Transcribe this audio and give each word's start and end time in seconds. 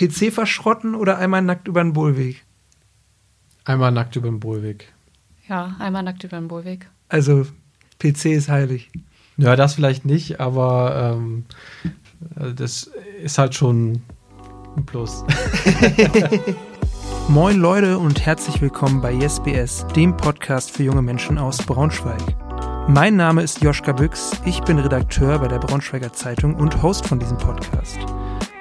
PC 0.00 0.32
verschrotten 0.32 0.94
oder 0.94 1.18
einmal 1.18 1.42
nackt 1.42 1.68
über 1.68 1.82
den 1.82 1.92
Bohlweg? 1.92 2.42
Einmal 3.66 3.92
nackt 3.92 4.16
über 4.16 4.28
den 4.28 4.40
Bohlweg. 4.40 4.90
Ja, 5.46 5.76
einmal 5.78 6.02
nackt 6.02 6.24
über 6.24 6.38
den 6.38 6.48
Bohlweg. 6.48 6.88
Also 7.10 7.46
PC 7.98 8.26
ist 8.26 8.48
heilig. 8.48 8.90
Ja, 9.36 9.56
das 9.56 9.74
vielleicht 9.74 10.06
nicht, 10.06 10.40
aber 10.40 11.14
ähm, 11.18 11.44
das 12.56 12.90
ist 13.22 13.36
halt 13.36 13.54
schon 13.54 14.00
ein 14.76 14.86
Plus. 14.86 15.22
Moin 17.28 17.58
Leute 17.58 17.98
und 17.98 18.24
herzlich 18.24 18.62
willkommen 18.62 19.02
bei 19.02 19.12
YesBS, 19.12 19.86
dem 19.94 20.16
Podcast 20.16 20.70
für 20.70 20.82
junge 20.82 21.02
Menschen 21.02 21.36
aus 21.36 21.58
Braunschweig. 21.58 22.22
Mein 22.88 23.16
Name 23.16 23.42
ist 23.42 23.62
Joschka 23.62 23.92
Büchs, 23.92 24.32
ich 24.46 24.62
bin 24.62 24.78
Redakteur 24.78 25.38
bei 25.40 25.48
der 25.48 25.58
Braunschweiger 25.58 26.14
Zeitung 26.14 26.54
und 26.54 26.82
Host 26.82 27.06
von 27.06 27.18
diesem 27.18 27.36
Podcast. 27.36 27.98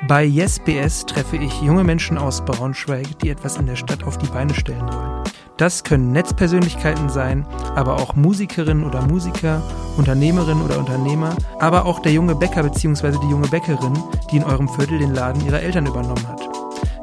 Bei 0.08 0.24
YesBS 0.24 1.06
treffe 1.06 1.36
ich 1.36 1.62
junge 1.62 1.84
Menschen 1.84 2.18
aus 2.18 2.44
Braunschweig, 2.46 3.20
die 3.20 3.30
etwas 3.30 3.58
in 3.58 3.66
der 3.66 3.76
Stadt 3.76 4.04
auf 4.06 4.18
die 4.18 4.28
Beine 4.28 4.54
stellen 4.54 4.88
wollen. 4.94 5.24
Das 5.58 5.84
können 5.84 6.14
Netzpersönlichkeiten 6.14 7.10
sein, 7.10 7.46
aber 7.76 7.98
auch 7.98 8.16
Musikerinnen 8.16 8.86
oder 8.86 9.02
Musiker, 9.02 9.62
Unternehmerinnen 9.98 10.64
oder 10.64 10.80
Unternehmer, 10.80 11.36
aber 11.60 11.86
auch 11.86 12.00
der 12.00 12.14
junge 12.14 12.34
Bäcker 12.34 12.64
bzw. 12.64 13.18
die 13.22 13.30
junge 13.30 13.50
Bäckerin, 13.50 14.02
die 14.32 14.38
in 14.38 14.46
eurem 14.46 14.70
Viertel 14.70 15.00
den 15.00 15.14
Laden 15.14 15.46
ihrer 15.46 15.62
Eltern 15.62 15.86
übernommen 15.86 16.28
hat. 16.30 16.59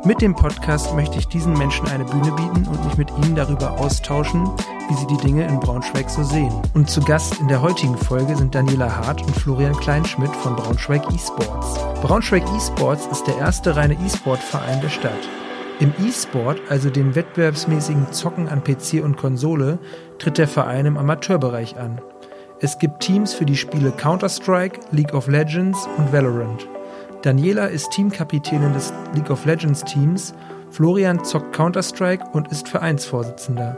Mit 0.06 0.22
dem 0.22 0.36
Podcast 0.36 0.94
möchte 0.94 1.18
ich 1.18 1.26
diesen 1.26 1.54
Menschen 1.54 1.88
eine 1.88 2.04
Bühne 2.04 2.30
bieten 2.30 2.68
und 2.68 2.84
mich 2.84 2.96
mit 2.96 3.10
ihnen 3.10 3.34
darüber 3.34 3.72
austauschen, 3.72 4.48
wie 4.88 4.94
sie 4.94 5.06
die 5.08 5.16
Dinge 5.16 5.44
in 5.48 5.58
Braunschweig 5.58 6.08
so 6.08 6.22
sehen. 6.22 6.52
Und 6.74 6.88
zu 6.88 7.00
Gast 7.00 7.40
in 7.40 7.48
der 7.48 7.60
heutigen 7.60 7.96
Folge 7.96 8.36
sind 8.36 8.54
Daniela 8.54 8.88
Hart 8.88 9.20
und 9.22 9.34
Florian 9.34 9.74
Kleinschmidt 9.74 10.30
von 10.36 10.54
Braunschweig 10.54 11.02
eSports. 11.12 11.80
Braunschweig 12.02 12.44
eSports 12.54 13.08
ist 13.08 13.26
der 13.26 13.36
erste 13.38 13.74
reine 13.74 13.94
E-Sport-Verein 13.94 14.80
der 14.80 14.90
Stadt. 14.90 15.28
Im 15.80 15.92
E-Sport, 16.00 16.60
also 16.68 16.88
dem 16.88 17.16
wettbewerbsmäßigen 17.16 18.12
Zocken 18.12 18.48
an 18.48 18.62
PC 18.62 19.02
und 19.02 19.16
Konsole, 19.16 19.80
tritt 20.20 20.38
der 20.38 20.46
Verein 20.46 20.86
im 20.86 20.98
Amateurbereich 20.98 21.80
an. 21.80 22.00
Es 22.60 22.78
gibt 22.78 23.00
Teams 23.00 23.34
für 23.34 23.44
die 23.44 23.56
Spiele 23.56 23.90
Counter-Strike, 23.90 24.78
League 24.92 25.14
of 25.14 25.26
Legends 25.26 25.88
und 25.98 26.12
Valorant. 26.12 26.68
Daniela 27.26 27.66
ist 27.66 27.90
Teamkapitänin 27.90 28.72
des 28.72 28.92
League 29.12 29.30
of 29.30 29.44
Legends 29.46 29.82
Teams, 29.82 30.32
Florian 30.70 31.24
zockt 31.24 31.52
Counter-Strike 31.56 32.24
und 32.32 32.52
ist 32.52 32.68
Vereinsvorsitzender. 32.68 33.76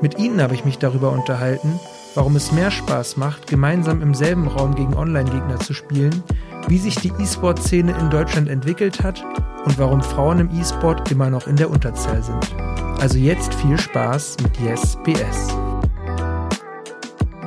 Mit 0.00 0.18
ihnen 0.18 0.42
habe 0.42 0.54
ich 0.54 0.64
mich 0.64 0.78
darüber 0.78 1.12
unterhalten, 1.12 1.78
warum 2.16 2.34
es 2.34 2.50
mehr 2.50 2.72
Spaß 2.72 3.18
macht, 3.18 3.46
gemeinsam 3.46 4.02
im 4.02 4.14
selben 4.14 4.48
Raum 4.48 4.74
gegen 4.74 4.94
Online-Gegner 4.94 5.60
zu 5.60 5.74
spielen, 5.74 6.24
wie 6.66 6.78
sich 6.78 6.96
die 6.96 7.12
E-Sport-Szene 7.20 7.96
in 8.00 8.10
Deutschland 8.10 8.48
entwickelt 8.48 9.00
hat 9.00 9.24
und 9.64 9.78
warum 9.78 10.02
Frauen 10.02 10.40
im 10.40 10.50
E-Sport 10.50 11.08
immer 11.12 11.30
noch 11.30 11.46
in 11.46 11.54
der 11.54 11.70
Unterzahl 11.70 12.20
sind. 12.20 12.52
Also 13.00 13.16
jetzt 13.16 13.54
viel 13.54 13.78
Spaß 13.78 14.38
mit 14.42 14.58
Yes 14.58 14.98
BS. 15.04 15.56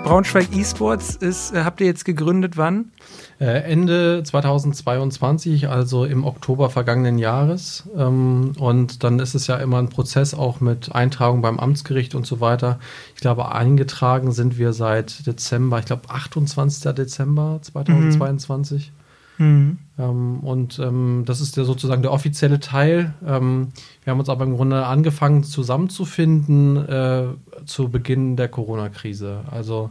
Braunschweig 0.06 0.56
eSports 0.56 1.16
ist, 1.16 1.54
äh, 1.54 1.66
habt 1.66 1.82
ihr 1.82 1.88
jetzt 1.88 2.06
gegründet 2.06 2.56
wann? 2.56 2.92
Äh, 3.38 3.70
Ende 3.70 4.24
2022, 4.24 5.68
also 5.68 6.06
im 6.06 6.24
Oktober 6.24 6.70
vergangenen 6.70 7.18
Jahres. 7.18 7.84
Ähm, 7.98 8.54
und 8.58 9.04
dann 9.04 9.20
ist 9.20 9.36
es 9.36 9.48
ja 9.48 9.58
immer 9.58 9.80
ein 9.80 9.90
Prozess 9.90 10.34
auch 10.34 10.62
mit 10.62 10.96
Eintragung 10.96 11.42
beim 11.42 11.60
Amtsgericht 11.60 12.16
und 12.16 12.26
so 12.26 12.40
weiter. 12.40 12.80
Ich 13.14 13.22
glaube, 13.22 13.52
eingetragen 13.52 14.32
sind 14.32 14.58
wir 14.58 14.72
seit 14.72 15.28
Dezember, 15.28 15.80
ich 15.80 15.86
glaube 15.86 16.10
28. 16.10 16.94
Dezember 16.94 17.60
2022. 17.62 18.92
Mhm. 18.92 18.96
Mhm. 19.38 19.80
Ähm, 20.00 20.40
und 20.40 20.80
ähm, 20.80 21.24
das 21.26 21.42
ist 21.42 21.58
der, 21.58 21.66
sozusagen 21.66 22.02
der 22.02 22.14
offizielle 22.14 22.62
Teil. 22.62 23.14
Wir 23.20 23.32
haben 23.32 24.20
uns 24.20 24.30
aber 24.30 24.46
im 24.46 24.56
Grunde 24.56 24.86
angefangen 24.86 25.44
zusammenzufinden 25.44 26.78
äh, 26.88 27.26
zu 27.66 27.90
Beginn 27.90 28.38
der 28.38 28.48
Corona-Krise. 28.48 29.42
Also 29.52 29.90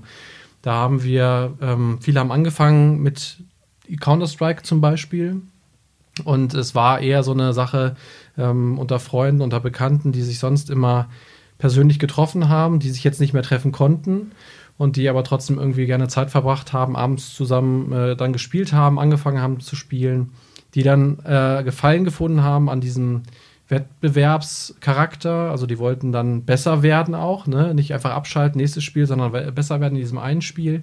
da 0.64 0.72
haben 0.72 1.02
wir, 1.02 1.58
ähm, 1.60 1.98
viele 2.00 2.20
haben 2.20 2.32
angefangen 2.32 3.02
mit 3.02 3.36
Counter-Strike 4.00 4.62
zum 4.62 4.80
Beispiel. 4.80 5.42
Und 6.24 6.54
es 6.54 6.74
war 6.74 7.00
eher 7.00 7.22
so 7.22 7.32
eine 7.32 7.52
Sache 7.52 7.96
ähm, 8.38 8.78
unter 8.78 8.98
Freunden, 8.98 9.42
unter 9.42 9.60
Bekannten, 9.60 10.10
die 10.10 10.22
sich 10.22 10.38
sonst 10.38 10.70
immer 10.70 11.10
persönlich 11.58 11.98
getroffen 11.98 12.48
haben, 12.48 12.78
die 12.78 12.88
sich 12.88 13.04
jetzt 13.04 13.20
nicht 13.20 13.34
mehr 13.34 13.42
treffen 13.42 13.72
konnten 13.72 14.32
und 14.78 14.96
die 14.96 15.10
aber 15.10 15.22
trotzdem 15.22 15.58
irgendwie 15.58 15.84
gerne 15.84 16.08
Zeit 16.08 16.30
verbracht 16.30 16.72
haben, 16.72 16.96
abends 16.96 17.34
zusammen 17.34 17.92
äh, 17.92 18.16
dann 18.16 18.32
gespielt 18.32 18.72
haben, 18.72 18.98
angefangen 18.98 19.42
haben 19.42 19.60
zu 19.60 19.76
spielen, 19.76 20.32
die 20.74 20.82
dann 20.82 21.18
äh, 21.26 21.62
Gefallen 21.62 22.04
gefunden 22.04 22.42
haben 22.42 22.70
an 22.70 22.80
diesem 22.80 23.24
Wettbewerbscharakter. 23.68 25.50
Also 25.50 25.66
die 25.66 25.78
wollten 25.78 26.12
dann 26.12 26.44
besser 26.44 26.82
werden 26.82 27.14
auch, 27.14 27.46
ne? 27.46 27.74
nicht 27.74 27.92
einfach 27.94 28.12
abschalten, 28.12 28.60
nächstes 28.60 28.84
Spiel, 28.84 29.06
sondern 29.06 29.54
besser 29.54 29.80
werden 29.80 29.94
in 29.94 30.02
diesem 30.02 30.18
einen 30.18 30.42
Spiel. 30.42 30.82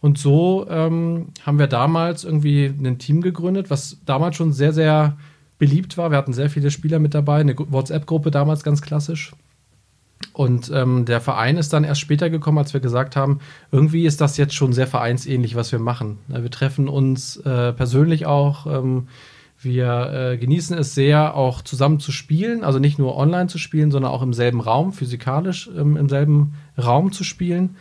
Und 0.00 0.18
so 0.18 0.66
ähm, 0.68 1.28
haben 1.46 1.60
wir 1.60 1.68
damals 1.68 2.24
irgendwie 2.24 2.66
ein 2.66 2.98
Team 2.98 3.20
gegründet, 3.20 3.70
was 3.70 3.98
damals 4.04 4.36
schon 4.36 4.52
sehr, 4.52 4.72
sehr 4.72 5.16
beliebt 5.58 5.96
war. 5.96 6.10
Wir 6.10 6.18
hatten 6.18 6.32
sehr 6.32 6.50
viele 6.50 6.72
Spieler 6.72 6.98
mit 6.98 7.14
dabei, 7.14 7.38
eine 7.38 7.56
WhatsApp-Gruppe 7.56 8.32
damals 8.32 8.64
ganz 8.64 8.82
klassisch. 8.82 9.32
Und 10.32 10.72
ähm, 10.74 11.04
der 11.04 11.20
Verein 11.20 11.56
ist 11.56 11.72
dann 11.72 11.84
erst 11.84 12.00
später 12.00 12.30
gekommen, 12.30 12.58
als 12.58 12.72
wir 12.72 12.80
gesagt 12.80 13.14
haben, 13.14 13.38
irgendwie 13.70 14.06
ist 14.06 14.20
das 14.20 14.36
jetzt 14.36 14.54
schon 14.54 14.72
sehr 14.72 14.86
vereinsähnlich, 14.88 15.54
was 15.54 15.70
wir 15.70 15.78
machen. 15.78 16.18
Wir 16.26 16.50
treffen 16.50 16.88
uns 16.88 17.36
äh, 17.36 17.72
persönlich 17.72 18.26
auch. 18.26 18.66
Ähm, 18.66 19.08
wir 19.64 20.32
äh, 20.32 20.36
genießen 20.38 20.76
es 20.76 20.94
sehr, 20.94 21.36
auch 21.36 21.62
zusammen 21.62 22.00
zu 22.00 22.12
spielen, 22.12 22.64
also 22.64 22.78
nicht 22.78 22.98
nur 22.98 23.16
online 23.16 23.48
zu 23.48 23.58
spielen, 23.58 23.90
sondern 23.90 24.12
auch 24.12 24.22
im 24.22 24.34
selben 24.34 24.60
Raum, 24.60 24.92
physikalisch 24.92 25.70
ähm, 25.76 25.96
im 25.96 26.08
selben 26.08 26.54
Raum 26.82 27.12
zu 27.12 27.24
spielen. 27.24 27.76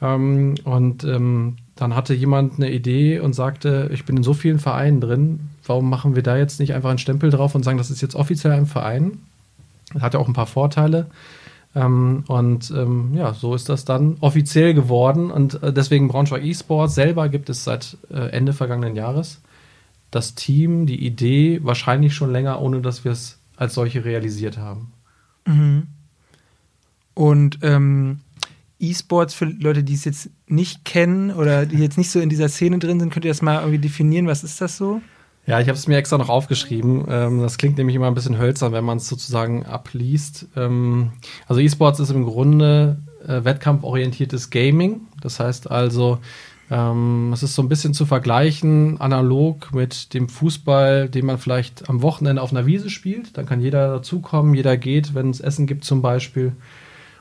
Ähm, 0.00 0.56
und 0.64 1.04
ähm, 1.04 1.56
dann 1.76 1.94
hatte 1.94 2.14
jemand 2.14 2.56
eine 2.56 2.70
Idee 2.70 3.20
und 3.20 3.34
sagte, 3.34 3.90
ich 3.92 4.04
bin 4.04 4.16
in 4.16 4.22
so 4.22 4.34
vielen 4.34 4.58
Vereinen 4.58 5.00
drin, 5.00 5.40
warum 5.66 5.88
machen 5.88 6.14
wir 6.14 6.22
da 6.22 6.36
jetzt 6.36 6.60
nicht 6.60 6.74
einfach 6.74 6.90
einen 6.90 6.98
Stempel 6.98 7.30
drauf 7.30 7.54
und 7.54 7.64
sagen, 7.64 7.78
das 7.78 7.90
ist 7.90 8.02
jetzt 8.02 8.14
offiziell 8.14 8.52
ein 8.52 8.66
Verein? 8.66 9.18
Das 9.92 10.02
hat 10.02 10.14
ja 10.14 10.20
auch 10.20 10.28
ein 10.28 10.34
paar 10.34 10.46
Vorteile. 10.46 11.06
Ähm, 11.74 12.24
und 12.28 12.70
ähm, 12.70 13.12
ja, 13.14 13.32
so 13.32 13.54
ist 13.54 13.68
das 13.68 13.84
dann 13.84 14.16
offiziell 14.20 14.74
geworden. 14.74 15.30
Und 15.30 15.62
äh, 15.62 15.72
deswegen 15.72 16.08
Braunschweig 16.08 16.44
eSports 16.44 16.94
selber 16.94 17.28
gibt 17.28 17.48
es 17.48 17.64
seit 17.64 17.96
äh, 18.12 18.30
Ende 18.30 18.52
vergangenen 18.52 18.96
Jahres. 18.96 19.40
Das 20.12 20.36
Team, 20.36 20.86
die 20.86 21.04
Idee, 21.04 21.58
wahrscheinlich 21.64 22.14
schon 22.14 22.30
länger, 22.30 22.60
ohne 22.60 22.80
dass 22.80 23.04
wir 23.04 23.10
es 23.10 23.40
als 23.56 23.74
solche 23.74 24.04
realisiert 24.04 24.58
haben. 24.58 24.92
Mhm. 25.46 25.88
Und 27.14 27.58
ähm, 27.62 28.20
E-Sports 28.78 29.34
für 29.34 29.46
Leute, 29.46 29.84
die 29.84 29.94
es 29.94 30.04
jetzt 30.04 30.30
nicht 30.46 30.84
kennen 30.84 31.30
oder 31.30 31.66
die 31.66 31.78
jetzt 31.78 31.98
nicht 31.98 32.10
so 32.10 32.20
in 32.20 32.28
dieser 32.28 32.48
Szene 32.48 32.78
drin 32.78 33.00
sind, 33.00 33.12
könnt 33.12 33.24
ihr 33.24 33.30
das 33.30 33.42
mal 33.42 33.60
irgendwie 33.60 33.78
definieren? 33.78 34.26
Was 34.26 34.44
ist 34.44 34.60
das 34.60 34.76
so? 34.76 35.00
Ja, 35.46 35.60
ich 35.60 35.68
habe 35.68 35.76
es 35.76 35.88
mir 35.88 35.96
extra 35.96 36.18
noch 36.18 36.28
aufgeschrieben. 36.28 37.04
Ähm, 37.08 37.40
das 37.40 37.58
klingt 37.58 37.76
nämlich 37.78 37.96
immer 37.96 38.06
ein 38.06 38.14
bisschen 38.14 38.38
hölzern, 38.38 38.72
wenn 38.72 38.84
man 38.84 38.98
es 38.98 39.08
sozusagen 39.08 39.66
abliest. 39.66 40.46
Ähm, 40.56 41.12
also 41.48 41.60
E-Sports 41.60 42.00
ist 42.00 42.10
im 42.10 42.24
Grunde 42.24 42.98
äh, 43.26 43.44
wettkampforientiertes 43.44 44.50
Gaming. 44.50 45.02
Das 45.20 45.40
heißt 45.40 45.70
also, 45.70 46.18
ähm, 46.70 47.30
es 47.32 47.42
ist 47.42 47.54
so 47.54 47.62
ein 47.62 47.68
bisschen 47.68 47.94
zu 47.94 48.06
vergleichen, 48.06 49.00
analog 49.00 49.74
mit 49.74 50.14
dem 50.14 50.28
Fußball, 50.28 51.08
den 51.08 51.26
man 51.26 51.38
vielleicht 51.38 51.88
am 51.88 52.02
Wochenende 52.02 52.40
auf 52.40 52.50
einer 52.50 52.66
Wiese 52.66 52.90
spielt. 52.90 53.36
Dann 53.36 53.46
kann 53.46 53.60
jeder 53.60 53.88
dazukommen, 53.88 54.54
jeder 54.54 54.76
geht, 54.76 55.14
wenn 55.14 55.30
es 55.30 55.40
Essen 55.40 55.66
gibt 55.66 55.84
zum 55.84 56.02
Beispiel. 56.02 56.52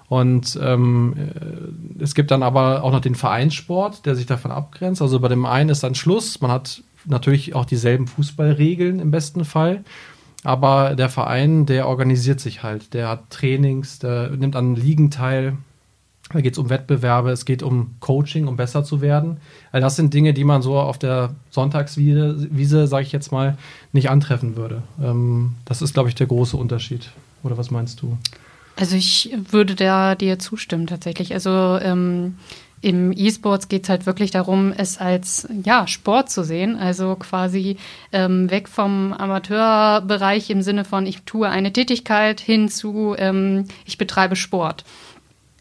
Und 0.07 0.59
ähm, 0.61 1.15
äh, 1.17 2.03
es 2.03 2.15
gibt 2.15 2.31
dann 2.31 2.43
aber 2.43 2.83
auch 2.83 2.91
noch 2.91 2.99
den 2.99 3.15
Vereinssport, 3.15 4.05
der 4.05 4.15
sich 4.15 4.25
davon 4.25 4.51
abgrenzt. 4.51 5.01
Also 5.01 5.19
bei 5.19 5.29
dem 5.29 5.45
einen 5.45 5.69
ist 5.69 5.83
dann 5.83 5.95
Schluss, 5.95 6.41
man 6.41 6.51
hat 6.51 6.83
natürlich 7.05 7.55
auch 7.55 7.65
dieselben 7.65 8.07
Fußballregeln 8.07 8.99
im 8.99 9.11
besten 9.11 9.45
Fall. 9.45 9.83
Aber 10.43 10.95
der 10.95 11.09
Verein, 11.09 11.65
der 11.65 11.87
organisiert 11.87 12.39
sich 12.39 12.63
halt. 12.63 12.93
Der 12.93 13.07
hat 13.09 13.29
Trainings, 13.29 13.99
der 13.99 14.31
nimmt 14.31 14.55
an 14.55 14.75
Ligen 14.75 15.11
teil. 15.11 15.57
Da 16.33 16.41
geht 16.41 16.53
es 16.53 16.59
um 16.59 16.69
Wettbewerbe, 16.69 17.31
es 17.31 17.45
geht 17.45 17.63
um 17.63 17.95
Coaching, 17.99 18.47
um 18.47 18.55
besser 18.55 18.83
zu 18.83 19.01
werden. 19.01 19.37
All 19.71 19.81
das 19.81 19.95
sind 19.95 20.13
Dinge, 20.13 20.33
die 20.33 20.43
man 20.43 20.61
so 20.61 20.79
auf 20.79 20.97
der 20.97 21.35
Sonntagswiese, 21.49 22.47
Wiese, 22.51 22.87
sage 22.87 23.05
ich 23.05 23.11
jetzt 23.11 23.31
mal, 23.31 23.57
nicht 23.91 24.09
antreffen 24.09 24.55
würde. 24.55 24.83
Ähm, 25.01 25.55
das 25.65 25.81
ist, 25.81 25.93
glaube 25.93 26.09
ich, 26.09 26.15
der 26.15 26.27
große 26.27 26.55
Unterschied. 26.55 27.09
Oder 27.43 27.57
was 27.57 27.71
meinst 27.71 28.01
du? 28.01 28.17
Also 28.77 28.95
ich 28.95 29.35
würde 29.49 29.75
da 29.75 30.15
dir 30.15 30.39
zustimmen 30.39 30.87
tatsächlich. 30.87 31.33
Also 31.33 31.49
ähm, 31.81 32.35
im 32.81 33.11
E-Sports 33.11 33.67
geht 33.69 33.83
es 33.83 33.89
halt 33.89 34.07
wirklich 34.07 34.31
darum, 34.31 34.73
es 34.75 34.97
als 34.97 35.47
ja, 35.63 35.85
Sport 35.85 36.31
zu 36.31 36.43
sehen. 36.43 36.75
Also 36.75 37.15
quasi 37.15 37.77
ähm, 38.11 38.49
weg 38.49 38.67
vom 38.67 39.13
Amateurbereich 39.13 40.49
im 40.49 40.63
Sinne 40.63 40.83
von, 40.83 41.05
ich 41.05 41.21
tue 41.23 41.47
eine 41.47 41.71
Tätigkeit 41.71 42.41
hin 42.41 42.69
zu, 42.69 43.15
ähm, 43.17 43.65
ich 43.85 43.99
betreibe 43.99 44.35
Sport. 44.35 44.83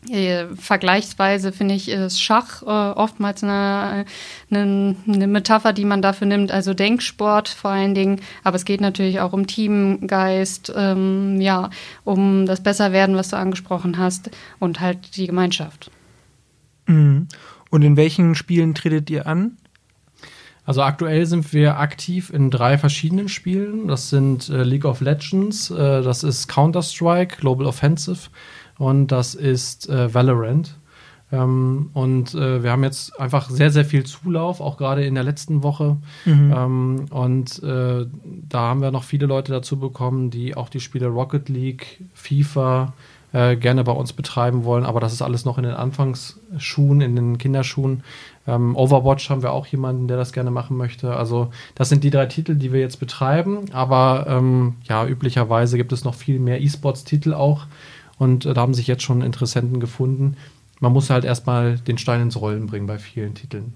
Äh, 0.08 0.46
vergleichsweise 0.56 1.52
finde 1.52 1.74
ich, 1.74 1.90
ist 1.90 2.22
Schach 2.22 2.62
äh, 2.62 2.66
oftmals 2.66 3.44
eine, 3.44 4.06
eine, 4.50 4.96
eine, 5.06 5.26
Metapher, 5.26 5.74
die 5.74 5.84
man 5.84 6.00
dafür 6.00 6.26
nimmt, 6.26 6.52
also 6.52 6.72
Denksport 6.72 7.50
vor 7.50 7.70
allen 7.70 7.94
Dingen. 7.94 8.20
Aber 8.42 8.56
es 8.56 8.64
geht 8.64 8.80
natürlich 8.80 9.20
auch 9.20 9.34
um 9.34 9.46
Teamgeist, 9.46 10.72
ähm, 10.74 11.38
ja, 11.38 11.68
um 12.04 12.46
das 12.46 12.62
Besserwerden, 12.62 13.14
was 13.14 13.28
du 13.28 13.36
angesprochen 13.36 13.98
hast, 13.98 14.30
und 14.58 14.80
halt 14.80 15.16
die 15.16 15.26
Gemeinschaft. 15.26 15.90
Mhm. 16.86 17.28
Und 17.68 17.82
in 17.82 17.98
welchen 17.98 18.34
Spielen 18.34 18.74
tretet 18.74 19.10
ihr 19.10 19.26
an? 19.26 19.58
Also 20.64 20.82
aktuell 20.82 21.26
sind 21.26 21.52
wir 21.52 21.78
aktiv 21.78 22.30
in 22.30 22.50
drei 22.50 22.78
verschiedenen 22.78 23.28
Spielen. 23.28 23.88
Das 23.88 24.08
sind 24.08 24.48
äh, 24.48 24.62
League 24.62 24.84
of 24.86 25.00
Legends, 25.00 25.70
äh, 25.70 26.02
das 26.02 26.22
ist 26.22 26.48
Counter-Strike, 26.48 27.36
Global 27.38 27.66
Offensive 27.66 28.30
und 28.80 29.08
das 29.08 29.34
ist 29.34 29.90
äh, 29.90 30.12
Valorant. 30.12 30.74
Ähm, 31.30 31.90
und 31.92 32.34
äh, 32.34 32.62
wir 32.62 32.70
haben 32.70 32.82
jetzt 32.82 33.20
einfach 33.20 33.50
sehr, 33.50 33.70
sehr 33.70 33.84
viel 33.84 34.04
Zulauf, 34.04 34.62
auch 34.62 34.78
gerade 34.78 35.04
in 35.04 35.14
der 35.14 35.22
letzten 35.22 35.62
Woche. 35.62 35.98
Mhm. 36.24 36.54
Ähm, 36.56 37.04
und 37.10 37.62
äh, 37.62 38.06
da 38.48 38.58
haben 38.58 38.80
wir 38.80 38.90
noch 38.90 39.04
viele 39.04 39.26
Leute 39.26 39.52
dazu 39.52 39.78
bekommen, 39.78 40.30
die 40.30 40.56
auch 40.56 40.70
die 40.70 40.80
Spiele 40.80 41.08
Rocket 41.08 41.50
League, 41.50 42.00
FIFA 42.14 42.94
äh, 43.32 43.54
gerne 43.56 43.84
bei 43.84 43.92
uns 43.92 44.14
betreiben 44.14 44.64
wollen. 44.64 44.86
Aber 44.86 44.98
das 44.98 45.12
ist 45.12 45.20
alles 45.20 45.44
noch 45.44 45.58
in 45.58 45.64
den 45.64 45.74
Anfangsschuhen, 45.74 47.02
in 47.02 47.16
den 47.16 47.36
Kinderschuhen. 47.36 48.02
Ähm, 48.46 48.74
Overwatch 48.76 49.28
haben 49.28 49.42
wir 49.42 49.52
auch 49.52 49.66
jemanden, 49.66 50.08
der 50.08 50.16
das 50.16 50.32
gerne 50.32 50.50
machen 50.50 50.78
möchte. 50.78 51.14
Also 51.14 51.50
das 51.74 51.90
sind 51.90 52.02
die 52.02 52.10
drei 52.10 52.26
Titel, 52.26 52.54
die 52.54 52.72
wir 52.72 52.80
jetzt 52.80 52.98
betreiben. 52.98 53.66
Aber 53.72 54.24
ähm, 54.26 54.76
ja, 54.84 55.06
üblicherweise 55.06 55.76
gibt 55.76 55.92
es 55.92 56.02
noch 56.02 56.14
viel 56.14 56.40
mehr 56.40 56.62
E-Sports-Titel 56.62 57.34
auch. 57.34 57.66
Und 58.20 58.44
äh, 58.44 58.52
da 58.52 58.60
haben 58.60 58.74
sich 58.74 58.86
jetzt 58.86 59.02
schon 59.02 59.22
Interessenten 59.22 59.80
gefunden. 59.80 60.36
Man 60.78 60.92
muss 60.92 61.08
halt 61.08 61.24
erstmal 61.24 61.78
den 61.78 61.96
Stein 61.96 62.20
ins 62.20 62.38
Rollen 62.38 62.66
bringen 62.66 62.86
bei 62.86 62.98
vielen 62.98 63.34
Titeln. 63.34 63.72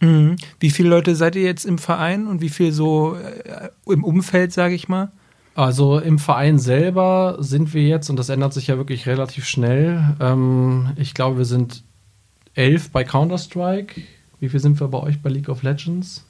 Mhm. 0.00 0.36
Wie 0.60 0.68
viele 0.68 0.90
Leute 0.90 1.16
seid 1.16 1.34
ihr 1.34 1.42
jetzt 1.42 1.64
im 1.64 1.78
Verein 1.78 2.26
und 2.26 2.42
wie 2.42 2.50
viel 2.50 2.72
so 2.72 3.16
äh, 3.16 3.70
im 3.90 4.04
Umfeld, 4.04 4.52
sage 4.52 4.74
ich 4.74 4.86
mal? 4.88 5.10
Also 5.54 5.98
im 5.98 6.18
Verein 6.18 6.58
selber 6.58 7.38
sind 7.40 7.72
wir 7.72 7.82
jetzt, 7.82 8.10
und 8.10 8.18
das 8.18 8.28
ändert 8.28 8.52
sich 8.52 8.66
ja 8.66 8.76
wirklich 8.76 9.06
relativ 9.06 9.46
schnell, 9.46 10.14
ähm, 10.20 10.90
ich 10.96 11.14
glaube, 11.14 11.38
wir 11.38 11.46
sind 11.46 11.82
elf 12.54 12.90
bei 12.90 13.02
Counter-Strike. 13.02 14.02
Wie 14.38 14.50
viel 14.50 14.60
sind 14.60 14.78
wir 14.78 14.88
bei 14.88 14.98
euch 14.98 15.22
bei 15.22 15.30
League 15.30 15.48
of 15.48 15.62
Legends? 15.62 16.25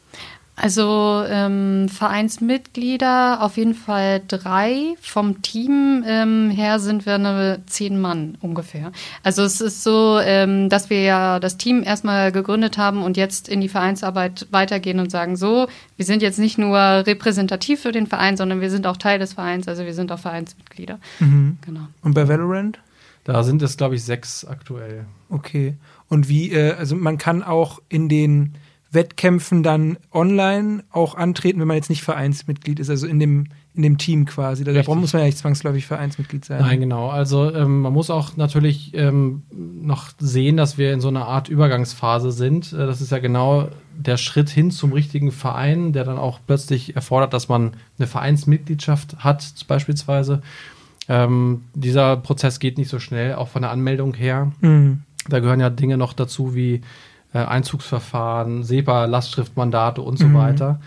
Also 0.59 1.23
ähm, 1.29 1.91
Vereinsmitglieder 1.91 3.43
auf 3.43 3.59
jeden 3.59 3.75
Fall 3.75 4.23
drei. 4.27 4.95
Vom 5.03 5.43
Team 5.43 6.03
ähm, 6.07 6.49
her 6.51 6.79
sind 6.79 7.05
wir 7.05 7.17
eine 7.17 7.61
zehn 7.67 8.01
Mann 8.01 8.39
ungefähr. 8.41 8.91
Also 9.23 9.43
es 9.43 9.61
ist 9.61 9.83
so, 9.83 10.19
ähm, 10.19 10.71
dass 10.71 10.89
wir 10.89 11.03
ja 11.03 11.41
das 11.41 11.59
Team 11.59 11.83
erstmal 11.83 12.33
gegründet 12.33 12.79
haben 12.79 13.03
und 13.03 13.19
jetzt 13.19 13.51
in 13.51 13.61
die 13.61 13.69
Vereinsarbeit 13.69 14.47
weitergehen 14.51 14.99
und 14.99 15.11
sagen, 15.11 15.37
so, 15.37 15.69
wir 15.97 16.07
sind 16.07 16.23
jetzt 16.23 16.39
nicht 16.39 16.57
nur 16.57 16.79
repräsentativ 16.79 17.83
für 17.83 17.93
den 17.93 18.07
Verein, 18.07 18.39
sondern 18.39 18.63
wir 18.63 18.71
sind 18.71 18.87
auch 18.87 18.97
Teil 18.97 19.19
des 19.19 19.35
Vereins, 19.35 19.69
also 19.69 19.85
wir 19.85 19.95
sind 19.95 20.11
auch 20.11 20.19
Vereinsmitglieder. 20.19 20.99
Mhm. 21.21 21.59
Genau. 21.67 21.87
Und 22.01 22.15
bei 22.15 22.29
Valorant? 22.29 22.79
Da 23.25 23.43
sind 23.43 23.61
es, 23.61 23.77
glaube 23.77 23.97
ich, 23.97 24.05
sechs 24.05 24.45
aktuell. 24.45 25.05
Okay. 25.29 25.75
Und 26.09 26.29
wie, 26.29 26.53
äh, 26.53 26.73
also 26.75 26.97
man 26.97 27.19
kann 27.19 27.43
auch 27.43 27.83
in 27.89 28.09
den 28.09 28.55
Wettkämpfen 28.93 29.63
dann 29.63 29.99
online 30.13 30.85
auch 30.91 31.15
antreten, 31.15 31.61
wenn 31.61 31.69
man 31.69 31.77
jetzt 31.77 31.91
nicht 31.91 32.03
Vereinsmitglied 32.03 32.79
ist, 32.79 32.89
also 32.89 33.07
in 33.07 33.19
dem, 33.19 33.49
in 33.75 33.83
dem 33.83 33.99
Team 33.99 34.25
quasi. 34.25 34.65
Da 34.65 34.73
muss 34.95 35.13
man 35.13 35.21
ja 35.21 35.27
nicht 35.27 35.39
zwangsläufig 35.39 35.87
Vereinsmitglied 35.87 36.45
sein. 36.45 36.61
Nein, 36.61 36.81
genau. 36.81 37.09
Also 37.09 37.53
ähm, 37.53 37.81
man 37.81 37.93
muss 37.93 38.11
auch 38.11 38.37
natürlich 38.37 38.93
ähm, 38.95 39.43
noch 39.51 40.11
sehen, 40.19 40.57
dass 40.57 40.79
wir 40.79 40.93
in 40.93 41.01
so 41.01 41.09
einer 41.09 41.27
Art 41.27 41.49
Übergangsphase 41.49 42.33
sind. 42.33 42.73
Äh, 42.73 42.87
das 42.87 43.01
ist 43.01 43.13
ja 43.13 43.19
genau 43.19 43.69
der 43.97 44.17
Schritt 44.17 44.51
hin 44.51 44.71
zum 44.71 44.93
richtigen 44.93 45.33
Verein, 45.33 45.93
der 45.93 46.05
dann 46.05 46.19
auch 46.19 46.39
plötzlich 46.47 46.97
erfordert, 46.97 47.33
dass 47.33 47.49
man 47.49 47.73
eine 47.99 48.07
Vereinsmitgliedschaft 48.07 49.19
hat, 49.19 49.53
beispielsweise. 49.69 50.43
Ähm, 51.09 51.63
dieser 51.75 52.17
Prozess 52.17 52.59
geht 52.61 52.79
nicht 52.79 52.91
so 52.91 52.99
schnell, 52.99 53.35
auch 53.35 53.49
von 53.49 53.63
der 53.63 53.71
Anmeldung 53.71 54.15
her. 54.15 54.53
Mhm. 54.61 55.03
Da 55.29 55.41
gehören 55.41 55.61
ja 55.61 55.71
Dinge 55.71 55.97
noch 55.97 56.13
dazu 56.13 56.55
wie 56.55 56.83
äh, 57.37 57.45
Einzugsverfahren, 57.45 58.65
SEPA, 58.65 59.05
Lastschriftmandate 59.05 60.01
und 60.01 60.19
so 60.19 60.27
mhm. 60.27 60.35
weiter. 60.35 60.81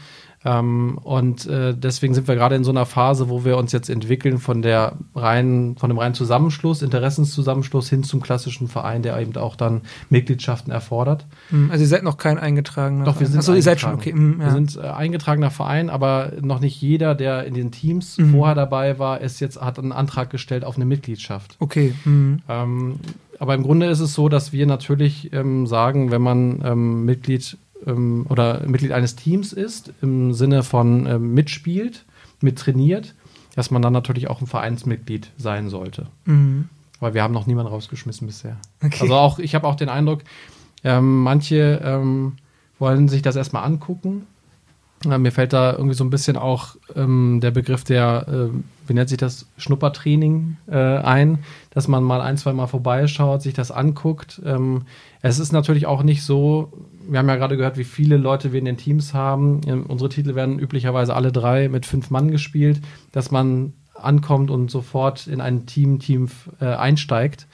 Ähm, 0.46 0.98
und 1.04 1.46
äh, 1.48 1.75
deswegen 1.75 2.13
sind 2.13 2.28
wir 2.28 2.36
gerade 2.36 2.56
in 2.56 2.63
so 2.63 2.72
einer 2.72 2.86
Phase, 2.86 3.30
wo 3.30 3.44
wir 3.44 3.57
uns 3.57 3.74
jetzt 3.74 3.90
entwickeln 3.90 4.38
von 4.38 4.62
der 4.62 4.94
reinen, 5.13 5.75
von 5.75 5.90
dem 5.90 5.98
reinen 5.98 6.16
Zusammenschluss, 6.16 6.81
Interessenszusammenschluss 6.81 7.90
hin 7.90 8.04
zum 8.04 8.22
klassischen 8.22 8.69
Verein, 8.69 9.01
der 9.01 9.19
eben 9.19 9.36
auch 9.36 9.57
dann 9.57 9.81
Mitgliedschaften 10.10 10.72
erfordert. 10.72 11.25
Mhm. 11.50 11.69
Also 11.72 11.84
ihr 11.84 11.90
seid 11.90 12.04
noch 12.04 12.18
kein 12.18 12.38
eingetragener 12.38 13.04
Doch, 13.04 13.19
wir 13.19 13.28
sind 13.28 13.40
Achso, 13.40 13.54
ihr 13.54 13.62
seid 13.62 13.81
schon, 13.81 13.94
okay. 13.94 14.13
Mhm, 14.13 14.40
ja. 14.40 14.45
Wir 14.45 14.52
sind 14.54 14.78
äh, 14.78 14.88
eingetragener 14.88 15.52
Verein, 15.52 15.90
aber 15.90 16.31
noch 16.42 16.62
nicht 16.62 16.81
jeder, 16.81 17.16
der 17.16 17.44
in 17.44 17.54
den 17.54 17.72
Teams 17.72 18.18
mhm. 18.18 18.31
vorher 18.31 18.56
dabei 18.56 18.98
war, 18.98 19.19
ist 19.19 19.42
jetzt, 19.42 19.60
hat 19.60 19.78
einen 19.78 19.92
Antrag 19.92 20.30
gestellt 20.30 20.63
auf 20.63 20.78
eine 20.78 20.86
Mitgliedschaft. 20.86 21.57
Okay. 21.60 21.94
Mhm. 22.06 22.42
Ähm, 22.48 23.00
aber 23.40 23.56
im 23.56 23.64
Grunde 23.64 23.88
ist 23.88 24.02
es 24.02 24.14
so, 24.14 24.30
dass 24.30 24.52
wir 24.52 24.66
natürlich 24.66 25.32
ähm, 25.34 25.66
sagen, 25.66 26.12
wenn 26.12 26.22
man 26.22 26.62
ähm, 26.64 27.06
Mitglied 27.06 27.58
ähm, 27.86 28.26
oder 28.30 28.68
Mitglied 28.68 28.92
eines 28.92 29.16
Teams 29.16 29.54
ist, 29.54 29.94
im 30.02 30.34
Sinne 30.34 30.64
von 30.64 31.08
ähm, 31.08 31.34
mitspielt, 31.34 32.06
mittrainiert, 32.42 33.16
dass 33.56 33.72
man 33.72 33.82
dann 33.82 33.94
natürlich 33.94 34.30
auch 34.30 34.42
ein 34.42 34.48
Vereinsmitglied 34.48 35.32
sein 35.38 35.70
sollte. 35.70 36.08
Mhm. 36.26 36.70
Weil 37.00 37.14
wir 37.14 37.24
haben 37.24 37.34
noch 37.34 37.48
niemanden 37.48 37.72
rausgeschmissen 37.72 38.28
bisher. 38.28 38.58
Okay. 38.84 38.98
Also 39.02 39.16
auch, 39.16 39.40
ich 39.40 39.56
habe 39.56 39.68
auch 39.68 39.76
den 39.76 39.90
Eindruck, 39.90 40.24
ähm, 40.84 41.24
manche 41.24 41.82
ähm, 41.84 42.34
wollen 42.78 43.08
sich 43.08 43.22
das 43.22 43.38
erstmal 43.38 43.64
angucken. 43.64 44.28
Mir 45.06 45.31
fällt 45.31 45.54
da 45.54 45.72
irgendwie 45.72 45.96
so 45.96 46.04
ein 46.04 46.10
bisschen 46.10 46.36
auch 46.36 46.75
der 46.96 47.51
Begriff 47.51 47.86
der 47.86 48.28
äh, 48.28 48.57
wie 48.90 48.94
nennt 48.94 49.10
sich 49.10 49.19
das, 49.19 49.46
Schnuppertraining 49.57 50.57
äh, 50.68 50.75
ein, 50.75 51.40
dass 51.69 51.88
man 51.88 52.04
mal 52.04 52.22
ein, 52.22 52.38
zwei 52.38 52.51
Mal 52.54 52.68
vorbeischaut, 52.68 53.42
sich 53.42 53.54
das 53.54 53.72
anguckt. 53.72 54.42
Ähm, 54.44 54.84
es 55.22 55.40
ist 55.40 55.54
natürlich 55.54 55.86
auch 55.86 56.04
nicht 56.04 56.24
so, 56.24 56.74
wir 57.07 57.19
haben 57.19 57.30
ja 57.30 57.36
gerade 57.36 57.56
gehört, 57.56 57.78
wie 57.78 57.84
viele 57.84 58.18
Leute 58.18 58.51
wir 58.51 58.60
in 58.60 58.66
den 58.66 58.78
Teams 58.78 59.13
haben. 59.13 59.62
Ähm, 59.68 59.86
unsere 59.88 60.10
Titel 60.10 60.36
werden 60.36 60.60
üblicherweise 60.60 61.16
alle 61.16 61.31
drei 61.31 61.69
mit 61.69 61.86
fünf 61.86 62.10
Mann 62.10 62.31
gespielt, 62.31 62.81
dass 63.12 63.31
man 63.31 63.74
ankommt 63.94 64.50
und 64.50 64.72
sofort 64.72 65.28
in 65.28 65.40
ein 65.40 65.66
Team, 65.66 66.00
Team 66.00 66.30
äh, 66.60 66.66
einsteigt. 66.66 67.48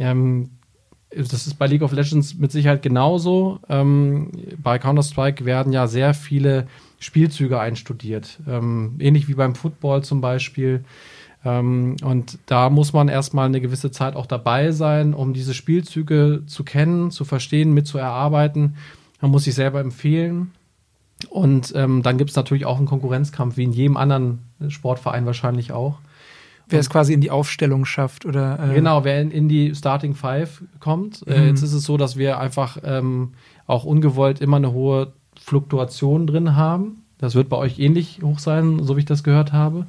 Ähm, 0.00 0.50
das 1.16 1.46
ist 1.46 1.58
bei 1.58 1.66
League 1.66 1.82
of 1.82 1.92
Legends 1.92 2.34
mit 2.34 2.52
Sicherheit 2.52 2.82
genauso. 2.82 3.60
Ähm, 3.68 4.30
bei 4.62 4.78
Counter-Strike 4.78 5.44
werden 5.44 5.72
ja 5.72 5.86
sehr 5.86 6.14
viele 6.14 6.66
Spielzüge 6.98 7.60
einstudiert. 7.60 8.40
Ähm, 8.48 8.96
ähnlich 8.98 9.28
wie 9.28 9.34
beim 9.34 9.54
Football 9.54 10.02
zum 10.02 10.20
Beispiel. 10.20 10.84
Ähm, 11.44 11.96
und 12.02 12.38
da 12.46 12.70
muss 12.70 12.92
man 12.92 13.08
erstmal 13.08 13.46
eine 13.46 13.60
gewisse 13.60 13.90
Zeit 13.90 14.16
auch 14.16 14.26
dabei 14.26 14.72
sein, 14.72 15.14
um 15.14 15.34
diese 15.34 15.54
Spielzüge 15.54 16.42
zu 16.46 16.64
kennen, 16.64 17.10
zu 17.10 17.24
verstehen, 17.24 17.74
mit 17.74 17.86
zu 17.86 17.98
erarbeiten. 17.98 18.76
Man 19.20 19.30
muss 19.30 19.44
sich 19.44 19.54
selber 19.54 19.80
empfehlen. 19.80 20.52
Und 21.30 21.72
ähm, 21.76 22.02
dann 22.02 22.18
gibt 22.18 22.30
es 22.30 22.36
natürlich 22.36 22.66
auch 22.66 22.78
einen 22.78 22.86
Konkurrenzkampf, 22.86 23.56
wie 23.56 23.64
in 23.64 23.72
jedem 23.72 23.96
anderen 23.96 24.40
Sportverein 24.68 25.26
wahrscheinlich 25.26 25.72
auch. 25.72 25.98
Wer 26.68 26.80
es 26.80 26.88
quasi 26.88 27.12
in 27.12 27.20
die 27.20 27.30
Aufstellung 27.30 27.84
schafft 27.84 28.24
oder. 28.24 28.58
Äh 28.70 28.74
genau, 28.74 29.04
wer 29.04 29.20
in, 29.20 29.30
in, 29.30 29.48
die 29.48 29.74
Starting 29.74 30.14
Five 30.14 30.62
kommt. 30.80 31.22
Äh, 31.26 31.38
mhm. 31.38 31.44
Äh, 31.44 31.48
jetzt 31.48 31.62
ist 31.62 31.72
es 31.72 31.84
so, 31.84 31.96
dass 31.96 32.16
wir 32.16 32.38
einfach 32.38 32.78
ähm, 32.84 33.32
auch 33.66 33.84
ungewollt 33.84 34.40
immer 34.40 34.56
eine 34.56 34.72
hohe 34.72 35.12
Fluktuation 35.38 36.26
drin 36.26 36.56
haben. 36.56 37.02
Das 37.18 37.34
wird 37.34 37.48
bei 37.48 37.56
euch 37.56 37.78
ähnlich 37.78 38.20
hoch 38.22 38.38
sein, 38.38 38.82
so 38.82 38.96
wie 38.96 39.00
ich 39.00 39.06
das 39.06 39.22
gehört 39.22 39.52
habe. 39.52 39.86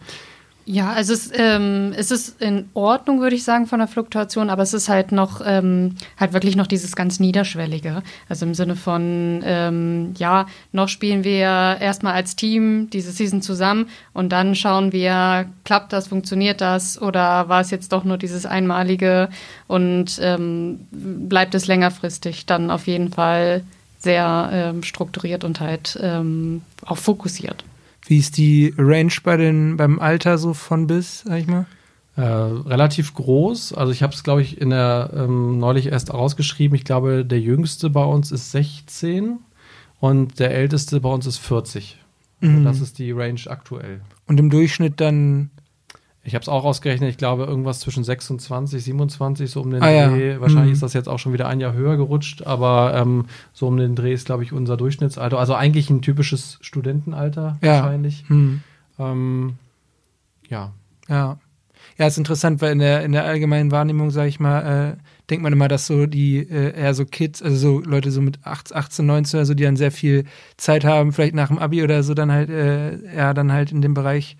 Ja, 0.67 0.93
also 0.93 1.13
es, 1.13 1.29
ähm, 1.35 1.93
es 1.95 2.09
ist 2.09 2.41
in 2.41 2.67
Ordnung, 2.73 3.21
würde 3.21 3.35
ich 3.35 3.43
sagen, 3.43 3.67
von 3.67 3.77
der 3.77 3.87
Fluktuation, 3.87 4.49
aber 4.49 4.63
es 4.63 4.73
ist 4.73 4.89
halt 4.89 5.11
noch, 5.11 5.41
ähm, 5.45 5.95
halt 6.19 6.33
wirklich 6.33 6.55
noch 6.55 6.65
dieses 6.65 6.95
ganz 6.95 7.19
Niederschwellige. 7.19 8.01
Also 8.29 8.47
im 8.47 8.55
Sinne 8.55 8.75
von, 8.75 9.43
ähm, 9.45 10.15
ja, 10.17 10.47
noch 10.71 10.89
spielen 10.89 11.23
wir 11.23 11.45
erstmal 11.45 12.13
als 12.13 12.35
Team 12.35 12.89
diese 12.89 13.11
Season 13.11 13.43
zusammen 13.43 13.89
und 14.13 14.29
dann 14.29 14.55
schauen 14.55 14.91
wir, 14.91 15.45
klappt 15.65 15.93
das, 15.93 16.07
funktioniert 16.07 16.61
das 16.61 16.99
oder 16.99 17.47
war 17.47 17.61
es 17.61 17.69
jetzt 17.69 17.91
doch 17.91 18.03
nur 18.03 18.17
dieses 18.17 18.47
Einmalige 18.47 19.29
und 19.67 20.17
ähm, 20.19 20.79
bleibt 20.89 21.53
es 21.53 21.67
längerfristig 21.67 22.47
dann 22.47 22.71
auf 22.71 22.87
jeden 22.87 23.11
Fall 23.11 23.63
sehr 23.99 24.49
ähm, 24.51 24.81
strukturiert 24.81 25.43
und 25.43 25.59
halt 25.59 25.99
ähm, 26.01 26.63
auch 26.85 26.97
fokussiert. 26.97 27.63
Wie 28.07 28.17
ist 28.17 28.37
die 28.37 28.73
Range 28.77 29.13
bei 29.23 29.37
den, 29.37 29.77
beim 29.77 29.99
Alter 29.99 30.37
so 30.37 30.53
von 30.53 30.87
bis, 30.87 31.21
sag 31.21 31.39
ich 31.39 31.47
mal? 31.47 31.65
Äh, 32.15 32.21
relativ 32.21 33.13
groß. 33.13 33.73
Also 33.73 33.91
ich 33.91 34.03
habe 34.03 34.13
es, 34.13 34.23
glaube 34.23 34.41
ich, 34.41 34.61
in 34.61 34.69
der 34.69 35.11
ähm, 35.13 35.57
neulich 35.59 35.87
erst 35.87 36.11
ausgeschrieben. 36.11 36.75
Ich 36.75 36.85
glaube, 36.85 37.25
der 37.25 37.41
jüngste 37.41 37.89
bei 37.89 38.03
uns 38.03 38.31
ist 38.31 38.51
16 38.51 39.39
und 39.99 40.39
der 40.39 40.51
älteste 40.51 41.01
bei 41.01 41.09
uns 41.09 41.25
ist 41.25 41.39
40. 41.39 41.97
Also 42.41 42.53
mhm. 42.53 42.63
das 42.63 42.79
ist 42.79 42.99
die 42.99 43.11
Range 43.11 43.41
aktuell. 43.47 44.01
Und 44.27 44.39
im 44.39 44.49
Durchschnitt 44.49 45.01
dann 45.01 45.49
Ich 46.27 46.33
habe 46.33 46.41
es 46.41 46.49
auch 46.49 46.63
ausgerechnet, 46.65 47.09
ich 47.11 47.17
glaube 47.17 47.43
irgendwas 47.45 47.79
zwischen 47.79 48.03
26, 48.03 48.83
27, 48.83 49.49
so 49.51 49.61
um 49.61 49.69
den 49.69 49.83
Ah, 49.83 49.91
ja. 49.91 50.09
Dreh. 50.09 50.39
Wahrscheinlich 50.39 50.69
Mhm. 50.69 50.73
ist 50.73 50.81
das 50.83 50.93
jetzt 50.93 51.07
auch 51.07 51.19
schon 51.19 51.33
wieder 51.33 51.47
ein 51.47 51.59
Jahr 51.59 51.73
höher 51.73 51.97
gerutscht, 51.97 52.41
aber 52.47 52.93
ähm, 52.95 53.25
so 53.53 53.67
um 53.67 53.77
den 53.77 53.95
Dreh 53.95 54.11
ist, 54.11 54.25
glaube 54.25 54.41
ich, 54.43 54.51
unser 54.51 54.75
Durchschnittsalter. 54.75 55.37
Also 55.37 55.53
eigentlich 55.53 55.89
ein 55.91 56.01
typisches 56.01 56.57
Studentenalter 56.61 57.57
Ja. 57.61 57.83
wahrscheinlich. 57.83 58.25
Hm. 58.27 58.61
Ähm, 58.97 59.53
ja. 60.49 60.73
Ja. 61.07 61.37
Ja, 61.97 62.07
ist 62.07 62.17
interessant, 62.17 62.61
weil 62.61 62.71
in 62.73 62.79
der, 62.79 63.03
in 63.03 63.11
der 63.11 63.23
allgemeinen 63.25 63.71
Wahrnehmung, 63.71 64.09
sage 64.09 64.27
ich 64.27 64.39
mal, 64.39 64.95
äh, 64.95 64.97
denkt 65.29 65.43
man 65.43 65.53
immer, 65.53 65.67
dass 65.67 65.85
so 65.85 66.07
die 66.07 66.39
äh, 66.39 66.73
eher 66.75 66.93
so 66.95 67.05
Kids, 67.05 67.41
also 67.43 67.55
so 67.55 67.79
Leute 67.81 68.09
so 68.11 68.21
mit 68.21 68.39
8, 68.43 68.73
18, 68.75 69.05
19 69.05 69.37
oder 69.37 69.45
so, 69.45 69.53
die 69.53 69.63
dann 69.63 69.77
sehr 69.77 69.91
viel 69.91 70.25
Zeit 70.57 70.83
haben, 70.83 71.13
vielleicht 71.13 71.35
nach 71.35 71.47
dem 71.49 71.59
Abi 71.59 71.83
oder 71.83 72.01
so, 72.03 72.13
dann 72.15 72.31
halt, 72.31 72.49
äh, 72.49 72.97
eher 73.13 73.33
dann 73.35 73.51
halt 73.51 73.71
in 73.71 73.81
dem 73.83 73.93
Bereich 73.93 74.35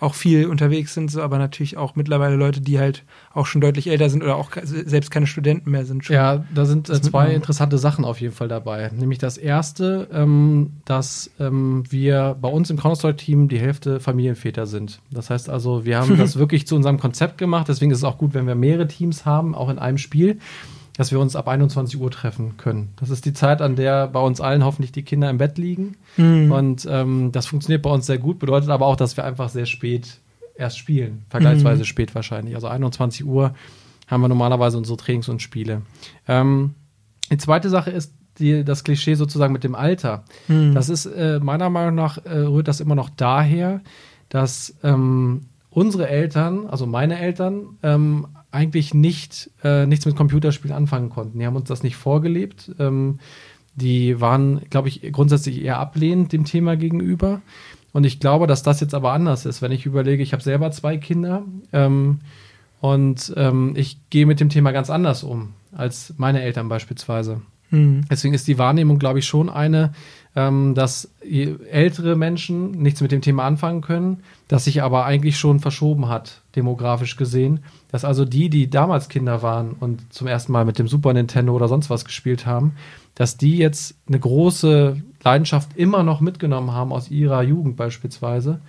auch 0.00 0.14
viel 0.14 0.46
unterwegs 0.46 0.94
sind, 0.94 1.10
so, 1.10 1.22
aber 1.22 1.38
natürlich 1.38 1.76
auch 1.76 1.96
mittlerweile 1.96 2.36
Leute, 2.36 2.60
die 2.60 2.78
halt 2.78 3.04
auch 3.32 3.46
schon 3.46 3.60
deutlich 3.60 3.88
älter 3.88 4.10
sind 4.10 4.22
oder 4.22 4.36
auch 4.36 4.50
selbst 4.62 5.10
keine 5.10 5.26
Studenten 5.26 5.70
mehr 5.70 5.84
sind. 5.84 6.06
Ja, 6.08 6.44
da 6.54 6.64
sind 6.64 6.90
äh, 6.90 7.00
zwei 7.00 7.32
interessante 7.32 7.78
Sachen 7.78 8.04
auf 8.04 8.20
jeden 8.20 8.34
Fall 8.34 8.48
dabei. 8.48 8.90
Nämlich 8.94 9.18
das 9.18 9.38
erste, 9.38 10.08
ähm, 10.12 10.72
dass 10.84 11.30
ähm, 11.40 11.84
wir 11.88 12.36
bei 12.40 12.48
uns 12.48 12.70
im 12.70 12.76
Counter-Strike-Team 12.76 13.48
die 13.48 13.58
Hälfte 13.58 14.00
Familienväter 14.00 14.66
sind. 14.66 15.00
Das 15.10 15.30
heißt 15.30 15.48
also, 15.48 15.84
wir 15.84 15.98
haben 15.98 16.16
das 16.18 16.36
wirklich 16.36 16.66
zu 16.66 16.76
unserem 16.76 16.98
Konzept 16.98 17.38
gemacht. 17.38 17.68
Deswegen 17.68 17.90
ist 17.90 17.98
es 17.98 18.04
auch 18.04 18.18
gut, 18.18 18.34
wenn 18.34 18.46
wir 18.46 18.54
mehrere 18.54 18.86
Teams 18.86 19.24
haben, 19.24 19.54
auch 19.54 19.68
in 19.68 19.78
einem 19.78 19.98
Spiel, 19.98 20.38
dass 20.96 21.12
wir 21.12 21.20
uns 21.20 21.36
ab 21.36 21.48
21 21.48 22.00
Uhr 22.00 22.10
treffen 22.10 22.56
können. 22.56 22.94
Das 22.96 23.10
ist 23.10 23.24
die 23.26 23.32
Zeit, 23.32 23.60
an 23.60 23.76
der 23.76 24.08
bei 24.08 24.20
uns 24.20 24.40
allen 24.40 24.64
hoffentlich 24.64 24.92
die 24.92 25.02
Kinder 25.02 25.28
im 25.28 25.38
Bett 25.38 25.58
liegen. 25.58 25.96
Hm. 26.16 26.50
Und 26.50 26.86
ähm, 26.90 27.32
das 27.32 27.46
funktioniert 27.46 27.82
bei 27.82 27.90
uns 27.90 28.06
sehr 28.06 28.18
gut, 28.18 28.38
bedeutet 28.38 28.70
aber 28.70 28.86
auch, 28.86 28.96
dass 28.96 29.16
wir 29.16 29.24
einfach 29.24 29.50
sehr 29.50 29.66
spät 29.66 30.18
erst 30.56 30.78
spielen. 30.78 31.24
Vergleichsweise 31.28 31.84
spät 31.84 32.14
wahrscheinlich. 32.14 32.54
Also 32.54 32.68
21 32.68 33.26
Uhr 33.26 33.54
haben 34.06 34.20
wir 34.22 34.28
normalerweise 34.28 34.78
unsere 34.78 34.96
Trainings 34.96 35.28
und 35.28 35.42
Spiele. 35.42 35.82
Ähm, 36.26 36.74
die 37.30 37.38
zweite 37.38 37.68
Sache 37.68 37.90
ist 37.90 38.14
die, 38.38 38.64
das 38.64 38.84
Klischee 38.84 39.14
sozusagen 39.14 39.52
mit 39.52 39.64
dem 39.64 39.74
Alter. 39.74 40.24
Hm. 40.46 40.74
Das 40.74 40.88
ist 40.88 41.06
äh, 41.06 41.40
meiner 41.42 41.68
Meinung 41.68 41.94
nach 41.94 42.24
äh, 42.24 42.38
rührt 42.38 42.68
das 42.68 42.80
immer 42.80 42.94
noch 42.94 43.10
daher, 43.10 43.82
dass 44.28 44.76
ähm, 44.82 45.46
unsere 45.70 46.08
Eltern, 46.08 46.66
also 46.66 46.86
meine 46.86 47.18
Eltern, 47.18 47.76
ähm, 47.82 48.28
eigentlich 48.56 48.94
nicht 48.94 49.50
äh, 49.62 49.86
nichts 49.86 50.06
mit 50.06 50.16
Computerspielen 50.16 50.74
anfangen 50.74 51.10
konnten. 51.10 51.38
Die 51.38 51.46
haben 51.46 51.56
uns 51.56 51.68
das 51.68 51.82
nicht 51.82 51.96
vorgelebt. 51.96 52.72
Ähm, 52.78 53.18
die 53.74 54.20
waren, 54.20 54.62
glaube 54.70 54.88
ich, 54.88 55.12
grundsätzlich 55.12 55.62
eher 55.62 55.78
ablehnend 55.78 56.32
dem 56.32 56.46
Thema 56.46 56.76
gegenüber. 56.76 57.42
Und 57.92 58.04
ich 58.04 58.18
glaube, 58.18 58.46
dass 58.46 58.62
das 58.62 58.80
jetzt 58.80 58.94
aber 58.94 59.12
anders 59.12 59.44
ist, 59.46 59.60
wenn 59.60 59.72
ich 59.72 59.86
überlege, 59.86 60.22
ich 60.22 60.32
habe 60.32 60.42
selber 60.42 60.70
zwei 60.70 60.96
Kinder 60.96 61.44
ähm, 61.72 62.20
und 62.80 63.32
ähm, 63.36 63.74
ich 63.76 63.98
gehe 64.10 64.26
mit 64.26 64.40
dem 64.40 64.48
Thema 64.48 64.72
ganz 64.72 64.90
anders 64.90 65.22
um 65.22 65.52
als 65.72 66.14
meine 66.16 66.40
Eltern 66.40 66.68
beispielsweise. 66.68 67.42
Hm. 67.70 68.02
Deswegen 68.10 68.34
ist 68.34 68.48
die 68.48 68.58
Wahrnehmung, 68.58 68.98
glaube 68.98 69.18
ich, 69.18 69.26
schon 69.26 69.50
eine, 69.50 69.92
ähm, 70.36 70.74
dass 70.74 71.10
ältere 71.22 72.14
Menschen 72.14 72.70
nichts 72.72 73.00
mit 73.00 73.10
dem 73.10 73.22
Thema 73.22 73.44
anfangen 73.44 73.80
können, 73.80 74.22
das 74.48 74.64
sich 74.64 74.82
aber 74.82 75.06
eigentlich 75.06 75.38
schon 75.38 75.60
verschoben 75.60 76.08
hat, 76.08 76.42
demografisch 76.54 77.16
gesehen. 77.16 77.60
Dass 77.90 78.04
also 78.04 78.26
die, 78.26 78.50
die 78.50 78.68
damals 78.68 79.08
Kinder 79.08 79.42
waren 79.42 79.74
und 79.80 80.12
zum 80.12 80.26
ersten 80.26 80.52
Mal 80.52 80.66
mit 80.66 80.78
dem 80.78 80.88
Super 80.88 81.14
Nintendo 81.14 81.54
oder 81.54 81.68
sonst 81.68 81.88
was 81.88 82.04
gespielt 82.04 82.44
haben, 82.44 82.72
dass 83.14 83.38
die 83.38 83.56
jetzt 83.56 83.94
eine 84.06 84.20
große 84.20 85.00
Leidenschaft 85.24 85.70
immer 85.74 86.02
noch 86.02 86.20
mitgenommen 86.20 86.72
haben 86.72 86.92
aus 86.92 87.10
ihrer 87.10 87.42
Jugend 87.42 87.76
beispielsweise. 87.76 88.60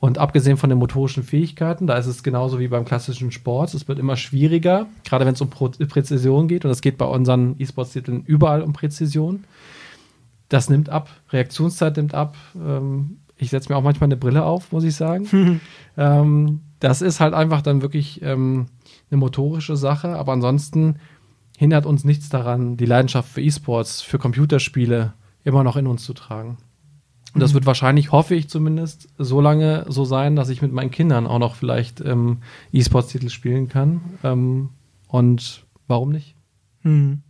Und 0.00 0.18
abgesehen 0.18 0.56
von 0.56 0.68
den 0.68 0.80
motorischen 0.80 1.22
Fähigkeiten, 1.22 1.86
da 1.86 1.96
ist 1.96 2.06
es 2.06 2.24
genauso 2.24 2.58
wie 2.58 2.66
beim 2.66 2.84
klassischen 2.84 3.30
Sport. 3.30 3.72
Es 3.72 3.86
wird 3.86 4.00
immer 4.00 4.16
schwieriger, 4.16 4.86
gerade 5.04 5.24
wenn 5.24 5.34
es 5.34 5.40
um 5.40 5.48
Pro 5.48 5.68
Präzision 5.68 6.48
geht. 6.48 6.64
Und 6.64 6.72
es 6.72 6.80
geht 6.80 6.98
bei 6.98 7.04
unseren 7.04 7.54
E-Sports-Titeln 7.60 8.24
überall 8.26 8.62
um 8.62 8.72
Präzision. 8.72 9.44
Das 10.52 10.68
nimmt 10.68 10.90
ab, 10.90 11.08
Reaktionszeit 11.30 11.96
nimmt 11.96 12.12
ab. 12.12 12.36
Ähm, 12.54 13.20
ich 13.38 13.48
setze 13.48 13.72
mir 13.72 13.78
auch 13.78 13.82
manchmal 13.82 14.08
eine 14.08 14.18
Brille 14.18 14.44
auf, 14.44 14.70
muss 14.70 14.84
ich 14.84 14.94
sagen. 14.94 15.62
ähm, 15.96 16.60
das 16.78 17.00
ist 17.00 17.20
halt 17.20 17.32
einfach 17.32 17.62
dann 17.62 17.80
wirklich 17.80 18.20
ähm, 18.20 18.66
eine 19.10 19.18
motorische 19.18 19.78
Sache. 19.78 20.14
Aber 20.14 20.32
ansonsten 20.34 20.96
hindert 21.56 21.86
uns 21.86 22.04
nichts 22.04 22.28
daran, 22.28 22.76
die 22.76 22.84
Leidenschaft 22.84 23.30
für 23.30 23.40
E-Sports, 23.40 24.02
für 24.02 24.18
Computerspiele 24.18 25.14
immer 25.42 25.64
noch 25.64 25.76
in 25.76 25.86
uns 25.86 26.04
zu 26.04 26.12
tragen. 26.12 26.58
Und 27.32 27.40
das 27.40 27.54
wird 27.54 27.64
wahrscheinlich, 27.64 28.12
hoffe 28.12 28.34
ich 28.34 28.50
zumindest, 28.50 29.08
so 29.16 29.40
lange 29.40 29.86
so 29.88 30.04
sein, 30.04 30.36
dass 30.36 30.50
ich 30.50 30.60
mit 30.60 30.74
meinen 30.74 30.90
Kindern 30.90 31.26
auch 31.26 31.38
noch 31.38 31.54
vielleicht 31.54 32.02
ähm, 32.02 32.42
E-Sports-Titel 32.72 33.30
spielen 33.30 33.70
kann. 33.70 34.02
Ähm, 34.22 34.68
und 35.08 35.64
warum 35.86 36.10
nicht? 36.10 36.36
Hm. 36.82 37.22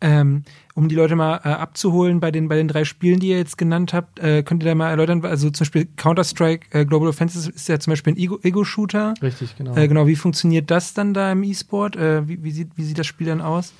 Ähm, 0.00 0.42
um 0.74 0.88
die 0.88 0.94
Leute 0.94 1.16
mal 1.16 1.40
äh, 1.42 1.48
abzuholen 1.48 2.20
bei 2.20 2.30
den, 2.30 2.48
bei 2.48 2.56
den 2.56 2.68
drei 2.68 2.84
Spielen, 2.84 3.18
die 3.18 3.28
ihr 3.28 3.38
jetzt 3.38 3.56
genannt 3.56 3.94
habt, 3.94 4.18
äh, 4.18 4.42
könnt 4.42 4.62
ihr 4.62 4.68
da 4.68 4.74
mal 4.74 4.90
erläutern, 4.90 5.24
also 5.24 5.48
zum 5.48 5.64
Beispiel 5.64 5.88
Counter-Strike 5.96 6.66
äh, 6.78 6.84
Global 6.84 7.08
Offensive 7.08 7.50
ist 7.50 7.66
ja 7.66 7.78
zum 7.78 7.92
Beispiel 7.92 8.12
ein 8.12 8.18
Ego- 8.18 8.38
Ego-Shooter. 8.42 9.14
Richtig, 9.22 9.56
genau. 9.56 9.74
Äh, 9.74 9.88
genau, 9.88 10.06
wie 10.06 10.16
funktioniert 10.16 10.70
das 10.70 10.92
dann 10.92 11.14
da 11.14 11.32
im 11.32 11.42
E-Sport? 11.42 11.96
Äh, 11.96 12.28
wie, 12.28 12.44
wie, 12.44 12.50
sieht, 12.50 12.72
wie 12.76 12.84
sieht 12.84 12.98
das 12.98 13.06
Spiel 13.06 13.28
dann 13.28 13.40
aus? 13.40 13.72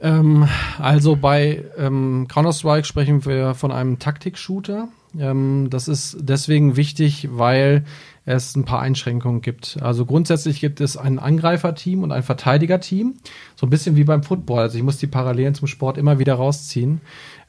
Ähm, 0.00 0.48
also 0.80 1.14
bei 1.14 1.64
ähm, 1.78 2.26
Counter-Strike 2.28 2.84
sprechen 2.84 3.24
wir 3.24 3.54
von 3.54 3.70
einem 3.70 4.00
Taktik-Shooter. 4.00 4.88
Ähm, 5.16 5.68
das 5.70 5.86
ist 5.86 6.16
deswegen 6.20 6.76
wichtig, 6.76 7.28
weil 7.30 7.84
es 8.24 8.54
ein 8.56 8.64
paar 8.64 8.80
Einschränkungen 8.80 9.40
gibt. 9.40 9.78
Also 9.82 10.06
grundsätzlich 10.06 10.60
gibt 10.60 10.80
es 10.80 10.96
ein 10.96 11.18
Angreiferteam 11.18 12.02
und 12.02 12.12
ein 12.12 12.22
Verteidigerteam. 12.22 13.14
So 13.56 13.66
ein 13.66 13.70
bisschen 13.70 13.96
wie 13.96 14.04
beim 14.04 14.22
Football. 14.22 14.60
Also 14.60 14.78
ich 14.78 14.84
muss 14.84 14.98
die 14.98 15.06
Parallelen 15.06 15.54
zum 15.54 15.66
Sport 15.66 15.98
immer 15.98 16.18
wieder 16.18 16.34
rausziehen. 16.34 17.00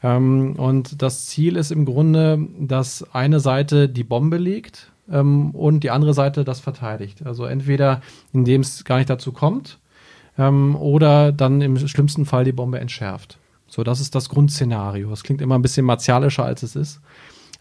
Ähm, 0.02 0.56
und 0.58 1.02
das 1.02 1.28
Ziel 1.28 1.58
ist 1.58 1.72
im 1.72 1.86
Grunde, 1.86 2.48
dass 2.60 3.06
eine 3.14 3.40
Seite 3.40 3.88
die 3.88 4.04
Bombe 4.04 4.38
legt 4.38 4.92
ähm, 5.12 5.52
und 5.52 5.84
die 5.84 5.92
andere 5.92 6.14
Seite 6.14 6.44
das 6.44 6.60
verteidigt. 6.60 7.26
Also 7.26 7.46
entweder 7.46 8.02
indem 8.32 8.62
es 8.62 8.84
gar 8.84 8.98
nicht 8.98 9.10
dazu 9.10 9.32
kommt, 9.32 9.78
ähm, 10.38 10.76
oder 10.76 11.32
dann 11.32 11.62
im 11.62 11.88
schlimmsten 11.88 12.26
Fall 12.26 12.44
die 12.44 12.52
Bombe 12.52 12.80
entschärft. 12.80 13.38
So, 13.68 13.84
das 13.84 14.00
ist 14.00 14.14
das 14.16 14.30
Grundszenario. 14.30 15.10
Das 15.10 15.24
klingt 15.24 15.42
immer 15.42 15.56
ein 15.56 15.62
bisschen 15.62 15.86
martialischer, 15.86 16.46
als 16.46 16.64
es 16.64 16.76
ist. 16.76 17.02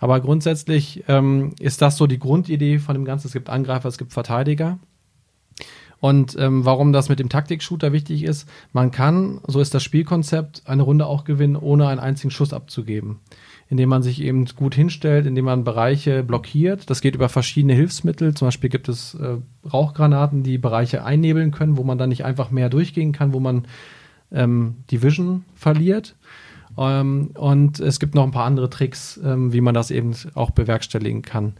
Aber 0.03 0.19
grundsätzlich 0.19 1.05
ähm, 1.07 1.53
ist 1.61 1.81
das 1.81 1.97
so 1.97 2.09
die 2.09 2.19
Grundidee 2.19 2.81
von 2.81 2.95
dem 2.95 3.05
Ganzen. 3.05 3.29
Es 3.29 3.33
gibt 3.33 3.49
Angreifer, 3.49 3.89
es 3.89 3.99
gibt 3.99 4.13
Verteidiger. 4.13 4.81
Und 6.01 6.37
ähm, 6.41 6.65
warum 6.65 6.93
das 6.93 7.09
mit 7.09 7.21
dem 7.21 7.29
Taktik-Shooter 7.29 7.93
wichtig 7.93 8.25
ist, 8.25 8.49
man 8.73 8.91
kann, 8.91 9.41
so 9.47 9.61
ist 9.61 9.75
das 9.75 9.85
Spielkonzept, 9.85 10.63
eine 10.65 10.83
Runde 10.83 11.07
auch 11.07 11.23
gewinnen, 11.23 11.55
ohne 11.55 11.87
einen 11.87 12.01
einzigen 12.01 12.33
Schuss 12.33 12.53
abzugeben. 12.53 13.21
Indem 13.69 13.91
man 13.91 14.03
sich 14.03 14.21
eben 14.21 14.45
gut 14.47 14.75
hinstellt, 14.75 15.25
indem 15.25 15.45
man 15.45 15.63
Bereiche 15.63 16.25
blockiert. 16.25 16.91
Das 16.91 17.01
geht 17.01 17.15
über 17.15 17.29
verschiedene 17.29 17.75
Hilfsmittel. 17.75 18.35
Zum 18.35 18.49
Beispiel 18.49 18.71
gibt 18.71 18.89
es 18.89 19.15
äh, 19.15 19.37
Rauchgranaten, 19.73 20.43
die 20.43 20.59
Bereiche 20.59 21.05
einnebeln 21.05 21.53
können, 21.53 21.77
wo 21.77 21.85
man 21.85 21.99
dann 21.99 22.09
nicht 22.09 22.25
einfach 22.25 22.51
mehr 22.51 22.71
durchgehen 22.71 23.13
kann, 23.13 23.33
wo 23.33 23.39
man 23.39 23.69
ähm, 24.33 24.79
die 24.91 25.01
Vision 25.01 25.45
verliert. 25.55 26.17
Ähm, 26.79 27.31
und 27.35 27.81
es 27.81 28.01
gibt 28.01 28.15
noch 28.15 28.25
ein 28.25 28.31
paar 28.31 28.47
andere 28.47 28.71
Tricks, 28.71 29.21
ähm, 29.23 29.53
wie 29.53 29.61
man 29.61 29.75
das 29.75 29.91
eben 29.91 30.15
auch 30.35 30.51
bewerkstelligen 30.51 31.23
kann. 31.23 31.55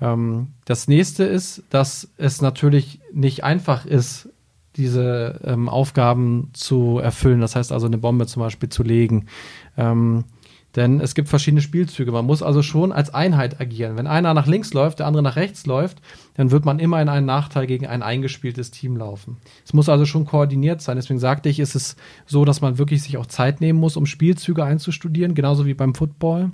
Ähm, 0.00 0.48
das 0.64 0.88
nächste 0.88 1.24
ist, 1.24 1.62
dass 1.70 2.10
es 2.16 2.42
natürlich 2.42 3.00
nicht 3.12 3.44
einfach 3.44 3.86
ist, 3.86 4.28
diese 4.76 5.40
ähm, 5.44 5.68
Aufgaben 5.68 6.50
zu 6.52 6.98
erfüllen. 6.98 7.40
Das 7.40 7.54
heißt 7.54 7.70
also, 7.72 7.86
eine 7.86 7.98
Bombe 7.98 8.26
zum 8.26 8.40
Beispiel 8.40 8.68
zu 8.68 8.82
legen. 8.82 9.26
Ähm, 9.76 10.24
denn 10.76 11.00
es 11.00 11.14
gibt 11.14 11.28
verschiedene 11.28 11.60
Spielzüge. 11.60 12.10
Man 12.10 12.24
muss 12.24 12.42
also 12.42 12.62
schon 12.62 12.92
als 12.92 13.12
Einheit 13.14 13.60
agieren. 13.60 13.96
Wenn 13.96 14.06
einer 14.06 14.34
nach 14.34 14.46
links 14.46 14.72
läuft, 14.74 14.98
der 14.98 15.06
andere 15.06 15.22
nach 15.22 15.36
rechts 15.36 15.66
läuft, 15.66 16.00
dann 16.34 16.50
wird 16.50 16.64
man 16.64 16.78
immer 16.78 17.00
in 17.00 17.08
einen 17.08 17.26
Nachteil 17.26 17.66
gegen 17.66 17.86
ein 17.86 18.02
eingespieltes 18.02 18.70
Team 18.70 18.96
laufen. 18.96 19.36
Es 19.64 19.72
muss 19.72 19.88
also 19.88 20.04
schon 20.04 20.24
koordiniert 20.24 20.82
sein. 20.82 20.96
Deswegen 20.96 21.20
sagte 21.20 21.48
ich, 21.48 21.60
ist 21.60 21.76
es 21.76 21.96
so, 22.26 22.44
dass 22.44 22.60
man 22.60 22.78
wirklich 22.78 23.02
sich 23.02 23.16
auch 23.16 23.26
Zeit 23.26 23.60
nehmen 23.60 23.78
muss, 23.78 23.96
um 23.96 24.06
Spielzüge 24.06 24.64
einzustudieren, 24.64 25.34
genauso 25.34 25.66
wie 25.66 25.74
beim 25.74 25.94
Football 25.94 26.50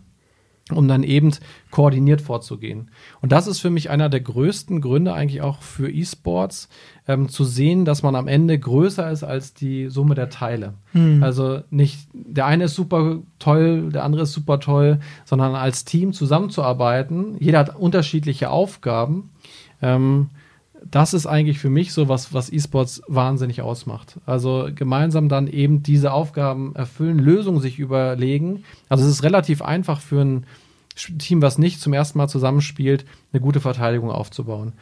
um 0.73 0.89
dann 0.89 1.03
eben 1.03 1.31
koordiniert 1.71 2.21
vorzugehen. 2.21 2.91
Und 3.21 3.33
das 3.33 3.47
ist 3.47 3.61
für 3.61 3.71
mich 3.71 3.91
einer 3.91 4.09
der 4.09 4.21
größten 4.21 4.81
Gründe 4.81 5.12
eigentlich 5.12 5.43
auch 5.43 5.62
für 5.62 5.91
E-Sports, 5.91 6.69
ähm, 7.09 7.29
zu 7.29 7.45
sehen, 7.45 7.85
dass 7.85 8.03
man 8.03 8.15
am 8.15 8.29
Ende 8.29 8.59
größer 8.59 9.11
ist 9.11 9.25
als 9.25 9.55
die 9.55 9.89
Summe 9.89 10.15
der 10.15 10.31
Teile. 10.31 10.75
Also 11.23 11.61
nicht, 11.71 12.09
der 12.12 12.47
eine 12.47 12.65
ist 12.65 12.75
super 12.75 13.19
toll, 13.39 13.91
der 13.93 14.05
andere 14.05 14.23
ist 14.23 14.33
super 14.33 14.61
toll, 14.61 15.00
sondern 15.25 15.55
als 15.55 15.85
Team 15.85 16.12
zusammenzuarbeiten. 16.12 17.37
Jeder 17.39 17.59
hat 17.59 17.77
unterschiedliche 17.77 18.50
Aufgaben. 18.50 19.31
Ähm, 19.83 20.31
das 20.85 21.15
ist 21.15 21.27
eigentlich 21.27 21.59
für 21.59 21.71
mich 21.71 21.93
so 21.93 22.09
was, 22.09 22.33
was 22.33 22.53
E-Sports 22.53 23.03
wahnsinnig 23.07 23.63
ausmacht. 23.63 24.19
Also 24.27 24.69
gemeinsam 24.75 25.29
dann 25.29 25.47
eben 25.47 25.83
diese 25.83 26.13
Aufgaben 26.13 26.75
erfüllen, 26.75 27.19
Lösungen 27.19 27.61
sich 27.61 27.79
überlegen. 27.79 28.65
Also 28.89 29.05
es 29.05 29.11
ist 29.11 29.23
relativ 29.23 29.63
einfach 29.63 30.01
für 30.01 30.21
ein 30.21 30.47
Team, 31.19 31.43
was 31.43 31.59
nicht 31.59 31.81
zum 31.81 31.93
ersten 31.93 32.19
Mal 32.19 32.29
zusammenspielt, 32.29 33.05
eine 33.33 33.41
gute 33.41 33.61
Verteidigung 33.61 34.11
aufzubauen. 34.11 34.73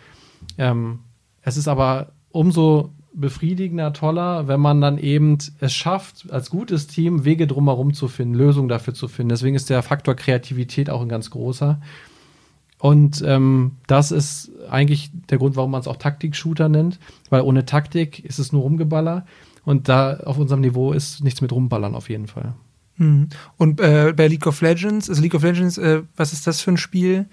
Ähm, 0.57 1.01
es 1.43 1.57
ist 1.57 1.69
aber 1.69 2.13
umso 2.31 2.91
befriedigender, 3.13 3.93
toller, 3.93 4.47
wenn 4.47 4.61
man 4.61 4.81
dann 4.81 4.99
eben 4.99 5.39
es 5.59 5.73
schafft, 5.73 6.31
als 6.31 6.51
gutes 6.51 6.87
Team 6.87 7.25
Wege 7.25 7.47
drumherum 7.47 7.93
zu 7.93 8.07
finden, 8.07 8.35
Lösungen 8.35 8.69
dafür 8.69 8.95
zu 8.95 9.09
finden. 9.09 9.31
Deswegen 9.31 9.57
ist 9.57 9.71
der 9.71 9.83
Faktor 9.83 10.15
Kreativität 10.15 10.89
auch 10.91 11.03
ein 11.03 11.09
ganz 11.09 11.31
großer. 11.31 11.81
Und 12.79 13.23
ähm, 13.27 13.73
das 13.87 14.13
ist 14.13 14.53
eigentlich 14.71 15.11
der 15.31 15.39
Grund, 15.39 15.57
warum 15.57 15.71
man 15.71 15.81
es 15.81 15.89
auch 15.89 15.97
Taktik-Shooter 15.97 16.69
nennt, 16.69 16.99
weil 17.29 17.43
ohne 17.43 17.65
Taktik 17.65 18.25
ist 18.25 18.39
es 18.39 18.53
nur 18.53 18.63
Rumgeballer. 18.63 19.27
Und 19.65 19.89
da 19.89 20.19
auf 20.25 20.39
unserem 20.39 20.61
Niveau 20.61 20.93
ist 20.93 21.23
nichts 21.23 21.41
mit 21.41 21.53
Rumballern 21.53 21.95
auf 21.95 22.09
jeden 22.09 22.29
Fall. 22.29 22.55
Mhm. 22.97 23.29
Und 23.57 23.81
äh, 23.81 24.13
bei 24.17 24.29
League 24.29 24.47
of 24.47 24.61
Legends, 24.61 25.09
also 25.09 25.21
League 25.21 25.35
of 25.35 25.43
Legends, 25.43 25.79
äh, 25.79 26.03
was 26.17 26.33
ist 26.33 26.47
das 26.47 26.61
für 26.61 26.73
ein 26.73 26.77
Spiel? 26.77 27.27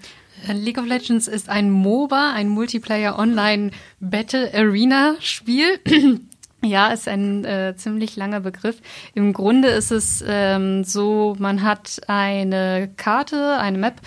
League 0.52 0.78
of 0.78 0.86
Legends 0.86 1.28
ist 1.28 1.48
ein 1.48 1.70
MOBA, 1.70 2.32
ein 2.34 2.48
Multiplayer 2.48 3.18
Online 3.18 3.70
Battle 4.00 4.52
Arena 4.52 5.16
Spiel. 5.20 5.80
Ja, 6.64 6.88
ist 6.88 7.06
ein 7.06 7.44
äh, 7.44 7.74
ziemlich 7.76 8.16
langer 8.16 8.40
Begriff. 8.40 8.80
Im 9.14 9.34
Grunde 9.34 9.68
ist 9.68 9.92
es 9.92 10.24
ähm, 10.26 10.82
so, 10.84 11.36
man 11.38 11.62
hat 11.62 12.00
eine 12.08 12.90
Karte, 12.96 13.58
eine 13.58 13.78
Map, 13.78 14.00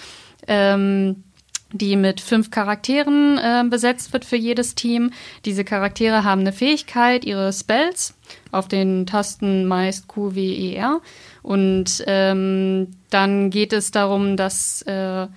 ähm, 0.48 1.24
die 1.71 1.95
mit 1.95 2.21
fünf 2.21 2.51
Charakteren 2.51 3.38
äh, 3.38 3.63
besetzt 3.69 4.13
wird 4.13 4.25
für 4.25 4.35
jedes 4.35 4.75
Team. 4.75 5.11
Diese 5.45 5.63
Charaktere 5.63 6.23
haben 6.23 6.41
eine 6.41 6.53
Fähigkeit, 6.53 7.25
ihre 7.25 7.53
Spells 7.53 8.15
auf 8.51 8.67
den 8.67 9.05
Tasten 9.05 9.65
meist 9.65 10.07
Q, 10.07 10.35
W, 10.35 10.41
E, 10.41 10.75
R. 10.75 11.01
Und 11.41 12.03
ähm, 12.07 12.88
dann 13.09 13.49
geht 13.49 13.73
es 13.73 13.91
darum, 13.91 14.38
dass 14.38 14.81
äh, 14.83 15.27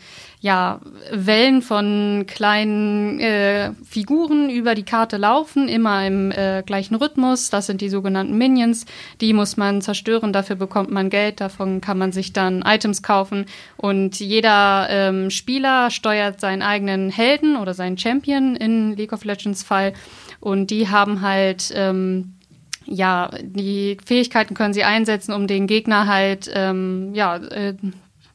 ja, 0.43 0.81
Wellen 1.13 1.63
von 1.63 2.25
kleinen 2.27 3.21
äh, 3.21 3.71
Figuren 3.89 4.51
über 4.51 4.75
die 4.75 4.83
Karte 4.83 5.17
laufen, 5.17 5.69
immer 5.69 6.05
im 6.05 6.33
äh, 6.33 6.65
gleichen 6.67 6.97
Rhythmus. 6.97 7.49
Das 7.49 7.67
sind 7.67 7.81
die 7.81 7.89
sogenannten 7.89 8.37
Minions. 8.37 8.85
Die 9.21 9.35
muss 9.35 9.57
man 9.57 9.83
zerstören, 9.83 10.33
dafür 10.33 10.57
bekommt 10.57 10.91
man 10.91 11.11
Geld, 11.11 11.41
davon 11.41 11.81
kann 11.81 11.97
man 11.97 12.11
sich 12.11 12.33
dann 12.33 12.63
Items 12.67 13.05
kaufen. 13.05 13.47
Und 13.77 14.19
jeder 14.19 14.89
ähm, 14.91 15.31
Spieler 15.31 15.93
steuert 15.93 16.41
seinen 16.41 16.63
eigenen 16.63 17.11
Helden 17.11 17.57
oder 17.57 17.73
seinen 17.73 17.97
Champion 17.97 18.57
in 18.57 18.97
League 18.97 19.13
of 19.13 19.25
Legends 19.25 19.63
Fall. 19.63 19.93
Und 20.41 20.73
die 20.73 20.89
haben 20.89 21.21
halt 21.21 21.73
ähm, 21.77 22.35
ja, 22.85 23.31
die 23.43 23.97
Fähigkeiten 24.05 24.55
können 24.55 24.75
sie 24.75 24.83
einsetzen, 24.83 25.33
um 25.33 25.47
den 25.47 25.69
Gegner 25.69 26.09
halt 26.09 26.51
ähm, 26.53 27.11
ja, 27.15 27.37
äh, 27.37 27.75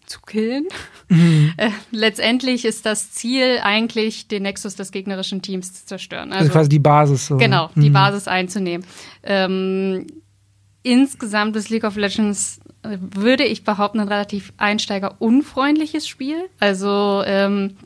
zu 0.07 0.21
killen. 0.21 0.65
Mhm. 1.09 1.53
Äh, 1.57 1.69
letztendlich 1.91 2.65
ist 2.65 2.85
das 2.85 3.11
Ziel 3.11 3.59
eigentlich, 3.61 4.27
den 4.27 4.43
Nexus 4.43 4.75
des 4.75 4.91
gegnerischen 4.91 5.41
Teams 5.41 5.73
zu 5.73 5.85
zerstören. 5.85 6.31
Also, 6.31 6.45
also 6.45 6.51
quasi 6.53 6.69
die 6.69 6.79
Basis. 6.79 7.27
So. 7.27 7.37
Genau, 7.37 7.69
die 7.75 7.89
mhm. 7.89 7.93
Basis 7.93 8.27
einzunehmen. 8.27 8.85
Ähm, 9.23 10.07
insgesamt 10.81 11.55
ist 11.55 11.69
League 11.69 11.83
of 11.83 11.97
Legends, 11.97 12.59
äh, 12.83 12.97
würde 12.99 13.43
ich 13.43 13.63
behaupten, 13.63 13.99
ein 13.99 14.07
relativ 14.07 14.53
einsteigerunfreundliches 14.57 16.07
Spiel. 16.07 16.49
Also 16.59 17.21
ähm, 17.25 17.77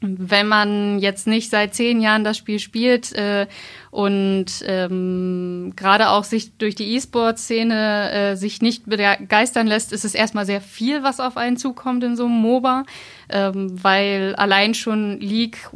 wenn 0.00 0.46
man 0.46 0.98
jetzt 0.98 1.26
nicht 1.26 1.50
seit 1.50 1.74
zehn 1.74 2.00
Jahren 2.00 2.22
das 2.22 2.36
Spiel 2.36 2.58
spielt 2.58 3.12
äh, 3.14 3.46
und 3.90 4.46
ähm, 4.66 5.72
gerade 5.74 6.10
auch 6.10 6.24
sich 6.24 6.56
durch 6.58 6.74
die 6.74 6.94
E-Sport-Szene 6.94 8.12
äh, 8.12 8.36
sich 8.36 8.60
nicht 8.60 8.84
begeistern 8.86 9.66
lässt, 9.66 9.92
ist 9.92 10.04
es 10.04 10.14
erstmal 10.14 10.44
sehr 10.44 10.60
viel, 10.60 11.02
was 11.02 11.18
auf 11.18 11.36
einen 11.38 11.56
zukommt 11.56 12.04
in 12.04 12.14
so 12.14 12.26
einem 12.26 12.34
MOBA, 12.34 12.84
ähm, 13.30 13.82
weil 13.82 14.34
allein 14.36 14.74
schon 14.74 15.18
League 15.20 15.70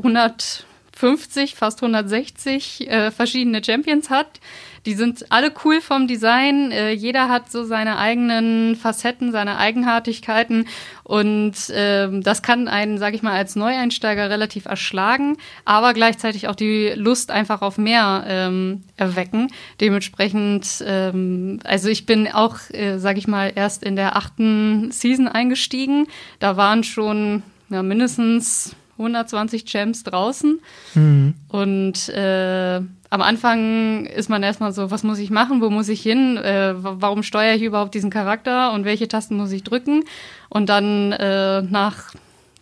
150, 1.03 1.55
fast 1.55 1.83
160 1.83 2.89
äh, 2.89 3.11
verschiedene 3.11 3.63
Champions 3.65 4.11
hat 4.11 4.41
die 4.87 4.95
sind 4.95 5.31
alle 5.31 5.53
cool 5.65 5.81
vom 5.81 6.07
Design. 6.07 6.73
Äh, 6.73 6.93
jeder 6.93 7.29
hat 7.29 7.51
so 7.51 7.65
seine 7.65 7.99
eigenen 7.99 8.77
Facetten, 8.77 9.33
seine 9.33 9.59
Eigenartigkeiten. 9.59 10.67
Und 11.05 11.55
ähm, 11.75 12.23
das 12.23 12.43
kann 12.43 12.69
einen, 12.69 12.99
sag 12.99 13.15
ich 13.15 13.23
mal, 13.23 13.37
als 13.37 13.57
Neueinsteiger 13.57 14.31
relativ 14.31 14.67
erschlagen, 14.67 15.37
aber 15.65 15.93
gleichzeitig 15.93 16.49
auch 16.49 16.55
die 16.55 16.93
Lust 16.95 17.31
einfach 17.31 17.63
auf 17.63 17.79
mehr 17.79 18.25
ähm, 18.27 18.85
erwecken. 18.97 19.49
Dementsprechend, 19.81 20.83
ähm, 20.87 21.59
also 21.65 21.89
ich 21.89 22.07
bin 22.07 22.29
auch, 22.29 22.57
äh, 22.71 22.99
sag 22.99 23.19
ich 23.19 23.27
mal, 23.27 23.53
erst 23.55 23.83
in 23.83 23.97
der 23.97 24.17
achten 24.17 24.93
Season 24.93 25.29
eingestiegen. 25.29 26.07
Da 26.39 26.57
waren 26.57 26.85
schon 26.85 27.43
ja, 27.69 27.83
mindestens 27.83 28.77
120 29.01 29.67
Gems 29.67 30.05
draußen. 30.05 30.61
Mhm. 30.95 31.35
Und 31.49 32.09
äh, 32.11 32.81
am 33.13 33.23
Anfang 33.23 34.07
ist 34.07 34.31
man 34.31 34.43
erstmal 34.43 34.73
so, 34.73 34.91
was 34.91 35.03
muss 35.03 35.19
ich 35.19 35.31
machen, 35.31 35.61
wo 35.61 35.69
muss 35.69 35.89
ich 35.89 36.01
hin, 36.01 36.37
äh, 36.37 36.75
warum 36.77 37.25
steuere 37.25 37.57
ich 37.57 37.63
überhaupt 37.63 37.95
diesen 37.95 38.11
Charakter 38.11 38.73
und 38.73 38.85
welche 38.85 39.09
Tasten 39.09 39.37
muss 39.37 39.51
ich 39.51 39.65
drücken? 39.65 40.05
Und 40.49 40.69
dann 40.69 41.13
äh, 41.13 41.63
nach, 41.63 42.13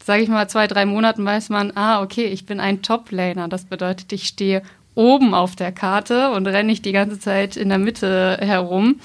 sage 0.02 0.22
ich 0.22 0.28
mal, 0.28 0.48
zwei, 0.48 0.66
drei 0.66 0.86
Monaten 0.86 1.24
weiß 1.24 1.50
man, 1.50 1.72
ah, 1.74 2.02
okay, 2.02 2.24
ich 2.24 2.46
bin 2.46 2.60
ein 2.60 2.80
Top-Laner. 2.80 3.48
Das 3.48 3.66
bedeutet, 3.66 4.12
ich 4.12 4.26
stehe 4.26 4.62
oben 4.94 5.34
auf 5.34 5.54
der 5.54 5.70
Karte 5.70 6.30
und 6.30 6.46
renne 6.46 6.68
nicht 6.68 6.84
die 6.84 6.92
ganze 6.92 7.18
Zeit 7.20 7.56
in 7.56 7.68
der 7.68 7.78
Mitte 7.78 8.38
herum. 8.40 9.00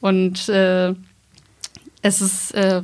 Und 0.00 0.48
äh, 0.48 0.94
es 2.02 2.20
ist 2.20 2.54
äh, 2.54 2.82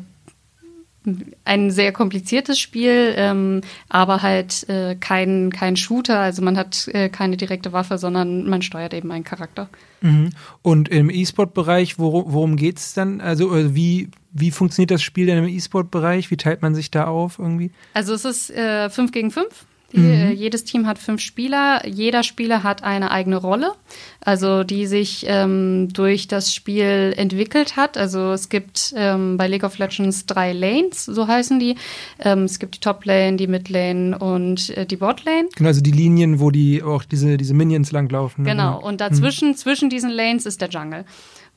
ein 1.45 1.71
sehr 1.71 1.93
kompliziertes 1.93 2.59
Spiel, 2.59 3.15
ähm, 3.17 3.61
aber 3.89 4.23
halt 4.23 4.69
äh, 4.69 4.95
kein, 4.95 5.51
kein 5.53 5.77
Shooter. 5.77 6.19
Also 6.19 6.43
man 6.43 6.57
hat 6.57 6.89
äh, 6.89 7.09
keine 7.09 7.37
direkte 7.37 7.73
Waffe, 7.73 7.99
sondern 7.99 8.49
man 8.49 8.63
steuert 8.63 8.95
eben 8.95 9.11
einen 9.13 9.25
Charakter. 9.25 9.69
Mhm. 10.01 10.31
Und 10.63 10.89
im 10.89 11.11
E-Sport-Bereich, 11.11 11.99
wor 11.99 12.33
worum 12.33 12.57
geht 12.57 12.79
es 12.79 12.95
dann? 12.95 13.21
Also 13.21 13.55
äh, 13.55 13.75
wie, 13.75 14.09
wie 14.33 14.51
funktioniert 14.51 14.91
das 14.91 15.03
Spiel 15.03 15.27
denn 15.27 15.39
im 15.39 15.49
E-Sport-Bereich? 15.49 16.31
Wie 16.31 16.37
teilt 16.37 16.63
man 16.63 16.75
sich 16.75 16.91
da 16.91 17.07
auf 17.07 17.39
irgendwie? 17.39 17.71
Also 17.93 18.15
es 18.15 18.25
ist 18.25 18.47
5 18.47 18.99
äh, 18.99 19.07
gegen 19.13 19.31
5. 19.31 19.67
Die, 19.95 20.01
mhm. 20.01 20.13
Äh, 20.13 20.33
jedes 20.33 20.65
Team 20.65 20.87
hat 20.87 20.99
fünf 20.99 21.21
Spieler. 21.21 21.87
Jeder 21.87 22.23
Spieler 22.23 22.63
hat 22.63 22.83
eine 22.83 23.11
eigene 23.11 23.37
Rolle, 23.37 23.73
also 24.21 24.65
die 24.65 24.87
sich 24.87 25.25
ähm, 25.29 25.89
durch 25.93 26.27
das 26.27 26.53
Spiel 26.53 27.15
entwickelt 27.17 27.77
hat. 27.77 27.97
Also 27.97 28.33
es 28.33 28.49
gibt 28.49 28.93
ähm, 28.97 29.37
bei 29.37 29.47
League 29.47 29.63
of 29.63 29.79
Legends 29.79 30.27
drei 30.27 30.53
Lanes, 30.53 31.05
so 31.05 31.29
heißen 31.29 31.61
die. 31.61 31.77
Ähm, 32.19 32.45
es 32.45 32.59
gibt 32.59 32.77
die 32.77 32.81
Top 32.81 33.05
Lane, 33.05 33.37
die 33.37 33.47
Mid 33.47 33.69
Lane 33.69 34.19
und 34.19 34.71
äh, 34.71 34.85
die 34.85 34.97
Bot 34.97 35.25
Lane. 35.25 35.49
Genau, 35.55 35.69
also 35.69 35.81
die 35.81 35.93
Linien, 35.93 36.41
wo 36.41 36.51
die 36.51 36.83
auch 36.83 37.05
diese, 37.05 37.37
diese 37.37 37.55
Minions 37.55 37.93
langlaufen. 37.93 38.45
Ne? 38.45 38.51
Genau, 38.51 38.81
und 38.81 39.01
dazwischen, 39.01 39.51
mhm. 39.51 39.57
zwischen 39.57 39.91
diesen 39.91 40.11
Lanes 40.11 40.47
ist 40.47 40.61
der 40.61 40.69
Jungle. 40.69 41.05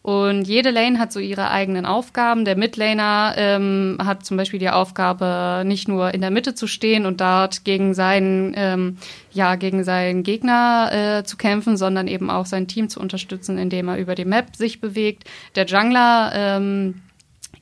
Und 0.08 0.48
jede 0.48 0.72
Lane 0.72 1.00
hat 1.00 1.12
so 1.12 1.20
ihre 1.20 1.52
eigenen 1.52 1.86
Aufgaben. 1.86 2.46
Der 2.46 2.56
Midlaner 2.56 3.34
ähm, 3.36 3.98
hat 4.02 4.26
zum 4.26 4.38
Beispiel 4.38 4.58
die 4.58 4.70
Aufgabe, 4.70 5.64
nicht 5.66 5.90
nur 5.90 6.14
in 6.14 6.22
der 6.22 6.32
Mitte 6.32 6.56
zu 6.56 6.66
stehen 6.66 7.06
und 7.06 7.20
dort 7.20 7.66
gegen 7.66 7.94
seinen, 7.94 8.54
ähm, 8.56 9.00
ja, 9.34 9.56
gegen 9.56 9.84
seinen 9.84 10.24
Gegner 10.24 10.92
äh, 10.94 11.24
zu 11.26 11.36
kämpfen, 11.36 11.76
sondern 11.76 12.08
eben 12.08 12.30
auch 12.30 12.46
sein 12.46 12.70
Team 12.70 12.88
zu 12.88 13.02
unterstützen, 13.02 13.58
indem 13.58 13.90
er 13.90 13.98
über 13.98 14.16
die 14.16 14.24
Map 14.24 14.56
sich 14.56 14.80
bewegt. 14.80 15.26
Der 15.58 15.66
Jungler 15.66 16.32
ähm, 16.34 17.02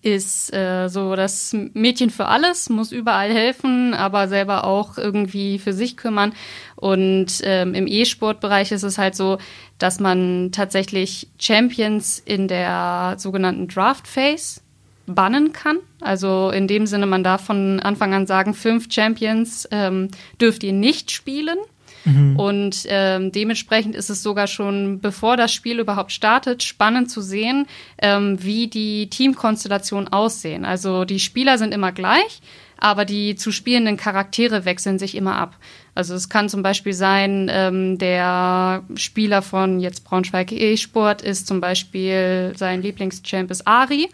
ist 0.05 0.53
äh, 0.53 0.87
so 0.87 1.15
das 1.15 1.55
Mädchen 1.73 2.11
für 2.11 2.27
alles, 2.27 2.69
muss 2.69 2.91
überall 2.91 3.33
helfen, 3.33 3.95
aber 3.95 4.27
selber 4.27 4.63
auch 4.63 4.99
irgendwie 4.99 5.57
für 5.57 5.73
sich 5.73 5.97
kümmern. 5.97 6.33
Und 6.75 7.41
ähm, 7.41 7.73
im 7.73 7.87
E-Sport-Bereich 7.87 8.71
ist 8.71 8.83
es 8.83 8.99
halt 8.99 9.15
so, 9.15 9.39
dass 9.79 9.99
man 9.99 10.51
tatsächlich 10.51 11.27
Champions 11.39 12.21
in 12.23 12.47
der 12.47 13.15
sogenannten 13.17 13.67
Draft 13.67 14.07
Phase 14.07 14.61
bannen 15.07 15.53
kann. 15.53 15.77
Also 16.01 16.51
in 16.51 16.67
dem 16.67 16.85
Sinne, 16.85 17.07
man 17.07 17.23
darf 17.23 17.43
von 17.43 17.79
Anfang 17.79 18.13
an 18.13 18.27
sagen, 18.27 18.53
fünf 18.53 18.91
Champions 18.91 19.67
ähm, 19.71 20.09
dürft 20.39 20.63
ihr 20.63 20.73
nicht 20.73 21.09
spielen. 21.09 21.57
Mhm. 22.05 22.39
Und 22.39 22.85
ähm, 22.87 23.31
dementsprechend 23.31 23.95
ist 23.95 24.09
es 24.09 24.23
sogar 24.23 24.47
schon, 24.47 24.99
bevor 24.99 25.37
das 25.37 25.53
Spiel 25.53 25.79
überhaupt 25.79 26.11
startet, 26.11 26.63
spannend 26.63 27.11
zu 27.11 27.21
sehen, 27.21 27.65
ähm, 28.01 28.37
wie 28.41 28.67
die 28.67 29.09
Teamkonstellationen 29.09 30.11
aussehen. 30.13 30.65
Also 30.65 31.05
die 31.05 31.19
Spieler 31.19 31.57
sind 31.57 31.73
immer 31.73 31.91
gleich, 31.91 32.41
aber 32.77 33.05
die 33.05 33.35
zu 33.35 33.51
spielenden 33.51 33.97
Charaktere 33.97 34.65
wechseln 34.65 34.99
sich 34.99 35.15
immer 35.15 35.35
ab. 35.35 35.57
Also 35.95 36.13
es 36.13 36.29
kann 36.29 36.49
zum 36.49 36.61
Beispiel 36.61 36.93
sein, 36.93 37.49
ähm, 37.51 37.97
der 37.97 38.83
Spieler 38.95 39.41
von 39.41 39.79
jetzt 39.79 40.03
Braunschweig 40.03 40.51
E-Sport 40.51 41.21
ist 41.21 41.47
zum 41.47 41.61
Beispiel 41.61 42.53
sein 42.55 42.81
Lieblingschamp 42.81 43.49
ist 43.49 43.65
Ari. 43.65 44.09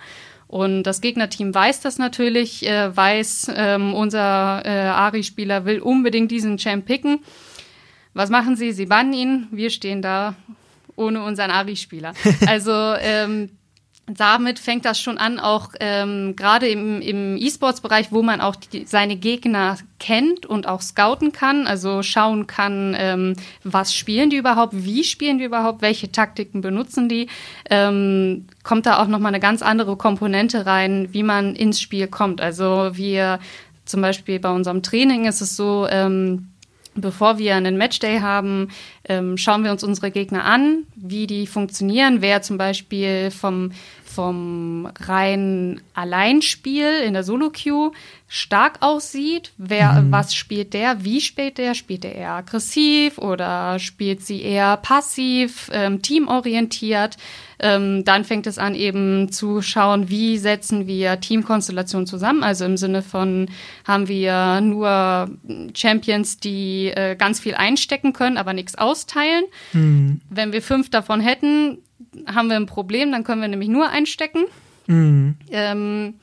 Und 0.48 0.84
das 0.84 1.00
Gegnerteam 1.00 1.56
weiß 1.56 1.80
das 1.80 1.98
natürlich, 1.98 2.68
äh, 2.68 2.96
weiß, 2.96 3.52
ähm, 3.56 3.94
unser 3.94 4.62
äh, 4.66 4.70
Ari-Spieler 4.70 5.64
will 5.64 5.80
unbedingt 5.80 6.30
diesen 6.30 6.58
Champ 6.58 6.86
picken. 6.86 7.20
Was 8.14 8.30
machen 8.30 8.56
sie? 8.56 8.72
Sie 8.72 8.86
bannen 8.86 9.14
ihn. 9.14 9.48
Wir 9.52 9.70
stehen 9.70 10.02
da 10.02 10.36
ohne 10.96 11.24
unseren 11.24 11.52
Ari-Spieler. 11.52 12.14
Also 12.48 12.72
ähm, 12.72 13.50
damit 14.08 14.60
fängt 14.60 14.86
das 14.86 15.00
schon 15.00 15.18
an, 15.18 15.40
auch 15.40 15.70
ähm, 15.80 16.36
gerade 16.36 16.68
im, 16.68 17.02
im 17.02 17.38
E-Sports-Bereich, 17.38 18.12
wo 18.12 18.24
man 18.24 18.42
auch 18.42 18.56
die, 18.56 18.86
seine 18.86 19.16
Gegner 19.16 19.78
kennt 20.00 20.46
und 20.46 20.68
auch 20.68 20.82
scouten 20.82 21.32
kann, 21.32 21.68
also 21.68 22.04
schauen 22.04 22.48
kann, 22.48 22.96
ähm, 22.98 23.36
was 23.64 23.96
spielen 23.96 24.30
die 24.30 24.38
überhaupt, 24.38 24.74
wie 24.76 25.04
spielen 25.04 25.38
die 25.38 25.46
überhaupt, 25.46 25.82
welche 25.82 26.12
Taktiken 26.12 26.62
benutzen 26.62 27.10
die, 27.10 27.28
ähm, 27.70 28.48
kommt 28.64 28.86
da 28.86 29.02
auch 29.02 29.08
nochmal 29.08 29.32
eine 29.32 29.40
ganz 29.40 29.62
andere 29.62 29.96
Komponente 29.96 30.66
rein, 30.66 31.10
wie 31.12 31.24
man 31.24 31.56
ins 31.56 31.80
Spiel 31.80 32.08
kommt. 32.08 32.42
Also 32.42 32.92
wir 32.94 33.40
zum 33.86 34.02
Beispiel 34.02 34.40
bei 34.40 34.52
unserem 34.52 34.84
Training 34.84 35.26
ist 35.26 35.42
es 35.42 35.56
so, 35.56 35.88
ähm, 35.90 36.51
Bevor 36.96 37.38
wir 37.38 37.56
einen 37.56 37.78
Matchday 37.78 38.20
haben, 38.20 38.68
ähm, 39.08 39.38
schauen 39.38 39.64
wir 39.64 39.72
uns 39.72 39.84
unsere 39.84 40.12
Gegner 40.12 40.44
an, 40.44 40.84
wie 40.96 41.26
die 41.26 41.48
funktionieren, 41.48 42.22
wer 42.22 42.42
zum 42.42 42.58
Beispiel 42.58 43.32
vom 43.32 43.72
vom 44.14 44.90
rein 45.00 45.82
Alleinspiel 45.94 47.02
in 47.06 47.14
der 47.14 47.24
Solo-Queue 47.24 47.92
stark 48.28 48.78
aussieht. 48.80 49.52
Wer, 49.58 49.92
mhm. 49.94 50.12
was 50.12 50.34
spielt 50.34 50.74
der? 50.74 51.04
Wie 51.04 51.20
spielt 51.20 51.58
der? 51.58 51.76
Spielt 51.76 52.06
er 52.06 52.16
eher 52.16 52.32
aggressiv 52.32 53.18
oder 53.18 53.78
spielt 53.78 54.26
sie 54.26 54.42
eher 54.42 54.78
passiv, 54.78 55.70
ähm, 55.74 56.02
teamorientiert? 56.02 57.18
Ähm, 57.60 58.06
dann 58.06 58.24
fängt 58.24 58.48
es 58.48 58.58
an, 58.58 58.74
eben 58.74 59.32
zu 59.32 59.62
schauen, 59.62 60.10
wie 60.10 60.38
setzen 60.38 60.88
wir 60.88 61.20
Teamkonstellationen 61.20 62.08
zusammen. 62.08 62.42
Also 62.42 62.64
im 62.64 62.78
Sinne 62.78 63.02
von, 63.02 63.50
haben 63.86 64.08
wir 64.08 64.62
nur 64.62 65.30
Champions, 65.76 66.38
die 66.38 66.88
äh, 66.88 67.16
ganz 67.18 67.40
viel 67.42 67.56
einstecken 67.56 68.14
können, 68.14 68.38
aber 68.38 68.54
nichts 68.54 68.76
austeilen. 68.76 69.44
Mhm. 69.74 70.22
Wenn 70.30 70.54
wir 70.54 70.62
fünf 70.62 70.90
davon 70.90 71.20
hätten, 71.20 71.80
haben 72.26 72.50
wir 72.50 72.56
ein 72.56 72.66
Problem, 72.66 73.12
dann 73.12 73.24
können 73.24 73.42
wir 73.42 73.48
nämlich 73.48 73.70
nur 73.70 73.90
einstecken. 73.90 74.46
Mhm. 74.88 75.36
Ähm, 75.50 76.16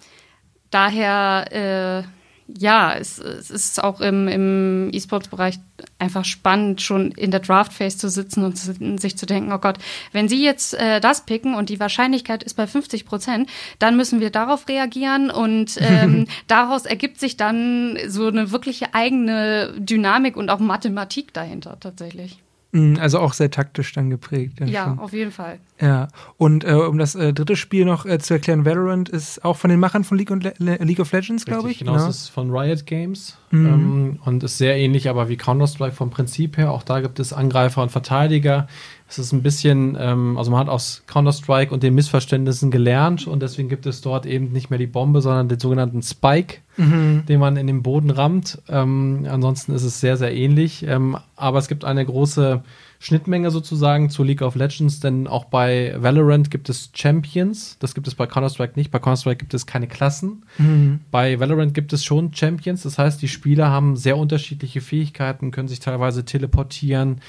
daher, 0.71 2.05
äh, 2.05 2.09
ja, 2.57 2.95
es, 2.95 3.19
es, 3.19 3.51
ist 3.51 3.83
auch 3.85 4.01
im, 4.01 4.27
im 4.27 4.89
E-Sports-Bereich 4.93 5.59
einfach 5.99 6.25
spannend, 6.25 6.81
schon 6.81 7.13
in 7.13 7.31
der 7.31 7.41
Draft-Phase 7.41 7.99
zu 7.99 8.09
sitzen 8.09 8.43
und 8.43 8.57
sich 9.01 9.19
zu 9.19 9.27
denken, 9.27 9.53
oh 9.53 9.59
Gott, 9.59 9.77
wenn 10.13 10.29
Sie 10.29 10.43
jetzt 10.43 10.73
äh, 10.75 11.01
das 11.01 11.27
picken 11.27 11.55
und 11.55 11.69
die 11.69 11.79
Wahrscheinlichkeit 11.79 12.43
ist 12.43 12.55
bei 12.55 12.67
50 12.67 13.05
Prozent, 13.05 13.51
dann 13.79 13.97
müssen 13.97 14.21
wir 14.21 14.31
darauf 14.31 14.67
reagieren 14.67 15.31
und 15.31 15.77
ähm, 15.79 16.27
daraus 16.47 16.87
ergibt 16.87 17.21
sich 17.21 17.37
dann 17.37 17.99
so 18.07 18.27
eine 18.27 18.51
wirkliche 18.51 18.95
eigene 18.95 19.75
Dynamik 19.77 20.37
und 20.37 20.49
auch 20.49 20.59
Mathematik 20.59 21.35
dahinter 21.35 21.79
tatsächlich. 21.79 22.39
Mhm, 22.73 22.99
also 23.01 23.19
auch 23.19 23.33
sehr 23.33 23.51
taktisch 23.51 23.93
dann 23.93 24.11
geprägt. 24.11 24.61
Ja, 24.61 24.67
ja 24.67 24.97
auf 24.99 25.15
jeden 25.15 25.31
Fall. 25.31 25.59
Ja, 25.81 26.09
und 26.37 26.65
äh, 26.65 26.73
um 26.73 26.99
das 26.99 27.15
äh, 27.15 27.33
dritte 27.33 27.57
Spiel 27.57 27.87
noch 27.87 28.05
äh, 28.05 28.19
zu 28.19 28.35
erklären, 28.35 28.67
Valorant 28.67 29.09
ist 29.09 29.43
auch 29.43 29.57
von 29.57 29.71
den 29.71 29.81
Machern 29.81 30.05
von 30.05 30.19
League, 30.19 30.31
Le 30.31 30.53
League 30.59 31.01
of 31.01 31.13
Legends, 31.13 31.47
glaube 31.47 31.71
ich. 31.71 31.79
Genau, 31.79 31.95
genau, 31.95 32.09
es 32.09 32.25
ist 32.25 32.29
von 32.29 32.51
Riot 32.51 32.85
Games 32.85 33.39
mhm. 33.51 33.67
ähm, 33.67 34.19
und 34.25 34.43
ist 34.43 34.59
sehr 34.59 34.77
ähnlich, 34.77 35.09
aber 35.09 35.31
wie 35.31 35.39
Counter-Strike 35.39 35.95
vom 35.95 36.11
Prinzip 36.11 36.59
her. 36.59 36.71
Auch 36.71 36.83
da 36.83 37.01
gibt 37.01 37.21
es 37.21 37.33
Angreifer 37.33 37.83
und 37.83 37.91
Verteidiger. 37.91 38.69
Es 39.09 39.19
ist 39.19 39.33
ein 39.33 39.43
bisschen, 39.43 39.97
ähm, 39.99 40.37
also 40.37 40.51
man 40.51 40.61
hat 40.61 40.69
aus 40.69 41.03
Counter-Strike 41.07 41.73
und 41.73 41.83
den 41.83 41.95
Missverständnissen 41.95 42.71
gelernt 42.71 43.27
und 43.27 43.41
deswegen 43.41 43.71
gibt 43.71 43.87
es 43.87 44.03
dort 44.03 44.27
eben 44.27 44.53
nicht 44.53 44.69
mehr 44.69 44.79
die 44.79 44.87
Bombe, 44.87 45.23
sondern 45.23 45.49
den 45.49 45.59
sogenannten 45.59 46.03
Spike, 46.03 46.59
mhm. 46.77 47.25
den 47.27 47.41
man 47.41 47.57
in 47.57 47.67
den 47.67 47.83
Boden 47.83 48.11
rammt. 48.11 48.61
Ähm, 48.69 49.27
ansonsten 49.31 49.73
ist 49.73 49.83
es 49.83 50.01
sehr, 50.01 50.19
sehr 50.19 50.35
ähnlich. 50.35 50.85
Ähm, 50.87 51.17
aber 51.37 51.59
es 51.59 51.69
gibt 51.69 51.87
eine 51.87 52.05
große 52.05 52.63
Schnittmenge 53.01 53.51
sozusagen 53.51 54.11
zu 54.11 54.25
League 54.25 54.43
of 54.43 54.57
Legends, 54.57 55.01
denn 55.01 55.27
auch 55.27 55.47
bei 55.47 55.95
Valorant 55.97 56.51
gibt 56.51 56.69
es 56.69 56.91
Champions. 56.93 57.79
Das 57.79 57.95
gibt 57.95 58.09
es 58.09 58.15
bei 58.15 58.27
Counter-Strike 58.27 58.75
nicht. 58.77 58.91
Bei 58.91 58.99
Counter-Strike 58.99 59.39
gibt 59.39 59.55
es 59.55 59.67
keine 59.67 59.87
Klassen. 59.87 60.45
Mhm. 60.59 61.01
Bei 61.11 61.41
Valorant 61.41 61.73
gibt 61.73 61.93
es 61.93 62.05
schon 62.05 62.35
Champions. 62.35 62.83
Das 62.83 62.99
heißt, 62.99 63.23
die 63.23 63.29
Spieler 63.29 63.71
haben 63.71 63.97
sehr 63.97 64.19
unterschiedliche 64.19 64.81
Fähigkeiten, 64.81 65.51
können 65.51 65.69
sich 65.69 65.81
teilweise 65.81 66.25
teleportieren, 66.25 67.21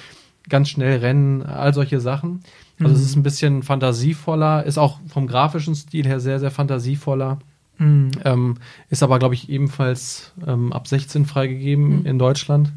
ganz 0.49 0.69
schnell 0.69 0.99
rennen, 0.99 1.41
all 1.43 1.73
solche 1.73 1.99
Sachen. 1.99 2.41
Also 2.79 2.93
mhm. 2.93 2.99
es 2.99 3.05
ist 3.05 3.15
ein 3.15 3.23
bisschen 3.23 3.63
fantasievoller, 3.63 4.63
ist 4.65 4.77
auch 4.77 4.99
vom 5.07 5.27
grafischen 5.27 5.75
Stil 5.75 6.05
her 6.05 6.19
sehr, 6.19 6.39
sehr 6.39 6.51
fantasievoller. 6.51 7.39
Mhm. 7.77 8.11
Ähm, 8.25 8.57
ist 8.89 9.03
aber, 9.03 9.19
glaube 9.19 9.35
ich, 9.35 9.49
ebenfalls 9.49 10.31
ähm, 10.45 10.73
ab 10.73 10.87
16 10.87 11.25
freigegeben 11.25 11.99
mhm. 11.99 12.05
in 12.05 12.19
Deutschland. 12.19 12.71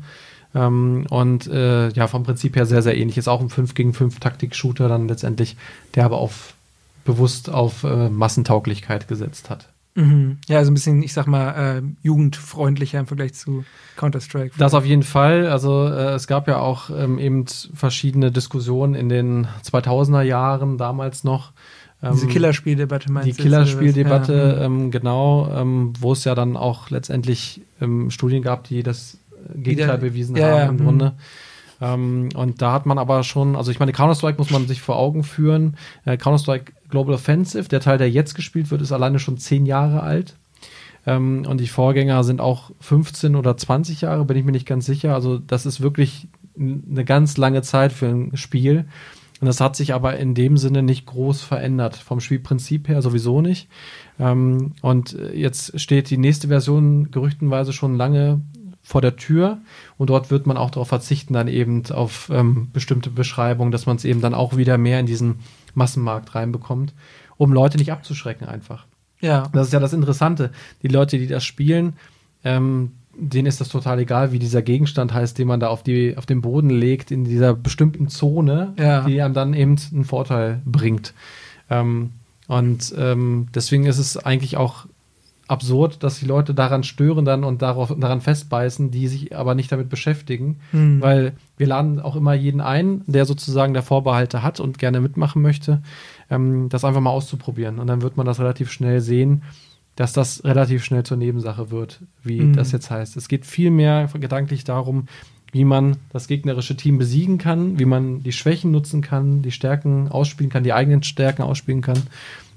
Ähm, 0.54 1.06
und 1.10 1.46
äh, 1.46 1.88
ja, 1.90 2.06
vom 2.06 2.24
Prinzip 2.24 2.56
her 2.56 2.66
sehr, 2.66 2.82
sehr 2.82 2.96
ähnlich. 2.96 3.18
Ist 3.18 3.28
auch 3.28 3.40
ein 3.40 3.50
5 3.50 3.74
gegen 3.74 3.94
5 3.94 4.20
Taktik-Shooter 4.20 4.88
dann 4.88 5.08
letztendlich, 5.08 5.56
der 5.94 6.04
aber 6.04 6.18
auf 6.18 6.54
bewusst 7.04 7.50
auf 7.50 7.82
äh, 7.84 8.08
Massentauglichkeit 8.08 9.08
gesetzt 9.08 9.50
hat. 9.50 9.68
Mhm. 9.94 10.38
Ja, 10.48 10.58
also 10.58 10.70
ein 10.70 10.74
bisschen, 10.74 11.02
ich 11.02 11.12
sag 11.12 11.26
mal, 11.26 11.78
äh, 11.78 11.82
jugendfreundlicher 12.02 12.98
im 12.98 13.06
Vergleich 13.06 13.34
zu 13.34 13.64
Counter-Strike. 13.96 14.54
Das 14.56 14.74
auf 14.74 14.86
jeden 14.86 15.02
Fall. 15.02 15.46
Also 15.46 15.86
äh, 15.86 16.14
es 16.14 16.26
gab 16.26 16.48
ja 16.48 16.58
auch 16.58 16.90
ähm, 16.90 17.18
eben 17.18 17.44
verschiedene 17.74 18.32
Diskussionen 18.32 18.94
in 18.94 19.08
den 19.08 19.48
2000er 19.64 20.22
Jahren 20.22 20.78
damals 20.78 21.24
noch. 21.24 21.52
Ähm, 22.02 22.12
Diese 22.14 22.26
Killerspieldebatte 22.26 23.12
meinst 23.12 23.28
du? 23.28 23.32
Die 23.34 23.42
Killerspieldebatte, 23.42 24.56
ja. 24.58 24.64
ähm, 24.64 24.90
genau, 24.90 25.50
ähm, 25.54 25.92
wo 26.00 26.12
es 26.12 26.24
ja 26.24 26.34
dann 26.34 26.56
auch 26.56 26.90
letztendlich 26.90 27.60
ähm, 27.80 28.10
Studien 28.10 28.42
gab, 28.42 28.64
die 28.64 28.82
das 28.82 29.18
Gegenteil 29.54 29.98
die 29.98 30.06
bewiesen 30.08 30.36
ja, 30.36 30.46
haben 30.46 30.56
ja, 30.56 30.66
im 30.66 30.76
mhm. 30.76 30.84
Grunde. 30.84 31.12
Ähm, 31.82 32.28
und 32.36 32.62
da 32.62 32.72
hat 32.72 32.86
man 32.86 32.96
aber 32.98 33.24
schon, 33.24 33.56
also 33.56 33.72
ich 33.72 33.80
meine, 33.80 33.92
Counter-Strike 33.92 34.38
muss 34.38 34.50
man 34.50 34.68
sich 34.68 34.80
vor 34.80 34.96
Augen 34.96 35.24
führen. 35.24 35.76
Äh, 36.04 36.16
Counter-Strike 36.16 36.72
Global 36.88 37.14
Offensive, 37.14 37.68
der 37.68 37.80
Teil, 37.80 37.98
der 37.98 38.08
jetzt 38.08 38.34
gespielt 38.34 38.70
wird, 38.70 38.82
ist 38.82 38.92
alleine 38.92 39.18
schon 39.18 39.36
zehn 39.36 39.66
Jahre 39.66 40.02
alt. 40.02 40.36
Ähm, 41.06 41.44
und 41.46 41.60
die 41.60 41.66
Vorgänger 41.66 42.22
sind 42.22 42.40
auch 42.40 42.70
15 42.80 43.34
oder 43.34 43.56
20 43.56 44.02
Jahre, 44.02 44.24
bin 44.24 44.36
ich 44.36 44.44
mir 44.44 44.52
nicht 44.52 44.66
ganz 44.66 44.86
sicher. 44.86 45.12
Also 45.14 45.38
das 45.38 45.66
ist 45.66 45.80
wirklich 45.80 46.28
eine 46.56 47.04
ganz 47.04 47.36
lange 47.36 47.62
Zeit 47.62 47.92
für 47.92 48.06
ein 48.06 48.36
Spiel. 48.36 48.84
Und 49.40 49.46
das 49.46 49.60
hat 49.60 49.74
sich 49.74 49.92
aber 49.92 50.16
in 50.18 50.36
dem 50.36 50.56
Sinne 50.56 50.84
nicht 50.84 51.04
groß 51.06 51.42
verändert. 51.42 51.96
Vom 51.96 52.20
Spielprinzip 52.20 52.86
her 52.86 53.02
sowieso 53.02 53.40
nicht. 53.40 53.68
Ähm, 54.20 54.74
und 54.82 55.18
jetzt 55.34 55.80
steht 55.80 56.10
die 56.10 56.16
nächste 56.16 56.46
Version 56.46 57.10
gerüchtenweise 57.10 57.72
schon 57.72 57.96
lange 57.96 58.40
vor 58.92 59.00
der 59.00 59.16
Tür 59.16 59.56
und 59.96 60.10
dort 60.10 60.30
wird 60.30 60.46
man 60.46 60.58
auch 60.58 60.70
darauf 60.70 60.88
verzichten, 60.88 61.32
dann 61.32 61.48
eben 61.48 61.82
auf 61.90 62.30
ähm, 62.30 62.68
bestimmte 62.74 63.08
Beschreibungen, 63.08 63.72
dass 63.72 63.86
man 63.86 63.96
es 63.96 64.04
eben 64.04 64.20
dann 64.20 64.34
auch 64.34 64.58
wieder 64.58 64.76
mehr 64.76 65.00
in 65.00 65.06
diesen 65.06 65.36
Massenmarkt 65.72 66.34
reinbekommt, 66.34 66.92
um 67.38 67.54
Leute 67.54 67.78
nicht 67.78 67.90
abzuschrecken 67.90 68.46
einfach. 68.46 68.84
Ja. 69.22 69.48
Das 69.54 69.68
ist 69.68 69.72
ja 69.72 69.80
das 69.80 69.94
Interessante. 69.94 70.50
Die 70.82 70.88
Leute, 70.88 71.16
die 71.16 71.26
das 71.26 71.42
spielen, 71.42 71.94
ähm, 72.44 72.92
denen 73.16 73.46
ist 73.46 73.62
das 73.62 73.70
total 73.70 73.98
egal, 73.98 74.30
wie 74.32 74.38
dieser 74.38 74.60
Gegenstand 74.60 75.14
heißt, 75.14 75.38
den 75.38 75.48
man 75.48 75.58
da 75.58 75.68
auf, 75.68 75.82
die, 75.82 76.18
auf 76.18 76.26
den 76.26 76.42
Boden 76.42 76.68
legt, 76.68 77.10
in 77.10 77.24
dieser 77.24 77.54
bestimmten 77.54 78.08
Zone, 78.08 78.74
ja. 78.78 79.06
die 79.06 79.22
einem 79.22 79.32
dann 79.32 79.54
eben 79.54 79.76
einen 79.90 80.04
Vorteil 80.04 80.60
bringt. 80.66 81.14
Ähm, 81.70 82.10
und 82.46 82.94
ähm, 82.98 83.48
deswegen 83.54 83.86
ist 83.86 83.96
es 83.96 84.18
eigentlich 84.18 84.58
auch 84.58 84.84
absurd, 85.48 86.02
dass 86.02 86.20
die 86.20 86.26
Leute 86.26 86.54
daran 86.54 86.84
stören 86.84 87.24
dann 87.24 87.44
und 87.44 87.62
darauf, 87.62 87.94
daran 87.98 88.20
festbeißen, 88.20 88.90
die 88.90 89.08
sich 89.08 89.36
aber 89.36 89.54
nicht 89.54 89.72
damit 89.72 89.88
beschäftigen, 89.88 90.60
mhm. 90.72 91.00
weil 91.00 91.32
wir 91.56 91.66
laden 91.66 92.00
auch 92.00 92.16
immer 92.16 92.34
jeden 92.34 92.60
ein, 92.60 93.02
der 93.06 93.26
sozusagen 93.26 93.74
der 93.74 93.82
Vorbehalte 93.82 94.42
hat 94.42 94.60
und 94.60 94.78
gerne 94.78 95.00
mitmachen 95.00 95.42
möchte, 95.42 95.82
ähm, 96.30 96.68
das 96.68 96.84
einfach 96.84 97.00
mal 97.00 97.10
auszuprobieren. 97.10 97.78
Und 97.78 97.88
dann 97.88 98.02
wird 98.02 98.16
man 98.16 98.26
das 98.26 98.40
relativ 98.40 98.70
schnell 98.70 99.00
sehen, 99.00 99.42
dass 99.96 100.12
das 100.12 100.44
relativ 100.44 100.84
schnell 100.84 101.02
zur 101.02 101.16
Nebensache 101.16 101.70
wird, 101.70 102.00
wie 102.22 102.40
mhm. 102.40 102.56
das 102.56 102.72
jetzt 102.72 102.90
heißt. 102.90 103.16
Es 103.16 103.28
geht 103.28 103.44
viel 103.44 103.70
mehr 103.70 104.08
gedanklich 104.18 104.64
darum, 104.64 105.06
wie 105.52 105.64
man 105.64 105.98
das 106.10 106.28
gegnerische 106.28 106.76
Team 106.76 106.96
besiegen 106.96 107.36
kann, 107.36 107.78
wie 107.78 107.84
man 107.84 108.22
die 108.22 108.32
Schwächen 108.32 108.70
nutzen 108.70 109.02
kann, 109.02 109.42
die 109.42 109.50
Stärken 109.50 110.08
ausspielen 110.08 110.50
kann, 110.50 110.64
die 110.64 110.72
eigenen 110.72 111.02
Stärken 111.02 111.42
ausspielen 111.42 111.82
kann, 111.82 112.02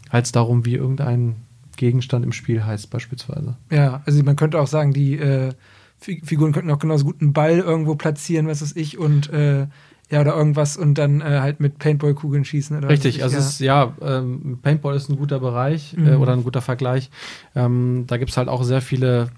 als 0.10 0.32
darum, 0.32 0.66
wie 0.66 0.76
irgendein 0.76 1.36
Gegenstand 1.76 2.26
im 2.26 2.32
Spiel 2.32 2.66
heißt, 2.66 2.90
beispielsweise. 2.90 3.58
Ja, 3.72 4.02
also 4.06 4.24
man 4.24 4.36
könnte 4.36 4.60
auch 4.60 4.68
sagen, 4.68 4.94
die 4.94 5.16
äh, 5.16 5.54
Figuren 5.98 6.52
könnten 6.52 6.72
auch 6.72 6.80
genauso 6.80 7.06
gut 7.06 7.22
einen 7.22 7.34
Ball 7.34 7.60
irgendwo 7.60 7.96
platzieren, 7.96 8.48
was 8.48 8.62
weiß 8.62 8.76
ich, 8.76 8.98
und 8.98 9.30
äh, 9.32 9.68
ja, 10.12 10.22
oder 10.22 10.36
irgendwas 10.36 10.78
und 10.78 10.96
dann 10.98 11.22
äh, 11.22 11.40
halt 11.40 11.60
mit 11.60 11.80
Paintball-Kugeln 11.80 12.46
schießen. 12.46 12.78
Oder 12.78 12.90
Richtig, 12.90 13.24
also 13.24 13.38
ja. 13.38 13.42
ist, 13.42 13.60
ja, 13.60 13.94
ähm, 14.02 14.60
Paintball 14.62 14.96
ist 14.96 15.10
ein 15.10 15.18
guter 15.18 15.40
Bereich 15.40 15.96
äh, 15.96 16.02
mhm. 16.02 16.08
äh, 16.08 16.16
oder 16.16 16.34
ein 16.34 16.44
guter 16.44 16.62
Vergleich. 16.62 17.10
Ähm, 17.56 18.04
da 18.08 18.18
gibt 18.18 18.32
es 18.32 18.38
halt 18.38 18.48
auch 18.48 18.64
sehr 18.64 18.82
viele 18.82 19.30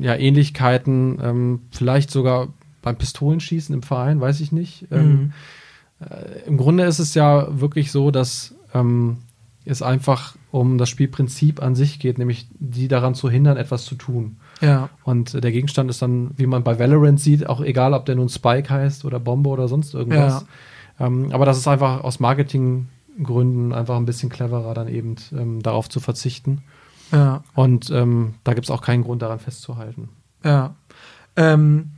ja, 0.00 0.14
Ähnlichkeiten, 0.14 1.18
ähm, 1.20 1.60
vielleicht 1.72 2.10
sogar 2.10 2.48
beim 2.80 2.96
Pistolenschießen 2.96 3.74
im 3.74 3.82
Verein, 3.82 4.20
weiß 4.20 4.40
ich 4.40 4.52
nicht. 4.52 4.86
Ähm, 4.92 5.10
mhm. 5.10 5.32
Äh, 6.00 6.46
Im 6.46 6.56
Grunde 6.58 6.84
ist 6.84 7.00
es 7.00 7.14
ja 7.14 7.48
wirklich 7.60 7.90
so, 7.90 8.12
dass 8.12 8.54
ähm, 8.74 9.18
es 9.64 9.82
einfach 9.82 10.36
um 10.50 10.78
das 10.78 10.88
Spielprinzip 10.88 11.62
an 11.62 11.74
sich 11.74 11.98
geht, 11.98 12.18
nämlich 12.18 12.48
die 12.58 12.88
daran 12.88 13.14
zu 13.14 13.28
hindern, 13.28 13.56
etwas 13.56 13.84
zu 13.84 13.94
tun. 13.94 14.38
Ja. 14.60 14.88
Und 15.04 15.42
der 15.42 15.52
Gegenstand 15.52 15.90
ist 15.90 16.00
dann, 16.00 16.30
wie 16.36 16.46
man 16.46 16.64
bei 16.64 16.78
Valorant 16.78 17.20
sieht, 17.20 17.46
auch 17.48 17.60
egal, 17.60 17.92
ob 17.92 18.06
der 18.06 18.16
nun 18.16 18.28
Spike 18.28 18.70
heißt 18.70 19.04
oder 19.04 19.20
Bombe 19.20 19.50
oder 19.50 19.68
sonst 19.68 19.94
irgendwas. 19.94 20.46
Ja. 20.98 21.06
Ähm, 21.06 21.30
aber 21.32 21.44
das 21.44 21.58
ist 21.58 21.68
einfach 21.68 22.02
aus 22.02 22.18
Marketing 22.20 22.88
Gründen 23.22 23.72
einfach 23.72 23.96
ein 23.96 24.06
bisschen 24.06 24.30
cleverer, 24.30 24.74
dann 24.74 24.88
eben 24.88 25.16
ähm, 25.32 25.62
darauf 25.62 25.88
zu 25.88 26.00
verzichten. 26.00 26.62
Ja. 27.12 27.42
Und 27.54 27.90
ähm, 27.90 28.34
da 28.44 28.54
gibt 28.54 28.66
es 28.66 28.70
auch 28.70 28.82
keinen 28.82 29.02
Grund 29.02 29.22
daran 29.22 29.38
festzuhalten. 29.38 30.08
Ja. 30.44 30.74
Ähm, 31.36 31.92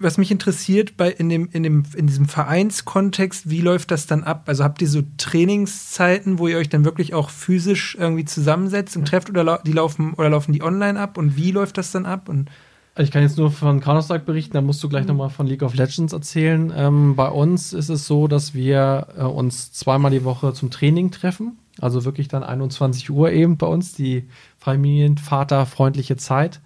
was 0.00 0.18
mich 0.18 0.30
interessiert 0.30 0.96
bei 0.96 1.10
in 1.10 1.28
dem, 1.28 1.48
in 1.52 1.62
dem, 1.62 1.82
in 1.96 2.06
diesem 2.06 2.26
Vereinskontext, 2.26 3.50
wie 3.50 3.60
läuft 3.60 3.90
das 3.90 4.06
dann 4.06 4.24
ab? 4.24 4.44
Also 4.46 4.64
habt 4.64 4.80
ihr 4.80 4.88
so 4.88 5.02
Trainingszeiten, 5.16 6.38
wo 6.38 6.48
ihr 6.48 6.58
euch 6.58 6.68
dann 6.68 6.84
wirklich 6.84 7.14
auch 7.14 7.30
physisch 7.30 7.96
irgendwie 7.98 8.24
zusammensetzt 8.24 8.96
und 8.96 9.08
trefft 9.08 9.28
oder 9.28 9.44
lau 9.44 9.58
die 9.64 9.72
laufen 9.72 10.14
oder 10.14 10.30
laufen 10.30 10.52
die 10.52 10.62
online 10.62 10.98
ab 10.98 11.18
und 11.18 11.36
wie 11.36 11.50
läuft 11.50 11.78
das 11.78 11.90
dann 11.90 12.06
ab? 12.06 12.28
Und 12.28 12.50
ich 12.96 13.10
kann 13.10 13.22
jetzt 13.22 13.38
nur 13.38 13.50
von 13.50 13.80
Counter-Strike 13.80 14.24
berichten, 14.24 14.54
da 14.54 14.60
musst 14.60 14.82
du 14.82 14.88
gleich 14.88 15.02
mhm. 15.02 15.08
nochmal 15.08 15.30
von 15.30 15.46
League 15.46 15.62
of 15.62 15.74
Legends 15.74 16.12
erzählen. 16.12 16.72
Ähm, 16.74 17.14
bei 17.14 17.28
uns 17.28 17.72
ist 17.72 17.88
es 17.88 18.06
so, 18.06 18.28
dass 18.28 18.54
wir 18.54 19.08
äh, 19.16 19.22
uns 19.22 19.72
zweimal 19.72 20.10
die 20.10 20.24
Woche 20.24 20.52
zum 20.52 20.70
Training 20.70 21.10
treffen. 21.10 21.58
Also 21.80 22.04
wirklich 22.04 22.26
dann 22.26 22.42
21 22.42 23.10
Uhr 23.10 23.30
eben 23.30 23.56
bei 23.56 23.66
uns, 23.66 23.94
die 23.94 24.24
familienvaterfreundliche 24.58 26.16
Zeit. 26.16 26.60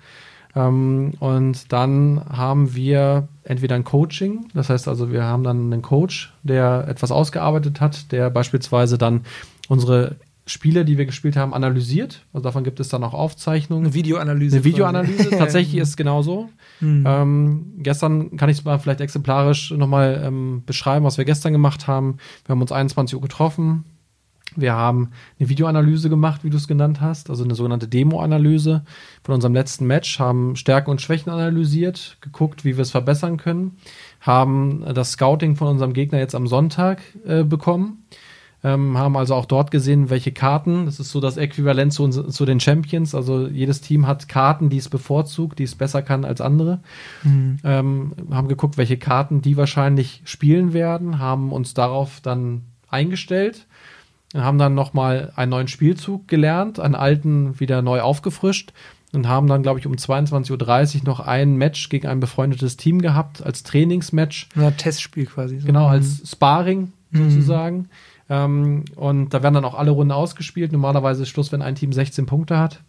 Ähm, 0.54 1.12
und 1.18 1.72
dann 1.72 2.22
haben 2.28 2.74
wir 2.74 3.28
entweder 3.44 3.74
ein 3.74 3.84
Coaching, 3.84 4.48
das 4.54 4.68
heißt 4.68 4.88
also, 4.88 5.10
wir 5.10 5.24
haben 5.24 5.44
dann 5.44 5.72
einen 5.72 5.82
Coach, 5.82 6.32
der 6.42 6.86
etwas 6.88 7.10
ausgearbeitet 7.10 7.80
hat, 7.80 8.12
der 8.12 8.30
beispielsweise 8.30 8.98
dann 8.98 9.22
unsere 9.68 10.16
Spiele, 10.44 10.84
die 10.84 10.98
wir 10.98 11.06
gespielt 11.06 11.36
haben, 11.36 11.54
analysiert. 11.54 12.24
Also 12.32 12.42
davon 12.42 12.64
gibt 12.64 12.80
es 12.80 12.88
dann 12.88 13.04
auch 13.04 13.14
Aufzeichnungen. 13.14 13.86
Eine 13.86 13.94
Videoanalyse. 13.94 14.56
Eine 14.56 14.64
Videoanalyse, 14.64 15.30
tatsächlich 15.38 15.80
ist 15.80 15.90
es 15.90 15.96
genauso. 15.96 16.48
Mhm. 16.80 17.04
Ähm, 17.06 17.72
gestern 17.78 18.36
kann 18.36 18.48
ich 18.48 18.58
es 18.58 18.64
mal 18.64 18.78
vielleicht 18.78 19.00
exemplarisch 19.00 19.70
nochmal 19.70 20.20
ähm, 20.24 20.64
beschreiben, 20.66 21.04
was 21.04 21.16
wir 21.16 21.24
gestern 21.24 21.52
gemacht 21.52 21.86
haben. 21.86 22.16
Wir 22.44 22.54
haben 22.54 22.60
uns 22.60 22.72
21 22.72 23.14
Uhr 23.14 23.22
getroffen, 23.22 23.84
wir 24.56 24.74
haben 24.74 25.10
eine 25.38 25.48
Videoanalyse 25.48 26.08
gemacht, 26.08 26.44
wie 26.44 26.50
du 26.50 26.56
es 26.56 26.68
genannt 26.68 27.00
hast, 27.00 27.30
also 27.30 27.44
eine 27.44 27.54
sogenannte 27.54 27.88
Demo-Analyse. 27.88 28.84
Von 29.22 29.34
unserem 29.34 29.54
letzten 29.54 29.86
Match, 29.86 30.18
haben 30.18 30.56
Stärken 30.56 30.90
und 30.90 31.00
Schwächen 31.00 31.30
analysiert, 31.30 32.18
geguckt, 32.20 32.64
wie 32.64 32.76
wir 32.76 32.82
es 32.82 32.90
verbessern 32.90 33.36
können, 33.36 33.76
haben 34.20 34.84
das 34.94 35.12
Scouting 35.12 35.56
von 35.56 35.68
unserem 35.68 35.92
Gegner 35.92 36.18
jetzt 36.18 36.34
am 36.34 36.46
Sonntag 36.46 37.02
äh, 37.26 37.44
bekommen, 37.44 38.04
ähm, 38.64 38.96
haben 38.96 39.16
also 39.16 39.34
auch 39.34 39.46
dort 39.46 39.70
gesehen, 39.70 40.10
welche 40.10 40.32
Karten, 40.32 40.86
das 40.86 41.00
ist 41.00 41.10
so 41.10 41.20
das 41.20 41.36
Äquivalent 41.36 41.92
zu, 41.92 42.08
zu, 42.08 42.44
den 42.44 42.60
Champions, 42.60 43.14
also 43.14 43.48
jedes 43.48 43.80
Team 43.80 44.06
hat 44.06 44.28
Karten, 44.28 44.70
die 44.70 44.76
es 44.76 44.88
bevorzugt, 44.88 45.58
die 45.58 45.64
es 45.64 45.74
besser 45.74 46.02
kann 46.02 46.24
als 46.24 46.40
andere, 46.40 46.80
mhm. 47.24 47.58
ähm, 47.64 48.12
haben 48.30 48.48
geguckt, 48.48 48.78
welche 48.78 48.98
Karten 48.98 49.42
die 49.42 49.56
wahrscheinlich 49.56 50.22
spielen 50.24 50.72
werden, 50.72 51.18
haben 51.18 51.50
uns 51.52 51.74
darauf 51.74 52.20
dann 52.20 52.62
eingestellt 52.88 53.66
haben 54.34 54.58
dann 54.58 54.74
nochmal 54.74 55.32
einen 55.36 55.50
neuen 55.50 55.68
Spielzug 55.68 56.28
gelernt, 56.28 56.80
einen 56.80 56.94
alten 56.94 57.60
wieder 57.60 57.82
neu 57.82 58.00
aufgefrischt 58.00 58.72
und 59.12 59.28
haben 59.28 59.46
dann, 59.46 59.62
glaube 59.62 59.78
ich, 59.78 59.86
um 59.86 59.92
22.30 59.92 61.00
Uhr 61.00 61.04
noch 61.04 61.20
ein 61.20 61.56
Match 61.56 61.88
gegen 61.90 62.06
ein 62.06 62.20
befreundetes 62.20 62.76
Team 62.76 63.02
gehabt, 63.02 63.44
als 63.44 63.62
Trainingsmatch. 63.62 64.48
Ein 64.56 64.76
Testspiel 64.76 65.26
quasi. 65.26 65.60
So. 65.60 65.66
Genau, 65.66 65.86
als 65.86 66.20
mhm. 66.20 66.26
Sparring 66.26 66.92
mhm. 67.10 67.30
sozusagen. 67.30 67.88
Ähm, 68.30 68.84
und 68.96 69.34
da 69.34 69.42
werden 69.42 69.54
dann 69.54 69.64
auch 69.66 69.74
alle 69.74 69.90
Runden 69.90 70.12
ausgespielt. 70.12 70.72
Normalerweise 70.72 71.24
ist 71.24 71.28
Schluss, 71.28 71.52
wenn 71.52 71.60
ein 71.60 71.74
Team 71.74 71.92
16 71.92 72.24
Punkte 72.24 72.58
hat. 72.58 72.80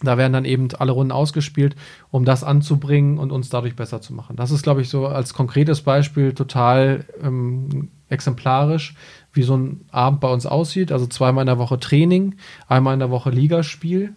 Da 0.00 0.16
werden 0.16 0.32
dann 0.32 0.44
eben 0.44 0.68
alle 0.78 0.92
Runden 0.92 1.10
ausgespielt, 1.10 1.74
um 2.12 2.24
das 2.24 2.44
anzubringen 2.44 3.18
und 3.18 3.32
uns 3.32 3.48
dadurch 3.48 3.74
besser 3.74 4.00
zu 4.00 4.14
machen. 4.14 4.36
Das 4.36 4.52
ist, 4.52 4.62
glaube 4.62 4.80
ich, 4.80 4.88
so 4.88 5.08
als 5.08 5.34
konkretes 5.34 5.80
Beispiel 5.80 6.34
total 6.34 7.04
ähm, 7.20 7.90
exemplarisch 8.08 8.94
wie 9.38 9.42
so 9.42 9.56
ein 9.56 9.86
Abend 9.90 10.20
bei 10.20 10.30
uns 10.30 10.44
aussieht. 10.44 10.92
Also 10.92 11.06
zweimal 11.06 11.42
in 11.42 11.46
der 11.46 11.58
Woche 11.58 11.78
Training, 11.78 12.34
einmal 12.66 12.92
in 12.92 13.00
der 13.00 13.10
Woche 13.10 13.30
Ligaspiel. 13.30 14.14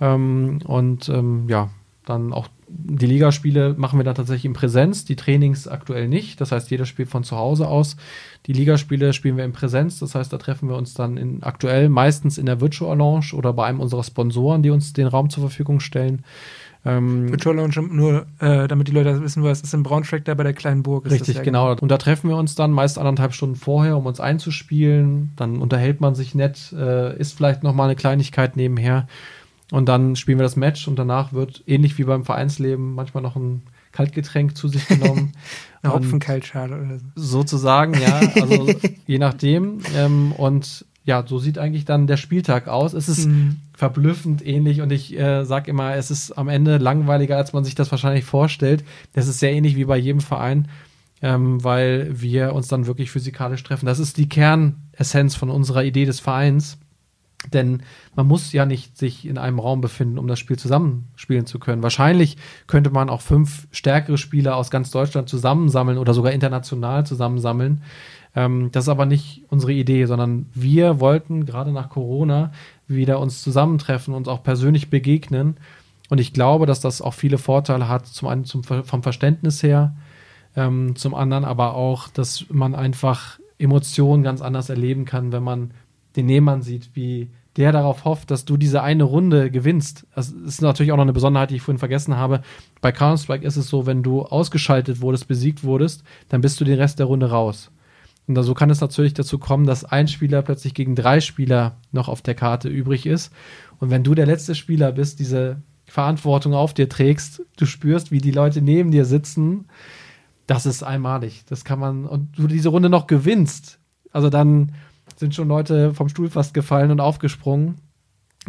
Ähm, 0.00 0.60
und 0.64 1.10
ähm, 1.10 1.46
ja, 1.48 1.68
dann 2.06 2.32
auch 2.32 2.48
die 2.72 3.06
Ligaspiele 3.06 3.74
machen 3.76 3.98
wir 3.98 4.04
dann 4.04 4.14
tatsächlich 4.14 4.44
in 4.44 4.52
Präsenz, 4.52 5.04
die 5.04 5.16
Trainings 5.16 5.66
aktuell 5.66 6.08
nicht. 6.08 6.40
Das 6.40 6.52
heißt, 6.52 6.70
jeder 6.70 6.86
spielt 6.86 7.08
von 7.08 7.24
zu 7.24 7.36
Hause 7.36 7.66
aus. 7.66 7.96
Die 8.46 8.52
Ligaspiele 8.52 9.12
spielen 9.12 9.36
wir 9.36 9.44
in 9.44 9.52
Präsenz. 9.52 9.98
Das 9.98 10.14
heißt, 10.14 10.32
da 10.32 10.38
treffen 10.38 10.68
wir 10.68 10.76
uns 10.76 10.94
dann 10.94 11.16
in, 11.16 11.42
aktuell 11.42 11.88
meistens 11.88 12.38
in 12.38 12.46
der 12.46 12.60
Virtual 12.60 12.96
Lounge 12.96 13.34
oder 13.34 13.52
bei 13.52 13.66
einem 13.66 13.80
unserer 13.80 14.04
Sponsoren, 14.04 14.62
die 14.62 14.70
uns 14.70 14.92
den 14.92 15.08
Raum 15.08 15.30
zur 15.30 15.42
Verfügung 15.42 15.80
stellen. 15.80 16.24
Ähm, 16.84 17.28
Lounge, 17.28 17.82
nur 17.90 18.26
äh, 18.38 18.66
damit 18.66 18.88
die 18.88 18.92
Leute 18.92 19.20
wissen, 19.22 19.42
was 19.42 19.60
ist 19.60 19.74
in 19.74 19.82
Braunschweig 19.82 20.24
da 20.24 20.34
bei 20.34 20.44
der 20.44 20.54
kleinen 20.54 20.82
Burg. 20.82 21.10
Richtig, 21.10 21.36
ja 21.36 21.42
genau. 21.42 21.74
Und 21.74 21.88
da 21.88 21.98
treffen 21.98 22.30
wir 22.30 22.36
uns 22.36 22.54
dann 22.54 22.70
meist 22.70 22.98
anderthalb 22.98 23.34
Stunden 23.34 23.56
vorher, 23.56 23.98
um 23.98 24.06
uns 24.06 24.18
einzuspielen. 24.18 25.32
Dann 25.36 25.58
unterhält 25.58 26.00
man 26.00 26.14
sich 26.14 26.34
nett, 26.34 26.72
äh, 26.72 27.16
isst 27.18 27.36
vielleicht 27.36 27.62
noch 27.62 27.74
mal 27.74 27.84
eine 27.84 27.96
Kleinigkeit 27.96 28.56
nebenher. 28.56 29.06
Und 29.70 29.88
dann 29.88 30.16
spielen 30.16 30.38
wir 30.38 30.42
das 30.42 30.56
Match 30.56 30.88
und 30.88 30.98
danach 30.98 31.32
wird 31.32 31.62
ähnlich 31.66 31.98
wie 31.98 32.04
beim 32.04 32.24
Vereinsleben 32.24 32.94
manchmal 32.94 33.22
noch 33.22 33.36
ein 33.36 33.62
Kaltgetränk 33.92 34.56
zu 34.56 34.68
sich 34.68 34.86
genommen. 34.86 35.32
Eine 35.82 35.94
Hopfenkaltschale 35.94 36.76
oder 36.76 36.98
so. 36.98 37.06
Sozusagen, 37.14 37.94
ja. 37.94 38.20
Also 38.40 38.68
je 39.06 39.18
nachdem. 39.18 39.80
Ähm, 39.96 40.32
und 40.32 40.84
ja, 41.10 41.24
so 41.26 41.40
sieht 41.40 41.58
eigentlich 41.58 41.84
dann 41.84 42.06
der 42.06 42.16
Spieltag 42.16 42.68
aus. 42.68 42.92
Es 42.92 43.08
ist 43.08 43.26
mhm. 43.26 43.56
verblüffend 43.74 44.46
ähnlich 44.46 44.80
und 44.80 44.92
ich 44.92 45.18
äh, 45.18 45.44
sage 45.44 45.68
immer, 45.68 45.96
es 45.96 46.12
ist 46.12 46.38
am 46.38 46.48
Ende 46.48 46.78
langweiliger, 46.78 47.36
als 47.36 47.52
man 47.52 47.64
sich 47.64 47.74
das 47.74 47.90
wahrscheinlich 47.90 48.24
vorstellt. 48.24 48.84
Das 49.12 49.26
ist 49.26 49.40
sehr 49.40 49.52
ähnlich 49.52 49.74
wie 49.74 49.86
bei 49.86 49.96
jedem 49.96 50.20
Verein, 50.20 50.68
ähm, 51.20 51.64
weil 51.64 52.20
wir 52.20 52.54
uns 52.54 52.68
dann 52.68 52.86
wirklich 52.86 53.10
physikalisch 53.10 53.64
treffen. 53.64 53.86
Das 53.86 53.98
ist 53.98 54.18
die 54.18 54.28
Kernessenz 54.28 55.34
von 55.34 55.50
unserer 55.50 55.82
Idee 55.82 56.04
des 56.04 56.20
Vereins. 56.20 56.78
Denn 57.52 57.82
man 58.14 58.28
muss 58.28 58.52
ja 58.52 58.66
nicht 58.66 58.96
sich 58.98 59.26
in 59.26 59.38
einem 59.38 59.58
Raum 59.58 59.80
befinden, 59.80 60.18
um 60.18 60.28
das 60.28 60.38
Spiel 60.38 60.58
zusammenspielen 60.58 61.46
zu 61.46 61.58
können. 61.58 61.82
Wahrscheinlich 61.82 62.36
könnte 62.68 62.90
man 62.90 63.08
auch 63.08 63.22
fünf 63.22 63.66
stärkere 63.72 64.18
Spieler 64.18 64.56
aus 64.56 64.70
ganz 64.70 64.90
Deutschland 64.90 65.28
zusammensammeln 65.28 65.98
oder 65.98 66.14
sogar 66.14 66.32
international 66.32 67.04
zusammensammeln. 67.06 67.82
Ähm, 68.34 68.70
das 68.72 68.84
ist 68.84 68.88
aber 68.88 69.06
nicht 69.06 69.42
unsere 69.48 69.72
Idee, 69.72 70.06
sondern 70.06 70.46
wir 70.54 71.00
wollten 71.00 71.46
gerade 71.46 71.72
nach 71.72 71.88
Corona 71.88 72.52
wieder 72.86 73.20
uns 73.20 73.42
zusammentreffen, 73.42 74.14
uns 74.14 74.28
auch 74.28 74.42
persönlich 74.42 74.90
begegnen. 74.90 75.56
Und 76.08 76.18
ich 76.20 76.32
glaube, 76.32 76.66
dass 76.66 76.80
das 76.80 77.02
auch 77.02 77.14
viele 77.14 77.38
Vorteile 77.38 77.88
hat. 77.88 78.06
Zum 78.06 78.28
einen 78.28 78.44
zum, 78.44 78.62
vom 78.64 79.02
Verständnis 79.02 79.62
her, 79.62 79.94
ähm, 80.56 80.96
zum 80.96 81.14
anderen 81.14 81.44
aber 81.44 81.74
auch, 81.74 82.08
dass 82.08 82.46
man 82.50 82.74
einfach 82.74 83.38
Emotionen 83.58 84.22
ganz 84.22 84.40
anders 84.40 84.70
erleben 84.70 85.04
kann, 85.04 85.32
wenn 85.32 85.42
man 85.42 85.72
den 86.16 86.26
Nehmann 86.26 86.62
sieht, 86.62 86.90
wie 86.94 87.30
der 87.56 87.72
darauf 87.72 88.04
hofft, 88.04 88.30
dass 88.30 88.44
du 88.44 88.56
diese 88.56 88.82
eine 88.82 89.04
Runde 89.04 89.50
gewinnst. 89.50 90.06
Das 90.14 90.30
ist 90.30 90.62
natürlich 90.62 90.92
auch 90.92 90.96
noch 90.96 91.02
eine 91.02 91.12
Besonderheit, 91.12 91.50
die 91.50 91.56
ich 91.56 91.62
vorhin 91.62 91.78
vergessen 91.78 92.16
habe. 92.16 92.42
Bei 92.80 92.92
Counter-Strike 92.92 93.44
ist 93.44 93.56
es 93.56 93.68
so, 93.68 93.86
wenn 93.86 94.02
du 94.02 94.22
ausgeschaltet 94.22 95.00
wurdest, 95.00 95.28
besiegt 95.28 95.64
wurdest, 95.64 96.04
dann 96.28 96.40
bist 96.40 96.60
du 96.60 96.64
den 96.64 96.78
Rest 96.78 97.00
der 97.00 97.06
Runde 97.06 97.30
raus. 97.30 97.70
Und 98.36 98.44
so 98.44 98.54
kann 98.54 98.70
es 98.70 98.80
natürlich 98.80 99.14
dazu 99.14 99.38
kommen, 99.38 99.66
dass 99.66 99.84
ein 99.84 100.08
Spieler 100.08 100.42
plötzlich 100.42 100.74
gegen 100.74 100.94
drei 100.94 101.20
Spieler 101.20 101.76
noch 101.92 102.08
auf 102.08 102.22
der 102.22 102.34
Karte 102.34 102.68
übrig 102.68 103.06
ist. 103.06 103.32
Und 103.78 103.90
wenn 103.90 104.04
du 104.04 104.14
der 104.14 104.26
letzte 104.26 104.54
Spieler 104.54 104.92
bist, 104.92 105.18
diese 105.18 105.62
Verantwortung 105.86 106.54
auf 106.54 106.74
dir 106.74 106.88
trägst, 106.88 107.42
du 107.56 107.66
spürst, 107.66 108.12
wie 108.12 108.20
die 108.20 108.30
Leute 108.30 108.62
neben 108.62 108.90
dir 108.90 109.04
sitzen, 109.04 109.66
das 110.46 110.66
ist 110.66 110.82
einmalig. 110.82 111.44
Das 111.46 111.64
kann 111.64 111.78
man, 111.78 112.06
und 112.06 112.36
du 112.38 112.46
diese 112.46 112.68
Runde 112.68 112.88
noch 112.88 113.06
gewinnst. 113.06 113.78
Also 114.12 114.30
dann 114.30 114.72
sind 115.16 115.34
schon 115.34 115.48
Leute 115.48 115.94
vom 115.94 116.08
Stuhl 116.08 116.30
fast 116.30 116.54
gefallen 116.54 116.90
und 116.90 117.00
aufgesprungen. 117.00 117.76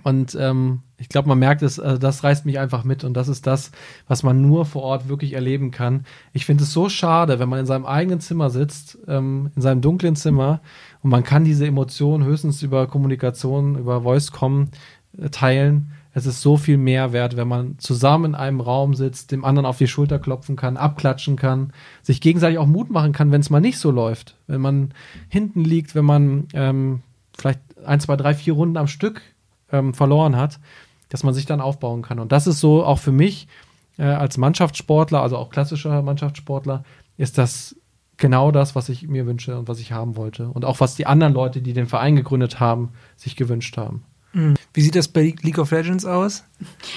Und 0.04 0.36
ähm, 0.40 0.80
ich 0.98 1.10
glaube, 1.10 1.28
man 1.28 1.40
merkt 1.40 1.62
es, 1.62 1.80
also 1.80 1.98
das 1.98 2.24
reißt 2.24 2.46
mich 2.46 2.60
einfach 2.60 2.86
mit 2.86 3.04
und 3.04 3.14
das 3.14 3.28
ist 3.28 3.46
das, 3.46 3.72
was 4.08 4.24
man 4.24 4.42
nur 4.42 4.66
vor 4.66 4.84
Ort 4.84 5.10
wirklich 5.10 5.34
erleben 5.34 5.70
kann. 5.72 6.06
Ich 6.32 6.46
finde 6.46 6.64
es 6.64 6.72
so 6.72 6.88
schade, 6.88 7.40
wenn 7.40 7.50
man 7.50 7.60
in 7.60 7.66
seinem 7.66 7.86
eigenen 7.86 8.22
Zimmer 8.22 8.50
sitzt, 8.50 8.98
ähm, 9.08 9.52
in 9.56 9.62
seinem 9.62 9.82
dunklen 9.82 10.16
Zimmer 10.16 10.62
und 11.04 11.10
man 11.10 11.24
kann 11.24 11.44
diese 11.44 11.68
Emotionen 11.68 12.24
höchstens 12.24 12.64
über 12.64 12.88
Kommunikation, 12.88 13.78
über 13.78 14.02
Voice-Com 14.04 14.70
äh, 15.18 15.30
teilen. 15.30 15.92
Es 16.14 16.26
ist 16.26 16.42
so 16.42 16.56
viel 16.56 16.78
mehr 16.78 17.12
wert, 17.12 17.36
wenn 17.36 17.48
man 17.48 17.78
zusammen 17.78 18.26
in 18.26 18.36
einem 18.36 18.62
Raum 18.62 18.96
sitzt, 18.96 19.32
dem 19.32 19.44
anderen 19.44 19.66
auf 19.66 19.78
die 19.78 19.88
Schulter 19.88 20.20
klopfen 20.20 20.56
kann, 20.56 20.78
abklatschen 20.78 21.36
kann, 21.36 21.74
sich 22.02 22.22
gegenseitig 22.22 22.60
auch 22.60 22.68
Mut 22.68 22.90
machen 22.90 23.12
kann, 23.12 23.32
wenn 23.32 23.42
es 23.42 23.50
mal 23.50 23.62
nicht 23.62 23.78
so 23.78 23.92
läuft. 23.92 24.36
Wenn 24.48 24.62
man 24.62 24.94
hinten 25.28 25.64
liegt, 25.64 25.96
wenn 25.96 26.06
man 26.06 26.48
ähm, 26.54 27.02
vielleicht 27.38 27.60
ein, 27.86 28.00
zwei, 28.00 28.16
drei, 28.16 28.34
vier 28.34 28.54
Runden 28.54 28.78
am 28.78 28.88
Stück 28.88 29.22
ähm, 29.72 29.94
verloren 29.94 30.36
hat, 30.36 30.60
dass 31.10 31.24
man 31.24 31.34
sich 31.34 31.46
dann 31.46 31.62
aufbauen 31.62 32.02
kann. 32.02 32.20
Und 32.20 32.32
das 32.32 32.48
ist 32.48 32.60
so 32.60 32.84
auch 32.86 33.00
für 33.00 33.12
mich 33.12 33.48
äh, 33.98 34.04
als 34.04 34.38
Mannschaftssportler, 34.38 35.22
also 35.22 35.38
auch 35.38 35.50
klassischer 35.50 36.02
Mannschaftssportler, 36.02 36.84
ist 37.18 37.38
das 37.38 37.76
genau 38.18 38.52
das, 38.52 38.76
was 38.76 38.90
ich 38.90 39.08
mir 39.08 39.26
wünsche 39.26 39.58
und 39.58 39.68
was 39.68 39.80
ich 39.80 39.92
haben 39.92 40.16
wollte. 40.16 40.48
Und 40.48 40.64
auch 40.64 40.80
was 40.80 40.96
die 40.96 41.08
anderen 41.08 41.34
Leute, 41.34 41.62
die 41.62 41.74
den 41.74 41.88
Verein 41.88 42.16
gegründet 42.16 42.60
haben, 42.60 42.94
sich 43.18 43.36
gewünscht 43.36 43.78
haben. 43.78 44.04
Mhm. 44.34 44.56
Wie 44.74 44.82
sieht 44.82 44.96
das 44.96 45.10
bei 45.10 45.36
League 45.42 45.58
of 45.58 45.72
Legends 45.72 46.06
aus? 46.06 46.46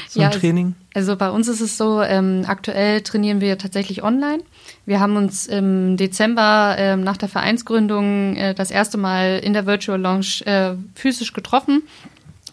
So 0.09 0.21
ja, 0.21 0.29
ein 0.29 0.33
Training? 0.33 0.75
Also 0.95 1.17
bei 1.17 1.31
uns 1.31 1.49
ist 1.49 1.61
es 1.61 1.77
so, 1.77 2.01
ähm, 2.01 2.45
aktuell 2.47 3.01
trainieren 3.01 3.41
wir 3.41 3.59
tatsächlich 3.59 4.05
online. 4.05 4.43
Wir 4.87 5.01
haben 5.01 5.17
uns 5.17 5.47
im 5.47 5.97
Dezember 5.97 6.77
ähm, 6.79 7.03
nach 7.03 7.17
der 7.17 7.29
Vereinsgründung 7.29 8.37
äh, 8.37 8.55
das 8.55 8.71
erste 8.71 8.99
Mal 8.99 9.41
in 9.43 9.53
der 9.53 9.67
Virtual 9.67 10.01
Lounge 10.01 10.43
äh, 10.45 10.77
physisch 10.95 11.33
getroffen. 11.33 11.83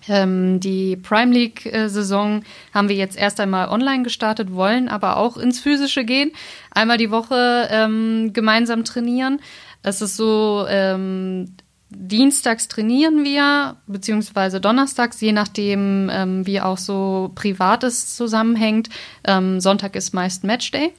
Ähm, 0.07 0.59
die 0.59 0.95
Prime 0.95 1.33
League-Saison 1.33 2.41
äh, 2.41 2.73
haben 2.73 2.89
wir 2.89 2.95
jetzt 2.95 3.17
erst 3.17 3.39
einmal 3.39 3.69
online 3.69 4.03
gestartet, 4.03 4.53
wollen 4.53 4.87
aber 4.87 5.17
auch 5.17 5.37
ins 5.37 5.59
Physische 5.59 6.05
gehen. 6.05 6.31
Einmal 6.71 6.97
die 6.97 7.11
Woche 7.11 7.67
ähm, 7.69 8.31
gemeinsam 8.33 8.83
trainieren. 8.83 9.39
Es 9.83 10.01
ist 10.01 10.17
so, 10.17 10.65
ähm, 10.69 11.55
Dienstags 11.93 12.69
trainieren 12.69 13.25
wir, 13.25 13.75
beziehungsweise 13.85 14.61
donnerstags, 14.61 15.19
je 15.19 15.33
nachdem, 15.33 16.09
ähm, 16.11 16.47
wie 16.47 16.61
auch 16.61 16.77
so 16.77 17.31
Privates 17.35 18.15
zusammenhängt. 18.15 18.89
Ähm, 19.25 19.59
Sonntag 19.59 19.95
ist 19.95 20.13
meist 20.13 20.43
Matchday. 20.45 20.93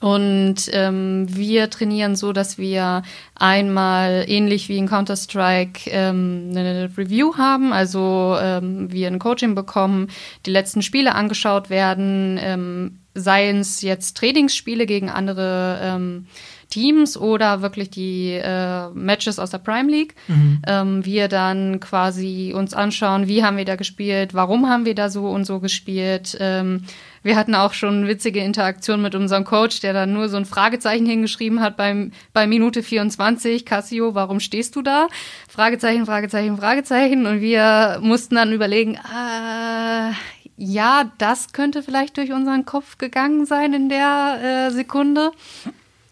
Und 0.00 0.56
ähm, 0.72 1.26
wir 1.28 1.68
trainieren 1.68 2.16
so, 2.16 2.32
dass 2.32 2.56
wir 2.56 3.02
einmal 3.34 4.24
ähnlich 4.26 4.70
wie 4.70 4.78
in 4.78 4.88
Counter-Strike 4.88 5.90
ähm, 5.90 6.48
eine 6.50 6.90
Review 6.96 7.36
haben, 7.36 7.74
also 7.74 8.36
ähm, 8.40 8.90
wir 8.90 9.08
ein 9.08 9.18
Coaching 9.18 9.54
bekommen, 9.54 10.08
die 10.46 10.50
letzten 10.50 10.80
Spiele 10.80 11.14
angeschaut 11.14 11.68
werden, 11.68 12.38
ähm, 12.40 13.00
seien 13.14 13.58
es 13.58 13.82
jetzt 13.82 14.16
Trainingsspiele 14.16 14.86
gegen 14.86 15.10
andere 15.10 15.78
ähm, 15.82 16.26
Teams 16.70 17.16
oder 17.16 17.62
wirklich 17.62 17.90
die 17.90 18.32
äh, 18.32 18.88
Matches 18.90 19.38
aus 19.38 19.50
der 19.50 19.58
Prime 19.58 19.90
League. 19.90 20.14
Mhm. 20.28 20.62
Ähm, 20.66 21.04
wir 21.04 21.28
dann 21.28 21.80
quasi 21.80 22.54
uns 22.56 22.72
anschauen, 22.72 23.28
wie 23.28 23.44
haben 23.44 23.56
wir 23.56 23.64
da 23.64 23.76
gespielt, 23.76 24.32
warum 24.32 24.68
haben 24.68 24.84
wir 24.84 24.94
da 24.94 25.10
so 25.10 25.28
und 25.28 25.44
so 25.44 25.60
gespielt. 25.60 26.36
Ähm, 26.40 26.82
wir 27.22 27.36
hatten 27.36 27.54
auch 27.54 27.74
schon 27.74 28.06
witzige 28.08 28.40
Interaktionen 28.40 29.02
mit 29.02 29.14
unserem 29.14 29.44
Coach, 29.44 29.80
der 29.80 29.92
dann 29.92 30.12
nur 30.14 30.28
so 30.28 30.38
ein 30.38 30.46
Fragezeichen 30.46 31.04
hingeschrieben 31.04 31.60
hat 31.60 31.76
beim, 31.76 32.12
bei 32.32 32.46
Minute 32.46 32.82
24. 32.82 33.66
Cassio, 33.66 34.14
warum 34.14 34.40
stehst 34.40 34.74
du 34.76 34.82
da? 34.82 35.08
Fragezeichen, 35.48 36.06
Fragezeichen, 36.06 36.56
Fragezeichen. 36.56 37.26
Und 37.26 37.42
wir 37.42 37.98
mussten 38.00 38.36
dann 38.36 38.52
überlegen, 38.52 38.94
äh, 38.94 40.12
ja, 40.56 41.10
das 41.18 41.52
könnte 41.52 41.82
vielleicht 41.82 42.16
durch 42.16 42.32
unseren 42.32 42.64
Kopf 42.64 42.96
gegangen 42.96 43.44
sein 43.44 43.74
in 43.74 43.88
der 43.88 44.68
äh, 44.68 44.70
Sekunde. 44.70 45.32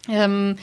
Ähm, 0.09 0.55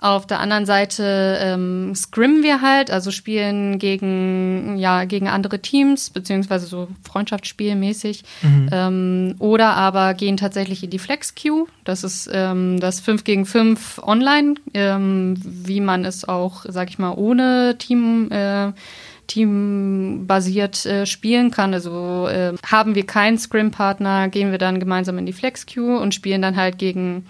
auf 0.00 0.28
der 0.28 0.38
anderen 0.38 0.64
Seite 0.64 1.38
ähm, 1.40 1.92
scrimmen 1.96 2.44
wir 2.44 2.62
halt, 2.62 2.88
also 2.88 3.10
spielen 3.10 3.80
gegen, 3.80 4.76
ja, 4.78 5.04
gegen 5.04 5.26
andere 5.26 5.58
Teams, 5.58 6.10
beziehungsweise 6.10 6.66
so 6.66 6.86
Freundschaftsspielmäßig. 7.02 8.22
Mhm. 8.42 8.68
Ähm, 8.70 9.34
oder 9.40 9.74
aber 9.74 10.14
gehen 10.14 10.36
tatsächlich 10.36 10.84
in 10.84 10.90
die 10.90 11.00
Flex-Queue. 11.00 11.66
Das 11.82 12.04
ist 12.04 12.30
ähm, 12.32 12.78
das 12.78 13.00
5 13.00 13.24
gegen 13.24 13.44
5 13.44 14.00
online, 14.04 14.54
ähm, 14.72 15.34
wie 15.44 15.80
man 15.80 16.04
es 16.04 16.28
auch, 16.28 16.64
sag 16.68 16.90
ich 16.90 17.00
mal, 17.00 17.14
ohne 17.14 17.74
Team 17.78 18.30
äh, 18.30 18.70
teambasiert 19.26 20.86
äh, 20.86 21.06
spielen 21.06 21.50
kann. 21.50 21.74
Also 21.74 22.28
äh, 22.28 22.54
haben 22.64 22.94
wir 22.94 23.04
keinen 23.04 23.36
Scrim-Partner, 23.36 24.28
gehen 24.28 24.52
wir 24.52 24.58
dann 24.58 24.78
gemeinsam 24.78 25.18
in 25.18 25.26
die 25.26 25.32
Flex-Queue 25.32 25.98
und 25.98 26.14
spielen 26.14 26.40
dann 26.40 26.54
halt 26.54 26.78
gegen 26.78 27.26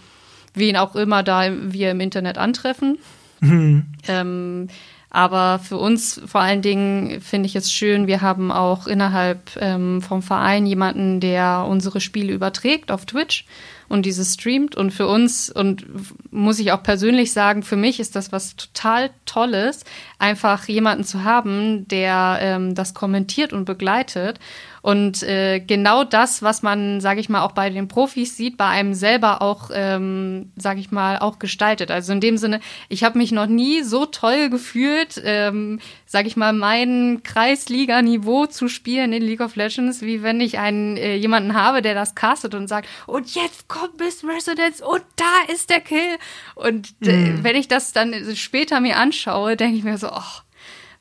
wen 0.54 0.76
auch 0.76 0.94
immer 0.94 1.22
da 1.22 1.50
wir 1.72 1.90
im 1.90 2.00
Internet 2.00 2.38
antreffen. 2.38 2.98
Mhm. 3.40 3.86
Ähm, 4.06 4.68
aber 5.10 5.58
für 5.58 5.78
uns 5.78 6.20
vor 6.26 6.42
allen 6.42 6.60
Dingen 6.60 7.20
finde 7.22 7.46
ich 7.46 7.56
es 7.56 7.72
schön, 7.72 8.06
wir 8.06 8.20
haben 8.20 8.52
auch 8.52 8.86
innerhalb 8.86 9.56
ähm, 9.58 10.02
vom 10.02 10.22
Verein 10.22 10.66
jemanden, 10.66 11.20
der 11.20 11.64
unsere 11.66 12.00
Spiele 12.00 12.34
überträgt 12.34 12.90
auf 12.90 13.06
Twitch 13.06 13.46
und 13.88 14.04
dieses 14.04 14.34
streamt. 14.34 14.76
Und 14.76 14.90
für 14.90 15.06
uns, 15.06 15.48
und 15.48 15.86
muss 16.30 16.58
ich 16.58 16.72
auch 16.72 16.82
persönlich 16.82 17.32
sagen, 17.32 17.62
für 17.62 17.76
mich 17.76 18.00
ist 18.00 18.16
das 18.16 18.32
was 18.32 18.56
total 18.56 19.08
Tolles, 19.24 19.84
einfach 20.18 20.68
jemanden 20.68 21.04
zu 21.04 21.24
haben, 21.24 21.88
der 21.88 22.38
ähm, 22.42 22.74
das 22.74 22.92
kommentiert 22.92 23.54
und 23.54 23.64
begleitet 23.64 24.38
und 24.88 25.22
äh, 25.22 25.60
genau 25.60 26.02
das, 26.02 26.42
was 26.42 26.62
man, 26.62 27.02
sage 27.02 27.20
ich 27.20 27.28
mal, 27.28 27.42
auch 27.42 27.52
bei 27.52 27.68
den 27.68 27.88
Profis 27.88 28.38
sieht, 28.38 28.56
bei 28.56 28.68
einem 28.68 28.94
selber 28.94 29.42
auch, 29.42 29.68
ähm, 29.70 30.50
sage 30.56 30.80
ich 30.80 30.90
mal, 30.90 31.18
auch 31.18 31.38
gestaltet. 31.38 31.90
Also 31.90 32.14
in 32.14 32.22
dem 32.22 32.38
Sinne, 32.38 32.60
ich 32.88 33.04
habe 33.04 33.18
mich 33.18 33.30
noch 33.30 33.48
nie 33.48 33.82
so 33.82 34.06
toll 34.06 34.48
gefühlt, 34.48 35.20
ähm, 35.22 35.78
sage 36.06 36.26
ich 36.26 36.38
mal, 36.38 36.54
mein 36.54 37.20
Kreisliga-Niveau 37.22 38.46
zu 38.46 38.68
spielen 38.68 39.12
in 39.12 39.22
League 39.22 39.42
of 39.42 39.56
Legends, 39.56 40.00
wie 40.00 40.22
wenn 40.22 40.40
ich 40.40 40.58
einen 40.58 40.96
äh, 40.96 41.16
jemanden 41.16 41.52
habe, 41.52 41.82
der 41.82 41.92
das 41.92 42.14
castet 42.14 42.54
und 42.54 42.66
sagt, 42.66 42.88
und 43.06 43.34
jetzt 43.34 43.68
kommt 43.68 44.00
Miss 44.00 44.24
Residence 44.24 44.80
und 44.80 45.02
da 45.16 45.52
ist 45.52 45.68
der 45.68 45.80
Kill. 45.80 46.16
Und 46.54 46.94
äh, 47.02 47.12
mhm. 47.12 47.44
wenn 47.44 47.56
ich 47.56 47.68
das 47.68 47.92
dann 47.92 48.14
später 48.34 48.80
mir 48.80 48.96
anschaue, 48.96 49.54
denke 49.54 49.76
ich 49.76 49.84
mir 49.84 49.98
so, 49.98 50.08
oh, 50.08 50.47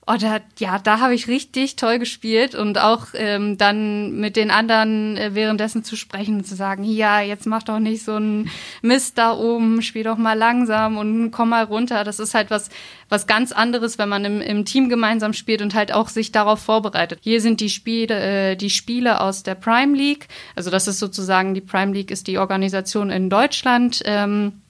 Oh, 0.09 0.15
da, 0.17 0.39
ja, 0.57 0.79
da 0.79 1.01
habe 1.01 1.15
ich 1.15 1.27
richtig 1.27 1.75
toll 1.75 1.99
gespielt 1.99 2.55
und 2.55 2.79
auch 2.79 3.07
ähm, 3.13 3.57
dann 3.57 4.17
mit 4.17 4.37
den 4.37 4.51
anderen 4.51 5.17
äh, 5.17 5.35
währenddessen 5.35 5.83
zu 5.83 5.97
sprechen 5.97 6.35
und 6.37 6.47
zu 6.47 6.55
sagen, 6.55 6.85
ja, 6.85 7.19
jetzt 7.19 7.45
mach 7.45 7.63
doch 7.63 7.79
nicht 7.79 8.05
so 8.05 8.13
einen 8.13 8.49
Mist 8.81 9.17
da 9.17 9.33
oben, 9.33 9.81
spiel 9.81 10.03
doch 10.03 10.15
mal 10.17 10.37
langsam 10.37 10.95
und 10.95 11.31
komm 11.31 11.49
mal 11.49 11.65
runter. 11.65 12.05
Das 12.05 12.19
ist 12.19 12.35
halt 12.35 12.51
was, 12.51 12.69
was 13.09 13.27
ganz 13.27 13.51
anderes, 13.51 13.97
wenn 13.97 14.07
man 14.07 14.23
im, 14.23 14.39
im 14.39 14.63
Team 14.63 14.87
gemeinsam 14.87 15.33
spielt 15.33 15.61
und 15.61 15.75
halt 15.75 15.93
auch 15.93 16.07
sich 16.07 16.31
darauf 16.31 16.59
vorbereitet. 16.59 17.19
Hier 17.21 17.41
sind 17.41 17.59
die 17.59 17.69
Spiele, 17.69 18.51
äh, 18.51 18.55
die 18.55 18.69
Spiele 18.69 19.19
aus 19.19 19.43
der 19.43 19.55
Prime 19.55 19.93
League. 19.93 20.29
Also 20.55 20.69
das 20.69 20.87
ist 20.87 20.99
sozusagen, 20.99 21.53
die 21.53 21.59
Prime 21.59 21.91
League 21.91 22.11
ist 22.11 22.27
die 22.27 22.37
Organisation 22.37 23.09
in 23.09 23.29
Deutschland. 23.29 24.01
Ähm, 24.05 24.61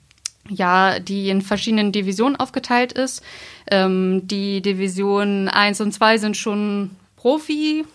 ja, 0.50 1.00
die 1.00 1.30
in 1.30 1.42
verschiedenen 1.42 1.92
Divisionen 1.92 2.36
aufgeteilt 2.36 2.94
ist. 2.94 3.24
Ähm, 3.70 4.28
die 4.28 4.62
Divisionen 4.62 5.48
1 5.50 5.82
und 5.82 5.92
2 5.92 6.18
sind 6.18 6.38
schon 6.38 6.92
Profi-Niveau. 7.18 7.86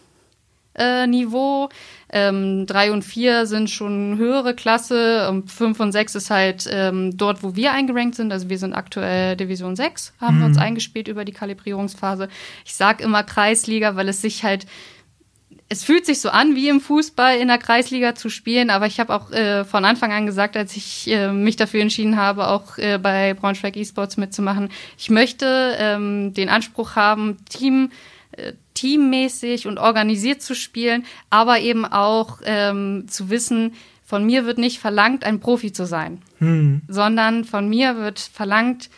Ähm, 2.15 2.67
3 2.67 2.93
und 2.93 3.03
4 3.03 3.47
sind 3.47 3.71
schon 3.71 4.19
höhere 4.19 4.55
Klasse. 4.55 5.31
Und 5.31 5.51
5 5.51 5.81
und 5.81 5.93
6 5.93 6.15
ist 6.15 6.31
halt 6.31 6.69
ähm, 6.71 7.17
dort, 7.17 7.43
wo 7.43 7.57
wir 7.57 7.73
eingerankt 7.73 8.17
sind. 8.17 8.31
Also 8.33 8.51
wir 8.51 8.59
sind 8.59 8.75
aktuell 8.75 9.37
Division 9.37 9.77
6, 9.77 10.13
haben 10.21 10.37
mhm. 10.37 10.41
wir 10.41 10.47
uns 10.47 10.59
eingespielt 10.59 11.09
über 11.09 11.25
die 11.25 11.33
Kalibrierungsphase. 11.33 12.29
Ich 12.65 12.75
sag 12.75 13.01
immer 13.01 13.23
Kreisliga, 13.23 13.97
weil 13.97 14.09
es 14.09 14.21
sich 14.21 14.45
halt 14.45 14.67
es 15.73 15.85
fühlt 15.85 16.05
sich 16.05 16.21
so 16.21 16.29
an, 16.29 16.55
wie 16.55 16.69
im 16.69 16.83
Fußball 16.83 17.39
in 17.39 17.49
der 17.49 17.57
Kreisliga 17.57 18.15
zu 18.15 18.29
spielen, 18.29 18.69
aber 18.69 18.87
ich 18.87 19.01
habe 19.01 19.15
auch 19.15 19.33
äh, 19.33 19.65
von 19.65 19.87
Anfang 19.87 20.13
an 20.13 20.27
gesagt, 20.27 20.55
als 20.55 20.77
ich 20.77 21.11
äh, 21.11 21.33
mich 21.33 21.57
dafür 21.57 21.81
entschieden 21.81 22.19
habe, 22.19 22.49
auch 22.49 22.77
äh, 22.77 22.99
bei 22.99 23.33
Braunschweig 23.33 23.75
eSports 23.79 24.19
mitzumachen, 24.19 24.69
ich 24.99 25.09
möchte 25.09 25.75
ähm, 25.79 26.35
den 26.35 26.51
Anspruch 26.51 26.95
haben, 26.95 27.39
Team 27.49 27.91
äh, 28.33 28.53
teammäßig 28.75 29.67
und 29.67 29.79
organisiert 29.79 30.43
zu 30.43 30.55
spielen, 30.55 31.07
aber 31.31 31.61
eben 31.61 31.87
auch 31.87 32.41
ähm, 32.45 33.07
zu 33.09 33.31
wissen, 33.31 33.73
von 34.05 34.27
mir 34.27 34.45
wird 34.45 34.59
nicht 34.59 34.79
verlangt, 34.79 35.25
ein 35.25 35.41
Profi 35.41 35.73
zu 35.73 35.87
sein, 35.87 36.21
hm. 36.39 36.83
sondern 36.87 37.45
von 37.45 37.67
mir 37.67 37.97
wird 37.97 38.21
verlangt, 38.21 38.91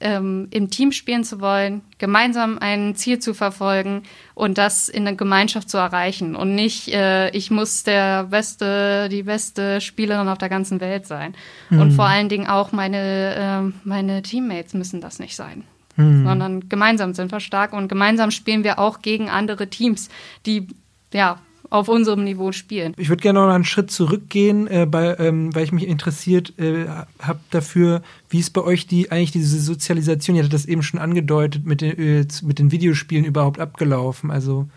ähm, 0.00 0.48
im 0.50 0.70
Team 0.70 0.92
spielen 0.92 1.24
zu 1.24 1.40
wollen, 1.40 1.82
gemeinsam 1.98 2.58
ein 2.58 2.94
Ziel 2.96 3.18
zu 3.18 3.34
verfolgen 3.34 4.02
und 4.34 4.58
das 4.58 4.88
in 4.88 5.04
der 5.04 5.14
Gemeinschaft 5.14 5.68
zu 5.68 5.76
erreichen 5.76 6.34
und 6.34 6.54
nicht, 6.54 6.88
äh, 6.88 7.30
ich 7.30 7.50
muss 7.50 7.84
der 7.84 8.24
beste, 8.24 9.08
die 9.10 9.22
beste 9.22 9.80
Spielerin 9.80 10.28
auf 10.28 10.38
der 10.38 10.48
ganzen 10.48 10.80
Welt 10.80 11.06
sein. 11.06 11.34
Mhm. 11.68 11.80
Und 11.80 11.90
vor 11.92 12.06
allen 12.06 12.28
Dingen 12.28 12.46
auch 12.46 12.72
meine, 12.72 13.34
äh, 13.64 13.88
meine 13.88 14.22
Teammates 14.22 14.74
müssen 14.74 15.00
das 15.00 15.18
nicht 15.18 15.36
sein. 15.36 15.64
Mhm. 15.96 16.24
Sondern 16.24 16.68
gemeinsam 16.68 17.14
sind 17.14 17.30
wir 17.30 17.40
stark 17.40 17.72
und 17.72 17.88
gemeinsam 17.88 18.30
spielen 18.30 18.64
wir 18.64 18.78
auch 18.78 19.02
gegen 19.02 19.28
andere 19.28 19.68
Teams, 19.68 20.08
die 20.46 20.68
ja 21.12 21.38
auf 21.70 21.88
unserem 21.88 22.24
Niveau 22.24 22.52
spielen. 22.52 22.94
Ich 22.96 23.08
würde 23.08 23.22
gerne 23.22 23.38
noch 23.38 23.54
einen 23.54 23.64
Schritt 23.64 23.90
zurückgehen, 23.90 24.66
äh, 24.66 24.86
bei, 24.86 25.16
ähm, 25.18 25.54
weil 25.54 25.64
ich 25.64 25.72
mich 25.72 25.86
interessiert 25.86 26.58
äh, 26.58 26.86
habe 27.20 27.38
dafür, 27.50 28.02
wie 28.28 28.40
ist 28.40 28.50
bei 28.50 28.60
euch 28.60 28.88
die 28.88 29.10
eigentlich 29.12 29.30
diese 29.30 29.60
Sozialisation, 29.60 30.36
ihr 30.36 30.42
hattet 30.42 30.52
das 30.52 30.66
eben 30.66 30.82
schon 30.82 31.00
angedeutet, 31.00 31.64
mit 31.64 31.80
den, 31.80 31.96
äh, 31.96 32.26
mit 32.42 32.58
den 32.58 32.72
Videospielen 32.72 33.24
überhaupt 33.24 33.60
abgelaufen. 33.60 34.32
Also 34.32 34.68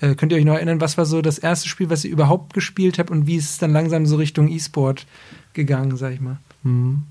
äh, 0.00 0.16
könnt 0.16 0.32
ihr 0.32 0.38
euch 0.38 0.44
noch 0.44 0.54
erinnern, 0.54 0.80
was 0.80 0.98
war 0.98 1.06
so 1.06 1.22
das 1.22 1.38
erste 1.38 1.68
Spiel, 1.68 1.88
was 1.88 2.04
ihr 2.04 2.10
überhaupt 2.10 2.52
gespielt 2.52 2.98
habt 2.98 3.10
und 3.10 3.28
wie 3.28 3.36
ist 3.36 3.50
es 3.50 3.58
dann 3.58 3.72
langsam 3.72 4.04
so 4.06 4.16
Richtung 4.16 4.48
E-Sport 4.48 5.06
gegangen, 5.52 5.96
sag 5.96 6.12
ich 6.12 6.20
mal? 6.20 6.38
Mhm. 6.64 7.04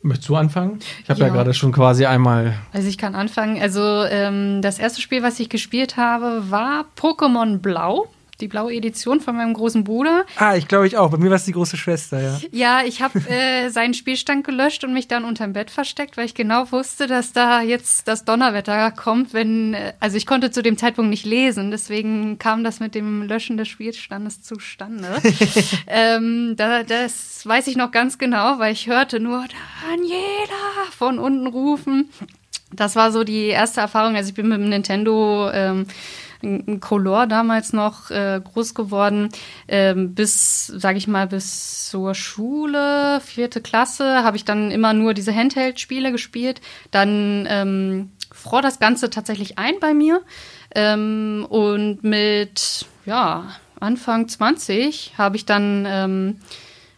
Möchtest 0.00 0.28
du 0.28 0.36
anfangen? 0.36 0.80
Ich 1.02 1.08
habe 1.08 1.20
ja. 1.20 1.26
ja. 1.28 1.32
gerade 1.32 1.54
schon 1.54 1.72
quasi 1.72 2.04
einmal. 2.04 2.58
Also 2.72 2.88
ich 2.88 2.98
kann 2.98 3.14
anfangen. 3.14 3.60
Also 3.60 4.04
ähm, 4.04 4.60
das 4.60 4.78
erste 4.78 5.00
Spiel, 5.00 5.22
was 5.22 5.40
ich 5.40 5.48
gespielt 5.48 5.96
habe, 5.96 6.50
war 6.50 6.84
Pokémon 6.96 7.58
Blau 7.58 8.08
die 8.44 8.48
blaue 8.48 8.74
Edition 8.74 9.20
von 9.20 9.36
meinem 9.36 9.54
großen 9.54 9.84
Bruder. 9.84 10.26
Ah, 10.36 10.54
ich 10.54 10.68
glaube 10.68 10.86
ich 10.86 10.98
auch. 10.98 11.10
Bei 11.10 11.16
mir 11.16 11.30
war 11.30 11.36
es 11.36 11.46
die 11.46 11.52
große 11.52 11.78
Schwester, 11.78 12.20
ja. 12.20 12.40
Ja, 12.52 12.82
ich 12.84 13.00
habe 13.00 13.18
äh, 13.30 13.68
seinen 13.70 13.94
Spielstand 13.94 14.44
gelöscht 14.44 14.84
und 14.84 14.92
mich 14.92 15.08
dann 15.08 15.24
unterm 15.24 15.54
Bett 15.54 15.70
versteckt, 15.70 16.18
weil 16.18 16.26
ich 16.26 16.34
genau 16.34 16.70
wusste, 16.70 17.06
dass 17.06 17.32
da 17.32 17.62
jetzt 17.62 18.06
das 18.06 18.26
Donnerwetter 18.26 18.90
kommt, 18.90 19.32
wenn, 19.32 19.72
äh, 19.72 19.94
also 19.98 20.18
ich 20.18 20.26
konnte 20.26 20.50
zu 20.50 20.62
dem 20.62 20.76
Zeitpunkt 20.76 21.08
nicht 21.08 21.24
lesen, 21.24 21.70
deswegen 21.70 22.38
kam 22.38 22.64
das 22.64 22.80
mit 22.80 22.94
dem 22.94 23.22
Löschen 23.22 23.56
des 23.56 23.68
Spielstandes 23.68 24.42
zustande. 24.42 25.08
ähm, 25.86 26.54
da, 26.58 26.82
das 26.82 27.46
weiß 27.46 27.66
ich 27.68 27.76
noch 27.76 27.92
ganz 27.92 28.18
genau, 28.18 28.58
weil 28.58 28.74
ich 28.74 28.88
hörte 28.88 29.20
nur 29.20 29.42
Daniela 29.88 30.90
von 30.90 31.18
unten 31.18 31.46
rufen. 31.46 32.10
Das 32.72 32.94
war 32.94 33.10
so 33.10 33.24
die 33.24 33.46
erste 33.46 33.80
Erfahrung. 33.80 34.16
Also 34.16 34.28
ich 34.28 34.34
bin 34.34 34.48
mit 34.48 34.58
dem 34.58 34.68
Nintendo 34.68 35.50
ähm, 35.50 35.86
Color 36.80 37.26
damals 37.26 37.72
noch 37.72 38.10
äh, 38.10 38.40
groß 38.42 38.74
geworden. 38.74 39.28
Ähm, 39.68 40.14
bis, 40.14 40.66
sage 40.66 40.98
ich 40.98 41.06
mal, 41.08 41.26
bis 41.26 41.88
zur 41.88 42.14
Schule, 42.14 43.20
vierte 43.20 43.60
Klasse, 43.60 44.24
habe 44.24 44.36
ich 44.36 44.44
dann 44.44 44.70
immer 44.70 44.92
nur 44.92 45.14
diese 45.14 45.34
Handheld-Spiele 45.34 46.12
gespielt. 46.12 46.60
Dann 46.90 47.46
ähm, 47.48 48.10
fror 48.32 48.62
das 48.62 48.78
Ganze 48.78 49.10
tatsächlich 49.10 49.58
ein 49.58 49.74
bei 49.80 49.94
mir. 49.94 50.20
Ähm, 50.74 51.46
und 51.48 52.02
mit, 52.02 52.86
ja, 53.06 53.48
Anfang 53.80 54.28
20 54.28 55.14
habe 55.18 55.36
ich 55.36 55.46
dann 55.46 55.86
ähm, 55.88 56.40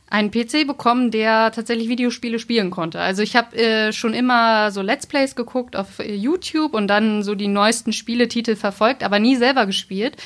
einen 0.08 0.30
PC 0.30 0.66
bekommen, 0.66 1.10
der 1.10 1.50
tatsächlich 1.50 1.88
Videospiele 1.88 2.38
spielen 2.38 2.70
konnte. 2.70 3.00
Also 3.00 3.22
ich 3.22 3.34
habe 3.34 3.56
äh, 3.56 3.92
schon 3.92 4.14
immer 4.14 4.70
so 4.70 4.80
Let's 4.80 5.06
Plays 5.06 5.34
geguckt 5.34 5.74
auf 5.74 5.98
äh, 5.98 6.14
YouTube 6.14 6.74
und 6.74 6.86
dann 6.88 7.22
so 7.22 7.34
die 7.34 7.48
neuesten 7.48 7.92
Spieletitel 7.92 8.54
verfolgt, 8.54 9.02
aber 9.02 9.18
nie 9.18 9.36
selber 9.36 9.66
gespielt, 9.66 10.16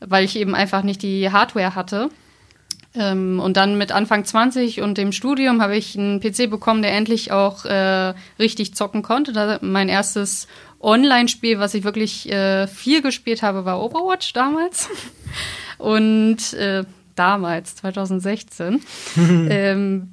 weil 0.00 0.24
ich 0.24 0.36
eben 0.36 0.54
einfach 0.54 0.82
nicht 0.82 1.02
die 1.02 1.30
Hardware 1.30 1.74
hatte. 1.74 2.08
Ähm, 2.94 3.40
und 3.40 3.58
dann 3.58 3.76
mit 3.76 3.92
Anfang 3.92 4.24
20 4.24 4.80
und 4.80 4.96
dem 4.96 5.12
Studium 5.12 5.60
habe 5.60 5.76
ich 5.76 5.98
einen 5.98 6.20
PC 6.20 6.48
bekommen, 6.48 6.80
der 6.80 6.92
endlich 6.92 7.30
auch 7.30 7.66
äh, 7.66 8.14
richtig 8.38 8.74
zocken 8.74 9.02
konnte. 9.02 9.32
Da, 9.32 9.58
mein 9.60 9.90
erstes 9.90 10.48
Online-Spiel, 10.80 11.58
was 11.58 11.74
ich 11.74 11.84
wirklich 11.84 12.30
äh, 12.32 12.66
viel 12.66 13.02
gespielt 13.02 13.42
habe, 13.42 13.66
war 13.66 13.82
Overwatch 13.82 14.32
damals. 14.32 14.88
Und 15.78 16.54
äh, 16.54 16.84
damals, 17.16 17.76
2016. 17.76 18.80
ähm, 19.16 20.12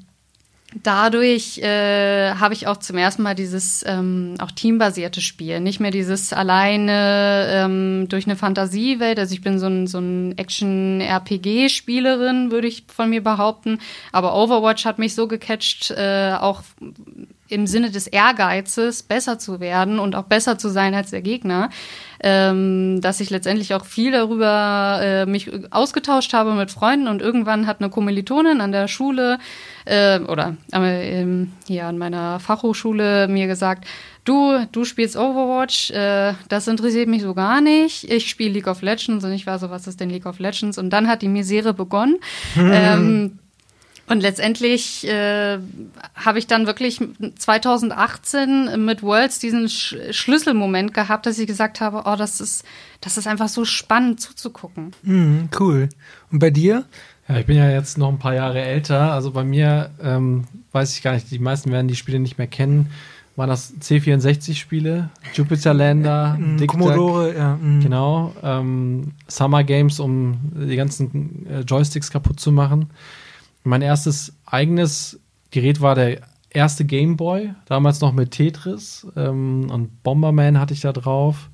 dadurch 0.82 1.60
äh, 1.60 2.34
habe 2.34 2.54
ich 2.54 2.68
auch 2.68 2.78
zum 2.78 2.97
ersten 2.97 3.24
Mal 3.24 3.36
dieses 3.36 3.86
ähm, 3.88 4.36
auch 4.39 4.51
teambasierte 4.51 5.22
Spiel, 5.22 5.60
nicht 5.60 5.80
mehr 5.80 5.91
dieses 5.91 6.34
alleine 6.34 7.47
ähm, 7.49 8.08
durch 8.10 8.26
eine 8.26 8.36
Fantasiewelt. 8.36 9.20
Also 9.20 9.36
ich 9.36 9.41
bin 9.41 9.60
so 9.60 9.68
ein, 9.68 9.86
so 9.88 9.99
ein 9.99 10.38
Action-RPG-Spielerin, 10.38 12.51
würde 12.51 12.68
ich 12.68 12.84
von 12.88 13.10
mir 13.10 13.24
behaupten. 13.24 13.80
Aber 14.12 14.36
Overwatch 14.36 14.84
hat 14.86 14.99
mich 14.99 15.16
so 15.16 15.28
gecatcht, 15.28 15.91
äh, 15.91 16.34
auch 16.39 16.62
im 17.49 17.67
Sinne 17.67 17.91
des 17.91 18.07
Ehrgeizes 18.07 19.03
besser 19.03 19.37
zu 19.37 19.59
werden 19.59 19.99
und 19.99 20.15
auch 20.15 20.23
besser 20.23 20.57
zu 20.57 20.69
sein 20.69 20.95
als 20.95 21.11
der 21.11 21.21
Gegner, 21.21 21.69
ähm, 22.21 23.01
dass 23.01 23.19
ich 23.19 23.29
letztendlich 23.29 23.73
auch 23.73 23.85
viel 23.85 24.11
darüber 24.11 24.99
äh, 25.01 25.25
mich 25.25 25.51
ausgetauscht 25.71 26.33
habe 26.33 26.53
mit 26.53 26.71
Freunden 26.71 27.07
und 27.07 27.21
irgendwann 27.21 27.67
hat 27.67 27.81
eine 27.81 27.89
Kommilitonin 27.89 28.61
an 28.61 28.71
der 28.71 28.87
Schule 28.87 29.39
äh, 29.85 30.19
oder 30.19 30.55
äh, 30.71 31.25
hier 31.67 31.85
an 31.85 31.97
meiner 31.97 32.39
Fachhochschule 32.39 33.27
mir 33.27 33.47
gesagt, 33.47 33.85
du, 34.23 34.65
du 34.71 34.85
spielst 34.85 35.17
Overwatch, 35.17 35.91
äh, 35.91 36.33
das 36.49 36.67
interessiert 36.67 37.09
mich 37.09 37.21
so 37.21 37.33
gar 37.33 37.61
nicht. 37.61 38.09
Ich 38.09 38.29
spiele 38.29 38.53
League 38.53 38.67
of 38.67 38.81
Legends 38.81 39.23
und 39.23 39.31
ich 39.33 39.45
war 39.45 39.59
so, 39.59 39.69
was 39.69 39.87
ist 39.87 39.99
denn 39.99 40.09
League 40.09 40.25
of 40.25 40.39
Legends? 40.39 40.77
Und 40.77 40.91
dann 40.91 41.07
hat 41.07 41.21
die 41.21 41.27
Misere 41.27 41.73
begonnen. 41.73 42.17
ähm, 42.57 43.39
und 44.08 44.20
letztendlich 44.20 45.08
äh, 45.08 45.60
habe 46.16 46.38
ich 46.38 46.47
dann 46.47 46.68
wirklich 46.68 46.99
2018 47.38 48.84
mit 48.84 49.01
Worlds 49.01 49.39
diesen 49.39 49.70
Sch 49.70 49.95
Schlüsselmoment 50.12 50.93
gehabt, 50.93 51.26
dass 51.26 51.39
ich 51.39 51.47
gesagt 51.47 51.80
habe, 51.80 52.04
oh, 52.06 52.16
das 52.18 52.41
ist, 52.41 52.66
das 52.99 53.18
ist 53.18 53.28
einfach 53.28 53.47
so 53.47 53.64
spannend 53.64 54.20
zuzugucken. 54.20 54.91
Mm, 55.04 55.45
cool. 55.58 55.88
Und 56.32 56.39
bei 56.39 56.49
dir? 56.49 56.84
Ja, 57.30 57.38
ich 57.38 57.45
bin 57.45 57.56
ja 57.56 57.70
jetzt 57.70 57.97
noch 57.97 58.10
ein 58.10 58.20
paar 58.20 58.34
Jahre 58.34 58.62
älter. 58.62 59.14
Also 59.14 59.32
bei 59.32 59.45
mir 59.45 59.91
ähm, 60.01 60.45
weiß 60.74 60.97
ich 60.97 61.01
gar 61.01 61.14
nicht, 61.14 61.32
die 61.32 61.39
meisten 61.39 61.72
werden 61.72 61.88
die 61.88 61.95
Spiele 61.95 62.20
nicht 62.20 62.38
mehr 62.38 62.47
kennen. 62.47 62.91
Waren 63.38 63.49
das 63.49 63.74
C64-Spiele, 63.80 65.10
Jupiter 65.34 65.74
Lander, 65.74 66.38
mm, 66.38 66.68
Commodore, 66.68 67.36
ja. 67.36 67.56
Mm. 67.56 67.80
Genau. 67.82 68.36
Ähm, 68.43 69.14
Summer 69.28 69.64
Games, 69.64 69.99
um 70.01 70.39
die 70.54 70.76
ganzen 70.76 71.47
äh, 71.49 71.62
Joysticks 71.62 72.12
kaputt 72.12 72.41
zu 72.41 72.51
machen. 72.51 72.89
Mein 73.64 73.82
erstes 73.82 74.34
eigenes 74.45 75.20
Gerät 75.51 75.82
war 75.82 75.95
der 75.95 76.22
erste 76.49 76.86
Game 76.86 77.18
Boy, 77.18 77.53
damals 77.66 78.01
noch 78.01 78.14
mit 78.14 78.32
Tetris 78.32 79.07
ähm, 79.16 79.70
und 79.70 80.03
Bomberman 80.03 80.59
hatte 80.59 80.74
ich 80.74 80.82
da 80.82 80.93
drauf. 80.93 81.49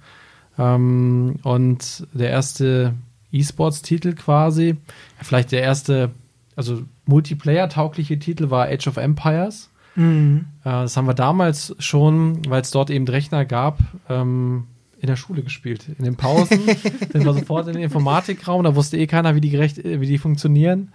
Ähm, 0.58 1.38
und 1.44 2.08
der 2.14 2.30
erste 2.30 2.94
E-Sports-Titel 3.32 4.14
quasi, 4.14 4.76
vielleicht 5.22 5.52
der 5.52 5.62
erste, 5.62 6.12
also 6.56 6.84
Multiplayer-taugliche 7.06 8.20
Titel 8.20 8.50
war 8.50 8.68
Age 8.68 8.88
of 8.88 8.98
Empires. 8.98 9.70
Mhm. 9.96 10.46
Äh, 10.64 10.70
das 10.70 10.98
haben 10.98 11.08
wir 11.08 11.14
damals 11.14 11.76
schon, 11.80 12.42
weil 12.50 12.62
es 12.62 12.72
dort 12.72 12.90
eben 12.90 13.08
Rechner 13.08 13.46
gab, 13.46 13.80
ähm, 14.10 14.66
in 15.00 15.08
der 15.08 15.16
Schule 15.16 15.44
gespielt. 15.44 15.86
In 15.98 16.04
den 16.04 16.18
Pausen 16.18 16.60
sind 17.12 17.24
wir 17.24 17.34
sofort 17.34 17.68
in 17.68 17.74
den 17.74 17.84
Informatikraum, 17.84 18.64
da 18.64 18.76
wusste 18.76 18.98
eh 18.98 19.08
keiner, 19.08 19.36
wie 19.36 19.42
die, 19.42 19.50
gerecht, 19.50 19.78
wie 19.84 20.08
die 20.08 20.18
funktionieren 20.18 20.92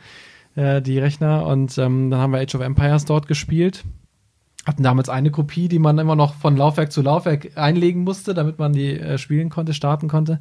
äh, 0.57 0.83
die 0.83 0.99
Rechner. 0.99 1.47
Und 1.47 1.77
ähm, 1.79 2.11
dann 2.11 2.21
haben 2.21 2.33
wir 2.33 2.41
Age 2.41 2.55
of 2.55 2.61
Empires 2.61 3.05
dort 3.05 3.29
gespielt. 3.29 3.85
Hatten 4.65 4.83
damals 4.83 5.09
eine 5.09 5.31
Kopie, 5.31 5.69
die 5.69 5.79
man 5.79 5.99
immer 5.99 6.17
noch 6.17 6.35
von 6.35 6.57
Laufwerk 6.57 6.91
zu 6.91 7.03
Laufwerk 7.03 7.57
einlegen 7.57 8.05
musste, 8.05 8.35
damit 8.35 8.59
man 8.59 8.73
die 8.73 8.99
äh, 8.99 9.19
spielen 9.19 9.51
konnte, 9.51 9.75
starten 9.75 10.09
konnte. 10.09 10.41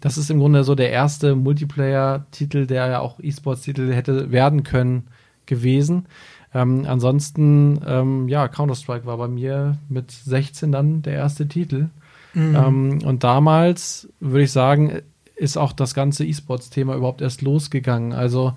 Das 0.00 0.18
ist 0.18 0.30
im 0.30 0.40
Grunde 0.40 0.64
so 0.64 0.74
der 0.74 0.90
erste 0.90 1.36
Multiplayer-Titel, 1.36 2.66
der 2.66 2.88
ja 2.88 2.98
auch 2.98 3.20
E-Sports-Titel 3.20 3.92
hätte 3.92 4.32
werden 4.32 4.64
können, 4.64 5.06
gewesen. 5.46 6.06
Ähm, 6.54 6.84
ansonsten, 6.86 7.80
ähm, 7.86 8.28
ja, 8.28 8.48
Counter-Strike 8.48 9.06
war 9.06 9.16
bei 9.16 9.28
mir 9.28 9.78
mit 9.88 10.10
16 10.10 10.72
dann 10.72 11.02
der 11.02 11.14
erste 11.14 11.46
Titel. 11.46 11.88
Mhm. 12.34 12.56
Ähm, 12.56 12.98
und 13.04 13.24
damals, 13.24 14.08
würde 14.18 14.44
ich 14.44 14.52
sagen, 14.52 15.02
ist 15.36 15.56
auch 15.56 15.72
das 15.72 15.94
ganze 15.94 16.24
E-Sports-Thema 16.24 16.96
überhaupt 16.96 17.20
erst 17.20 17.42
losgegangen. 17.42 18.12
Also 18.12 18.54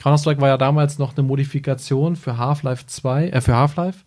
Counter-Strike 0.00 0.40
war 0.40 0.48
ja 0.48 0.56
damals 0.56 0.98
noch 0.98 1.16
eine 1.16 1.26
Modifikation 1.26 2.16
für 2.16 2.38
Half-Life 2.38 2.86
2, 2.86 3.28
äh, 3.28 3.40
für 3.40 3.54
Half-Life. 3.54 4.04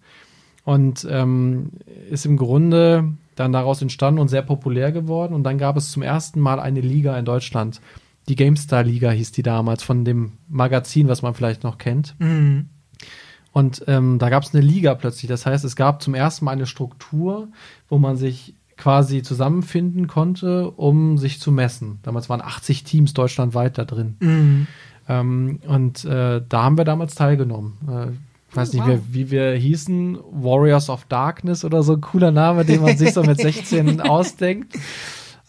Und 0.66 1.06
ähm, 1.10 1.72
ist 2.10 2.26
im 2.26 2.38
Grunde 2.38 3.14
dann 3.36 3.52
daraus 3.52 3.82
entstanden 3.82 4.20
und 4.20 4.30
sehr 4.30 4.42
populär 4.42 4.92
geworden. 4.92 5.34
Und 5.34 5.44
dann 5.44 5.58
gab 5.58 5.78
es 5.78 5.92
zum 5.92 6.02
ersten 6.02 6.40
Mal 6.40 6.60
eine 6.60 6.82
Liga 6.82 7.18
in 7.18 7.26
Deutschland. 7.26 7.80
Die 8.28 8.36
GameStar-Liga 8.36 9.12
hieß 9.12 9.34
die 9.34 9.44
damals, 9.44 9.84
von 9.84 10.06
dem 10.06 10.34
Magazin, 10.48 11.10
was 11.10 11.22
man 11.22 11.34
vielleicht 11.34 11.64
noch 11.64 11.78
kennt. 11.78 12.16
Mhm. 12.20 12.70
Und 13.52 13.84
ähm, 13.88 14.18
da 14.18 14.30
gab 14.30 14.44
es 14.44 14.56
eine 14.56 14.64
Liga 14.66 14.96
plötzlich. 14.96 15.28
Das 15.28 15.46
heißt, 15.46 15.64
es 15.64 15.76
gab 15.76 16.02
zum 16.02 16.16
ersten 16.16 16.46
Mal 16.46 16.52
eine 16.52 16.66
Struktur, 16.66 17.50
wo 17.88 18.00
man 18.00 18.16
sich 18.16 18.56
quasi 18.78 19.22
zusammenfinden 19.22 20.08
konnte, 20.08 20.72
um 20.72 21.18
sich 21.20 21.40
zu 21.40 21.52
messen. 21.52 22.00
Damals 22.02 22.30
waren 22.30 22.42
80 22.42 22.84
Teams 22.84 23.14
deutschlandweit 23.14 23.78
da 23.78 23.86
drin. 23.86 24.16
Mhm. 24.20 24.68
Ähm, 25.08 25.60
und 25.68 26.06
äh, 26.06 26.42
da 26.48 26.64
haben 26.64 26.78
wir 26.78 26.86
damals 26.86 27.16
teilgenommen. 27.16 27.78
Äh, 27.90 28.12
ich 28.50 28.58
weiß 28.58 28.74
nicht, 28.74 28.86
wow. 28.86 29.00
wie, 29.10 29.14
wie 29.14 29.32
wir 29.32 29.54
hießen, 29.54 30.20
Warriors 30.32 30.90
of 30.90 31.06
Darkness 31.06 31.66
oder 31.66 31.82
so, 31.82 31.94
ein 31.94 32.02
cooler 32.02 32.32
Name, 32.32 32.66
den 32.66 32.82
man 32.82 32.96
sich 32.98 33.14
so 33.14 33.24
mit 33.24 33.38
16 33.42 34.00
ausdenkt. 34.02 34.78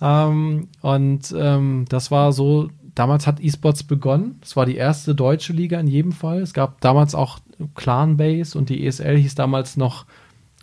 Ähm, 0.00 0.68
und 0.80 1.34
ähm, 1.36 1.84
das 1.88 2.11
war 2.11 2.32
so, 2.32 2.70
damals 2.94 3.26
hat 3.26 3.40
eSports 3.40 3.82
begonnen. 3.82 4.38
Das 4.40 4.57
war 4.57 4.66
die 4.66 4.76
erste 4.76 5.14
deutsche 5.14 5.52
Liga 5.52 5.78
in 5.78 5.86
jedem 5.86 6.12
Fall. 6.12 6.40
Es 6.40 6.55
gab 6.55 6.80
damals 6.80 7.14
auch 7.14 7.38
Clan-Base 7.74 8.57
und 8.57 8.68
die 8.68 8.86
ESL 8.86 9.16
hieß 9.18 9.34
damals 9.34 9.76
noch 9.76 10.07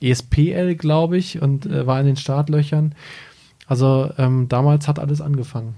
ESPL, 0.02 0.76
glaube 0.76 1.18
ich, 1.18 1.42
und 1.42 1.66
äh, 1.68 1.86
war 1.86 2.00
in 2.00 2.08
den 2.08 2.18
Startlöchern. 2.18 2.96
Also 3.68 4.12
ähm, 4.18 4.50
damals 4.50 4.88
hat 4.88 5.00
alles 5.00 5.22
angefangen. 5.22 5.76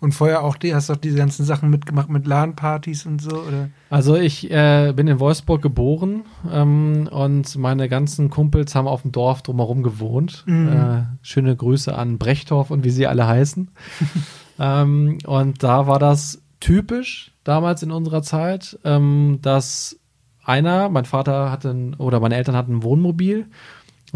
Und 0.00 0.12
vorher 0.12 0.42
auch, 0.42 0.56
die, 0.56 0.74
hast 0.74 0.88
du 0.88 0.94
auch 0.94 0.98
diese 0.98 1.16
ganzen 1.16 1.44
Sachen 1.44 1.70
mitgemacht 1.70 2.08
mit 2.08 2.26
LAN-Partys 2.26 3.06
und 3.06 3.22
so, 3.22 3.30
oder? 3.30 3.70
Also 3.88 4.16
ich 4.16 4.50
äh, 4.50 4.92
bin 4.94 5.08
in 5.08 5.20
Wolfsburg 5.20 5.62
geboren 5.62 6.24
ähm, 6.52 7.08
und 7.10 7.56
meine 7.56 7.88
ganzen 7.88 8.28
Kumpels 8.28 8.74
haben 8.74 8.88
auf 8.88 9.02
dem 9.02 9.12
Dorf 9.12 9.42
drumherum 9.42 9.82
gewohnt. 9.82 10.44
Mhm. 10.46 10.68
Äh, 10.68 11.02
schöne 11.22 11.56
Grüße 11.56 11.96
an 11.96 12.18
Brechtorf 12.18 12.70
und 12.70 12.84
wie 12.84 12.90
sie 12.90 13.06
alle 13.06 13.26
heißen. 13.26 13.70
ähm, 14.58 15.18
und 15.24 15.62
da 15.62 15.86
war 15.86 15.98
das 15.98 16.42
typisch 16.60 17.32
damals 17.44 17.82
in 17.82 17.90
unserer 17.90 18.22
Zeit, 18.22 18.78
ähm, 18.84 19.38
dass 19.40 19.98
einer, 20.44 20.88
mein 20.88 21.04
Vater 21.04 21.50
hatte 21.50 21.70
ein, 21.70 21.94
oder 21.94 22.20
meine 22.20 22.36
Eltern 22.36 22.56
hatten 22.56 22.76
ein 22.76 22.82
Wohnmobil 22.82 23.46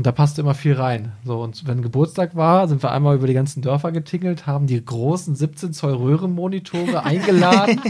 Und 0.01 0.07
da 0.07 0.13
passte 0.13 0.41
immer 0.41 0.55
viel 0.55 0.73
rein. 0.73 1.13
So, 1.27 1.43
und 1.43 1.67
wenn 1.67 1.83
Geburtstag 1.83 2.35
war, 2.35 2.67
sind 2.69 2.83
wir 2.83 2.91
einmal 2.91 3.17
über 3.17 3.27
die 3.27 3.35
ganzen 3.35 3.61
Dörfer 3.61 3.93
getingelt, 3.93 4.47
haben 4.47 4.67
die 4.67 4.83
großen 4.83 5.37
17 5.37 5.75
Zoll 5.75 5.93
Röhrenmonitore 5.93 7.05
eingeladen 7.05 7.83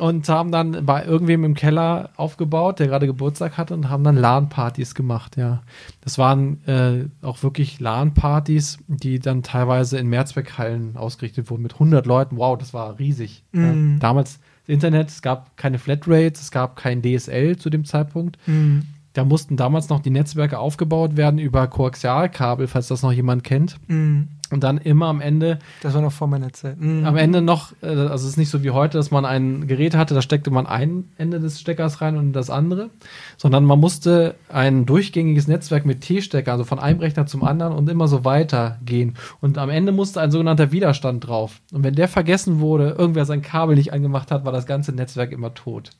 und 0.00 0.28
haben 0.28 0.50
dann 0.50 0.84
bei 0.84 1.04
irgendwem 1.04 1.44
im 1.44 1.54
Keller 1.54 2.10
aufgebaut, 2.16 2.80
der 2.80 2.88
gerade 2.88 3.06
Geburtstag 3.06 3.56
hatte 3.56 3.74
und 3.74 3.90
haben 3.90 4.02
dann 4.02 4.16
LAN-Partys 4.16 4.96
gemacht, 4.96 5.36
ja. 5.36 5.62
Das 6.00 6.18
waren 6.18 6.66
äh, 6.66 7.04
auch 7.24 7.44
wirklich 7.44 7.78
LAN-Partys, 7.78 8.78
die 8.88 9.20
dann 9.20 9.44
teilweise 9.44 9.98
in 9.98 10.08
Mehrzweckhallen 10.08 10.96
ausgerichtet 10.96 11.48
wurden 11.48 11.62
mit 11.62 11.74
100 11.74 12.06
Leuten. 12.06 12.38
Wow, 12.38 12.58
das 12.58 12.74
war 12.74 12.98
riesig. 12.98 13.44
Mhm. 13.52 13.92
Ja. 13.92 13.98
Damals 14.00 14.40
Internet, 14.66 15.10
es 15.10 15.22
gab 15.22 15.56
keine 15.56 15.78
Flatrates, 15.78 16.40
es 16.40 16.50
gab 16.50 16.74
kein 16.74 17.02
DSL 17.02 17.56
zu 17.56 17.70
dem 17.70 17.84
Zeitpunkt. 17.84 18.36
Mhm. 18.48 18.82
Da 19.14 19.24
mussten 19.24 19.56
damals 19.56 19.88
noch 19.88 20.00
die 20.00 20.10
Netzwerke 20.10 20.58
aufgebaut 20.58 21.16
werden 21.16 21.38
über 21.38 21.66
Koaxialkabel, 21.68 22.66
falls 22.66 22.88
das 22.88 23.02
noch 23.02 23.12
jemand 23.12 23.44
kennt. 23.44 23.76
Mhm. 23.86 24.28
Und 24.50 24.62
dann 24.62 24.78
immer 24.78 25.06
am 25.06 25.20
Ende 25.20 25.58
Das 25.82 25.94
war 25.94 26.02
noch 26.02 26.12
vor 26.12 26.28
meiner 26.28 26.52
Zeit. 26.52 26.78
Mhm. 26.78 27.04
am 27.06 27.16
Ende 27.16 27.40
noch, 27.40 27.72
äh, 27.82 27.86
also 27.86 28.14
es 28.26 28.32
ist 28.32 28.36
nicht 28.36 28.50
so 28.50 28.62
wie 28.62 28.70
heute, 28.70 28.98
dass 28.98 29.10
man 29.10 29.24
ein 29.24 29.66
Gerät 29.66 29.96
hatte, 29.96 30.14
da 30.14 30.20
steckte 30.22 30.50
man 30.50 30.66
ein 30.66 31.04
Ende 31.16 31.40
des 31.40 31.60
Steckers 31.60 32.00
rein 32.00 32.16
und 32.16 32.32
das 32.34 32.50
andere, 32.50 32.90
sondern 33.38 33.64
man 33.64 33.80
musste 33.80 34.34
ein 34.50 34.86
durchgängiges 34.86 35.48
Netzwerk 35.48 35.86
mit 35.86 36.02
T-Stecker, 36.02 36.52
also 36.52 36.64
von 36.64 36.78
einem 36.78 37.00
Rechner 37.00 37.26
zum 37.26 37.42
anderen 37.42 37.72
und 37.72 37.88
immer 37.88 38.06
so 38.06 38.24
weiter 38.24 38.78
gehen. 38.84 39.14
Und 39.40 39.56
am 39.58 39.70
Ende 39.70 39.92
musste 39.92 40.20
ein 40.20 40.30
sogenannter 40.30 40.72
Widerstand 40.72 41.26
drauf. 41.26 41.60
Und 41.72 41.82
wenn 41.82 41.94
der 41.94 42.08
vergessen 42.08 42.60
wurde, 42.60 42.90
irgendwer 42.98 43.24
sein 43.24 43.42
Kabel 43.42 43.76
nicht 43.76 43.92
angemacht 43.92 44.30
hat, 44.30 44.44
war 44.44 44.52
das 44.52 44.66
ganze 44.66 44.92
Netzwerk 44.92 45.32
immer 45.32 45.54
tot. 45.54 45.90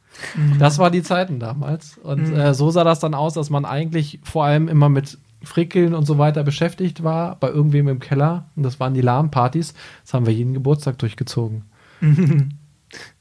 Das 0.59 0.79
war 0.79 0.91
die 0.91 1.03
Zeiten 1.03 1.41
damals. 1.41 1.99
Und 1.99 2.29
Mhm. 2.29 2.37
äh, 2.37 2.55
so 2.55 2.71
sah 2.71 2.85
das 2.85 3.01
dann 3.01 3.15
aus, 3.15 3.35
dass 3.35 3.51
man 3.51 3.65
eigentlich 3.65 4.21
vor 4.23 4.45
allem 4.45 4.69
immer 4.69 4.89
mit 4.89 5.19
Frickeln 5.45 5.95
und 5.95 6.07
so 6.07 6.19
weiter 6.19 6.45
beschäftigt 6.45 7.03
war, 7.03 7.37
bei 7.37 7.49
irgendwem 7.49 7.89
im 7.89 8.01
Keller. 8.01 8.51
Und 8.57 8.63
das 8.63 8.81
waren 8.81 8.95
die 8.95 9.01
LAN-Partys. 9.01 9.75
Das 10.03 10.15
haben 10.15 10.27
wir 10.27 10.33
jeden 10.33 10.55
Geburtstag 10.55 10.99
durchgezogen. 10.99 11.63
Mhm. 12.01 12.59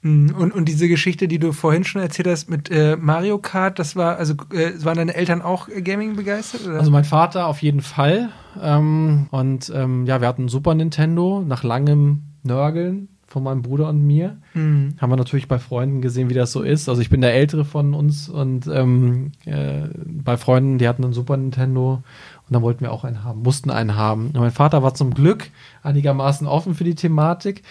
Und, 0.03 0.51
und 0.51 0.65
diese 0.65 0.87
Geschichte, 0.87 1.27
die 1.27 1.39
du 1.39 1.51
vorhin 1.51 1.83
schon 1.83 2.01
erzählt 2.01 2.27
hast 2.27 2.49
mit 2.49 2.69
äh, 2.69 2.95
Mario 2.95 3.37
Kart, 3.39 3.79
das 3.79 3.95
war, 3.95 4.17
also 4.17 4.35
äh, 4.51 4.71
waren 4.83 4.97
deine 4.97 5.15
Eltern 5.15 5.41
auch 5.41 5.67
äh, 5.67 5.81
Gaming 5.81 6.15
begeistert? 6.15 6.67
Oder? 6.67 6.79
Also 6.79 6.91
mein 6.91 7.05
Vater 7.05 7.47
auf 7.47 7.61
jeden 7.61 7.81
Fall. 7.81 8.29
Ähm, 8.61 9.27
und 9.31 9.71
ähm, 9.73 10.05
ja, 10.05 10.21
wir 10.21 10.27
hatten 10.27 10.47
Super 10.47 10.75
Nintendo 10.75 11.43
nach 11.45 11.63
langem 11.63 12.23
Nörgeln 12.43 13.09
von 13.33 13.41
meinem 13.43 13.63
Bruder 13.63 13.89
und 13.89 14.05
mir. 14.05 14.37
Mhm. 14.53 14.93
Haben 14.99 15.11
wir 15.11 15.15
natürlich 15.17 15.47
bei 15.47 15.57
Freunden 15.57 16.01
gesehen, 16.01 16.29
wie 16.29 16.35
das 16.35 16.51
so 16.51 16.61
ist. 16.61 16.87
Also 16.87 17.01
ich 17.01 17.09
bin 17.09 17.19
der 17.19 17.33
Ältere 17.33 17.65
von 17.65 17.95
uns 17.95 18.29
und 18.29 18.67
ähm, 18.67 19.31
äh, 19.45 19.87
bei 20.05 20.37
Freunden, 20.37 20.77
die 20.77 20.87
hatten 20.87 21.03
ein 21.03 21.13
Super 21.13 21.35
Nintendo 21.35 21.95
und 21.95 22.53
dann 22.53 22.61
wollten 22.61 22.81
wir 22.81 22.91
auch 22.91 23.03
einen 23.03 23.23
haben, 23.23 23.41
mussten 23.41 23.71
einen 23.71 23.95
haben. 23.95 24.27
Und 24.27 24.35
mein 24.39 24.51
Vater 24.51 24.83
war 24.83 24.93
zum 24.93 25.15
Glück 25.15 25.49
einigermaßen 25.81 26.45
offen 26.45 26.75
für 26.75 26.83
die 26.83 26.93
Thematik 26.93 27.63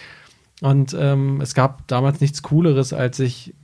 und 0.60 0.96
ähm, 0.98 1.40
es 1.40 1.54
gab 1.54 1.86
damals 1.86 2.20
nichts 2.20 2.42
Cooleres, 2.42 2.92
als 2.92 3.18
sich 3.18 3.54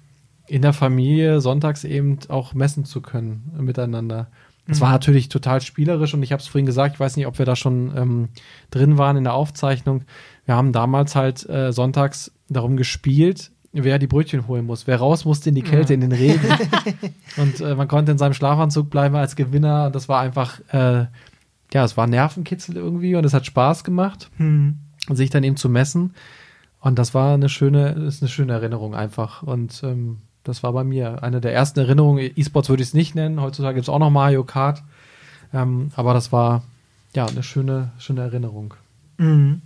in 0.46 0.62
der 0.62 0.72
Familie 0.72 1.40
sonntags 1.40 1.82
eben 1.82 2.18
auch 2.28 2.55
messen 2.55 2.84
zu 2.84 3.01
können 3.03 3.53
miteinander. 3.59 4.28
Das 4.68 4.78
Mhm. 4.78 4.82
war 4.82 4.90
natürlich 4.92 5.28
total 5.30 5.61
spielerisch 5.62 6.14
und 6.14 6.22
ich 6.22 6.30
habe 6.30 6.42
es 6.42 6.46
vorhin 6.46 6.66
gesagt, 6.66 6.94
ich 6.94 7.01
weiß 7.01 7.16
nicht, 7.16 7.26
ob 7.26 7.38
wir 7.38 7.46
da 7.46 7.57
schon 7.57 7.92
ähm, 7.96 8.28
drin 8.70 8.99
waren 8.99 9.16
in 9.16 9.24
der 9.24 9.34
Aufzeichnung. 9.34 10.03
Wir 10.49 10.57
haben 10.57 10.72
damals 10.72 11.14
halt 11.14 11.46
äh, 11.51 11.74
sonntags 11.74 12.32
darum 12.49 12.78
gespielt, 12.78 13.51
wer 13.74 13.99
die 13.99 14.07
Brötchen 14.07 14.49
holen 14.49 14.64
muss. 14.64 14.86
Wer 14.86 14.96
raus 14.96 15.26
musste 15.26 15.51
in 15.51 15.55
die 15.55 15.61
Kälte, 15.61 15.92
in 15.92 16.01
den 16.01 16.12
Regen. 16.12 16.40
und 17.36 17.61
äh, 17.61 17.74
man 17.74 17.86
konnte 17.86 18.12
in 18.12 18.16
seinem 18.16 18.32
Schlafanzug 18.32 18.88
bleiben 18.88 19.14
als 19.14 19.36
Gewinner. 19.36 19.88
Und 19.88 19.94
das 19.94 20.09
war 20.09 20.20
einfach, 20.20 20.59
äh, 20.72 21.05
ja, 21.74 21.84
es 21.84 21.99
war 21.99 22.07
Nervenkitzel 22.07 22.76
irgendwie 22.76 23.14
und 23.14 23.26
es 23.26 23.34
hat 23.34 23.44
Spaß 23.44 23.84
gemacht, 23.84 24.30
Mhm. 24.38 24.78
sich 25.12 25.28
dann 25.28 25.44
eben 25.44 25.59
zu 25.59 25.68
messen. 25.68 26.14
Und 26.80 26.99
das 26.99 27.12
war 27.12 27.34
eine 27.34 27.51
schöne, 27.51 27.90
ist 27.90 28.22
eine 28.22 28.30
schöne 28.30 28.55
Erinnerung 28.55 28.94
einfach. 28.94 29.42
Und 29.42 29.82
ähm, 29.84 30.16
das 30.44 30.62
war 30.62 30.72
bei 30.72 30.82
mir 30.82 31.22
eine 31.22 31.42
der 31.42 31.53
ersten 31.53 31.80
Erinnerungen. 31.80 32.30
E-Sports 32.36 32.70
würde 32.70 32.82
ich 32.82 32.88
es 32.88 32.94
nicht 32.94 33.14
nennen. 33.14 33.42
Heutzutage 33.42 33.74
gibt 33.74 33.84
es 33.84 33.90
auch 33.90 33.99
noch 33.99 34.09
Mario 34.09 34.44
Kart. 34.44 34.82
Ähm, 35.53 35.90
aber 35.94 36.14
das 36.14 36.32
war 36.32 36.62
ja 37.14 37.26
eine 37.26 37.42
schöne, 37.42 37.90
schöne 37.99 38.22
Erinnerung. 38.22 38.72
Mhm. 39.18 39.61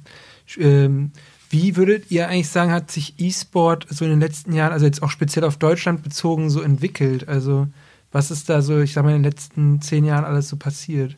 Ähm, 0.58 1.12
wie 1.50 1.76
würdet 1.76 2.10
ihr 2.10 2.28
eigentlich 2.28 2.48
sagen, 2.48 2.72
hat 2.72 2.90
sich 2.90 3.14
E-Sport 3.18 3.86
so 3.90 4.04
in 4.04 4.10
den 4.10 4.20
letzten 4.20 4.54
Jahren, 4.54 4.72
also 4.72 4.86
jetzt 4.86 5.02
auch 5.02 5.10
speziell 5.10 5.44
auf 5.44 5.58
Deutschland 5.58 6.02
bezogen, 6.02 6.48
so 6.48 6.62
entwickelt? 6.62 7.28
Also 7.28 7.68
was 8.10 8.30
ist 8.30 8.48
da 8.48 8.62
so, 8.62 8.80
ich 8.80 8.92
sag 8.92 9.04
mal, 9.04 9.10
in 9.10 9.22
den 9.22 9.30
letzten 9.30 9.80
zehn 9.80 10.04
Jahren 10.04 10.24
alles 10.24 10.48
so 10.48 10.56
passiert? 10.56 11.16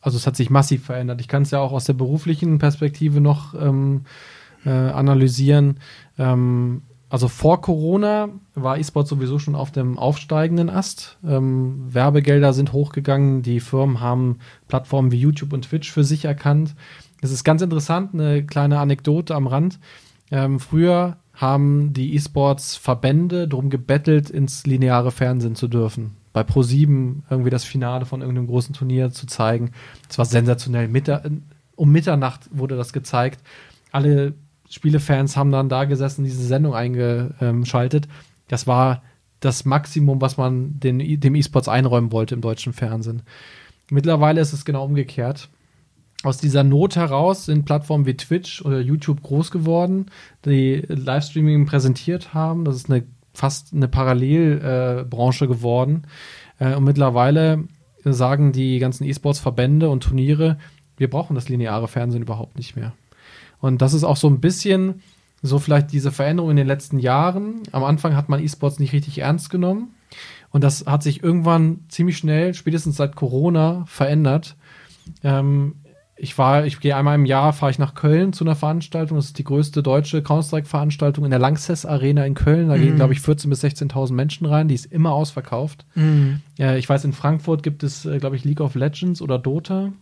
Also 0.00 0.16
es 0.16 0.26
hat 0.26 0.36
sich 0.36 0.50
massiv 0.50 0.84
verändert. 0.84 1.20
Ich 1.20 1.28
kann 1.28 1.42
es 1.42 1.50
ja 1.50 1.60
auch 1.60 1.72
aus 1.72 1.84
der 1.84 1.94
beruflichen 1.94 2.58
Perspektive 2.58 3.20
noch 3.20 3.54
ähm, 3.54 4.02
äh, 4.64 4.70
analysieren. 4.70 5.78
Ähm, 6.18 6.82
also 7.08 7.28
vor 7.28 7.60
Corona 7.60 8.28
war 8.54 8.76
E-Sport 8.76 9.06
sowieso 9.06 9.38
schon 9.38 9.54
auf 9.54 9.70
dem 9.70 9.98
aufsteigenden 9.98 10.68
Ast. 10.68 11.16
Ähm, 11.24 11.86
Werbegelder 11.94 12.52
sind 12.52 12.72
hochgegangen. 12.72 13.42
Die 13.42 13.60
Firmen 13.60 14.00
haben 14.00 14.40
Plattformen 14.66 15.12
wie 15.12 15.18
YouTube 15.18 15.52
und 15.52 15.62
Twitch 15.62 15.92
für 15.92 16.02
sich 16.02 16.24
erkannt. 16.24 16.74
Es 17.20 17.30
ist 17.30 17.44
ganz 17.44 17.62
interessant, 17.62 18.14
eine 18.14 18.44
kleine 18.44 18.78
Anekdote 18.78 19.34
am 19.34 19.46
Rand. 19.46 19.78
Ähm, 20.30 20.60
früher 20.60 21.16
haben 21.34 21.92
die 21.92 22.14
E-Sports-Verbände 22.14 23.48
darum 23.48 23.70
gebettelt, 23.70 24.30
ins 24.30 24.66
lineare 24.66 25.10
Fernsehen 25.10 25.56
zu 25.56 25.68
dürfen. 25.68 26.16
Bei 26.32 26.42
Pro7 26.42 27.22
irgendwie 27.30 27.50
das 27.50 27.64
Finale 27.64 28.06
von 28.06 28.20
irgendeinem 28.20 28.46
großen 28.46 28.74
Turnier 28.74 29.10
zu 29.10 29.26
zeigen. 29.26 29.70
Das 30.08 30.18
war 30.18 30.24
sensationell. 30.24 30.88
Mitta 30.88 31.22
um 31.76 31.90
Mitternacht 31.90 32.48
wurde 32.52 32.76
das 32.76 32.92
gezeigt. 32.92 33.40
Alle 33.90 34.34
Spielefans 34.70 35.36
haben 35.36 35.50
dann 35.50 35.68
da 35.68 35.84
gesessen, 35.84 36.24
diese 36.24 36.44
Sendung 36.44 36.74
eingeschaltet. 36.74 38.08
Das 38.48 38.66
war 38.66 39.02
das 39.40 39.64
Maximum, 39.64 40.20
was 40.20 40.36
man 40.36 40.78
den, 40.80 41.20
dem 41.20 41.34
E-Sports 41.34 41.68
einräumen 41.68 42.12
wollte 42.12 42.34
im 42.34 42.40
deutschen 42.40 42.72
Fernsehen. 42.72 43.22
Mittlerweile 43.90 44.40
ist 44.40 44.52
es 44.52 44.64
genau 44.64 44.84
umgekehrt. 44.84 45.48
Aus 46.24 46.38
dieser 46.38 46.64
Not 46.64 46.96
heraus 46.96 47.44
sind 47.44 47.66
Plattformen 47.66 48.06
wie 48.06 48.16
Twitch 48.16 48.62
oder 48.62 48.80
YouTube 48.80 49.22
groß 49.22 49.50
geworden, 49.50 50.06
die 50.44 50.82
Livestreaming 50.88 51.66
präsentiert 51.66 52.32
haben. 52.32 52.64
Das 52.64 52.76
ist 52.76 52.90
eine 52.90 53.04
fast 53.34 53.74
eine 53.74 53.88
Parallelbranche 53.88 55.44
äh, 55.44 55.48
geworden. 55.48 56.06
Äh, 56.58 56.74
und 56.76 56.84
mittlerweile 56.84 57.64
sagen 58.04 58.52
die 58.52 58.78
ganzen 58.78 59.04
E-Sports-Verbände 59.04 59.90
und 59.90 60.02
Turniere, 60.02 60.58
wir 60.96 61.10
brauchen 61.10 61.34
das 61.34 61.48
lineare 61.48 61.88
Fernsehen 61.88 62.22
überhaupt 62.22 62.56
nicht 62.56 62.76
mehr. 62.76 62.92
Und 63.60 63.82
das 63.82 63.92
ist 63.92 64.04
auch 64.04 64.16
so 64.16 64.28
ein 64.28 64.40
bisschen 64.40 65.02
so 65.42 65.58
vielleicht 65.58 65.92
diese 65.92 66.12
Veränderung 66.12 66.52
in 66.52 66.56
den 66.56 66.66
letzten 66.66 66.98
Jahren. 66.98 67.62
Am 67.72 67.84
Anfang 67.84 68.16
hat 68.16 68.28
man 68.28 68.42
E-Sports 68.42 68.78
nicht 68.78 68.92
richtig 68.92 69.18
ernst 69.18 69.50
genommen. 69.50 69.94
Und 70.50 70.64
das 70.64 70.86
hat 70.86 71.02
sich 71.02 71.22
irgendwann 71.22 71.80
ziemlich 71.88 72.16
schnell, 72.16 72.54
spätestens 72.54 72.96
seit 72.96 73.16
Corona, 73.16 73.84
verändert. 73.86 74.56
Ähm, 75.22 75.74
ich 76.16 76.38
war, 76.38 76.64
ich 76.64 76.78
gehe 76.80 76.96
einmal 76.96 77.16
im 77.16 77.24
Jahr, 77.26 77.52
fahre 77.52 77.70
ich 77.72 77.78
nach 77.78 77.94
Köln 77.94 78.32
zu 78.32 78.44
einer 78.44 78.54
Veranstaltung. 78.54 79.16
Das 79.16 79.26
ist 79.26 79.38
die 79.38 79.44
größte 79.44 79.82
deutsche 79.82 80.22
Counter-Strike-Veranstaltung 80.22 81.24
in 81.24 81.30
der 81.30 81.40
Lanxess 81.40 81.84
Arena 81.84 82.24
in 82.24 82.34
Köln. 82.34 82.68
Da 82.68 82.76
Mhm. 82.76 82.80
gehen, 82.82 82.96
glaube 82.96 83.12
ich, 83.14 83.18
14.000 83.20 83.48
bis 83.50 83.60
16.000 83.64 84.12
Menschen 84.14 84.46
rein. 84.46 84.68
Die 84.68 84.74
ist 84.74 84.86
immer 84.86 85.12
ausverkauft. 85.12 85.84
Mhm. 85.96 86.40
Äh, 86.58 86.78
ich 86.78 86.88
weiß, 86.88 87.04
in 87.04 87.12
Frankfurt 87.12 87.62
gibt 87.64 87.82
es, 87.82 88.04
äh, 88.06 88.18
glaube 88.18 88.36
ich, 88.36 88.44
League 88.44 88.60
of 88.60 88.74
Legends 88.76 89.20
oder 89.22 89.38
Dota 89.38 89.92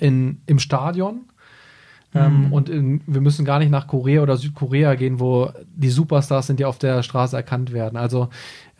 in, 0.00 0.40
im 0.46 0.58
Stadion. 0.58 1.20
Ähm, 2.16 2.46
Mhm. 2.46 2.52
und 2.52 2.68
in, 2.68 3.00
wir 3.06 3.20
müssen 3.20 3.44
gar 3.44 3.58
nicht 3.58 3.70
nach 3.70 3.86
Korea 3.86 4.22
oder 4.22 4.36
Südkorea 4.36 4.94
gehen, 4.94 5.20
wo 5.20 5.50
die 5.74 5.90
Superstars 5.90 6.46
sind, 6.46 6.58
die 6.60 6.64
auf 6.64 6.78
der 6.78 7.02
Straße 7.02 7.36
erkannt 7.36 7.72
werden. 7.72 7.96
Also 7.96 8.28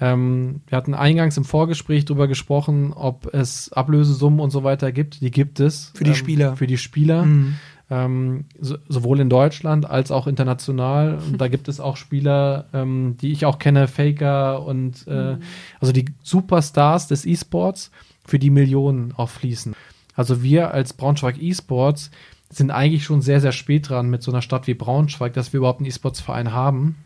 ähm, 0.00 0.60
wir 0.66 0.76
hatten 0.76 0.94
eingangs 0.94 1.36
im 1.36 1.44
Vorgespräch 1.44 2.04
darüber 2.04 2.28
gesprochen, 2.28 2.92
ob 2.92 3.32
es 3.34 3.72
Ablösesummen 3.72 4.40
und 4.40 4.50
so 4.50 4.64
weiter 4.64 4.92
gibt. 4.92 5.20
Die 5.20 5.30
gibt 5.30 5.60
es. 5.60 5.92
Für 5.94 6.04
die 6.04 6.10
ähm, 6.10 6.16
Spieler. 6.16 6.56
Für 6.56 6.66
die 6.66 6.78
Spieler. 6.78 7.24
Mhm. 7.24 7.54
Ähm, 7.88 8.44
so, 8.60 8.76
sowohl 8.88 9.20
in 9.20 9.30
Deutschland 9.30 9.88
als 9.88 10.10
auch 10.10 10.26
international. 10.26 11.18
Und 11.24 11.40
da 11.40 11.46
gibt 11.46 11.68
es 11.68 11.78
auch 11.78 11.96
Spieler, 11.96 12.66
ähm, 12.72 13.16
die 13.20 13.30
ich 13.30 13.46
auch 13.46 13.60
kenne, 13.60 13.86
Faker 13.86 14.64
und 14.64 15.06
äh, 15.06 15.36
also 15.80 15.92
die 15.92 16.06
Superstars 16.22 17.06
des 17.06 17.24
E-Sports, 17.24 17.92
für 18.26 18.40
die 18.40 18.50
Millionen 18.50 19.12
auch 19.16 19.28
fließen. 19.28 19.74
Also 20.16 20.42
wir 20.42 20.72
als 20.72 20.94
Braunschweig 20.94 21.40
E-Sports 21.40 22.10
sind 22.50 22.70
eigentlich 22.70 23.04
schon 23.04 23.22
sehr, 23.22 23.40
sehr 23.40 23.52
spät 23.52 23.88
dran 23.88 24.08
mit 24.08 24.22
so 24.22 24.30
einer 24.30 24.42
Stadt 24.42 24.66
wie 24.66 24.74
Braunschweig, 24.74 25.32
dass 25.32 25.52
wir 25.52 25.58
überhaupt 25.58 25.80
einen 25.80 25.88
E-Sports-Verein 25.88 26.52
haben. 26.52 26.96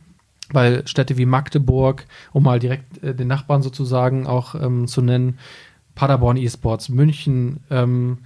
Weil 0.52 0.86
Städte 0.86 1.16
wie 1.16 1.26
Magdeburg, 1.26 2.06
um 2.32 2.42
mal 2.42 2.58
direkt 2.58 3.02
äh, 3.02 3.14
den 3.14 3.28
Nachbarn 3.28 3.62
sozusagen 3.62 4.26
auch 4.26 4.54
ähm, 4.56 4.88
zu 4.88 5.00
nennen, 5.00 5.38
Paderborn 5.94 6.36
E-Sports, 6.36 6.88
München, 6.88 7.60
ähm, 7.70 8.18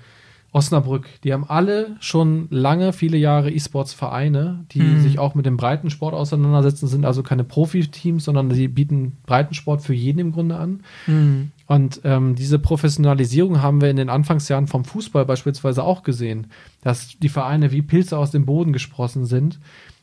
Osnabrück, 0.54 1.08
die 1.24 1.32
haben 1.32 1.44
alle 1.48 1.96
schon 1.98 2.46
lange, 2.48 2.92
viele 2.92 3.16
Jahre 3.16 3.50
E-Sports-Vereine, 3.50 4.64
die 4.70 4.80
Mhm. 4.80 5.00
sich 5.00 5.18
auch 5.18 5.34
mit 5.34 5.46
dem 5.46 5.56
Breitensport 5.56 6.14
auseinandersetzen, 6.14 6.86
sind 6.86 7.04
also 7.04 7.24
keine 7.24 7.42
Profiteams, 7.42 8.24
sondern 8.24 8.48
die 8.48 8.68
bieten 8.68 9.16
Breitensport 9.26 9.82
für 9.82 9.94
jeden 9.94 10.20
im 10.20 10.32
Grunde 10.32 10.56
an. 10.56 10.84
Mhm. 11.08 11.50
Und 11.66 12.02
ähm, 12.04 12.36
diese 12.36 12.58
Professionalisierung 12.58 13.62
haben 13.62 13.80
wir 13.80 13.90
in 13.90 13.96
den 13.96 14.10
Anfangsjahren 14.10 14.66
vom 14.68 14.84
Fußball 14.84 15.24
beispielsweise 15.24 15.82
auch 15.82 16.02
gesehen, 16.02 16.46
dass 16.82 17.18
die 17.18 17.30
Vereine 17.30 17.72
wie 17.72 17.82
Pilze 17.82 18.16
aus 18.16 18.30
dem 18.30 18.46
Boden 18.46 18.72
gesprossen 18.72 19.24
sind. 19.24 19.58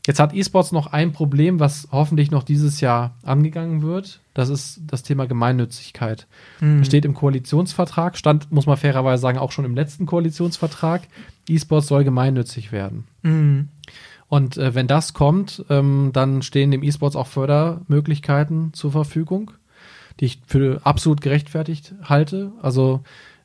Jetzt 0.08 0.20
hat 0.20 0.34
E-Sports 0.34 0.72
noch 0.72 0.88
ein 0.88 1.12
Problem, 1.12 1.60
was 1.60 1.88
hoffentlich 1.91 2.32
noch 2.32 2.43
dieses 2.43 2.82
Jahr 2.82 3.16
angegangen 3.24 3.84
wird. 3.84 4.20
Das 4.34 4.49
ist 4.49 4.82
das 4.88 5.04
Thema 5.04 5.28
Gemeinnützigkeit. 5.28 6.28
Mhm. 6.60 6.84
Steht 6.84 7.06
im 7.06 7.14
Koalitionsvertrag, 7.14 8.18
stand, 8.18 8.52
muss 8.52 8.66
man 8.66 8.78
fairerweise 8.78 9.22
sagen, 9.22 9.38
auch 9.38 9.52
schon 9.52 9.66
im 9.66 9.76
letzten 9.76 10.08
Koalitionsvertrag. 10.08 11.04
E-Sports 11.47 11.88
soll 11.88 12.04
gemeinnützig 12.04 12.72
werden. 12.72 13.06
Mhm. 13.22 13.68
Und 14.28 14.58
äh, 14.58 14.74
wenn 14.74 14.88
das 14.88 15.14
kommt, 15.14 15.66
ähm, 15.70 16.12
dann 16.14 16.41
stehen 16.41 16.72
dem 16.72 16.84
E-Sports 16.84 17.16
auch 17.16 17.28
Fördermöglichkeiten 17.28 18.74
zur 18.74 18.91
Verfügung, 18.91 19.52
die 20.20 20.26
ich 20.26 20.41
für 20.47 20.82
absolut 20.84 21.22
gerechtfertigt 21.22 21.93
halte. 22.02 22.54
Also 22.62 23.04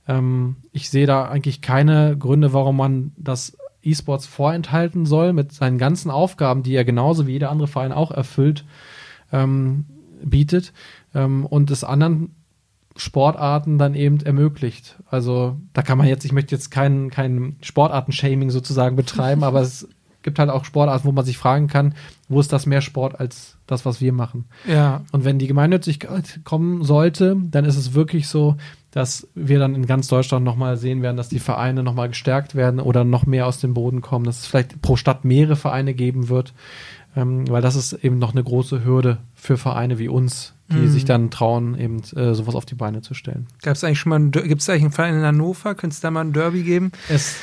ähm, 0.09 0.57
ich 0.73 0.89
sehe 0.89 1.07
da 1.07 1.29
eigentlich 1.29 1.61
keine 1.61 2.17
Gründe, 2.17 2.53
warum 2.53 2.77
man 2.77 3.13
das 3.17 3.59
E-Sports 3.87 4.27
vorenthalten 4.27 5.07
soll 5.07 5.33
mit 5.33 5.53
seinen 5.53 5.79
ganzen 5.79 6.11
Aufgaben, 6.11 6.63
die 6.63 6.75
er 6.75 6.85
genauso 6.85 7.27
wie 7.27 7.33
jeder 7.33 7.51
andere 7.51 7.69
Verein 7.69 7.93
auch 7.93 8.11
erfüllt, 8.11 8.65
ähm, 9.33 9.87
bietet 10.23 10.73
ähm, 11.15 11.47
und 11.47 11.71
es 11.71 11.85
anderen 11.85 12.35
Sportarten 12.97 13.79
dann 13.79 13.95
eben 13.95 14.21
ermöglicht. 14.21 14.97
Also 15.11 15.57
da 15.73 15.83
kann 15.83 15.99
man 15.99 16.07
jetzt, 16.07 16.25
ich 16.25 16.33
möchte 16.33 16.55
jetzt 16.55 16.71
kein, 16.71 17.11
kein 17.11 17.57
Sportarten-Shaming 17.61 18.51
sozusagen 18.51 18.97
betreiben, 18.97 19.45
aber 19.45 19.61
es 19.61 19.89
gibt 20.23 20.39
halt 20.39 20.51
auch 20.51 20.65
Sportarten, 20.65 21.07
wo 21.07 21.13
man 21.13 21.25
sich 21.25 21.39
fragen 21.39 21.69
kann, 21.69 21.95
wo 22.29 22.41
ist 22.41 22.53
das 22.53 22.67
mehr 22.67 22.81
Sport 22.81 23.21
als 23.21 23.59
das, 23.67 23.85
was 23.85 24.01
wir 24.01 24.13
machen. 24.13 24.47
Ja. 24.67 25.05
Und 25.13 25.25
wenn 25.25 25.39
die 25.39 25.47
Gemeinnützigkeit 25.47 26.41
kommen 26.45 26.83
sollte, 26.83 27.37
dann 27.51 27.65
ist 27.65 27.77
es 27.77 27.95
wirklich 27.95 28.27
so, 28.29 28.57
dass 28.97 29.29
wir 29.35 29.59
dann 29.59 29.75
in 29.75 29.85
ganz 29.85 30.09
Deutschland 30.09 30.43
nochmal 30.43 30.79
sehen 30.79 31.03
werden, 31.03 31.19
dass 31.19 31.29
die 31.29 31.39
Vereine 31.39 31.83
nochmal 31.83 32.09
gestärkt 32.09 32.55
werden 32.55 32.81
oder 32.81 33.05
noch 33.05 33.27
mehr 33.27 33.47
aus 33.47 33.61
dem 33.61 33.75
Boden 33.75 34.01
kommen, 34.01 34.25
dass 34.25 34.39
es 34.41 34.47
vielleicht 34.47 34.81
pro 34.81 34.97
Stadt 34.97 35.23
mehrere 35.23 35.55
Vereine 35.55 35.93
geben 35.93 36.31
wird, 36.31 36.55
ähm, 37.15 37.47
weil 37.51 37.61
das 37.61 37.77
ist 37.77 37.93
eben 37.93 38.19
noch 38.19 38.33
eine 38.33 38.43
große 38.43 38.87
Hürde 38.87 39.19
für 39.35 39.59
Vereine 39.59 39.99
wie 39.99 40.09
uns, 40.09 40.55
die 40.71 40.77
Mhm. 40.79 40.89
sich 40.89 41.05
dann 41.05 41.31
trauen, 41.31 41.79
eben 41.79 41.99
äh, 42.17 42.33
sowas 42.35 42.55
auf 42.55 42.65
die 42.65 42.75
Beine 42.75 43.03
zu 43.03 43.13
stellen. 43.13 43.47
Gab 43.61 43.75
es 43.77 43.85
eigentlich 43.85 44.01
schon 44.01 44.09
mal, 44.09 44.31
gibt 44.31 44.63
es 44.63 44.71
eigentlich 44.71 44.85
einen 44.85 44.93
Verein 44.93 45.15
in 45.17 45.23
Hannover? 45.25 45.75
Könnte 45.75 45.93
es 45.93 46.01
da 46.01 46.11
mal 46.11 46.23
ein 46.23 46.33
Derby 46.33 46.63
geben? 46.63 46.91
Es, 47.11 47.37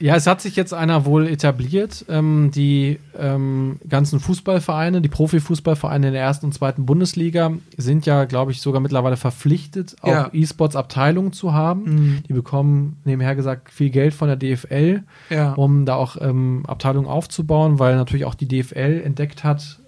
ja, 0.00 0.14
es 0.16 0.26
hat 0.26 0.40
sich 0.40 0.56
jetzt 0.56 0.72
einer 0.72 1.04
wohl 1.04 1.26
etabliert. 1.26 2.04
Ähm, 2.08 2.50
die 2.54 2.98
ähm, 3.18 3.78
ganzen 3.88 4.20
Fußballvereine, 4.20 5.00
die 5.00 5.08
Profifußballvereine 5.08 6.08
in 6.08 6.12
der 6.12 6.22
ersten 6.22 6.46
und 6.46 6.52
zweiten 6.52 6.86
Bundesliga 6.86 7.52
sind 7.76 8.06
ja, 8.06 8.24
glaube 8.24 8.52
ich, 8.52 8.60
sogar 8.60 8.80
mittlerweile 8.80 9.16
verpflichtet, 9.16 9.96
auch 10.02 10.08
Ja. 10.08 10.30
E-Sports-Abteilungen 10.32 11.32
zu 11.32 11.52
haben. 11.52 11.82
Mhm. 11.84 12.22
Die 12.28 12.32
bekommen 12.32 12.96
nebenher 13.04 13.34
gesagt 13.34 13.70
viel 13.72 13.90
Geld 13.90 14.14
von 14.14 14.28
der 14.28 14.36
DFL, 14.36 15.02
Ja. 15.30 15.52
um 15.54 15.84
da 15.84 15.94
auch 15.96 16.16
ähm, 16.20 16.64
Abteilungen 16.66 17.08
aufzubauen, 17.08 17.78
weil 17.78 17.96
natürlich 17.96 18.24
auch 18.24 18.34
die 18.34 18.48
DFL 18.48 19.02
entdeckt 19.04 19.44
hat, 19.44 19.80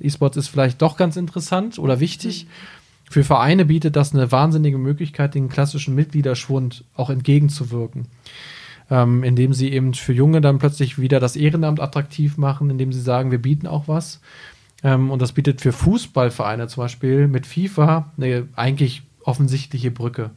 E-Sports 0.00 0.36
ist 0.36 0.48
vielleicht 0.48 0.82
doch 0.82 0.96
ganz 0.96 1.16
interessant 1.16 1.78
oder 1.78 2.00
wichtig. 2.00 2.46
Für 3.08 3.22
Vereine 3.22 3.64
bietet 3.64 3.94
das 3.94 4.12
eine 4.12 4.32
wahnsinnige 4.32 4.78
Möglichkeit, 4.78 5.34
den 5.34 5.48
klassischen 5.48 5.94
Mitgliederschwund 5.94 6.84
auch 6.94 7.10
entgegenzuwirken. 7.10 8.06
Ähm, 8.90 9.24
indem 9.24 9.54
sie 9.54 9.72
eben 9.72 9.94
für 9.94 10.12
Junge 10.12 10.42
dann 10.42 10.58
plötzlich 10.58 10.98
wieder 10.98 11.18
das 11.18 11.36
Ehrenamt 11.36 11.80
attraktiv 11.80 12.36
machen, 12.36 12.68
indem 12.68 12.92
sie 12.92 13.00
sagen, 13.00 13.30
wir 13.30 13.40
bieten 13.40 13.66
auch 13.66 13.88
was. 13.88 14.20
Ähm, 14.82 15.10
und 15.10 15.22
das 15.22 15.32
bietet 15.32 15.62
für 15.62 15.72
Fußballvereine 15.72 16.68
zum 16.68 16.82
Beispiel 16.82 17.26
mit 17.26 17.46
FIFA 17.46 18.12
eine 18.18 18.46
eigentlich 18.56 19.02
offensichtliche 19.22 19.90
Brücke. 19.90 20.32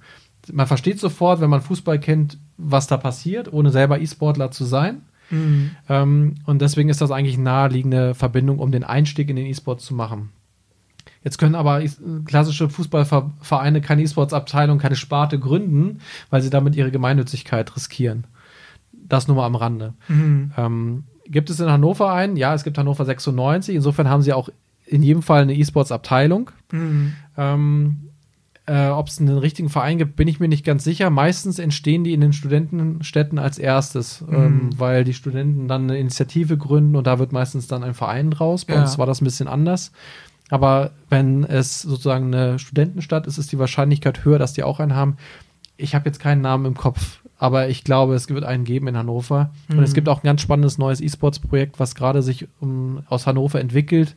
Man 0.50 0.66
versteht 0.66 0.98
sofort, 0.98 1.42
wenn 1.42 1.50
man 1.50 1.60
Fußball 1.62 2.00
kennt, 2.00 2.38
was 2.56 2.88
da 2.88 2.96
passiert, 2.96 3.52
ohne 3.52 3.70
selber 3.70 4.00
E-Sportler 4.00 4.50
zu 4.50 4.64
sein. 4.64 5.02
Mhm. 5.30 5.72
Ähm, 5.90 6.36
und 6.46 6.62
deswegen 6.62 6.88
ist 6.88 7.02
das 7.02 7.12
eigentlich 7.12 7.36
eine 7.36 7.44
naheliegende 7.44 8.16
Verbindung, 8.16 8.60
um 8.60 8.72
den 8.72 8.86
Einstieg 8.86 9.30
in 9.30 9.36
den 9.36 9.46
E-Sport 9.46 9.82
zu 9.82 9.94
machen. 9.94 10.30
Jetzt 11.22 11.38
können 11.38 11.56
aber 11.56 11.82
is- 11.82 12.02
klassische 12.24 12.70
Fußballvereine 12.70 13.82
keine 13.82 14.04
E-Sports-Abteilung, 14.04 14.78
keine 14.78 14.96
Sparte 14.96 15.38
gründen, 15.38 16.00
weil 16.30 16.42
sie 16.42 16.50
damit 16.50 16.78
ihre 16.78 16.92
Gemeinnützigkeit 16.92 17.76
riskieren. 17.76 18.26
Das 19.10 19.28
nur 19.28 19.38
mal 19.38 19.46
am 19.46 19.56
Rande. 19.56 19.94
Mhm. 20.08 20.52
Ähm, 20.58 21.04
gibt 21.26 21.50
es 21.50 21.60
in 21.60 21.70
Hannover 21.70 22.12
einen? 22.14 22.36
Ja, 22.38 22.54
es 22.54 22.64
gibt 22.64 22.78
Hannover 22.78 23.06
96. 23.06 23.76
Insofern 23.76 24.10
haben 24.10 24.22
sie 24.22 24.34
auch 24.34 24.50
in 24.86 25.04
jedem 25.04 25.22
Fall 25.22 25.42
eine 25.42 25.54
E-Sports-Abteilung. 25.56 26.52
Mhm. 26.72 27.14
Ähm, 27.38 27.98
äh, 28.66 28.88
Ob 28.90 29.08
es 29.08 29.20
einen 29.20 29.38
richtigen 29.38 29.70
Verein 29.70 29.98
gibt, 29.98 30.16
bin 30.18 30.28
ich 30.28 30.40
mir 30.42 30.50
nicht 30.50 30.66
ganz 30.66 30.84
sicher. 30.84 31.10
Meistens 31.10 31.58
entstehen 31.60 32.04
die 32.04 32.14
in 32.14 32.20
den 32.22 32.34
Studentenstädten 32.34 33.40
als 33.40 33.58
erstes, 33.60 34.24
ähm, 34.30 34.66
Mhm. 34.68 34.80
weil 34.80 35.04
die 35.06 35.14
Studenten 35.14 35.68
dann 35.70 35.84
eine 35.84 35.98
Initiative 35.98 36.58
gründen 36.58 36.96
und 36.98 37.08
da 37.08 37.18
wird 37.20 37.32
meistens 37.32 37.68
dann 37.68 37.84
ein 37.84 37.94
Verein 37.94 38.30
draus. 38.32 38.66
Bei 38.66 38.74
Ja. 38.76 38.82
uns 38.82 38.98
war 38.98 39.06
das 39.06 39.22
ein 39.22 39.26
bisschen 39.26 39.48
anders. 39.48 39.92
Aber 40.50 40.92
wenn 41.10 41.44
es 41.44 41.82
sozusagen 41.82 42.34
eine 42.34 42.60
Studentenstadt 42.60 43.28
ist, 43.28 43.38
ist 43.38 43.52
die 43.52 43.60
Wahrscheinlichkeit 43.60 44.24
höher, 44.26 44.40
dass 44.40 44.54
die 44.54 44.64
auch 44.64 44.80
einen 44.80 44.96
haben. 44.96 45.18
Ich 45.78 45.94
habe 45.96 46.06
jetzt 46.06 46.20
keinen 46.20 46.42
Namen 46.42 46.66
im 46.66 46.74
Kopf, 46.76 47.20
aber 47.40 47.70
ich 47.70 47.84
glaube, 47.84 48.16
es 48.16 48.28
wird 48.30 48.44
einen 48.44 48.64
geben 48.64 48.88
in 48.88 48.98
Hannover. 48.98 49.52
Und 49.70 49.80
es 49.84 49.92
Mhm. 49.92 49.96
gibt 49.96 50.10
auch 50.10 50.24
ein 50.24 50.26
ganz 50.28 50.42
spannendes 50.42 50.78
neues 50.78 51.02
E-Sports-Projekt, 51.02 51.80
was 51.80 51.96
gerade 51.96 52.22
sich 52.22 52.48
um, 52.60 53.04
aus 53.08 53.28
Hannover 53.28 53.60
entwickelt. 53.60 54.16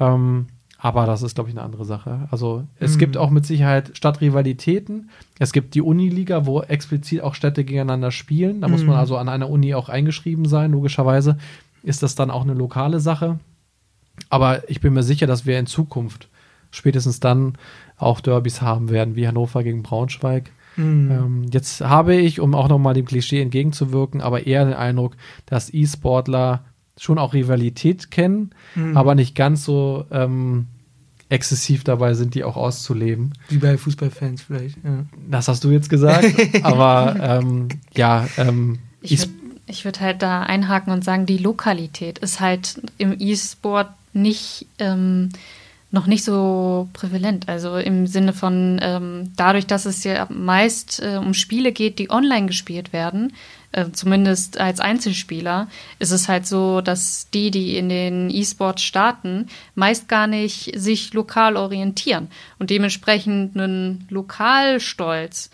Ähm, 0.00 0.46
aber 0.80 1.06
das 1.06 1.22
ist, 1.22 1.34
glaube 1.34 1.50
ich, 1.50 1.56
eine 1.56 1.64
andere 1.64 1.84
Sache. 1.84 2.28
Also 2.30 2.64
es 2.78 2.94
Mhm. 2.94 2.98
gibt 3.00 3.16
auch 3.16 3.30
mit 3.30 3.44
Sicherheit 3.46 3.96
Stadtrivalitäten. 3.96 5.10
Es 5.38 5.52
gibt 5.52 5.74
die 5.74 5.82
Uniliga, 5.82 6.46
wo 6.46 6.62
explizit 6.62 7.20
auch 7.22 7.34
Städte 7.34 7.64
gegeneinander 7.64 8.10
spielen. 8.12 8.60
Da 8.60 8.68
muss 8.68 8.82
Mhm. 8.82 8.88
man 8.88 8.96
also 8.98 9.16
an 9.16 9.28
einer 9.28 9.50
Uni 9.50 9.74
auch 9.74 9.88
eingeschrieben 9.88 10.44
sein. 10.46 10.70
Logischerweise 10.72 11.36
ist 11.82 12.02
das 12.02 12.14
dann 12.14 12.30
auch 12.30 12.42
eine 12.42 12.54
lokale 12.54 13.00
Sache. 13.00 13.38
Aber 14.30 14.68
ich 14.68 14.80
bin 14.80 14.94
mir 14.94 15.02
sicher, 15.02 15.26
dass 15.26 15.46
wir 15.46 15.58
in 15.58 15.66
Zukunft 15.66 16.28
spätestens 16.70 17.18
dann 17.20 17.54
auch 17.96 18.20
Derbys 18.20 18.62
haben 18.62 18.90
werden, 18.90 19.16
wie 19.16 19.26
Hannover 19.26 19.62
gegen 19.62 19.82
Braunschweig. 19.82 20.50
Mhm. 20.78 21.10
Ähm, 21.10 21.46
jetzt 21.52 21.82
habe 21.82 22.14
ich, 22.14 22.40
um 22.40 22.54
auch 22.54 22.68
nochmal 22.68 22.94
dem 22.94 23.04
Klischee 23.04 23.42
entgegenzuwirken, 23.42 24.20
aber 24.22 24.46
eher 24.46 24.64
den 24.64 24.74
Eindruck, 24.74 25.16
dass 25.44 25.72
E-Sportler 25.74 26.64
schon 26.96 27.18
auch 27.18 27.34
Rivalität 27.34 28.10
kennen, 28.10 28.50
Mhm. 28.74 28.96
aber 28.96 29.14
nicht 29.14 29.34
ganz 29.34 29.64
so 29.64 30.06
ähm, 30.10 30.66
exzessiv 31.28 31.84
dabei 31.84 32.14
sind, 32.14 32.34
die 32.34 32.42
auch 32.44 32.56
auszuleben. 32.56 33.34
Wie 33.48 33.58
bei 33.58 33.76
Fußballfans 33.76 34.42
vielleicht. 34.42 34.76
Ja. 34.82 35.04
Das 35.30 35.48
hast 35.48 35.62
du 35.64 35.70
jetzt 35.70 35.90
gesagt, 35.90 36.24
aber 36.64 37.16
ähm, 37.20 37.68
ja, 37.94 38.26
ähm, 38.38 38.78
Ich 39.02 39.20
würde 39.20 39.84
würd 39.84 40.00
halt 40.00 40.22
da 40.22 40.42
einhaken 40.42 40.92
und 40.92 41.04
sagen, 41.04 41.26
die 41.26 41.36
Lokalität 41.38 42.18
ist 42.20 42.40
halt 42.40 42.80
im 42.96 43.14
E-Sport 43.18 43.88
nicht 44.14 44.66
ähm, 44.78 45.28
noch 45.90 46.06
nicht 46.06 46.24
so 46.24 46.88
prävalent. 46.92 47.48
Also 47.48 47.76
im 47.76 48.06
Sinne 48.06 48.32
von 48.32 48.78
ähm, 48.82 49.32
dadurch, 49.36 49.66
dass 49.66 49.86
es 49.86 50.04
ja 50.04 50.26
meist 50.30 51.00
äh, 51.02 51.16
um 51.16 51.32
Spiele 51.32 51.72
geht, 51.72 51.98
die 51.98 52.10
online 52.10 52.46
gespielt 52.46 52.92
werden, 52.92 53.32
äh, 53.72 53.86
zumindest 53.92 54.58
als 54.58 54.80
Einzelspieler, 54.80 55.68
ist 55.98 56.10
es 56.10 56.28
halt 56.28 56.46
so, 56.46 56.82
dass 56.82 57.30
die, 57.30 57.50
die 57.50 57.78
in 57.78 57.88
den 57.88 58.28
E-Sports 58.30 58.82
starten, 58.82 59.46
meist 59.74 60.08
gar 60.08 60.26
nicht 60.26 60.78
sich 60.78 61.14
lokal 61.14 61.56
orientieren 61.56 62.28
und 62.58 62.70
dementsprechend 62.70 63.56
einen 63.56 64.06
Lokalstolz 64.10 65.50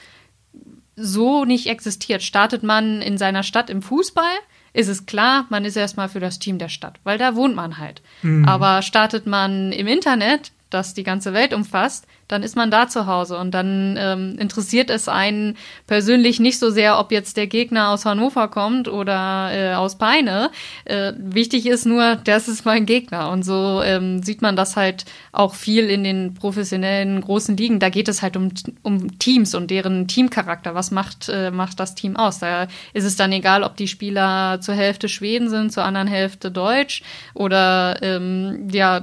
so 0.97 1.45
nicht 1.45 1.69
existiert. 1.69 2.23
Startet 2.23 2.63
man 2.63 3.03
in 3.03 3.19
seiner 3.19 3.43
Stadt 3.43 3.71
im 3.71 3.83
Fußball, 3.83 4.33
ist 4.75 4.89
es 4.89 5.07
klar, 5.07 5.47
man 5.49 5.65
ist 5.65 5.77
erstmal 5.77 6.09
für 6.09 6.21
das 6.21 6.39
Team 6.39 6.59
der 6.59 6.69
Stadt, 6.69 6.99
weil 7.05 7.17
da 7.17 7.37
wohnt 7.37 7.55
man 7.55 7.79
halt. 7.79 8.03
Mhm. 8.23 8.45
Aber 8.45 8.83
startet 8.83 9.27
man 9.27 9.73
im 9.73 9.87
Internet, 9.87 10.53
das 10.75 10.95
die 10.95 11.05
ganze 11.05 11.33
Welt 11.33 11.55
umfasst, 11.55 12.07
dann 12.29 12.43
ist 12.43 12.57
man 12.57 12.71
da 12.71 12.89
zu 12.89 13.07
Hause 13.07 13.39
und 13.39 13.53
dann 13.53 13.97
ähm, 13.99 14.37
interessiert 14.39 14.91
es 14.91 15.09
einen 15.09 15.57
persönlich 15.87 16.41
nicht 16.41 16.59
so 16.59 16.71
sehr, 16.71 16.99
ob 16.99 17.13
jetzt 17.13 17.37
der 17.37 17.47
Gegner 17.47 17.91
aus 17.91 18.05
Hannover 18.05 18.49
kommt 18.49 18.89
oder 18.89 19.51
äh, 19.53 19.75
aus 19.75 19.99
Peine. 19.99 20.51
Äh, 20.85 21.13
wichtig 21.19 21.67
ist 21.67 21.87
nur, 21.87 22.17
das 22.17 22.49
ist 22.49 22.65
mein 22.65 22.87
Gegner 22.87 23.31
und 23.31 23.45
so 23.45 23.83
ähm, 23.83 24.23
sieht 24.23 24.43
man 24.43 24.57
das 24.57 24.77
halt 24.77 25.05
auch 25.33 25.55
viel 25.55 25.91
in 25.91 26.03
den 26.05 26.35
professionellen 26.35 27.21
großen 27.21 27.57
Ligen. 27.57 27.79
Da 27.79 27.89
geht 27.89 28.09
es 28.09 28.23
halt 28.23 28.37
um, 28.37 28.51
um 28.83 29.19
Teams 29.19 29.55
und 29.55 29.71
deren 29.71 30.09
Teamcharakter. 30.09 30.75
Was 30.75 30.91
macht, 30.91 31.29
äh, 31.29 31.51
macht 31.51 31.79
das 31.79 31.95
Team 31.95 32.17
aus? 32.17 32.39
Da 32.39 32.69
ist 32.93 33.05
es 33.05 33.17
dann 33.17 33.33
egal, 33.33 33.63
ob 33.63 33.77
die 33.77 33.89
Spieler 33.89 34.61
zur 34.61 34.75
Hälfte 34.75 35.09
Schweden 35.09 35.51
sind, 35.51 35.73
zur 35.73 35.85
anderen 35.85 36.09
Hälfte 36.09 36.51
Deutsch 36.51 37.03
oder 37.35 37.99
ähm, 38.03 38.69
ja, 38.71 39.01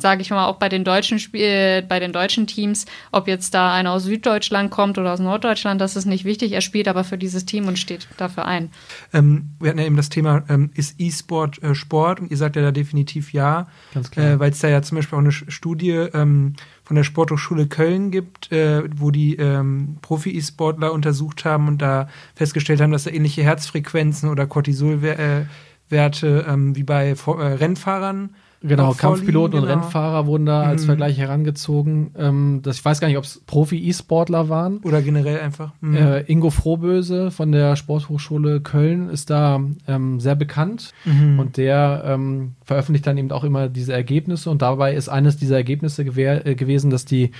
sage 0.00 0.22
ich 0.22 0.30
mal, 0.30 0.46
auch 0.46 0.56
bei 0.56 0.68
den 0.68 0.84
deutschen 0.84 1.18
Spiel, 1.18 1.82
bei 1.82 2.00
den 2.00 2.12
deutschen 2.12 2.46
Teams, 2.46 2.86
ob 3.12 3.28
jetzt 3.28 3.54
da 3.54 3.72
einer 3.72 3.92
aus 3.92 4.04
Süddeutschland 4.04 4.70
kommt 4.70 4.98
oder 4.98 5.12
aus 5.12 5.20
Norddeutschland, 5.20 5.80
das 5.80 5.96
ist 5.96 6.06
nicht 6.06 6.24
wichtig. 6.24 6.52
Er 6.52 6.60
spielt 6.60 6.88
aber 6.88 7.04
für 7.04 7.18
dieses 7.18 7.44
Team 7.46 7.68
und 7.68 7.78
steht 7.78 8.08
dafür 8.16 8.44
ein. 8.44 8.70
Ähm, 9.12 9.50
wir 9.60 9.70
hatten 9.70 9.78
ja 9.78 9.86
eben 9.86 9.96
das 9.96 10.08
Thema, 10.08 10.44
ähm, 10.48 10.70
ist 10.74 10.96
E-Sport 10.98 11.62
äh, 11.62 11.74
Sport? 11.74 12.20
Und 12.20 12.30
ihr 12.30 12.36
sagt 12.36 12.56
ja 12.56 12.62
da 12.62 12.72
definitiv 12.72 13.32
ja. 13.32 13.68
Ganz 13.94 14.10
klar. 14.10 14.26
Äh, 14.26 14.40
Weil 14.40 14.50
es 14.50 14.60
da 14.60 14.68
ja 14.68 14.82
zum 14.82 14.96
Beispiel 14.96 15.16
auch 15.16 15.22
eine 15.22 15.32
Studie 15.32 15.90
ähm, 15.90 16.54
von 16.90 16.96
der 16.96 17.04
Sporthochschule 17.04 17.68
Köln 17.68 18.10
gibt, 18.10 18.50
äh, 18.50 18.82
wo 18.96 19.10
die 19.10 19.36
ähm, 19.36 19.98
Profi-E-Sportler 20.02 20.92
untersucht 20.92 21.44
haben 21.44 21.68
und 21.68 21.80
da 21.80 22.08
festgestellt 22.34 22.80
haben, 22.80 22.90
dass 22.90 23.04
da 23.04 23.10
ähnliche 23.10 23.42
Herzfrequenzen 23.42 24.28
oder 24.28 24.46
Cortisolwerte 24.46 25.46
äh, 25.92 26.52
ähm, 26.52 26.74
wie 26.74 26.82
bei 26.82 27.10
äh, 27.10 27.30
Rennfahrern 27.30 28.34
Genau, 28.62 28.92
Kampfpiloten 28.92 29.60
genau. 29.60 29.72
und 29.72 29.80
Rennfahrer 29.82 30.26
wurden 30.26 30.44
da 30.44 30.62
als 30.62 30.82
mhm. 30.82 30.86
Vergleich 30.86 31.16
herangezogen. 31.16 32.10
Ähm, 32.16 32.60
das, 32.62 32.78
ich 32.78 32.84
weiß 32.84 33.00
gar 33.00 33.08
nicht, 33.08 33.16
ob 33.16 33.24
es 33.24 33.40
Profi-E-Sportler 33.46 34.50
waren. 34.50 34.78
Oder 34.78 35.00
generell 35.00 35.40
einfach. 35.40 35.72
Mhm. 35.80 35.96
Äh, 35.96 36.20
Ingo 36.22 36.50
Frohböse 36.50 37.30
von 37.30 37.52
der 37.52 37.76
Sporthochschule 37.76 38.60
Köln 38.60 39.08
ist 39.08 39.30
da 39.30 39.62
ähm, 39.88 40.20
sehr 40.20 40.34
bekannt 40.34 40.92
mhm. 41.06 41.38
und 41.38 41.56
der 41.56 42.02
ähm, 42.04 42.52
veröffentlicht 42.62 43.06
dann 43.06 43.16
eben 43.16 43.30
auch 43.32 43.44
immer 43.44 43.68
diese 43.68 43.94
Ergebnisse 43.94 44.50
und 44.50 44.60
dabei 44.60 44.94
ist 44.94 45.08
eines 45.08 45.38
dieser 45.38 45.56
Ergebnisse 45.56 46.02
äh, 46.02 46.54
gewesen, 46.54 46.90
dass 46.90 47.06
die 47.06 47.30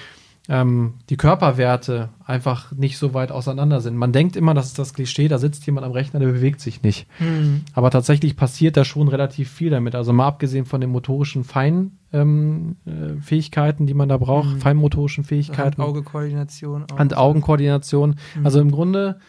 ähm, 0.51 0.95
die 1.09 1.17
Körperwerte 1.17 2.09
einfach 2.27 2.73
nicht 2.73 2.99
so 2.99 3.15
weit 3.15 3.31
auseinander 3.31 3.81
sind. 3.81 3.95
Man 3.95 4.13
denkt 4.13 4.35
immer, 4.35 4.53
das 4.53 4.67
ist 4.67 4.81
das 4.81 4.93
Klischee, 4.95 5.29
da 5.29 5.39
sitzt 5.39 5.65
jemand 5.65 5.87
am 5.87 5.93
Rechner, 5.93 6.19
der 6.19 6.27
bewegt 6.27 6.61
sich 6.61 6.83
nicht. 6.83 7.07
Mhm. 7.21 7.63
Aber 7.73 7.93
tatsächlich 7.93 8.37
passiert 8.37 8.77
da 8.77 8.85
schon 8.85 9.07
relativ 9.07 9.49
viel 9.49 9.71
damit. 9.71 9.95
Also 9.95 10.13
mal 10.13 10.27
abgesehen 10.27 10.65
von 10.67 10.81
den 10.81 10.91
motorischen 10.91 11.45
Feinfähigkeiten, 11.45 11.93
ähm, 12.13 12.77
äh, 12.85 13.87
die 13.87 13.95
man 13.95 14.09
da 14.09 14.17
braucht, 14.17 14.57
mhm. 14.57 14.59
feinmotorischen 14.59 15.23
Fähigkeiten. 15.23 15.81
Hand-Auge-Koordination. 15.81 16.87
Hand-Augen-Koordination. 16.99 18.17
Mhm. 18.35 18.45
Also 18.45 18.61
im 18.61 18.73
Grunde 18.73 19.21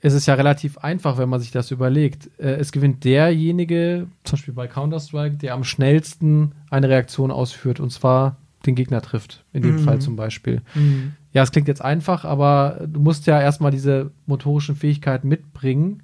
ist 0.00 0.14
es 0.14 0.26
ja 0.26 0.34
relativ 0.34 0.78
einfach, 0.78 1.16
wenn 1.16 1.28
man 1.28 1.38
sich 1.38 1.52
das 1.52 1.70
überlegt. 1.70 2.28
Äh, 2.40 2.56
es 2.56 2.72
gewinnt 2.72 3.04
derjenige, 3.04 4.08
zum 4.24 4.36
Beispiel 4.36 4.54
bei 4.54 4.66
Counter-Strike, 4.66 5.36
der 5.36 5.54
am 5.54 5.62
schnellsten 5.62 6.56
eine 6.70 6.88
Reaktion 6.88 7.30
ausführt. 7.30 7.78
Und 7.78 7.90
zwar 7.90 8.38
den 8.66 8.74
Gegner 8.74 9.00
trifft, 9.00 9.44
in 9.52 9.62
dem 9.62 9.76
mhm. 9.76 9.80
Fall 9.80 10.00
zum 10.00 10.16
Beispiel. 10.16 10.62
Mhm. 10.74 11.14
Ja, 11.32 11.42
es 11.42 11.52
klingt 11.52 11.68
jetzt 11.68 11.82
einfach, 11.82 12.24
aber 12.24 12.86
du 12.86 13.00
musst 13.00 13.26
ja 13.26 13.40
erstmal 13.40 13.70
diese 13.70 14.10
motorischen 14.26 14.76
Fähigkeiten 14.76 15.28
mitbringen, 15.28 16.02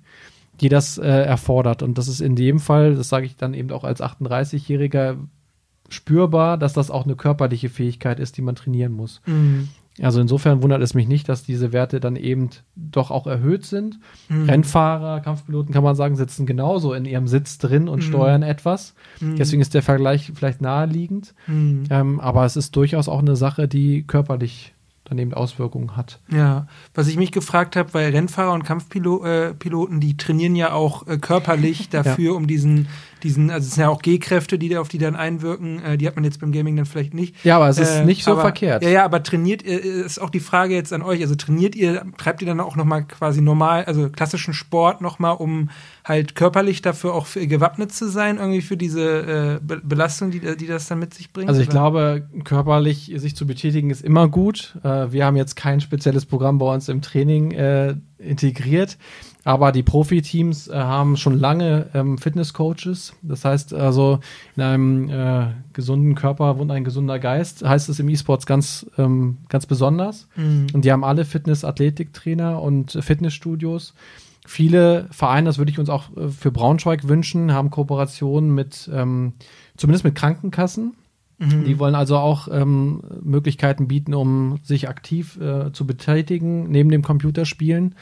die 0.61 0.69
das 0.69 0.99
äh, 0.99 1.09
erfordert. 1.09 1.83
Und 1.83 1.99
das 1.99 2.09
ist 2.09 2.21
in 2.21 2.37
dem 2.37 2.61
Fall, 2.61 2.95
das 2.95 3.09
sage 3.09 3.27
ich 3.27 3.37
dann 3.37 3.55
eben 3.55 3.71
auch 3.71 3.85
als 3.85 4.01
38-Jähriger, 4.01 5.17
spürbar, 5.89 6.57
dass 6.59 6.73
das 6.73 6.91
auch 6.91 7.05
eine 7.05 7.17
körperliche 7.17 7.69
Fähigkeit 7.69 8.19
ist, 8.19 8.37
die 8.37 8.43
man 8.43 8.57
trainieren 8.57 8.93
muss. 8.93 9.21
Mhm. 9.27 9.69
Also 10.01 10.21
insofern 10.21 10.63
wundert 10.63 10.81
es 10.83 10.95
mich 10.95 11.07
nicht, 11.07 11.29
dass 11.29 11.43
diese 11.43 11.73
Werte 11.73 12.01
dann 12.01 12.17
eben 12.17 12.49
doch 12.75 13.11
auch 13.11 13.27
erhöht 13.27 13.67
sind. 13.67 13.99
Mhm. 14.29 14.49
Rennfahrer, 14.49 15.21
Kampfpiloten 15.21 15.75
kann 15.75 15.85
man 15.85 15.95
sagen, 15.95 16.17
sitzen 16.17 16.47
genauso 16.47 16.95
in 16.95 17.05
ihrem 17.05 17.29
Sitz 17.29 17.59
drin 17.59 17.89
und 17.89 17.99
mhm. 17.99 18.09
steuern 18.09 18.43
etwas. 18.43 18.95
Mhm. 19.21 19.37
Deswegen 19.37 19.61
ist 19.61 19.75
der 19.75 19.83
Vergleich 19.83 20.33
vielleicht 20.35 20.63
naheliegend. 20.63 21.35
Mhm. 21.47 21.85
Ähm, 21.91 22.21
aber 22.21 22.47
es 22.47 22.57
ist 22.57 22.75
durchaus 22.75 23.09
auch 23.09 23.21
eine 23.21 23.37
Sache, 23.37 23.69
die 23.69 24.05
körperlich 24.07 24.73
dann 25.05 25.19
eben 25.19 25.35
Auswirkungen 25.35 25.97
hat. 25.97 26.21
Ja, 26.31 26.67
was 26.95 27.09
ich 27.09 27.17
mich 27.17 27.33
gefragt 27.33 27.77
habe, 27.77 27.93
weil 27.93 28.11
Rennfahrer 28.13 28.53
und 28.53 28.65
Kampfpiloten, 28.65 29.99
äh, 29.99 30.01
die 30.01 30.17
trainieren 30.17 30.57
ja 30.57 30.73
auch 30.73 31.07
äh, 31.07 31.19
körperlich 31.19 31.89
dafür, 31.91 32.33
ja. 32.33 32.37
um 32.37 32.47
diesen 32.47 32.89
diesen, 33.23 33.51
also 33.51 33.67
es 33.67 33.75
sind 33.75 33.83
ja 33.83 33.89
auch 33.89 34.03
G-Kräfte, 34.03 34.59
die 34.59 34.69
da 34.69 34.81
auf 34.81 34.89
die 34.89 34.99
dann 34.99 35.17
einwirken, 35.17 35.83
äh, 35.83 35.99
die 35.99 36.07
hat 36.07 36.17
man 36.17 36.25
jetzt 36.25 36.41
beim 36.41 36.53
Gaming 36.53 36.77
dann 36.77 36.87
vielleicht 36.87 37.15
nicht. 37.15 37.45
Ja, 37.45 37.57
aber 37.57 37.69
es 37.69 37.79
ist 37.79 37.97
äh, 37.97 38.05
nicht 38.05 38.25
so 38.25 38.33
aber, 38.33 38.43
verkehrt. 38.43 38.83
Ja, 38.83 38.91
ja, 38.91 39.05
aber 39.05 39.23
trainiert 39.23 39.63
ihr, 39.63 39.81
ist 39.83 40.21
auch 40.21 40.31
die 40.31 40.41
Frage 40.41 40.75
jetzt 40.75 40.93
an 40.93 41.03
euch, 41.03 41.21
also 41.21 41.35
trainiert 41.35 41.75
ihr, 41.75 42.05
treibt 42.19 42.43
ihr 42.43 42.47
dann 42.47 42.61
auch 42.61 42.77
nochmal 42.77 43.05
quasi 43.05 43.41
normal, 43.41 43.85
also 43.85 44.09
klassischen 44.11 44.55
Sport 44.55 45.01
nochmal, 45.01 45.37
um 45.37 45.71
halt 46.05 46.35
körperlich 46.35 46.83
dafür 46.83 47.15
auch 47.15 47.27
gewappnet 47.35 47.93
zu 47.93 48.09
sein, 48.09 48.39
irgendwie 48.39 48.63
für 48.63 48.77
diese 48.77 49.61
äh, 49.71 49.79
Belastung, 49.83 50.31
die, 50.31 50.41
die 50.57 50.67
das 50.67 50.89
dann 50.89 50.99
mit 50.99 51.15
sich 51.15 51.33
bringt? 51.33 51.49
Also 51.49 51.61
ich 51.61 51.69
oder? 51.69 51.75
glaube, 51.75 52.29
körperlich 52.45 53.13
sich 53.17 53.37
zu 53.37 53.47
betätigen 53.47 53.91
ist 53.91 54.03
immer 54.03 54.29
gut. 54.29 54.77
Äh, 54.83 55.13
wir 55.13 55.25
haben 55.25 55.37
jetzt 55.37 55.55
kein 55.55 55.81
spezielles 55.81 56.27
Programm 56.27 56.59
bei 56.59 56.73
uns 56.73 56.89
im 56.89 57.03
Training 57.03 57.53
äh, 57.53 57.95
integriert. 58.19 58.99
Aber 59.45 59.73
die 59.73 59.83
Profiteams 59.83 60.69
äh, 60.69 60.75
haben 60.75 61.17
schon 61.17 61.39
lange 61.39 61.87
ähm, 61.95 62.17
Fitnesscoaches. 62.19 63.15
Das 63.23 63.45
heißt 63.45 63.75
also, 63.75 64.21
in 64.57 64.63
einem 64.63 65.09
äh, 65.09 65.47
gesunden 65.73 66.15
Körper 66.15 66.59
wohnt 66.59 66.71
ein 66.71 66.85
gesunder 66.85 67.19
Geist, 67.19 67.65
heißt 67.65 67.89
es 67.89 67.99
im 67.99 68.09
E-Sports 68.09 68.47
ganz, 68.47 68.87
ähm, 68.99 69.39
ganz 69.49 69.67
besonders. 69.67 70.29
Mhm. 70.37 70.69
Und 70.73 70.85
die 70.85 70.93
haben 70.93 71.05
alle 71.05 71.25
Fitness-Athletiktrainer 71.25 72.63
und 72.63 72.93
Fitnessstudios. 72.93 73.95
Viele 74.47 75.07
Vereine, 75.11 75.47
das 75.47 75.59
würde 75.59 75.71
ich 75.71 75.79
uns 75.79 75.89
auch 75.89 76.17
äh, 76.17 76.29
für 76.29 76.53
Braunschweig 76.53 77.09
wünschen, 77.09 77.53
haben 77.53 77.71
Kooperationen 77.71 78.55
mit, 78.55 78.89
ähm, 78.93 79.33
zumindest 79.77 80.05
mit 80.05 80.15
Krankenkassen. 80.15 80.95
Mhm. 81.39 81.65
Die 81.65 81.79
wollen 81.79 81.95
also 81.97 82.17
auch 82.19 82.49
ähm, 82.51 83.03
Möglichkeiten 83.23 83.89
bieten, 83.89 84.15
um 84.15 84.61
sich 84.63 84.89
aktiv 84.89 85.41
äh, 85.41 85.73
zu 85.73 85.87
betätigen, 85.87 86.71
neben 86.71 86.91
dem 86.91 87.03
Computerspielen. 87.03 87.97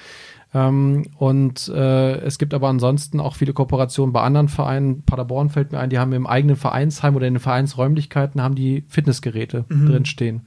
Ähm, 0.52 1.06
und 1.16 1.68
äh, 1.68 2.18
es 2.20 2.38
gibt 2.38 2.54
aber 2.54 2.68
ansonsten 2.68 3.20
auch 3.20 3.36
viele 3.36 3.52
Kooperationen 3.52 4.12
bei 4.12 4.22
anderen 4.22 4.48
Vereinen. 4.48 5.02
Paderborn 5.02 5.50
fällt 5.50 5.72
mir 5.72 5.78
ein, 5.78 5.90
die 5.90 5.98
haben 5.98 6.12
im 6.12 6.26
eigenen 6.26 6.56
Vereinsheim 6.56 7.14
oder 7.14 7.26
in 7.26 7.34
den 7.34 7.40
Vereinsräumlichkeiten 7.40 8.42
haben 8.42 8.54
die 8.54 8.84
Fitnessgeräte 8.88 9.64
mhm. 9.68 9.86
drin 9.86 10.04
stehen. 10.06 10.42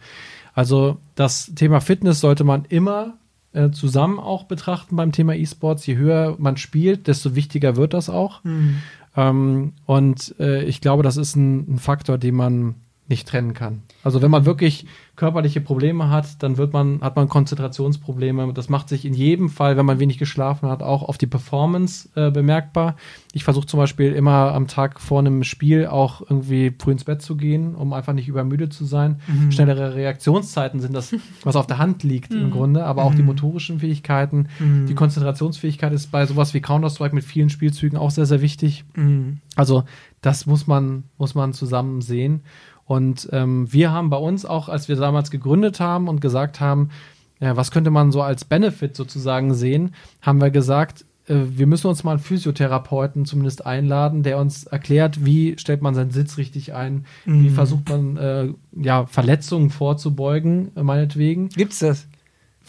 Also 0.54 0.98
das 1.16 1.54
Thema 1.56 1.80
Fitness 1.80 2.20
sollte 2.20 2.44
man 2.44 2.66
immer 2.66 3.14
äh, 3.54 3.72
zusammen 3.72 4.20
auch 4.20 4.44
betrachten 4.44 4.96
beim 4.96 5.12
Thema 5.12 5.36
E-Sports. 5.36 5.86
Je 5.86 5.96
höher 5.96 6.36
man 6.38 6.58
spielt, 6.58 7.08
desto 7.08 7.36
wichtiger 7.36 7.76
wird 7.76 7.94
das 7.94 8.10
auch. 8.10 8.44
Mhm. 8.44 8.78
Ähm, 9.16 9.74
und 9.86 10.36
äh, 10.40 10.64
ich 10.64 10.82
glaube, 10.82 11.04
das 11.04 11.18
ist 11.18 11.36
ein, 11.36 11.76
ein 11.76 11.80
Faktor, 11.80 12.18
den 12.18 12.36
man 12.36 12.76
nicht 13.08 13.28
trennen 13.28 13.54
kann. 13.54 13.82
Also 14.04 14.22
wenn 14.22 14.32
man 14.32 14.46
wirklich 14.46 14.86
körperliche 15.16 15.62
Probleme 15.62 16.10
hat, 16.10 16.42
dann 16.42 16.58
wird 16.58 16.74
man, 16.74 17.02
hat 17.02 17.16
man 17.16 17.30
Konzentrationsprobleme. 17.30 18.52
Das 18.54 18.70
macht 18.70 18.90
sich 18.90 19.06
in 19.06 19.14
jedem 19.14 19.50
Fall, 19.50 19.78
wenn 19.78 19.86
man 19.86 20.00
wenig 20.00 20.18
geschlafen 20.18 20.70
hat, 20.70 20.82
auch 20.82 21.04
auf 21.04 21.18
die 21.18 21.28
Performance 21.28 22.10
äh, 22.16 22.32
bemerkbar. 22.32 22.96
Ich 23.34 23.44
versuche 23.44 23.68
zum 23.68 23.80
Beispiel 23.80 24.14
immer 24.14 24.54
am 24.54 24.68
Tag 24.68 25.00
vor 25.00 25.20
einem 25.20 25.44
Spiel 25.44 25.86
auch 25.86 26.22
irgendwie 26.22 26.74
früh 26.80 26.94
ins 26.94 27.04
Bett 27.04 27.22
zu 27.22 27.36
gehen, 27.36 27.76
um 27.76 27.94
einfach 27.94 28.14
nicht 28.14 28.28
übermüdet 28.28 28.74
zu 28.74 28.86
sein. 28.86 29.20
Mhm. 29.28 29.52
Schnellere 29.52 29.94
Reaktionszeiten 29.94 30.80
sind 30.80 30.94
das, 30.94 31.14
was 31.44 31.56
auf 31.56 31.68
der 31.68 31.78
Hand 31.78 32.04
liegt 32.04 32.34
mhm. 32.34 32.42
im 32.42 32.52
Grunde, 32.52 32.86
aber 32.86 33.04
auch 33.04 33.12
mhm. 33.12 33.18
die 33.18 33.24
motorischen 33.24 33.80
Fähigkeiten. 33.80 34.48
Mhm. 34.60 34.88
Die 34.88 34.96
Konzentrationsfähigkeit 34.96 35.94
ist 35.94 36.10
bei 36.10 36.26
sowas 36.26 36.54
wie 36.54 36.62
Counter-Strike 36.62 37.14
mit 37.14 37.24
vielen 37.24 37.50
Spielzügen 37.50 38.00
auch 38.00 38.12
sehr, 38.12 38.26
sehr 38.26 38.42
wichtig. 38.42 38.86
Mhm. 38.96 39.42
Also 39.56 39.84
das 40.22 40.46
muss 40.46 40.66
man, 40.66 41.04
muss 41.18 41.36
man 41.36 41.54
zusammen 41.54 42.02
sehen. 42.02 42.42
Und 42.94 43.28
ähm, 43.32 43.74
wir 43.74 43.92
haben 43.92 44.12
bei 44.12 44.18
uns 44.18 44.46
auch, 44.46 44.70
als 44.70 44.88
wir 44.88 44.96
damals 44.96 45.32
gegründet 45.32 45.80
haben 45.80 46.08
und 46.08 46.22
gesagt 46.22 46.60
haben, 46.60 46.90
ja, 47.40 47.58
was 47.58 47.72
könnte 47.72 47.90
man 47.90 48.12
so 48.12 48.22
als 48.22 48.46
Benefit 48.46 48.96
sozusagen 48.96 49.56
sehen, 49.56 49.96
haben 50.22 50.40
wir 50.40 50.52
gesagt, 50.52 51.04
äh, 51.28 51.34
wir 51.50 51.66
müssen 51.66 51.88
uns 51.88 52.04
mal 52.04 52.12
einen 52.12 52.20
Physiotherapeuten 52.20 53.26
zumindest 53.26 53.66
einladen, 53.66 54.22
der 54.22 54.38
uns 54.38 54.66
erklärt, 54.66 55.26
wie 55.26 55.58
stellt 55.58 55.82
man 55.82 55.96
seinen 55.96 56.12
Sitz 56.12 56.38
richtig 56.38 56.76
ein, 56.76 57.06
mhm. 57.26 57.44
wie 57.44 57.50
versucht 57.50 57.90
man 57.90 58.18
äh, 58.18 58.50
ja, 58.80 59.08
Verletzungen 59.08 59.72
vorzubeugen, 59.72 60.70
äh, 60.76 60.84
meinetwegen. 60.84 61.50
Gibt's 61.50 61.80
das? 61.80 62.08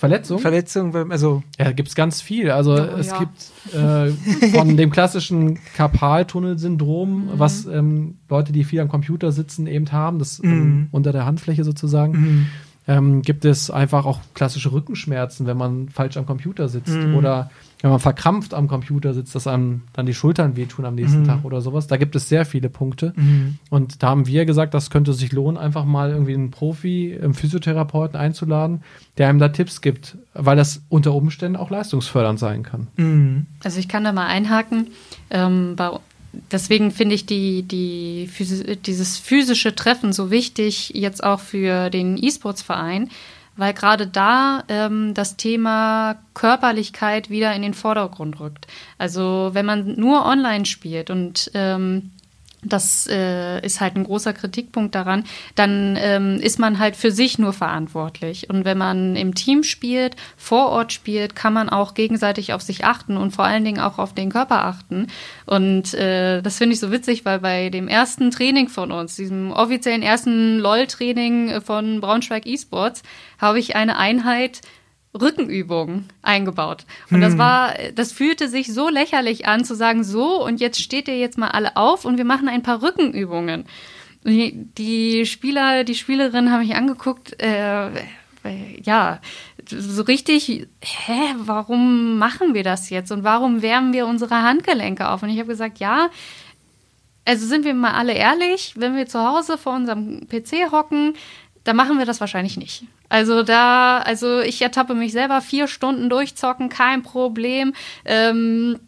Verletzung? 0.08 0.38
Verletzung, 0.38 1.10
also. 1.10 1.42
Ja, 1.58 1.72
gibt 1.72 1.88
es 1.88 1.94
ganz 1.94 2.20
viel. 2.20 2.50
Also 2.50 2.72
oh, 2.72 2.98
es 2.98 3.08
ja. 3.08 3.18
gibt 3.18 3.74
äh, 3.74 4.10
von 4.50 4.76
dem 4.76 4.90
klassischen 4.90 5.58
Karpaltunnelsyndrom, 5.76 7.26
mhm. 7.26 7.28
was 7.34 7.66
ähm, 7.66 8.18
Leute, 8.28 8.52
die 8.52 8.64
viel 8.64 8.80
am 8.80 8.88
Computer 8.88 9.32
sitzen, 9.32 9.66
eben 9.66 9.90
haben, 9.92 10.18
das 10.18 10.42
ähm, 10.42 10.50
mhm. 10.50 10.56
ähm, 10.56 10.88
unter 10.90 11.12
der 11.12 11.26
Handfläche 11.26 11.64
sozusagen. 11.64 12.12
Mhm. 12.12 12.46
Ähm, 12.86 13.22
gibt 13.22 13.44
es 13.44 13.70
einfach 13.70 14.04
auch 14.04 14.20
klassische 14.34 14.72
Rückenschmerzen, 14.72 15.46
wenn 15.46 15.56
man 15.56 15.88
falsch 15.88 16.16
am 16.16 16.26
Computer 16.26 16.68
sitzt 16.68 16.94
mhm. 16.94 17.16
oder 17.16 17.50
wenn 17.84 17.90
man 17.90 18.00
verkrampft 18.00 18.54
am 18.54 18.66
Computer 18.66 19.12
sitzt, 19.12 19.34
dass 19.34 19.46
einem 19.46 19.82
dann 19.92 20.06
die 20.06 20.14
Schultern 20.14 20.56
wehtun 20.56 20.86
am 20.86 20.94
nächsten 20.94 21.20
mhm. 21.20 21.26
Tag 21.26 21.44
oder 21.44 21.60
sowas. 21.60 21.86
Da 21.86 21.98
gibt 21.98 22.16
es 22.16 22.30
sehr 22.30 22.46
viele 22.46 22.70
Punkte. 22.70 23.12
Mhm. 23.14 23.58
Und 23.68 24.02
da 24.02 24.08
haben 24.08 24.26
wir 24.26 24.46
gesagt, 24.46 24.72
das 24.72 24.88
könnte 24.88 25.12
sich 25.12 25.32
lohnen, 25.32 25.58
einfach 25.58 25.84
mal 25.84 26.10
irgendwie 26.10 26.32
einen 26.32 26.50
Profi, 26.50 27.18
einen 27.22 27.34
Physiotherapeuten 27.34 28.18
einzuladen, 28.18 28.82
der 29.18 29.28
einem 29.28 29.38
da 29.38 29.50
Tipps 29.50 29.82
gibt, 29.82 30.16
weil 30.32 30.56
das 30.56 30.82
unter 30.88 31.12
Umständen 31.12 31.56
auch 31.56 31.68
leistungsfördernd 31.68 32.38
sein 32.38 32.62
kann. 32.62 32.86
Mhm. 32.96 33.46
Also 33.62 33.78
ich 33.78 33.88
kann 33.88 34.04
da 34.04 34.12
mal 34.12 34.28
einhaken. 34.28 34.88
Ähm, 35.28 35.74
bei 35.76 35.90
deswegen 36.50 36.90
finde 36.90 37.14
ich 37.14 37.26
die, 37.26 37.62
die, 37.62 38.28
dieses 38.86 39.18
physische 39.18 39.74
Treffen 39.74 40.12
so 40.12 40.30
wichtig, 40.30 40.90
jetzt 40.94 41.22
auch 41.22 41.40
für 41.40 41.90
den 41.90 42.22
E-Sports-Verein, 42.22 43.10
weil 43.56 43.72
gerade 43.72 44.06
da 44.06 44.64
ähm, 44.68 45.14
das 45.14 45.36
Thema 45.36 46.16
Körperlichkeit 46.34 47.30
wieder 47.30 47.54
in 47.54 47.62
den 47.62 47.74
Vordergrund 47.74 48.40
rückt. 48.40 48.66
Also 48.98 49.50
wenn 49.52 49.66
man 49.66 49.94
nur 49.94 50.26
online 50.26 50.66
spielt 50.66 51.10
und 51.10 51.50
ähm, 51.54 52.10
das 52.64 53.06
äh, 53.10 53.64
ist 53.64 53.80
halt 53.80 53.96
ein 53.96 54.04
großer 54.04 54.32
Kritikpunkt 54.32 54.94
daran, 54.94 55.24
dann 55.54 55.96
ähm, 55.98 56.38
ist 56.40 56.58
man 56.58 56.78
halt 56.78 56.96
für 56.96 57.10
sich 57.10 57.38
nur 57.38 57.52
verantwortlich. 57.52 58.50
Und 58.50 58.64
wenn 58.64 58.78
man 58.78 59.16
im 59.16 59.34
Team 59.34 59.62
spielt, 59.62 60.16
vor 60.36 60.70
Ort 60.70 60.92
spielt, 60.92 61.36
kann 61.36 61.52
man 61.52 61.68
auch 61.68 61.94
gegenseitig 61.94 62.52
auf 62.52 62.62
sich 62.62 62.84
achten 62.84 63.16
und 63.16 63.32
vor 63.32 63.44
allen 63.44 63.64
Dingen 63.64 63.80
auch 63.80 63.98
auf 63.98 64.14
den 64.14 64.30
Körper 64.30 64.64
achten. 64.64 65.08
Und 65.46 65.94
äh, 65.94 66.42
das 66.42 66.58
finde 66.58 66.74
ich 66.74 66.80
so 66.80 66.90
witzig, 66.90 67.24
weil 67.24 67.40
bei 67.40 67.70
dem 67.70 67.88
ersten 67.88 68.30
Training 68.30 68.68
von 68.68 68.92
uns, 68.92 69.16
diesem 69.16 69.52
offiziellen 69.52 70.02
ersten 70.02 70.58
LOL-Training 70.58 71.60
von 71.60 72.00
Braunschweig 72.00 72.46
eSports, 72.46 73.02
habe 73.38 73.58
ich 73.58 73.76
eine 73.76 73.98
Einheit 73.98 74.60
Rückenübungen 75.18 76.08
eingebaut. 76.22 76.84
Und 77.10 77.20
das 77.20 77.32
hm. 77.32 77.38
war, 77.38 77.74
das 77.94 78.12
fühlte 78.12 78.48
sich 78.48 78.72
so 78.72 78.88
lächerlich 78.88 79.46
an, 79.46 79.64
zu 79.64 79.74
sagen, 79.74 80.04
so, 80.04 80.44
und 80.44 80.60
jetzt 80.60 80.80
steht 80.80 81.08
ihr 81.08 81.18
jetzt 81.18 81.38
mal 81.38 81.48
alle 81.48 81.76
auf 81.76 82.04
und 82.04 82.18
wir 82.18 82.24
machen 82.24 82.48
ein 82.48 82.62
paar 82.62 82.82
Rückenübungen. 82.82 83.64
Die, 84.24 84.66
die 84.78 85.26
Spieler, 85.26 85.84
die 85.84 85.94
Spielerinnen 85.94 86.50
haben 86.50 86.60
mich 86.60 86.74
angeguckt, 86.74 87.40
äh, 87.42 87.90
ja, 88.82 89.20
so 89.66 90.02
richtig, 90.02 90.66
hä, 90.80 91.34
warum 91.38 92.18
machen 92.18 92.54
wir 92.54 92.62
das 92.62 92.90
jetzt 92.90 93.10
und 93.10 93.24
warum 93.24 93.62
wärmen 93.62 93.92
wir 93.92 94.06
unsere 94.06 94.42
Handgelenke 94.42 95.08
auf? 95.08 95.22
Und 95.22 95.30
ich 95.30 95.38
habe 95.38 95.48
gesagt, 95.48 95.78
ja, 95.78 96.10
also 97.24 97.46
sind 97.46 97.64
wir 97.64 97.74
mal 97.74 97.92
alle 97.92 98.12
ehrlich, 98.12 98.74
wenn 98.76 98.96
wir 98.96 99.06
zu 99.06 99.20
Hause 99.20 99.56
vor 99.56 99.74
unserem 99.74 100.28
PC 100.28 100.70
hocken, 100.70 101.14
da 101.64 101.72
machen 101.72 101.98
wir 101.98 102.06
das 102.06 102.20
wahrscheinlich 102.20 102.56
nicht. 102.56 102.84
Also 103.08 103.42
da, 103.42 103.98
also 103.98 104.40
ich 104.40 104.60
ertappe 104.62 104.94
mich 104.94 105.12
selber 105.12 105.40
vier 105.40 105.66
Stunden 105.66 106.10
durchzocken, 106.10 106.68
kein 106.68 107.02
Problem. 107.02 107.74
Ähm, 108.04 108.78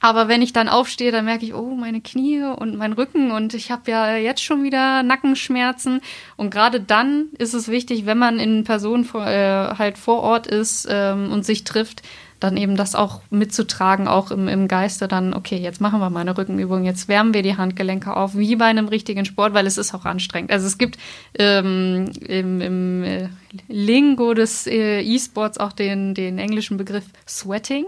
aber 0.00 0.28
wenn 0.28 0.40
ich 0.40 0.54
dann 0.54 0.68
aufstehe, 0.68 1.12
dann 1.12 1.26
merke 1.26 1.44
ich, 1.44 1.52
oh, 1.52 1.74
meine 1.74 2.00
Knie 2.00 2.42
und 2.42 2.76
mein 2.76 2.94
Rücken 2.94 3.30
und 3.32 3.52
ich 3.52 3.70
habe 3.70 3.90
ja 3.90 4.16
jetzt 4.16 4.42
schon 4.42 4.62
wieder 4.62 5.02
Nackenschmerzen. 5.02 6.00
Und 6.36 6.50
gerade 6.50 6.80
dann 6.80 7.26
ist 7.36 7.52
es 7.52 7.68
wichtig, 7.68 8.06
wenn 8.06 8.16
man 8.16 8.38
in 8.38 8.64
Person 8.64 9.06
äh, 9.14 9.74
halt 9.76 9.98
vor 9.98 10.22
Ort 10.22 10.46
ist 10.46 10.88
ähm, 10.90 11.30
und 11.30 11.44
sich 11.44 11.64
trifft, 11.64 12.02
dann 12.40 12.56
eben 12.56 12.76
das 12.76 12.94
auch 12.94 13.20
mitzutragen, 13.30 14.08
auch 14.08 14.30
im, 14.30 14.48
im 14.48 14.66
Geiste 14.66 15.06
dann, 15.06 15.34
okay, 15.34 15.56
jetzt 15.56 15.80
machen 15.80 16.00
wir 16.00 16.10
mal 16.10 16.20
eine 16.20 16.36
Rückenübung, 16.36 16.84
jetzt 16.84 17.06
wärmen 17.06 17.34
wir 17.34 17.42
die 17.42 17.56
Handgelenke 17.56 18.16
auf, 18.16 18.36
wie 18.36 18.56
bei 18.56 18.64
einem 18.64 18.88
richtigen 18.88 19.24
Sport, 19.26 19.54
weil 19.54 19.66
es 19.66 19.78
ist 19.78 19.94
auch 19.94 20.06
anstrengend. 20.06 20.50
Also 20.50 20.66
es 20.66 20.78
gibt 20.78 20.98
ähm, 21.38 22.10
im, 22.26 22.60
im 22.60 23.04
äh, 23.04 23.28
Lingo 23.68 24.34
des 24.34 24.66
äh, 24.66 25.02
E-Sports 25.02 25.58
auch 25.58 25.72
den, 25.72 26.14
den 26.14 26.38
englischen 26.38 26.78
Begriff 26.78 27.04
Sweating. 27.28 27.84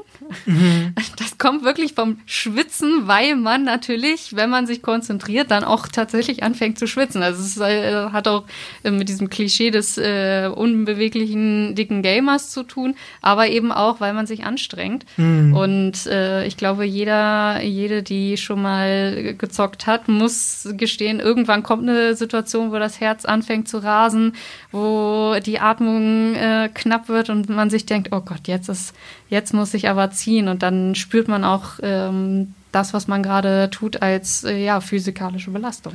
Mhm. 0.47 0.95
Das 1.17 1.39
kommt 1.39 1.65
wirklich 1.65 1.95
vom 1.95 2.19
Schwitzen, 2.27 3.07
weil 3.07 3.37
man 3.37 3.65
natürlich, 3.65 4.35
wenn 4.35 4.51
man 4.51 4.67
sich 4.67 4.83
konzentriert, 4.83 5.51
dann 5.51 5.63
auch 5.63 5.87
tatsächlich 5.87 6.43
anfängt 6.43 6.79
zu 6.79 6.87
schwitzen. 6.87 7.23
Also 7.23 7.43
es 7.43 7.57
äh, 7.59 8.11
hat 8.11 8.27
auch 8.27 8.45
äh, 8.83 8.91
mit 8.91 9.09
diesem 9.09 9.31
Klischee 9.31 9.71
des 9.71 9.99
äh, 9.99 10.51
unbeweglichen, 10.53 11.75
dicken 11.77 12.03
Gamers 12.03 12.51
zu 12.51 12.65
tun, 12.65 12.97
aber 13.21 13.49
eben 13.49 13.71
auch, 13.71 14.01
weil 14.01 14.15
man 14.15 14.27
sich 14.27 14.45
anstrengt. 14.45 15.05
Mhm. 15.17 15.55
Und 15.55 16.07
äh, 16.07 16.45
ich 16.47 16.57
glaube, 16.57 16.85
jeder, 16.85 17.63
jede, 17.63 18.03
die 18.03 18.37
schon 18.37 18.63
mal 18.63 19.35
gezockt 19.39 19.87
hat, 19.87 20.09
muss 20.09 20.69
gestehen, 20.73 21.21
irgendwann 21.21 21.63
kommt 21.63 21.89
eine 21.89 22.17
Situation, 22.17 22.73
wo 22.73 22.79
das 22.79 23.01
Herz 23.01 23.25
anfängt 23.25 23.69
zu 23.69 23.79
rasen, 23.79 24.35
wo 24.73 25.37
die 25.45 25.53
die 25.53 25.61
Atmung 25.61 26.35
äh, 26.35 26.71
knapp 26.73 27.11
wird 27.11 27.29
und 27.29 27.51
man 27.51 27.69
sich 27.69 27.85
denkt, 27.85 28.09
oh 28.11 28.23
Gott, 28.23 28.49
jetzt 28.49 28.71
ist, 28.71 28.95
jetzt 29.33 29.55
muss 29.55 29.73
ich 29.73 29.89
aber 29.89 30.11
ziehen 30.11 30.49
und 30.49 30.63
dann 30.63 30.95
spürt 30.95 31.27
man 31.27 31.43
auch 31.43 31.81
ähm, 31.83 32.53
das, 32.71 32.93
was 32.93 33.09
man 33.09 33.23
gerade 33.23 33.71
tut, 33.71 34.03
als 34.03 34.45
äh, 34.45 34.63
ja, 34.63 34.81
physikalische 34.81 35.51
Belastung. 35.51 35.95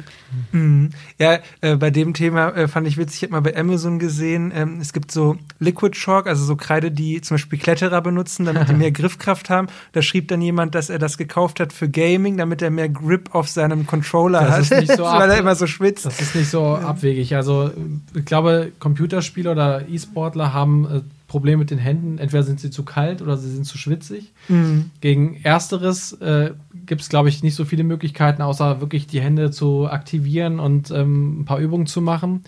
Mhm. 0.52 0.90
Ja, 1.20 1.40
äh, 1.62 1.76
bei 1.76 1.92
dem 1.92 2.16
Thema 2.16 2.50
äh, 2.50 2.68
fand 2.68 2.88
ich 2.88 2.98
witzig, 2.98 3.18
ich 3.18 3.24
habe 3.24 3.34
mal 3.34 3.42
bei 3.42 3.56
Amazon 3.56 4.00
gesehen, 4.00 4.52
ähm, 4.56 4.80
es 4.82 4.92
gibt 4.92 5.12
so 5.12 5.38
Liquid 5.60 5.96
Chalk, 5.96 6.26
also 6.26 6.44
so 6.46 6.56
Kreide, 6.56 6.90
die 6.90 7.22
zum 7.22 7.36
Beispiel 7.36 7.60
Kletterer 7.60 8.02
benutzen, 8.02 8.46
damit 8.46 8.70
die 8.70 8.74
mehr 8.76 8.92
Griffkraft 8.92 9.52
haben. 9.52 9.68
Da 9.92 10.02
schrieb 10.02 10.30
dann 10.30 10.42
jemand, 10.42 10.74
dass 10.74 10.90
er 10.90 10.98
das 10.98 11.20
gekauft 11.20 11.60
hat 11.60 11.74
für 11.74 11.90
Gaming, 11.90 12.38
damit 12.38 12.64
er 12.64 12.72
mehr 12.72 12.90
Grip 12.90 13.36
auf 13.36 13.50
seinem 13.50 13.86
Controller 13.86 14.42
das 14.42 14.52
hat. 14.52 14.62
Ist 14.62 14.72
nicht 14.72 14.98
so 14.98 15.04
weil 15.18 15.30
er 15.30 15.38
immer 15.38 15.56
so 15.56 15.68
schwitzt. 15.68 16.08
Das 16.08 16.20
ist 16.20 16.36
nicht 16.36 16.50
so 16.50 16.76
abwegig. 16.76 17.36
Also 17.36 17.70
ich 18.16 18.26
glaube, 18.26 18.72
Computerspieler 18.80 19.52
oder 19.52 19.88
E-Sportler 19.88 20.54
haben 20.54 20.86
äh, 20.86 21.02
Problem 21.28 21.60
mit 21.60 21.72
den 21.72 21.78
Händen. 21.78 22.18
Entweder 22.18 22.44
sind 22.44 22.60
sie 22.60 22.72
zu 22.72 22.84
kalt 22.84 23.22
oder 23.22 23.38
sie 23.38 23.52
sind 23.52 23.66
zu 23.66 23.78
schwitzig. 23.78 24.34
Mhm. 24.48 24.92
Gegen 25.02 25.42
Ersteres 25.44 26.14
äh, 26.14 26.52
gibt 26.86 27.02
es, 27.02 27.10
glaube 27.10 27.30
ich, 27.30 27.44
nicht 27.44 27.56
so 27.56 27.66
viele 27.66 27.84
Möglichkeiten, 27.84 28.42
außer 28.42 28.82
wirklich 28.82 29.08
die 29.08 29.22
Hände 29.22 29.52
zu 29.52 29.90
aktivieren 29.90 30.60
und 30.60 30.90
ähm, 30.92 31.42
ein 31.42 31.46
paar 31.46 31.60
Übungen 31.60 31.86
zu 31.86 32.02
machen. 32.02 32.44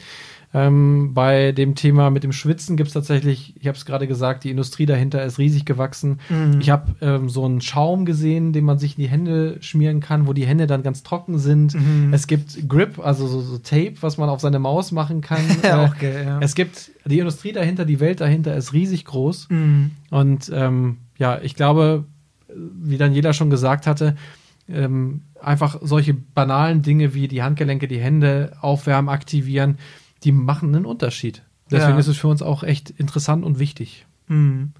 Ähm, 0.51 1.13
bei 1.13 1.51
dem 1.51 1.75
Thema 1.75 2.09
mit 2.09 2.23
dem 2.23 2.31
Schwitzen 2.31 2.75
gibt 2.75 2.87
es 2.87 2.93
tatsächlich, 2.93 3.53
ich 3.59 3.67
habe 3.67 3.77
es 3.77 3.85
gerade 3.85 4.07
gesagt, 4.07 4.43
die 4.43 4.49
Industrie 4.49 4.87
dahinter 4.87 5.23
ist 5.23 5.37
riesig 5.37 5.63
gewachsen. 5.63 6.19
Mhm. 6.27 6.59
Ich 6.59 6.71
habe 6.71 6.95
ähm, 7.01 7.29
so 7.29 7.45
einen 7.45 7.61
Schaum 7.61 8.03
gesehen, 8.05 8.51
den 8.51 8.65
man 8.65 8.79
sich 8.79 8.97
in 8.97 9.03
die 9.03 9.09
Hände 9.09 9.57
schmieren 9.61 9.99
kann, 9.99 10.25
wo 10.25 10.33
die 10.33 10.47
Hände 10.47 10.65
dann 10.65 10.81
ganz 10.81 11.03
trocken 11.03 11.37
sind. 11.37 11.75
Mhm. 11.75 12.11
Es 12.13 12.25
gibt 12.25 12.67
Grip, 12.67 12.97
also 12.97 13.27
so, 13.27 13.41
so, 13.41 13.59
Tape, 13.59 13.95
was 14.01 14.17
man 14.17 14.27
auf 14.27 14.41
seine 14.41 14.57
Maus 14.57 14.91
machen 14.91 15.21
kann. 15.21 15.41
äh, 15.61 15.85
okay, 15.85 16.25
ja. 16.25 16.39
Es 16.41 16.55
gibt 16.55 16.91
die 17.05 17.19
Industrie 17.19 17.51
dahinter, 17.51 17.85
die 17.85 17.99
Welt 17.99 18.19
dahinter 18.19 18.55
ist 18.55 18.73
riesig 18.73 19.05
groß. 19.05 19.49
Mhm. 19.49 19.91
Und 20.09 20.51
ähm, 20.51 20.97
ja, 21.19 21.39
ich 21.43 21.53
glaube, 21.53 22.05
wie 22.51 22.97
dann 22.97 23.13
jeder 23.13 23.33
schon 23.33 23.51
gesagt 23.51 23.85
hatte, 23.85 24.15
ähm, 24.67 25.21
einfach 25.41 25.77
solche 25.81 26.13
banalen 26.13 26.81
Dinge 26.81 27.13
wie 27.13 27.27
die 27.27 27.43
Handgelenke, 27.43 27.87
die 27.87 27.99
Hände 27.99 28.53
aufwärmen, 28.61 29.09
aktivieren, 29.09 29.77
die 30.23 30.31
machen 30.31 30.75
einen 30.75 30.85
Unterschied. 30.85 31.43
Deswegen 31.71 31.93
ja. 31.93 31.99
ist 31.99 32.07
es 32.07 32.17
für 32.17 32.27
uns 32.27 32.41
auch 32.41 32.63
echt 32.63 32.89
interessant 32.89 33.45
und 33.45 33.59
wichtig. 33.59 34.05
Mhm. 34.27 34.73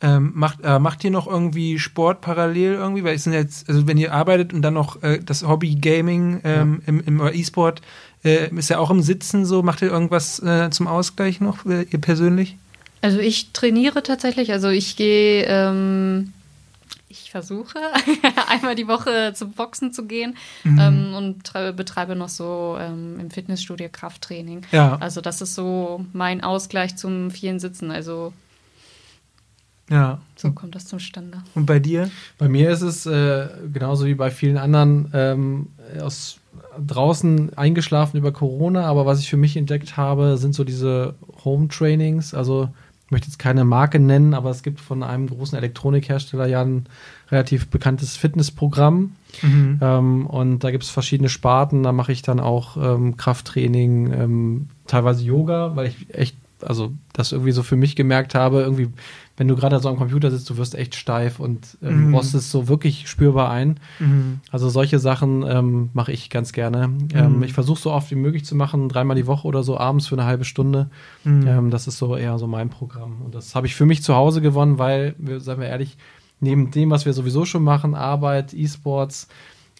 Ähm, 0.00 0.32
macht, 0.34 0.58
äh, 0.62 0.78
macht 0.78 1.02
ihr 1.04 1.10
noch 1.10 1.26
irgendwie 1.26 1.78
Sport 1.78 2.20
parallel 2.20 2.74
irgendwie? 2.74 3.04
Weil 3.04 3.14
es 3.14 3.24
sind 3.24 3.32
jetzt, 3.32 3.68
also 3.68 3.86
wenn 3.86 3.96
ihr 3.96 4.12
arbeitet 4.12 4.52
und 4.52 4.60
dann 4.60 4.74
noch 4.74 5.02
äh, 5.02 5.20
das 5.24 5.46
Hobby 5.46 5.76
Gaming 5.76 6.40
ähm, 6.44 6.82
ja. 6.82 6.88
im, 6.88 7.00
im 7.00 7.26
E-Sport 7.26 7.80
äh, 8.24 8.50
ist 8.54 8.70
ja 8.70 8.78
auch 8.78 8.90
im 8.90 9.02
Sitzen 9.02 9.46
so, 9.46 9.62
macht 9.62 9.82
ihr 9.82 9.88
irgendwas 9.88 10.40
äh, 10.40 10.68
zum 10.70 10.88
Ausgleich 10.88 11.40
noch, 11.40 11.64
äh, 11.64 11.86
ihr 11.90 12.00
persönlich? 12.00 12.56
Also 13.02 13.18
ich 13.18 13.52
trainiere 13.52 14.02
tatsächlich, 14.02 14.52
also 14.52 14.68
ich 14.68 14.96
gehe 14.96 15.44
ähm, 15.46 16.32
ich 17.22 17.30
versuche 17.30 17.78
einmal 18.48 18.74
die 18.74 18.88
Woche 18.88 19.32
zum 19.34 19.52
Boxen 19.52 19.92
zu 19.92 20.06
gehen 20.06 20.36
mhm. 20.64 20.78
ähm, 20.78 21.14
und 21.14 21.76
betreibe 21.76 22.16
noch 22.16 22.28
so 22.28 22.76
ähm, 22.78 23.18
im 23.20 23.30
Fitnessstudio 23.30 23.88
Krafttraining. 23.90 24.62
Ja. 24.72 24.96
Also 24.96 25.20
das 25.20 25.40
ist 25.40 25.54
so 25.54 26.04
mein 26.12 26.42
Ausgleich 26.42 26.96
zum 26.96 27.30
vielen 27.30 27.60
Sitzen. 27.60 27.90
Also 27.90 28.32
ja. 29.90 30.20
So 30.36 30.50
kommt 30.52 30.74
das 30.74 30.86
zustande. 30.86 31.42
Und 31.54 31.66
bei 31.66 31.78
dir? 31.78 32.10
Bei 32.38 32.48
mir 32.48 32.70
ist 32.70 32.82
es 32.82 33.06
äh, 33.06 33.48
genauso 33.72 34.06
wie 34.06 34.14
bei 34.14 34.30
vielen 34.30 34.56
anderen 34.56 35.10
ähm, 35.12 35.68
aus 36.00 36.38
draußen 36.84 37.56
eingeschlafen 37.56 38.16
über 38.16 38.32
Corona, 38.32 38.86
aber 38.86 39.06
was 39.06 39.20
ich 39.20 39.28
für 39.28 39.36
mich 39.36 39.56
entdeckt 39.56 39.96
habe, 39.96 40.38
sind 40.38 40.54
so 40.54 40.64
diese 40.64 41.14
Home 41.44 41.68
Trainings, 41.68 42.34
also 42.34 42.70
möchte 43.14 43.28
jetzt 43.28 43.38
keine 43.38 43.64
Marke 43.64 44.00
nennen, 44.00 44.34
aber 44.34 44.50
es 44.50 44.62
gibt 44.62 44.80
von 44.80 45.02
einem 45.02 45.28
großen 45.28 45.56
Elektronikhersteller 45.56 46.46
ja 46.46 46.62
ein 46.62 46.86
relativ 47.30 47.68
bekanntes 47.68 48.16
Fitnessprogramm. 48.16 49.12
Mhm. 49.40 49.78
Ähm, 49.80 50.26
und 50.26 50.64
da 50.64 50.70
gibt 50.70 50.82
es 50.82 50.90
verschiedene 50.90 51.28
Sparten. 51.28 51.84
Da 51.84 51.92
mache 51.92 52.12
ich 52.12 52.22
dann 52.22 52.40
auch 52.40 52.76
ähm, 52.76 53.16
Krafttraining, 53.16 54.12
ähm, 54.12 54.68
teilweise 54.86 55.24
Yoga, 55.24 55.76
weil 55.76 55.86
ich 55.86 56.12
echt, 56.12 56.36
also 56.60 56.92
das 57.12 57.32
irgendwie 57.32 57.52
so 57.52 57.62
für 57.62 57.76
mich 57.76 57.96
gemerkt 57.96 58.34
habe, 58.34 58.60
irgendwie 58.60 58.88
wenn 59.36 59.48
du 59.48 59.56
gerade 59.56 59.80
so 59.80 59.88
am 59.88 59.96
Computer 59.96 60.30
sitzt, 60.30 60.48
du 60.48 60.56
wirst 60.56 60.76
echt 60.76 60.94
steif 60.94 61.40
und 61.40 61.76
ähm, 61.82 62.08
mhm. 62.08 62.14
rostest 62.14 62.50
so 62.50 62.68
wirklich 62.68 63.08
spürbar 63.08 63.50
ein. 63.50 63.80
Mhm. 63.98 64.40
Also 64.50 64.68
solche 64.68 65.00
Sachen 65.00 65.44
ähm, 65.46 65.90
mache 65.92 66.12
ich 66.12 66.30
ganz 66.30 66.52
gerne. 66.52 66.90
Ähm, 67.12 67.36
mhm. 67.36 67.42
ich 67.42 67.52
versuche 67.52 67.80
so 67.80 67.92
oft 67.92 68.10
wie 68.12 68.16
möglich 68.16 68.44
zu 68.44 68.54
machen, 68.54 68.88
dreimal 68.88 69.16
die 69.16 69.26
Woche 69.26 69.48
oder 69.48 69.64
so, 69.64 69.76
abends 69.76 70.06
für 70.06 70.14
eine 70.14 70.24
halbe 70.24 70.44
Stunde. 70.44 70.88
Mhm. 71.24 71.46
Ähm, 71.46 71.70
das 71.70 71.88
ist 71.88 71.98
so 71.98 72.16
eher 72.16 72.38
so 72.38 72.46
mein 72.46 72.70
Programm. 72.70 73.22
Und 73.22 73.34
das 73.34 73.56
habe 73.56 73.66
ich 73.66 73.74
für 73.74 73.86
mich 73.86 74.02
zu 74.04 74.14
Hause 74.14 74.40
gewonnen, 74.40 74.78
weil, 74.78 75.16
wir, 75.18 75.40
sagen 75.40 75.60
wir 75.60 75.68
ehrlich, 75.68 75.96
neben 76.40 76.70
dem, 76.70 76.90
was 76.90 77.04
wir 77.04 77.12
sowieso 77.12 77.44
schon 77.44 77.64
machen, 77.64 77.94
Arbeit, 77.96 78.54
E-Sports, 78.54 79.28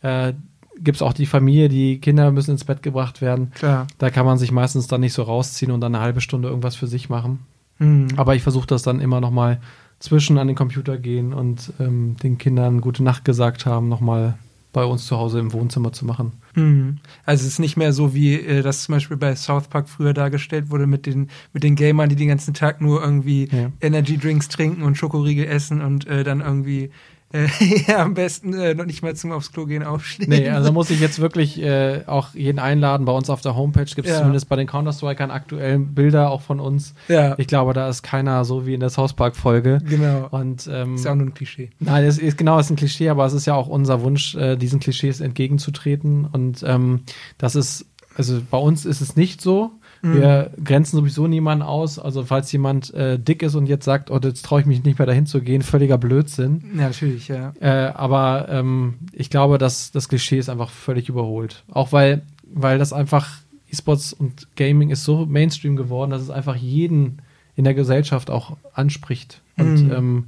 äh, 0.02 0.32
gibt 0.80 0.96
es 0.96 1.02
auch 1.02 1.12
die 1.12 1.26
Familie, 1.26 1.68
die 1.68 2.00
Kinder 2.00 2.32
müssen 2.32 2.50
ins 2.50 2.64
Bett 2.64 2.82
gebracht 2.82 3.20
werden. 3.20 3.52
Klar. 3.52 3.86
Da 3.98 4.10
kann 4.10 4.26
man 4.26 4.38
sich 4.38 4.50
meistens 4.50 4.88
dann 4.88 5.00
nicht 5.00 5.12
so 5.12 5.22
rausziehen 5.22 5.70
und 5.70 5.80
dann 5.80 5.94
eine 5.94 6.02
halbe 6.02 6.20
Stunde 6.20 6.48
irgendwas 6.48 6.74
für 6.74 6.88
sich 6.88 7.08
machen. 7.08 7.46
Mhm. 7.78 8.08
Aber 8.16 8.34
ich 8.34 8.42
versuche 8.42 8.66
das 8.66 8.82
dann 8.82 9.00
immer 9.00 9.20
noch 9.20 9.30
mal 9.30 9.60
zwischen 9.98 10.38
an 10.38 10.48
den 10.48 10.56
Computer 10.56 10.98
gehen 10.98 11.32
und 11.32 11.72
ähm, 11.80 12.16
den 12.22 12.38
Kindern 12.38 12.80
gute 12.80 13.02
Nacht 13.02 13.24
gesagt 13.24 13.64
haben, 13.66 13.88
noch 13.88 14.00
mal 14.00 14.38
bei 14.74 14.84
uns 14.84 15.06
zu 15.06 15.16
Hause 15.16 15.38
im 15.38 15.52
Wohnzimmer 15.52 15.92
zu 15.92 16.04
machen. 16.04 16.32
Mhm. 16.54 16.98
Also 17.24 17.42
es 17.42 17.52
ist 17.52 17.58
nicht 17.60 17.76
mehr 17.76 17.92
so, 17.92 18.12
wie 18.12 18.34
äh, 18.34 18.62
das 18.62 18.82
zum 18.82 18.96
Beispiel 18.96 19.16
bei 19.16 19.34
South 19.36 19.68
Park 19.68 19.88
früher 19.88 20.12
dargestellt 20.12 20.70
wurde 20.70 20.86
mit 20.86 21.06
den, 21.06 21.30
mit 21.52 21.62
den 21.62 21.76
Gamern, 21.76 22.10
die 22.10 22.16
den 22.16 22.28
ganzen 22.28 22.52
Tag 22.52 22.80
nur 22.80 23.02
irgendwie 23.02 23.48
ja. 23.50 23.70
Energy 23.80 24.18
Drinks 24.18 24.48
trinken 24.48 24.82
und 24.82 24.96
Schokoriegel 24.96 25.46
essen 25.46 25.80
und 25.80 26.06
äh, 26.06 26.24
dann 26.24 26.40
irgendwie 26.40 26.90
Äh, 27.34 27.48
ja, 27.88 27.98
am 27.98 28.14
besten 28.14 28.54
äh, 28.54 28.74
noch 28.74 28.86
nicht 28.86 29.02
mal 29.02 29.14
zum 29.16 29.32
aufs 29.32 29.50
Klo 29.50 29.66
gehen 29.66 29.82
aufstehen. 29.82 30.30
Nee, 30.30 30.48
also 30.48 30.72
muss 30.72 30.88
ich 30.90 31.00
jetzt 31.00 31.18
wirklich 31.18 31.60
äh, 31.60 32.02
auch 32.06 32.32
jeden 32.34 32.60
einladen. 32.60 33.04
Bei 33.06 33.12
uns 33.12 33.28
auf 33.28 33.40
der 33.40 33.56
Homepage 33.56 33.84
gibt 33.86 34.06
es 34.06 34.14
ja. 34.14 34.18
zumindest 34.18 34.48
bei 34.48 34.54
den 34.54 34.68
Counter-Strikern 34.68 35.32
aktuellen 35.32 35.94
Bilder 35.94 36.30
auch 36.30 36.42
von 36.42 36.60
uns. 36.60 36.94
Ja. 37.08 37.34
Ich 37.38 37.48
glaube, 37.48 37.72
da 37.72 37.88
ist 37.88 38.02
keiner 38.02 38.44
so 38.44 38.66
wie 38.66 38.74
in 38.74 38.80
der 38.80 38.90
South 38.90 39.14
Park-Folge. 39.14 39.80
Genau. 39.84 40.28
Und, 40.30 40.68
ähm, 40.72 40.94
ist 40.94 41.04
ja 41.04 41.10
auch 41.10 41.16
nur 41.16 41.26
ein 41.26 41.34
Klischee. 41.34 41.70
Nein, 41.80 42.04
es 42.04 42.18
ist 42.18 42.38
genau, 42.38 42.58
es 42.60 42.66
ist 42.66 42.70
ein 42.70 42.76
Klischee, 42.76 43.08
aber 43.08 43.26
es 43.26 43.32
ist 43.32 43.46
ja 43.46 43.54
auch 43.54 43.66
unser 43.66 44.02
Wunsch, 44.02 44.36
äh, 44.36 44.56
diesen 44.56 44.78
Klischees 44.78 45.20
entgegenzutreten. 45.20 46.26
Und 46.26 46.62
ähm, 46.64 47.00
das 47.36 47.56
ist, 47.56 47.86
also 48.16 48.40
bei 48.48 48.58
uns 48.58 48.84
ist 48.84 49.00
es 49.00 49.16
nicht 49.16 49.40
so. 49.40 49.72
Mhm. 50.04 50.14
Wir 50.14 50.50
grenzen 50.62 50.96
sowieso 50.96 51.26
niemanden 51.26 51.62
aus. 51.62 51.98
Also 51.98 52.24
falls 52.24 52.52
jemand 52.52 52.92
äh, 52.92 53.18
dick 53.18 53.42
ist 53.42 53.54
und 53.54 53.66
jetzt 53.66 53.86
sagt, 53.86 54.10
oh, 54.10 54.20
jetzt 54.22 54.44
traue 54.44 54.60
ich 54.60 54.66
mich 54.66 54.84
nicht 54.84 54.98
mehr 54.98 55.06
dahin 55.06 55.26
zu 55.26 55.40
gehen, 55.40 55.62
völliger 55.62 55.96
Blödsinn. 55.96 56.62
Ja, 56.76 56.88
natürlich, 56.88 57.28
ja. 57.28 57.54
Äh, 57.58 57.92
aber 57.94 58.46
ähm, 58.50 58.94
ich 59.12 59.30
glaube, 59.30 59.56
dass 59.56 59.90
das 59.92 60.08
Klischee 60.08 60.38
ist 60.38 60.50
einfach 60.50 60.70
völlig 60.70 61.08
überholt. 61.08 61.64
Auch 61.72 61.92
weil, 61.92 62.22
weil 62.52 62.78
das 62.78 62.92
einfach 62.92 63.38
E-Sports 63.72 64.12
und 64.12 64.46
Gaming 64.56 64.90
ist 64.90 65.04
so 65.04 65.24
Mainstream 65.24 65.74
geworden, 65.74 66.10
dass 66.10 66.22
es 66.22 66.30
einfach 66.30 66.54
jeden 66.54 67.22
in 67.56 67.64
der 67.64 67.74
Gesellschaft 67.74 68.30
auch 68.30 68.56
anspricht. 68.74 69.40
Und 69.56 69.86
mhm. 69.86 69.92
ähm, 69.92 70.24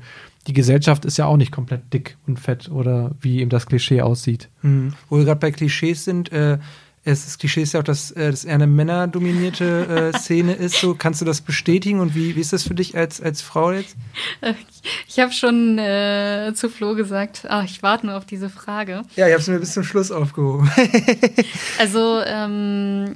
die 0.47 0.53
Gesellschaft 0.53 1.05
ist 1.05 1.17
ja 1.17 1.27
auch 1.27 1.37
nicht 1.37 1.53
komplett 1.53 1.93
dick 1.93 2.17
und 2.27 2.39
fett 2.39 2.71
oder 2.71 3.11
wie 3.21 3.41
eben 3.41 3.51
das 3.51 3.67
Klischee 3.67 4.01
aussieht. 4.01 4.49
Mhm. 4.63 4.95
Wo 5.11 5.19
wir 5.19 5.25
gerade 5.25 5.41
bei 5.41 5.51
Klischees 5.51 6.05
sind, 6.05 6.33
äh, 6.33 6.59
es, 7.07 7.25
das 7.25 7.39
Klischee 7.39 7.63
ist 7.63 7.73
ja 7.73 7.81
auch, 7.81 7.85
dass 7.85 8.11
äh, 8.11 8.31
das 8.31 8.45
eher 8.45 8.55
eine 8.55 8.67
männerdominierte 8.67 10.13
äh, 10.13 10.19
Szene 10.19 10.55
ist. 10.55 10.81
So, 10.81 10.95
kannst 10.95 11.21
du 11.21 11.25
das 11.25 11.41
bestätigen 11.41 12.01
und 12.01 12.15
wie, 12.15 12.35
wie 12.35 12.41
ist 12.41 12.53
das 12.53 12.65
für 12.65 12.75
dich 12.75 12.97
als, 12.97 13.21
als 13.21 13.43
Frau 13.43 13.73
jetzt? 13.73 13.97
Ich 15.09 15.21
habe 15.21 15.33
schon 15.33 15.79
äh, 15.79 16.53
zu 16.55 16.69
Flo 16.69 16.95
gesagt, 16.95 17.47
ach, 17.49 17.65
ich 17.65 17.83
warte 17.83 18.07
nur 18.07 18.17
auf 18.17 18.27
diese 18.27 18.51
Frage. 18.51 19.03
Ja, 19.15 19.27
ich 19.27 19.33
habe 19.33 19.41
es 19.41 19.49
mir 19.49 19.59
bis 19.61 19.73
zum 19.73 19.85
Schluss 19.85 20.11
aufgehoben. 20.11 20.71
also 21.79 22.21
ähm, 22.25 23.15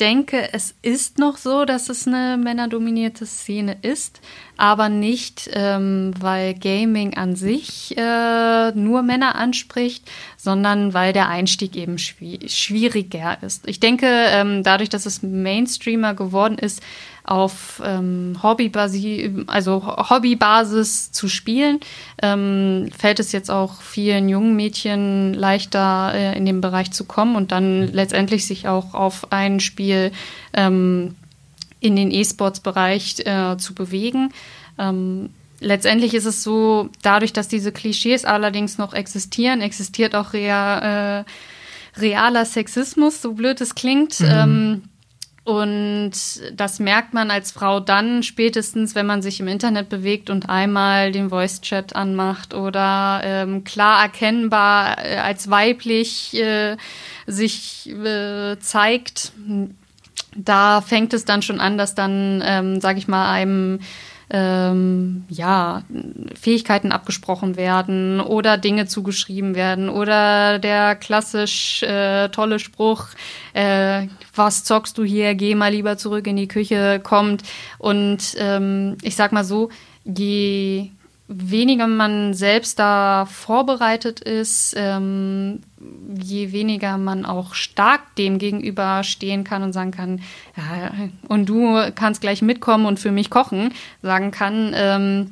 denke, 0.00 0.52
es 0.52 0.74
ist 0.82 1.18
noch 1.18 1.36
so, 1.36 1.64
dass 1.64 1.88
es 1.88 2.06
eine 2.06 2.36
männerdominierte 2.36 3.26
Szene 3.26 3.76
ist, 3.82 4.20
aber 4.56 4.88
nicht, 4.88 5.48
ähm, 5.52 6.12
weil 6.18 6.54
Gaming 6.54 7.16
an 7.16 7.36
sich 7.36 7.96
äh, 7.96 8.72
nur 8.72 9.02
Männer 9.02 9.36
anspricht, 9.36 10.10
sondern 10.36 10.94
weil 10.94 11.12
der 11.12 11.28
Einstieg 11.28 11.76
eben 11.76 11.98
schwi 11.98 12.40
schwieriger 12.48 13.38
ist. 13.42 13.68
Ich 13.68 13.80
denke, 13.80 14.06
ähm, 14.08 14.62
dadurch, 14.62 14.88
dass 14.88 15.06
es 15.06 15.22
Mainstreamer 15.22 16.14
geworden 16.14 16.58
ist, 16.58 16.82
auf 17.24 17.82
ähm, 17.84 18.36
Hobbybasi 18.42 19.44
also 19.46 19.82
Hobbybasis 20.10 21.10
zu 21.10 21.28
spielen, 21.28 21.80
ähm, 22.22 22.90
fällt 22.96 23.18
es 23.18 23.32
jetzt 23.32 23.50
auch 23.50 23.80
vielen 23.80 24.28
jungen 24.28 24.54
Mädchen 24.54 25.32
leichter 25.32 26.12
äh, 26.14 26.36
in 26.36 26.44
den 26.44 26.60
Bereich 26.60 26.90
zu 26.92 27.04
kommen 27.04 27.34
und 27.34 27.50
dann 27.50 27.92
letztendlich 27.92 28.46
sich 28.46 28.68
auch 28.68 28.92
auf 28.92 29.32
ein 29.32 29.58
Spiel 29.60 30.12
ähm, 30.52 31.16
in 31.80 31.96
den 31.96 32.10
E-Sports-Bereich 32.10 33.20
äh, 33.20 33.56
zu 33.56 33.74
bewegen. 33.74 34.30
Ähm, 34.78 35.30
letztendlich 35.60 36.12
ist 36.14 36.26
es 36.26 36.42
so, 36.42 36.90
dadurch, 37.02 37.32
dass 37.32 37.48
diese 37.48 37.72
Klischees 37.72 38.24
allerdings 38.24 38.76
noch 38.76 38.92
existieren, 38.92 39.62
existiert 39.62 40.14
auch 40.14 40.34
rea, 40.34 41.20
äh, 41.20 41.24
realer 41.96 42.44
Sexismus, 42.44 43.22
so 43.22 43.32
blöd 43.32 43.60
es 43.60 43.74
klingt. 43.74 44.20
Mhm. 44.20 44.26
Ähm, 44.28 44.82
und 45.44 46.12
das 46.54 46.78
merkt 46.78 47.12
man 47.12 47.30
als 47.30 47.52
Frau 47.52 47.78
dann 47.78 48.22
spätestens, 48.22 48.94
wenn 48.94 49.04
man 49.04 49.20
sich 49.20 49.40
im 49.40 49.48
Internet 49.48 49.90
bewegt 49.90 50.30
und 50.30 50.48
einmal 50.48 51.12
den 51.12 51.28
Voice-Chat 51.28 51.94
anmacht 51.94 52.54
oder 52.54 53.20
ähm, 53.22 53.62
klar 53.62 54.02
erkennbar 54.02 55.04
äh, 55.04 55.16
als 55.18 55.50
weiblich 55.50 56.34
äh, 56.34 56.78
sich 57.26 57.90
äh, 57.90 58.58
zeigt. 58.58 59.32
Da 60.34 60.80
fängt 60.80 61.12
es 61.12 61.26
dann 61.26 61.42
schon 61.42 61.60
an, 61.60 61.76
dass 61.76 61.94
dann, 61.94 62.42
ähm, 62.42 62.80
sage 62.80 62.98
ich 62.98 63.06
mal, 63.06 63.30
einem 63.30 63.80
ähm, 64.30 65.24
ja, 65.28 65.82
Fähigkeiten 66.40 66.92
abgesprochen 66.92 67.56
werden 67.56 68.20
oder 68.20 68.58
Dinge 68.58 68.86
zugeschrieben 68.86 69.54
werden 69.54 69.88
oder 69.88 70.58
der 70.58 70.96
klassisch 70.96 71.82
äh, 71.82 72.28
tolle 72.30 72.58
Spruch, 72.58 73.08
äh, 73.52 74.06
was 74.34 74.64
zockst 74.64 74.96
du 74.98 75.04
hier, 75.04 75.34
geh 75.34 75.54
mal 75.54 75.72
lieber 75.72 75.96
zurück 75.96 76.26
in 76.26 76.36
die 76.36 76.48
Küche 76.48 77.00
kommt. 77.02 77.42
Und 77.78 78.34
ähm, 78.38 78.96
ich 79.02 79.16
sag 79.16 79.32
mal 79.32 79.44
so, 79.44 79.70
je 80.04 80.90
weniger 81.26 81.86
man 81.86 82.34
selbst 82.34 82.78
da 82.78 83.26
vorbereitet 83.26 84.20
ist, 84.20 84.74
ähm, 84.76 85.60
je 86.22 86.52
weniger 86.52 86.98
man 86.98 87.24
auch 87.24 87.54
stark 87.54 88.14
dem 88.16 88.38
gegenüber 88.38 89.02
stehen 89.04 89.42
kann 89.44 89.62
und 89.62 89.72
sagen 89.72 89.90
kann, 89.90 90.20
ja, 90.56 90.92
und 91.28 91.48
du 91.48 91.80
kannst 91.94 92.20
gleich 92.20 92.42
mitkommen 92.42 92.84
und 92.86 93.00
für 93.00 93.10
mich 93.10 93.30
kochen, 93.30 93.72
sagen 94.02 94.30
kann, 94.30 94.72
ähm, 94.74 95.30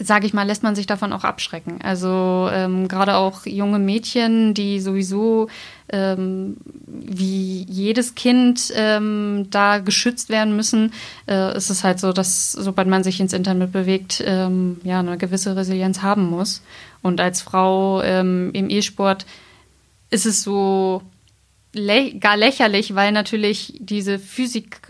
sage 0.00 0.26
ich 0.26 0.34
mal, 0.34 0.46
lässt 0.46 0.62
man 0.62 0.74
sich 0.74 0.86
davon 0.86 1.12
auch 1.12 1.24
abschrecken. 1.24 1.80
Also 1.82 2.48
ähm, 2.52 2.88
gerade 2.88 3.16
auch 3.16 3.46
junge 3.46 3.78
Mädchen, 3.78 4.54
die 4.54 4.80
sowieso 4.80 5.48
ähm, 5.90 6.56
wie 6.86 7.64
jedes 7.68 8.14
Kind 8.14 8.72
ähm, 8.74 9.46
da 9.50 9.78
geschützt 9.78 10.28
werden 10.28 10.54
müssen, 10.56 10.92
äh, 11.26 11.56
ist 11.56 11.70
es 11.70 11.84
halt 11.84 11.98
so, 12.00 12.12
dass 12.12 12.52
sobald 12.52 12.88
man 12.88 13.02
sich 13.02 13.20
ins 13.20 13.32
Internet 13.32 13.72
bewegt, 13.72 14.22
ähm, 14.24 14.80
ja 14.84 15.00
eine 15.00 15.18
gewisse 15.18 15.56
Resilienz 15.56 16.02
haben 16.02 16.28
muss. 16.28 16.62
Und 17.02 17.20
als 17.20 17.42
Frau 17.42 18.02
ähm, 18.02 18.50
im 18.52 18.70
E-Sport 18.70 19.26
ist 20.10 20.26
es 20.26 20.42
so 20.42 21.02
lä 21.78 22.12
gar 22.18 22.36
lächerlich, 22.36 22.94
weil 22.94 23.12
natürlich 23.12 23.74
diese 23.78 24.18
Physik, 24.18 24.80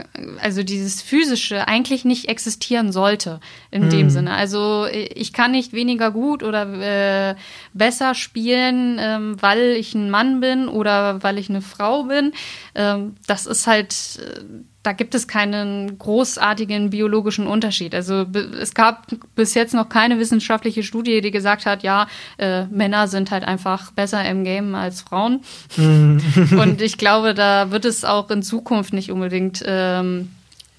also 0.40 0.62
dieses 0.62 1.02
physische 1.02 1.68
eigentlich 1.68 2.04
nicht 2.04 2.28
existieren 2.28 2.92
sollte 2.92 3.40
in 3.70 3.84
mhm. 3.84 3.90
dem 3.90 4.10
Sinne. 4.10 4.34
Also 4.34 4.86
ich 4.90 5.32
kann 5.32 5.52
nicht 5.52 5.72
weniger 5.72 6.10
gut 6.10 6.42
oder 6.42 7.30
äh, 7.30 7.34
besser 7.74 8.14
spielen, 8.14 8.98
ähm, 9.00 9.36
weil 9.40 9.76
ich 9.78 9.94
ein 9.94 10.10
Mann 10.10 10.40
bin 10.40 10.68
oder 10.68 11.22
weil 11.22 11.38
ich 11.38 11.48
eine 11.48 11.62
Frau 11.62 12.04
bin. 12.04 12.32
Ähm, 12.74 13.14
das 13.26 13.46
ist 13.46 13.66
halt 13.66 13.94
äh, 14.20 14.40
da 14.82 14.92
gibt 14.92 15.14
es 15.14 15.26
keinen 15.26 15.98
großartigen 15.98 16.90
biologischen 16.90 17.46
Unterschied. 17.46 17.94
Also 17.94 18.24
es 18.60 18.74
gab 18.74 19.06
bis 19.34 19.54
jetzt 19.54 19.74
noch 19.74 19.88
keine 19.88 20.18
wissenschaftliche 20.18 20.82
Studie, 20.82 21.20
die 21.20 21.30
gesagt 21.30 21.66
hat, 21.66 21.82
ja, 21.82 22.06
äh, 22.38 22.64
Männer 22.66 23.08
sind 23.08 23.30
halt 23.30 23.44
einfach 23.44 23.90
besser 23.92 24.24
im 24.24 24.44
Game 24.44 24.74
als 24.74 25.02
Frauen. 25.02 25.40
Mhm. 25.76 26.20
Und 26.58 26.80
ich 26.80 26.96
glaube, 26.96 27.34
da 27.34 27.70
wird 27.70 27.84
es 27.84 28.04
auch 28.04 28.30
in 28.30 28.42
Zukunft 28.42 28.92
nicht 28.92 29.10
unbedingt 29.10 29.62
ähm, 29.66 30.30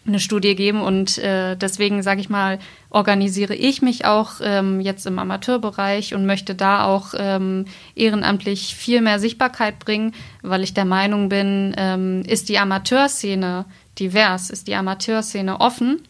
eine 0.08 0.20
Studie 0.20 0.56
geben. 0.56 0.82
Und 0.82 1.18
äh, 1.18 1.56
deswegen 1.56 2.04
sage 2.04 2.22
ich 2.22 2.30
mal, 2.30 2.60
organisiere 2.90 3.56
ich 3.56 3.82
mich 3.82 4.06
auch 4.06 4.34
ähm, 4.42 4.80
jetzt 4.80 5.06
im 5.06 5.20
Amateurbereich 5.20 6.14
und 6.16 6.26
möchte 6.26 6.56
da 6.56 6.86
auch 6.86 7.14
ähm, 7.18 7.66
ehrenamtlich 7.96 8.76
viel 8.76 9.02
mehr 9.02 9.20
Sichtbarkeit 9.20 9.80
bringen, 9.80 10.14
weil 10.42 10.64
ich 10.64 10.74
der 10.74 10.86
Meinung 10.86 11.30
bin, 11.30 11.74
ähm, 11.78 12.24
ist 12.26 12.50
die 12.50 12.60
Amateurszene 12.60 13.66
divers, 14.00 14.50
ist 14.50 14.68
die 14.68 14.76
Amateurszene 14.76 15.60
offen, 15.60 16.02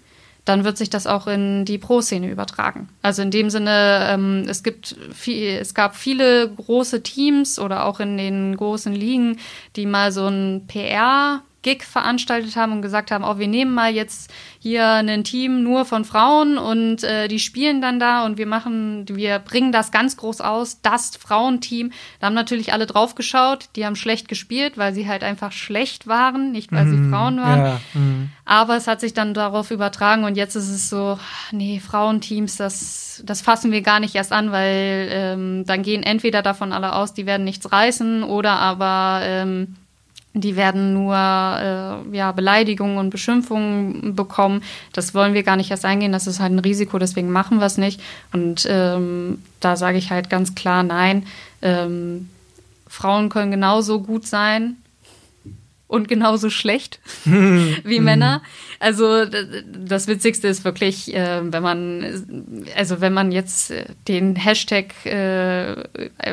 dann 0.45 0.63
wird 0.63 0.77
sich 0.77 0.89
das 0.89 1.05
auch 1.05 1.27
in 1.27 1.65
die 1.65 1.77
Pro-Szene 1.77 2.29
übertragen. 2.29 2.89
Also 3.01 3.21
in 3.21 3.31
dem 3.31 3.49
Sinne, 3.49 4.07
ähm, 4.09 4.45
es 4.47 4.63
gibt 4.63 4.95
viel, 5.13 5.57
es 5.59 5.73
gab 5.73 5.95
viele 5.95 6.49
große 6.49 7.03
Teams 7.03 7.59
oder 7.59 7.85
auch 7.85 7.99
in 7.99 8.17
den 8.17 8.57
großen 8.57 8.93
Ligen, 8.93 9.37
die 9.75 9.85
mal 9.85 10.11
so 10.11 10.27
ein 10.27 10.65
PR 10.67 11.43
Gig 11.61 11.83
veranstaltet 11.83 12.55
haben 12.55 12.71
und 12.71 12.81
gesagt 12.81 13.11
haben, 13.11 13.23
oh, 13.23 13.37
wir 13.37 13.47
nehmen 13.47 13.73
mal 13.73 13.93
jetzt 13.93 14.31
hier 14.61 14.85
ein 14.85 15.23
Team 15.23 15.63
nur 15.63 15.85
von 15.85 16.03
Frauen 16.03 16.57
und 16.57 17.05
äh, 17.05 17.29
die 17.29 17.39
spielen 17.39 17.81
dann 17.81 17.97
da 17.97 18.25
und 18.25 18.37
wir 18.37 18.45
machen, 18.45 19.05
wir 19.07 19.39
bringen 19.39 19.71
das 19.71 19.89
ganz 19.91 20.17
groß 20.17 20.41
aus, 20.41 20.81
das 20.81 21.15
Frauenteam. 21.15 21.93
Da 22.19 22.27
haben 22.27 22.33
natürlich 22.33 22.73
alle 22.73 22.85
drauf 22.85 23.15
geschaut, 23.15 23.69
die 23.77 23.85
haben 23.85 23.95
schlecht 23.95 24.27
gespielt, 24.27 24.77
weil 24.77 24.93
sie 24.93 25.07
halt 25.07 25.23
einfach 25.23 25.53
schlecht 25.53 26.07
waren, 26.07 26.51
nicht 26.51 26.73
weil 26.73 26.85
mhm, 26.85 27.05
sie 27.05 27.09
Frauen 27.09 27.37
waren. 27.39 27.59
Ja, 27.59 27.81
mhm. 27.93 28.31
Aber 28.43 28.75
es 28.75 28.87
hat 28.87 28.99
sich 28.99 29.13
dann 29.13 29.33
darauf 29.33 29.71
übertragen 29.71 30.25
und 30.25 30.35
jetzt 30.35 30.55
ist 30.55 30.69
es 30.69 30.89
so, 30.89 31.17
nee, 31.51 31.79
Frauenteams, 31.79 32.57
das, 32.57 33.23
das 33.25 33.39
fassen 33.39 33.71
wir 33.71 33.81
gar 33.81 34.01
nicht 34.01 34.15
erst 34.15 34.33
an, 34.33 34.51
weil 34.51 35.07
ähm, 35.09 35.63
dann 35.67 35.83
gehen 35.83 36.03
entweder 36.03 36.41
davon 36.41 36.73
alle 36.73 36.95
aus, 36.95 37.13
die 37.13 37.25
werden 37.25 37.45
nichts 37.45 37.71
reißen 37.71 38.23
oder 38.23 38.59
aber 38.59 39.21
ähm, 39.23 39.75
die 40.33 40.55
werden 40.55 40.93
nur 40.93 41.15
äh, 41.15 42.15
ja, 42.15 42.31
Beleidigungen 42.31 42.97
und 42.97 43.09
Beschimpfungen 43.09 44.15
bekommen. 44.15 44.63
Das 44.93 45.13
wollen 45.13 45.33
wir 45.33 45.43
gar 45.43 45.55
nicht 45.55 45.71
erst 45.71 45.85
eingehen. 45.85 46.11
Das 46.11 46.27
ist 46.27 46.39
halt 46.39 46.53
ein 46.53 46.59
Risiko, 46.59 46.99
deswegen 46.99 47.31
machen 47.31 47.59
wir 47.59 47.65
es 47.65 47.77
nicht. 47.77 48.01
Und 48.31 48.67
ähm, 48.69 49.43
da 49.59 49.75
sage 49.75 49.97
ich 49.97 50.11
halt 50.11 50.29
ganz 50.29 50.55
klar, 50.55 50.83
nein. 50.83 51.25
Ähm, 51.61 52.29
Frauen 52.87 53.29
können 53.29 53.51
genauso 53.51 54.01
gut 54.01 54.25
sein 54.25 54.77
und 55.89 56.07
genauso 56.07 56.49
schlecht 56.51 56.99
wie 57.25 57.99
Männer. 57.99 58.41
Also 58.79 59.25
das 59.25 60.07
Witzigste 60.07 60.47
ist 60.47 60.63
wirklich, 60.63 61.13
äh, 61.13 61.41
wenn 61.51 61.63
man, 61.63 62.65
also 62.77 63.01
wenn 63.01 63.11
man 63.11 63.33
jetzt 63.33 63.71
äh, 63.71 63.85
den 64.07 64.35
Hashtag 64.35 64.93
äh, 65.05 65.75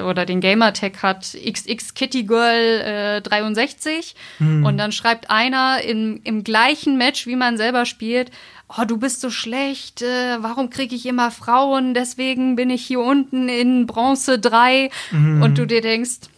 oder 0.02 0.26
den 0.26 0.42
Gamertag 0.42 1.02
hat, 1.02 1.24
XXKittyGirl63 1.24 4.14
hm. 4.38 4.64
und 4.64 4.76
dann 4.76 4.92
schreibt 4.92 5.30
einer 5.30 5.80
in, 5.82 6.20
im 6.22 6.44
gleichen 6.44 6.98
Match, 6.98 7.26
wie 7.26 7.36
man 7.36 7.56
selber 7.56 7.86
spielt, 7.86 8.30
oh, 8.68 8.84
du 8.86 8.98
bist 8.98 9.22
so 9.22 9.30
schlecht, 9.30 10.02
äh, 10.02 10.36
warum 10.40 10.68
kriege 10.68 10.94
ich 10.94 11.06
immer 11.06 11.30
Frauen, 11.30 11.94
deswegen 11.94 12.56
bin 12.56 12.68
ich 12.68 12.84
hier 12.84 13.00
unten 13.00 13.48
in 13.48 13.86
Bronze 13.86 14.38
3 14.38 14.90
mhm. 15.12 15.40
und 15.40 15.56
du 15.56 15.66
dir 15.66 15.80
denkst, 15.80 16.28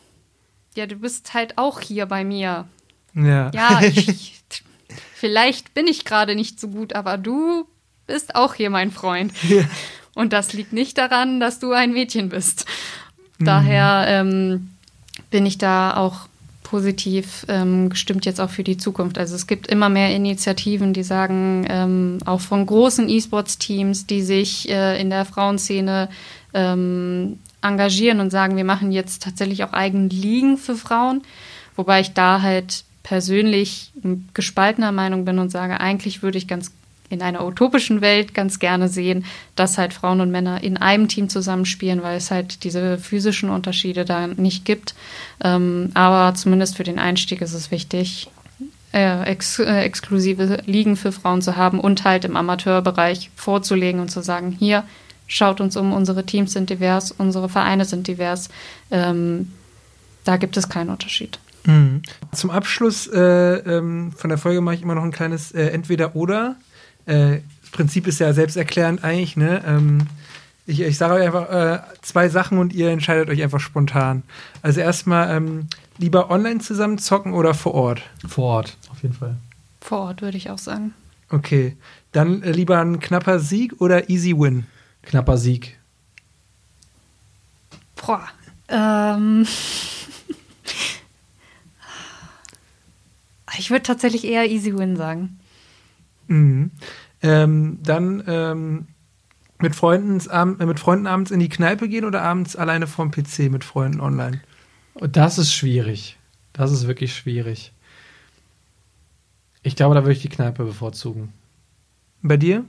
ja, 0.77 0.87
du 0.87 0.95
bist 0.95 1.35
halt 1.35 1.59
auch 1.59 1.81
hier 1.81 2.07
bei 2.07 2.23
mir. 2.23 2.69
Ja. 3.25 3.51
Ja, 3.55 3.81
ich, 3.83 4.41
vielleicht 5.15 5.75
bin 5.75 5.87
ich 5.87 6.05
gerade 6.05 6.35
nicht 6.35 6.61
so 6.61 6.69
gut, 6.69 6.95
aber 6.95 7.19
du 7.19 7.67
bist 8.07 8.35
auch 8.35 8.55
hier 8.55 8.71
mein 8.71 8.91
Freund. 8.91 9.33
Ja. 9.49 9.65
Und 10.15 10.33
das 10.33 10.53
liegt 10.53 10.73
nicht 10.73 10.99
daran, 10.99 11.39
dass 11.39 11.61
du 11.61 11.73
ein 11.73 11.93
Mädchen 11.93 12.29
bist. 12.29 12.65
Mhm. 13.39 13.45
Daher 13.45 14.05
ähm, 14.09 14.71
bin 15.31 15.47
ich 15.47 15.59
da 15.59 15.97
auch 15.97 16.29
positiv 16.65 17.47
ähm, 17.49 17.89
gestimmt 17.89 18.27
jetzt 18.27 18.41
auch 18.41 18.51
für 18.51 18.65
die 18.65 18.77
Zukunft. 18.77 19.17
Also 19.17 19.35
es 19.35 19.47
gibt 19.47 19.69
immer 19.69 19.89
mehr 19.89 20.15
Initiativen, 20.15 20.93
die 20.93 21.03
sagen, 21.03 21.67
ähm, 21.69 22.19
auch 22.27 22.41
von 22.41 22.67
großen 22.67 23.09
E-Sports-Teams, 23.09 24.07
die 24.07 24.23
sich 24.23 24.69
äh, 24.69 25.01
in 25.01 25.09
der 25.09 25.25
Frauenszene 25.25 26.11
ähm, 26.53 27.39
engagieren 27.63 28.21
und 28.21 28.31
sagen, 28.31 28.57
wir 28.57 28.65
machen 28.65 28.93
jetzt 28.93 29.23
tatsächlich 29.23 29.65
auch 29.65 29.73
eigene 29.73 30.09
Ligen 30.09 30.59
für 30.59 30.75
Frauen. 30.75 31.23
Wobei 31.75 32.01
ich 32.01 32.13
da 32.13 32.43
halt 32.43 32.85
persönlich 33.03 33.93
gespaltener 34.35 34.93
Meinung 34.93 35.25
bin 35.25 35.39
und 35.39 35.51
sage, 35.51 35.81
eigentlich 35.81 36.23
würde 36.23 36.39
ich 36.39 36.49
ganz 36.49 36.73
in 37.11 37.23
einer 37.23 37.47
utopischen 37.47 38.01
Welt 38.01 38.35
ganz 38.35 38.59
gerne 38.59 38.89
sehen, 38.89 39.25
dass 39.57 39.79
halt 39.79 39.95
Frauen 39.95 40.21
und 40.21 40.31
Männer 40.31 40.63
in 40.63 40.77
einem 40.77 41.09
Team 41.09 41.29
zusammenspielen, 41.29 42.03
weil 42.03 42.19
es 42.19 42.31
halt 42.31 42.65
diese 42.65 42.99
physischen 42.99 43.49
Unterschiede 43.49 44.05
da 44.05 44.27
nicht 44.27 44.65
gibt. 44.65 44.95
Ähm, 45.43 45.91
aber 45.95 46.35
zumindest 46.35 46.77
für 46.77 46.85
den 46.85 46.99
Einstieg 46.99 47.41
ist 47.41 47.55
es 47.55 47.71
wichtig, 47.71 48.29
äh, 48.93 49.23
ex 49.25 49.59
äh, 49.59 49.81
exklusive 49.81 50.63
Ligen 50.67 50.97
für 50.97 51.13
Frauen 51.13 51.43
zu 51.43 51.57
haben 51.57 51.81
und 51.81 52.05
halt 52.05 52.25
im 52.25 52.37
Amateurbereich 52.37 53.31
vorzulegen 53.37 54.01
und 54.01 54.11
zu 54.11 54.23
sagen, 54.23 54.55
hier, 54.59 54.85
schaut 55.27 55.61
uns 55.61 55.77
um, 55.77 55.93
unsere 55.93 56.25
Teams 56.25 56.53
sind 56.53 56.71
divers, 56.71 57.13
unsere 57.13 57.49
Vereine 57.49 57.85
sind 57.85 58.07
divers. 58.07 58.49
Ähm, 58.91 59.53
da 60.25 60.37
gibt 60.37 60.57
es 60.57 60.69
keinen 60.69 60.91
Unterschied. 60.91 61.39
Mhm. 61.69 62.01
Zum 62.33 62.51
Abschluss 62.51 63.07
äh, 63.09 63.19
ähm, 63.21 64.13
von 64.13 64.31
der 64.31 64.39
Folge 64.39 64.63
mache 64.63 64.77
ich 64.77 64.83
immer 64.83 64.95
noch 64.95 65.05
ein 65.05 65.13
kleines 65.13 65.53
äh, 65.53 65.67
Entweder-Oder 65.67 66.57
äh, 67.05 67.41
das 67.61 67.71
Prinzip 67.73 68.07
ist 68.07 68.21
ja 68.21 68.33
selbsterklärend 68.33 69.05
eigentlich, 69.05 69.37
ne? 69.37 69.63
Ähm, 69.67 70.07
ich, 70.67 70.81
ich 70.81 70.97
sage 70.97 71.15
euch 71.15 71.27
einfach 71.27 71.51
äh, 71.51 71.81
zwei 72.01 72.31
Sachen 72.31 72.59
und 72.59 72.73
ihr 72.73 72.91
entscheidet 72.91 73.29
euch 73.29 73.43
einfach 73.43 73.61
spontan. 73.61 74.23
Also 74.63 74.81
erstmal 74.81 75.37
ähm, 75.37 75.67
lieber 75.99 76.31
online 76.31 76.61
zusammen 76.61 76.99
zocken 76.99 77.35
oder 77.35 77.53
vor 77.53 77.75
Ort? 77.75 78.03
Vor 78.27 78.45
Ort, 78.45 78.77
auf 78.91 79.03
jeden 79.03 79.15
Fall. 79.15 79.37
Vor 79.83 80.01
Ort 80.01 80.23
würde 80.23 80.39
ich 80.39 80.49
auch 80.51 80.59
sagen. 80.59 80.95
Okay. 81.31 81.77
Dann 82.13 82.43
äh, 82.43 82.53
lieber 82.53 82.79
ein 82.79 83.01
knapper 83.01 83.39
Sieg 83.41 83.81
oder 83.81 84.09
easy 84.09 84.35
win? 84.39 84.67
Knapper 85.03 85.37
Sieg. 85.37 85.79
Boah. 87.97 88.27
Ähm. 88.69 89.47
ich 93.59 93.71
würde 93.71 93.83
tatsächlich 93.83 94.25
eher 94.25 94.51
easy 94.51 94.77
win 94.77 94.97
sagen. 94.97 95.39
Mhm. 96.29 96.71
Ähm, 97.23 97.79
dann 97.83 98.23
ähm, 98.27 98.87
mit, 99.59 99.75
Freunden, 99.75 100.21
äh, 100.31 100.67
mit 100.67 100.79
Freunden 100.79 101.07
abends 101.07 101.31
in 101.31 101.41
die 101.41 101.49
Kneipe 101.49 101.89
gehen 101.89 102.05
oder 102.05 102.23
abends 102.23 102.57
alleine 102.57 102.87
vorm 102.87 103.11
PC 103.11 103.51
mit 103.51 103.65
Freunden 103.65 104.01
online? 104.01 104.41
Das 105.01 105.39
ist 105.39 105.53
schwierig. 105.53 106.17
Das 106.53 106.73
ist 106.73 106.87
wirklich 106.87 107.15
schwierig. 107.15 107.73
Ich 109.63 109.77
glaube, 109.77 109.95
da 109.95 110.03
würde 110.03 110.13
ich 110.13 110.23
die 110.23 110.29
Kneipe 110.29 110.65
bevorzugen. 110.65 111.33
Bei 112.23 112.37
dir? 112.37 112.65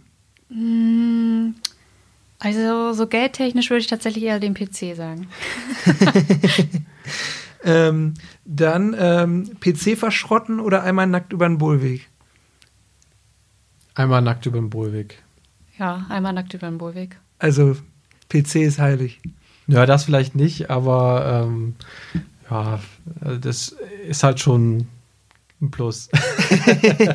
Mm, 0.50 1.52
also, 2.40 2.94
so 2.94 3.08
geldtechnisch 3.08 3.70
würde 3.70 3.82
ich 3.82 3.88
tatsächlich 3.88 4.24
eher 4.24 4.40
den 4.40 4.54
PC 4.54 4.96
sagen. 4.96 5.28
ähm, 7.64 8.14
dann 8.46 8.96
ähm, 8.98 9.60
PC 9.60 9.98
verschrotten 9.98 10.60
oder 10.60 10.84
einmal 10.84 11.08
nackt 11.08 11.34
über 11.34 11.48
den 11.48 11.58
Bullweg? 11.58 12.10
Einmal 14.00 14.22
nackt 14.22 14.46
über 14.46 14.58
den 14.58 14.70
Bohlweg. 14.70 15.22
Ja, 15.78 16.06
einmal 16.08 16.32
nackt 16.32 16.54
über 16.54 16.68
den 16.70 16.78
Bohlweg. 16.78 17.20
Also 17.38 17.76
PC 18.30 18.56
ist 18.56 18.80
heilig. 18.80 19.20
Ja, 19.68 19.86
das 19.86 20.06
vielleicht 20.06 20.36
nicht, 20.36 20.70
aber 20.70 21.46
ähm, 21.46 21.76
ja, 22.50 22.80
das 23.42 23.76
ist 24.08 24.24
halt 24.24 24.40
schon 24.40 24.88
ein 25.62 25.70
Plus. 25.70 26.08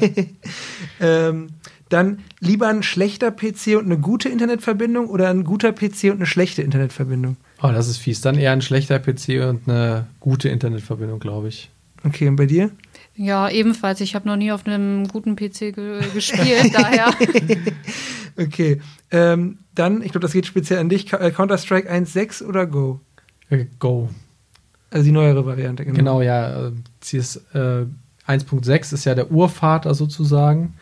ähm, 1.01 1.49
dann 1.89 2.19
lieber 2.41 2.69
ein 2.69 2.83
schlechter 2.83 3.31
PC 3.31 3.79
und 3.79 3.87
eine 3.87 3.99
gute 3.99 4.29
Internetverbindung 4.29 5.09
oder 5.09 5.31
ein 5.31 5.45
guter 5.45 5.73
PC 5.73 6.05
und 6.05 6.17
eine 6.17 6.27
schlechte 6.27 6.61
Internetverbindung? 6.61 7.39
Oh, 7.63 7.71
das 7.73 7.89
ist 7.89 7.99
fies. 7.99 8.21
Dann 8.21 8.37
eher 8.37 8.53
ein 8.53 8.63
schlechter 8.63 8.99
PC 8.99 9.49
und 9.49 9.69
eine 9.69 10.07
gute 10.21 10.49
Internetverbindung, 10.49 11.21
glaube 11.21 11.49
ich. 11.49 11.71
Okay, 12.05 12.29
und 12.29 12.37
bei 12.37 12.47
dir? 12.47 12.71
Ja, 13.17 13.49
ebenfalls. 13.49 14.01
Ich 14.01 14.15
habe 14.15 14.29
noch 14.29 14.37
nie 14.37 14.53
auf 14.53 14.67
einem 14.67 15.09
guten 15.09 15.37
PC 15.37 15.75
ge 15.75 16.01
gespielt, 16.13 16.75
daher. 16.75 17.15
Okay. 18.37 18.81
Ähm, 19.11 19.59
dann, 19.75 20.03
ich 20.03 20.11
glaube, 20.11 20.21
das 20.21 20.33
geht 20.33 20.47
speziell 20.47 20.81
an 20.81 20.89
dich. 20.89 21.13
Äh, 21.13 21.31
Counter-Strike 21.31 21.91
1.6 21.91 22.45
oder 22.45 22.67
Go? 22.67 23.01
Äh, 23.49 23.67
Go. 23.79 24.09
Also 24.91 25.05
die 25.05 25.13
neuere 25.13 25.47
Variante, 25.47 25.85
genau. 25.85 25.97
Genau, 25.97 26.23
ja. 26.23 26.73
Ist, 27.13 27.37
äh, 27.55 27.87
1.6 28.27 28.95
ist 28.95 29.05
ja 29.05 29.15
der 29.15 29.31
Urvater 29.31 29.95
sozusagen. 29.95 30.75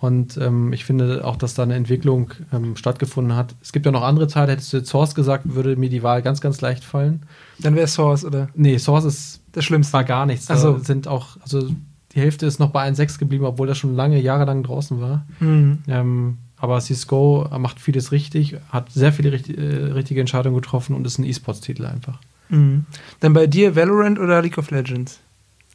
Und 0.00 0.36
ähm, 0.36 0.72
ich 0.72 0.84
finde 0.84 1.24
auch, 1.24 1.36
dass 1.36 1.54
da 1.54 1.64
eine 1.64 1.74
Entwicklung 1.74 2.30
ähm, 2.52 2.76
stattgefunden 2.76 3.34
hat. 3.36 3.56
Es 3.60 3.72
gibt 3.72 3.84
ja 3.84 3.90
noch 3.90 4.02
andere 4.02 4.28
Teile. 4.28 4.52
Hättest 4.52 4.72
du 4.72 4.76
jetzt 4.78 4.90
Source 4.90 5.14
gesagt, 5.14 5.54
würde 5.54 5.76
mir 5.76 5.90
die 5.90 6.04
Wahl 6.04 6.22
ganz, 6.22 6.40
ganz 6.40 6.60
leicht 6.60 6.84
fallen. 6.84 7.22
Dann 7.58 7.74
wäre 7.74 7.88
Source, 7.88 8.24
oder? 8.24 8.48
Nee, 8.54 8.78
Source 8.78 9.04
ist 9.04 9.40
das 9.52 9.64
Schlimmste. 9.64 9.94
War 9.94 10.04
gar 10.04 10.24
nichts. 10.24 10.50
Also 10.50 10.78
sind 10.78 11.08
auch, 11.08 11.36
also 11.42 11.68
die 12.12 12.20
Hälfte 12.20 12.46
ist 12.46 12.60
noch 12.60 12.70
bei 12.70 12.88
1.6 12.88 13.18
geblieben, 13.18 13.44
obwohl 13.44 13.66
das 13.66 13.76
schon 13.76 13.96
lange, 13.96 14.20
jahrelang 14.20 14.62
draußen 14.62 15.00
war. 15.00 15.26
Mhm. 15.40 15.78
Ähm, 15.88 16.38
aber 16.56 16.80
Cisco 16.80 17.48
macht 17.58 17.80
vieles 17.80 18.12
richtig, 18.12 18.56
hat 18.70 18.90
sehr 18.90 19.12
viele 19.12 19.32
richtig, 19.32 19.58
äh, 19.58 19.92
richtige 19.92 20.20
Entscheidungen 20.20 20.56
getroffen 20.56 20.94
und 20.94 21.06
ist 21.06 21.18
ein 21.18 21.24
E-Sports-Titel 21.24 21.86
einfach. 21.86 22.18
Mhm. 22.48 22.86
Dann 23.20 23.32
bei 23.32 23.46
dir 23.46 23.76
Valorant 23.76 24.18
oder 24.18 24.42
League 24.42 24.58
of 24.58 24.70
Legends? 24.70 25.20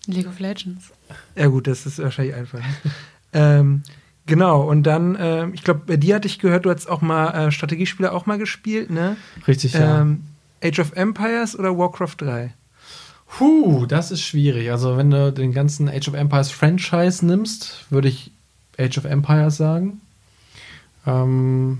League 0.07 0.27
of 0.27 0.39
Legends. 0.39 0.91
Ja, 1.35 1.47
gut, 1.47 1.67
das 1.67 1.85
ist 1.85 1.99
wahrscheinlich 1.99 2.35
einfach. 2.35 2.59
ähm, 3.33 3.83
genau, 4.25 4.61
und 4.61 4.83
dann, 4.83 5.15
äh, 5.15 5.47
ich 5.49 5.63
glaube, 5.63 5.81
bei 5.85 5.97
dir 5.97 6.15
hatte 6.15 6.27
ich 6.27 6.39
gehört, 6.39 6.65
du 6.65 6.69
hast 6.69 6.89
auch 6.89 7.01
mal 7.01 7.47
äh, 7.47 7.51
Strategiespiele 7.51 8.11
auch 8.11 8.25
mal 8.25 8.37
gespielt, 8.37 8.89
ne? 8.89 9.17
Richtig, 9.47 9.73
ja. 9.73 10.01
Ähm, 10.01 10.23
Age 10.63 10.79
of 10.79 10.93
Empires 10.93 11.57
oder 11.57 11.77
Warcraft 11.77 12.15
3? 12.17 12.53
Puh, 13.27 13.85
das 13.87 14.11
ist 14.11 14.21
schwierig. 14.21 14.71
Also, 14.71 14.95
wenn 14.95 15.09
du 15.09 15.31
den 15.31 15.53
ganzen 15.53 15.89
Age 15.89 16.07
of 16.07 16.13
Empires 16.13 16.51
Franchise 16.51 17.25
nimmst, 17.25 17.85
würde 17.89 18.07
ich 18.07 18.31
Age 18.77 18.97
of 18.99 19.05
Empires 19.05 19.57
sagen. 19.57 20.01
Ähm, 21.05 21.79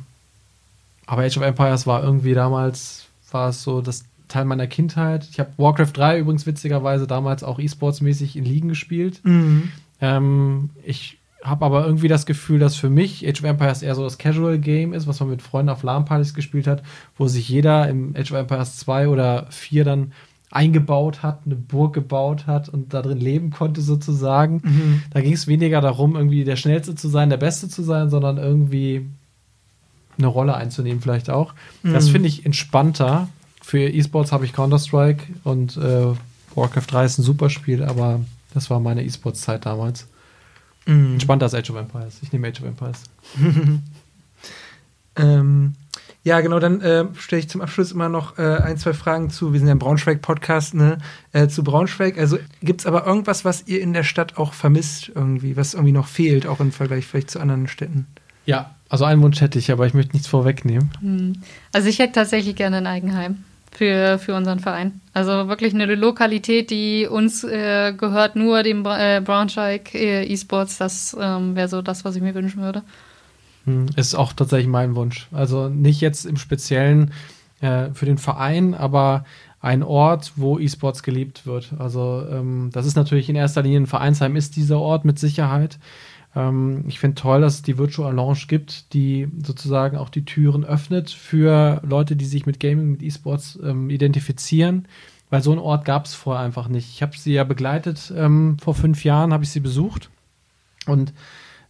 aber 1.06 1.24
Age 1.24 1.38
of 1.38 1.44
Empires 1.44 1.86
war 1.86 2.04
irgendwie 2.04 2.34
damals, 2.34 3.06
war 3.32 3.50
es 3.50 3.64
so 3.64 3.82
das 3.82 4.04
Teil 4.28 4.46
meiner 4.46 4.68
Kindheit. 4.68 5.28
Ich 5.30 5.40
habe 5.40 5.52
Warcraft 5.58 5.92
3 5.94 6.20
übrigens 6.20 6.46
witzigerweise 6.46 7.06
damals 7.06 7.44
auch 7.44 7.60
E-Sports-mäßig 7.60 8.36
in 8.36 8.46
Ligen 8.46 8.70
gespielt. 8.70 9.22
Mhm. 9.24 9.72
Ähm, 10.02 10.70
ich 10.84 11.20
habe 11.44 11.66
aber 11.66 11.86
irgendwie 11.86 12.08
das 12.08 12.26
Gefühl, 12.26 12.60
dass 12.60 12.76
für 12.76 12.90
mich 12.90 13.28
Age 13.28 13.42
of 13.42 13.50
Empires 13.50 13.82
eher 13.82 13.96
so 13.96 14.04
das 14.04 14.18
Casual 14.18 14.60
Game 14.60 14.94
ist, 14.94 15.08
was 15.08 15.20
man 15.20 15.30
mit 15.30 15.42
Freunden 15.42 15.70
auf 15.70 15.84
LAN-Partys 15.84 16.34
gespielt 16.34 16.68
hat, 16.68 16.84
wo 17.18 17.28
sich 17.28 17.50
jeder 17.50 17.88
im 17.90 18.16
Age 18.16 18.32
of 18.32 18.38
Empires 18.38 18.78
2 18.78 19.10
oder 19.10 19.48
4 19.50 19.84
dann 19.84 20.12
eingebaut 20.52 21.24
hat, 21.24 21.42
eine 21.46 21.56
Burg 21.56 21.94
gebaut 21.94 22.48
hat 22.48 22.70
und 22.70 22.94
da 22.94 23.02
drin 23.02 23.20
leben 23.20 23.50
konnte 23.50 23.82
sozusagen. 23.82 24.62
Mhm. 24.64 25.02
Da 25.12 25.22
ging 25.22 25.34
es 25.34 25.48
weniger 25.48 25.82
darum, 25.82 26.16
irgendwie 26.16 26.44
der 26.44 26.56
Schnellste 26.56 26.96
zu 26.96 27.10
sein, 27.10 27.30
der 27.30 27.38
Beste 27.38 27.68
zu 27.68 27.84
sein, 27.84 28.10
sondern 28.10 28.38
irgendwie 28.38 29.08
eine 30.18 30.28
Rolle 30.28 30.56
einzunehmen 30.56 31.02
vielleicht 31.02 31.30
auch. 31.30 31.54
Mhm. 31.82 31.94
Das 31.94 32.10
finde 32.10 32.30
ich 32.30 32.46
entspannter. 32.46 33.28
Für 33.62 33.80
E-Sports 33.80 34.32
habe 34.32 34.46
ich 34.46 34.54
Counter-Strike 34.54 35.24
und 35.44 35.76
äh, 35.78 36.08
Warcraft 36.56 36.86
3 36.88 37.06
ist 37.06 37.18
ein 37.18 37.24
super 37.24 37.50
Spiel, 37.50 37.84
aber 37.84 38.20
das 38.54 38.70
war 38.70 38.80
meine 38.80 39.04
E-Sports-Zeit 39.04 39.66
damals. 39.66 40.08
Mhm. 40.86 41.14
Entspannter 41.14 41.46
als 41.46 41.56
Age 41.56 41.70
of 41.72 41.78
Empires. 41.78 42.20
Ich 42.22 42.32
nehme 42.32 42.48
Age 42.48 42.62
of 42.62 42.68
Empires. 42.68 43.04
ähm, 45.16 45.74
Ja, 46.26 46.40
genau, 46.40 46.60
dann 46.60 46.80
äh, 46.82 47.06
stelle 47.18 47.42
ich 47.42 47.50
zum 47.50 47.62
Abschluss 47.62 47.92
immer 47.92 48.08
noch 48.08 48.38
äh, 48.38 48.58
ein, 48.58 48.78
zwei 48.78 48.94
Fragen 48.94 49.30
zu, 49.30 49.52
wir 49.52 49.60
sind 49.60 49.68
ja 49.68 49.76
ein 49.76 49.80
Braunschweig-Podcast, 49.80 50.74
ne, 50.74 50.98
äh, 51.34 51.48
zu 51.48 51.64
Braunschweig. 51.64 52.18
Also 52.18 52.38
gibt 52.62 52.82
es 52.82 52.88
aber 52.88 53.06
irgendwas, 53.06 53.44
was 53.44 53.68
ihr 53.68 53.82
in 53.82 53.92
der 53.92 54.04
Stadt 54.04 54.38
auch 54.38 54.54
vermisst 54.54 55.12
irgendwie, 55.14 55.58
was 55.58 55.74
irgendwie 55.74 55.92
noch 55.92 56.08
fehlt, 56.08 56.48
auch 56.48 56.62
im 56.62 56.72
Vergleich 56.72 57.06
vielleicht 57.06 57.30
zu 57.30 57.40
anderen 57.40 57.68
Städten? 57.68 58.08
Ja, 58.46 58.76
also 58.88 59.06
einen 59.06 59.22
Wunsch 59.22 59.42
hätte 59.42 59.60
ich, 59.60 59.72
aber 59.72 59.86
ich 59.86 59.94
möchte 59.94 60.14
nichts 60.14 60.28
vorwegnehmen. 60.28 60.92
Hm. 61.02 61.34
Also 61.74 61.90
ich 61.90 62.00
hätte 62.00 62.14
tatsächlich 62.14 62.56
gerne 62.56 62.78
ein 62.78 62.88
Eigenheim 62.88 63.44
für, 63.74 64.20
für 64.20 64.36
unseren 64.36 64.60
Verein. 64.60 65.02
Also 65.14 65.48
wirklich 65.48 65.74
eine 65.74 65.86
Lokalität, 65.96 66.70
die 66.70 67.08
uns 67.08 67.44
äh, 67.44 67.94
gehört, 67.94 68.36
nur 68.36 68.64
dem 68.64 68.86
äh, 68.86 69.22
Braunschweig 69.24 69.94
äh, 69.96 70.24
E-Sports. 70.26 70.78
Das 70.78 71.16
ähm, 71.20 71.56
wäre 71.56 71.68
so 71.68 71.82
das, 71.82 72.06
was 72.06 72.16
ich 72.16 72.22
mir 72.22 72.36
wünschen 72.36 72.62
würde. 72.62 72.84
Hm, 73.66 73.88
ist 73.96 74.16
auch 74.16 74.34
tatsächlich 74.34 74.68
mein 74.68 74.96
Wunsch. 74.96 75.28
Also 75.32 75.70
nicht 75.70 76.02
jetzt 76.02 76.26
im 76.26 76.38
Speziellen 76.38 77.12
äh, 77.62 77.90
für 77.94 78.06
den 78.06 78.18
Verein, 78.18 78.74
aber 78.74 79.26
ein 79.62 79.82
Ort, 79.82 80.34
wo 80.36 80.60
E-Sports 80.60 81.04
geliebt 81.04 81.46
wird. 81.46 81.74
Also 81.80 82.26
ähm, 82.30 82.70
das 82.74 82.86
ist 82.86 82.96
natürlich 82.96 83.30
in 83.30 83.36
erster 83.36 83.62
Linie 83.62 83.82
ein 83.82 83.88
Vereinsheim, 83.88 84.36
ist 84.36 84.58
dieser 84.58 84.80
Ort 84.80 85.06
mit 85.06 85.18
Sicherheit. 85.18 85.80
Ähm, 86.36 86.84
ich 86.88 87.00
finde 87.00 87.16
toll, 87.16 87.42
dass 87.42 87.56
es 87.56 87.62
die 87.62 87.78
Virtual 87.78 88.14
Lounge 88.14 88.46
gibt, 88.48 88.94
die 88.94 89.28
sozusagen 89.44 89.98
auch 89.98 90.10
die 90.10 90.26
Türen 90.26 90.64
öffnet 90.64 91.10
für 91.12 91.82
Leute, 91.84 92.16
die 92.16 92.26
sich 92.26 92.46
mit 92.46 92.60
Gaming, 92.60 92.92
mit 92.92 93.04
E-Sports 93.04 93.60
ähm, 93.64 93.90
identifizieren. 93.90 94.88
Weil 95.30 95.42
so 95.42 95.52
einen 95.52 95.60
Ort 95.60 95.86
gab 95.86 96.06
es 96.06 96.14
vorher 96.14 96.44
einfach 96.44 96.68
nicht. 96.68 96.90
Ich 96.90 97.02
habe 97.02 97.18
sie 97.18 97.34
ja 97.34 97.44
begleitet, 97.44 98.14
ähm, 98.16 98.58
vor 98.62 98.76
fünf 98.76 99.04
Jahren 99.04 99.34
habe 99.34 99.44
ich 99.44 99.50
sie 99.50 99.60
besucht. 99.60 100.10
Und 100.86 101.14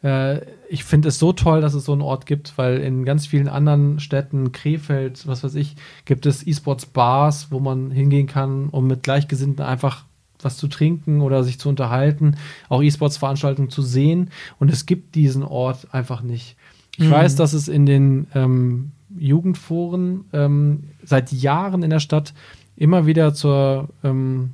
äh, 0.04 0.42
ich 0.68 0.84
finde 0.84 1.08
es 1.10 1.20
so 1.20 1.32
toll, 1.32 1.62
dass 1.62 1.74
es 1.74 1.86
so 1.86 1.94
einen 1.94 2.02
Ort 2.02 2.26
gibt, 2.26 2.58
weil 2.58 2.80
in 2.80 3.06
ganz 3.06 3.26
vielen 3.26 3.48
anderen 3.48 4.00
Städten, 4.00 4.52
Krefeld, 4.52 5.26
was 5.28 5.44
weiß 5.44 5.56
ich, 5.56 5.76
gibt 6.06 6.26
es 6.26 6.46
E-Sports-Bars, 6.46 7.52
wo 7.52 7.60
man 7.60 7.90
hingehen 7.90 8.28
kann, 8.28 8.68
um 8.70 8.86
mit 8.86 9.04
Gleichgesinnten 9.04 9.64
einfach 9.64 10.04
was 10.44 10.58
zu 10.58 10.68
trinken 10.68 11.22
oder 11.22 11.44
sich 11.44 11.60
zu 11.60 11.70
unterhalten, 11.70 12.36
auch 12.70 12.82
E-Sports-Veranstaltungen 12.82 13.70
zu 13.70 13.82
sehen. 13.82 14.30
Und 14.60 14.72
es 14.72 14.86
gibt 14.86 15.16
diesen 15.16 15.44
Ort 15.44 15.94
einfach 15.94 16.22
nicht. 16.22 16.56
Ich 16.98 17.06
mhm. 17.06 17.12
weiß, 17.12 17.36
dass 17.36 17.54
es 17.54 17.68
in 17.68 17.86
den 17.86 18.28
ähm, 18.36 18.92
Jugendforen 19.18 20.26
ähm, 20.34 20.84
seit 21.04 21.32
Jahren 21.32 21.84
in 21.84 21.90
der 21.90 22.00
Stadt 22.00 22.34
immer 22.76 23.06
wieder 23.06 23.34
zur 23.34 23.90
ähm, 24.04 24.52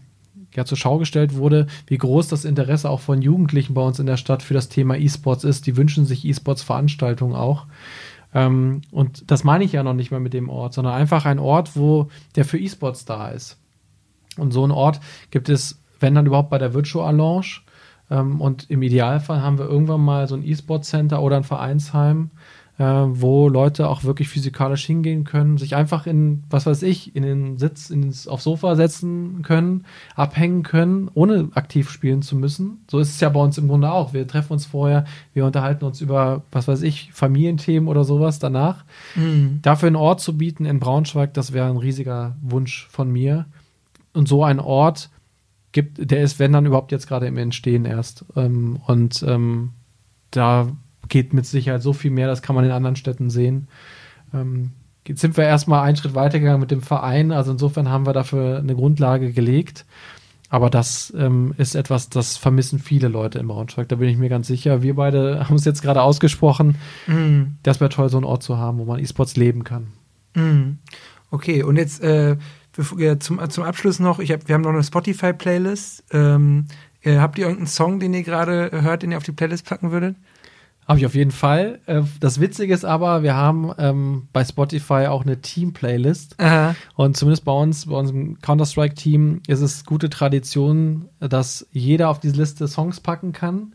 ja, 0.56 0.66
zur 0.66 0.78
Schau 0.78 0.98
gestellt 0.98 1.36
wurde, 1.36 1.68
wie 1.88 1.98
groß 1.98 2.28
das 2.28 2.44
Interesse 2.45 2.90
auch 2.90 3.02
von 3.02 3.22
Jugendlichen 3.22 3.76
bei 3.76 3.82
uns 3.82 3.99
in 3.99 4.07
der 4.07 4.18
Stadt 4.18 4.41
für 4.41 4.53
das 4.53 4.68
Thema 4.68 4.98
E-Sports 4.98 5.44
ist. 5.44 5.68
Die 5.68 5.78
wünschen 5.78 6.06
sich 6.06 6.26
E-Sports-Veranstaltungen 6.26 7.36
auch. 7.36 7.66
Ähm, 8.34 8.82
und 8.91 9.30
das 9.30 9.44
meine 9.44 9.64
ich 9.64 9.72
ja 9.72 9.84
noch 9.84 9.94
nicht 9.94 10.11
mal 10.11 10.20
mit 10.20 10.34
dem 10.34 10.49
Ort, 10.49 10.74
sondern 10.74 10.94
einfach 10.94 11.26
ein 11.26 11.40
Ort, 11.40 11.76
wo 11.76 12.10
der 12.36 12.45
für 12.45 12.60
E-Sports 12.60 13.06
da 13.06 13.30
ist. 13.30 13.57
Und 14.40 14.52
so 14.52 14.64
einen 14.64 14.72
Ort 14.72 14.99
gibt 15.32 15.49
es, 15.49 15.82
wenn 15.99 16.16
dann 16.16 16.26
überhaupt 16.26 16.49
bei 16.49 16.57
der 16.57 16.74
Virtual 16.74 17.16
Lounge. 17.16 17.61
Ähm, 18.10 18.41
und 18.41 18.70
im 18.70 18.82
Idealfall 18.82 19.41
haben 19.41 19.57
wir 19.57 19.66
irgendwann 19.66 20.02
mal 20.02 20.28
so 20.28 20.36
ein 20.36 20.45
E-Sport-Center 20.45 21.22
oder 21.22 21.38
ein 21.38 21.44
Vereinsheim, 21.44 22.32
äh, 22.80 22.84
wo 22.84 23.49
Leute 23.49 23.90
auch 23.90 24.06
wirklich 24.06 24.30
physikalisch 24.30 24.86
hingehen 24.86 25.26
können, 25.26 25.57
sich 25.57 25.76
einfach 25.76 26.07
in, 26.07 26.44
was 26.49 26.66
weiß 26.66 26.82
ich, 26.84 27.16
in 27.16 27.24
den 27.24 27.57
Sitz, 27.57 27.90
ins, 27.90 28.28
aufs 28.28 28.45
Sofa 28.45 28.76
setzen 28.76 29.41
können, 29.41 29.86
abhängen 30.16 30.64
können, 30.64 31.11
ohne 31.14 31.49
aktiv 31.56 31.90
spielen 31.90 32.22
zu 32.22 32.38
müssen. 32.38 32.86
So 32.90 32.99
ist 32.99 33.10
es 33.10 33.20
ja 33.20 33.30
bei 33.30 33.41
uns 33.41 33.57
im 33.57 33.68
Grunde 33.68 33.91
auch. 33.91 34.14
Wir 34.14 34.26
treffen 34.28 34.53
uns 34.53 34.66
vorher, 34.66 35.06
wir 35.34 35.45
unterhalten 35.45 35.84
uns 35.84 35.99
über, 35.99 36.44
was 36.52 36.68
weiß 36.68 36.82
ich, 36.84 37.11
Familienthemen 37.11 37.90
oder 37.90 38.06
sowas 38.06 38.40
danach. 38.40 38.86
Mhm. 39.16 39.60
Dafür 39.61 39.88
einen 39.88 39.98
Ort 39.98 40.22
zu 40.22 40.38
bieten 40.38 40.66
in 40.66 40.80
Braunschweig, 40.80 41.34
das 41.34 41.52
wäre 41.52 41.70
ein 41.70 41.78
riesiger 41.78 42.38
Wunsch 42.41 42.88
von 42.90 43.11
mir. 43.11 43.45
Und 44.19 44.27
so 44.27 44.43
ein 44.43 44.59
Ort 44.59 45.09
gibt, 45.71 46.11
der 46.11 46.21
ist, 46.21 46.39
wenn 46.39 46.51
dann 46.51 46.65
überhaupt 46.65 46.91
jetzt 46.91 47.07
gerade 47.07 47.25
im 47.25 47.37
Entstehen 47.37 47.85
erst. 47.85 48.25
Ähm, 48.35 48.81
und 48.85 49.23
ähm, 49.25 49.71
da 50.29 50.67
geht 51.07 51.33
mit 51.33 51.45
Sicherheit 51.45 51.81
so 51.81 51.93
viel 51.93 52.11
mehr, 52.11 52.27
das 52.27 52.41
kann 52.41 52.53
man 52.53 52.65
in 52.65 52.71
anderen 52.71 52.97
Städten 52.97 53.29
sehen. 53.29 53.69
Ähm, 54.33 54.71
jetzt 55.07 55.21
sind 55.21 55.37
wir 55.37 55.45
erstmal 55.45 55.83
einen 55.87 55.95
Schritt 55.95 56.15
weitergegangen 56.15 56.59
mit 56.59 56.69
dem 56.69 56.81
Verein, 56.81 57.31
also 57.31 57.53
insofern 57.53 57.87
haben 57.87 58.05
wir 58.05 58.11
dafür 58.11 58.57
eine 58.57 58.75
Grundlage 58.75 59.31
gelegt. 59.31 59.85
Aber 60.49 60.69
das 60.69 61.13
ähm, 61.15 61.53
ist 61.57 61.75
etwas, 61.75 62.09
das 62.09 62.35
vermissen 62.35 62.79
viele 62.79 63.07
Leute 63.07 63.39
im 63.39 63.47
Braunschweig, 63.47 63.87
da 63.87 63.95
bin 63.95 64.09
ich 64.09 64.17
mir 64.17 64.29
ganz 64.29 64.47
sicher. 64.47 64.81
Wir 64.81 64.95
beide 64.95 65.39
haben 65.47 65.55
es 65.55 65.63
jetzt 65.63 65.81
gerade 65.81 66.01
ausgesprochen. 66.01 66.75
Mm. 67.07 67.55
Das 67.63 67.79
wäre 67.79 67.89
toll, 67.89 68.09
so 68.09 68.17
einen 68.17 68.25
Ort 68.25 68.43
zu 68.43 68.57
haben, 68.57 68.79
wo 68.79 68.85
man 68.85 68.99
E-Sports 68.99 69.37
leben 69.37 69.63
kann. 69.63 69.87
Mm. 70.33 70.79
Okay, 71.31 71.63
und 71.63 71.77
jetzt 71.77 72.01
äh, 72.03 72.35
zum, 73.19 73.49
zum 73.49 73.64
Abschluss 73.64 73.99
noch, 73.99 74.19
ich 74.19 74.31
hab, 74.31 74.47
wir 74.47 74.56
haben 74.56 74.61
noch 74.61 74.69
eine 74.69 74.84
Spotify-Playlist. 74.84 76.06
Ähm, 76.11 76.65
äh, 77.01 77.18
habt 77.18 77.38
ihr 77.38 77.45
irgendeinen 77.45 77.68
Song, 77.68 77.99
den 77.99 78.14
ihr 78.14 78.23
gerade 78.23 78.69
hört, 78.81 79.03
den 79.03 79.11
ihr 79.11 79.18
auf 79.18 79.23
die 79.23 79.31
Playlist 79.31 79.65
packen 79.65 79.91
würdet? 79.91 80.15
Habe 80.88 80.99
ich 80.99 81.06
auf 81.06 81.14
jeden 81.14 81.31
Fall. 81.31 81.80
Äh, 81.85 82.01
das 82.19 82.41
Witzige 82.41 82.73
ist 82.73 82.84
aber, 82.84 83.22
wir 83.22 83.35
haben 83.35 83.72
ähm, 83.77 84.27
bei 84.34 84.43
Spotify 84.43 85.06
auch 85.06 85.23
eine 85.23 85.39
Team-Playlist. 85.39 86.35
Und 86.95 87.15
zumindest 87.15 87.45
bei 87.45 87.51
uns, 87.51 87.85
bei 87.85 87.95
unserem 87.95 88.41
Counter-Strike-Team, 88.41 89.41
ist 89.47 89.61
es 89.61 89.85
gute 89.85 90.10
Tradition, 90.10 91.07
dass 91.19 91.68
jeder 91.72 92.10
auf 92.10 92.19
diese 92.19 92.38
Liste 92.38 92.68
Songs 92.68 92.99
packen 93.01 93.34
kann. 93.34 93.73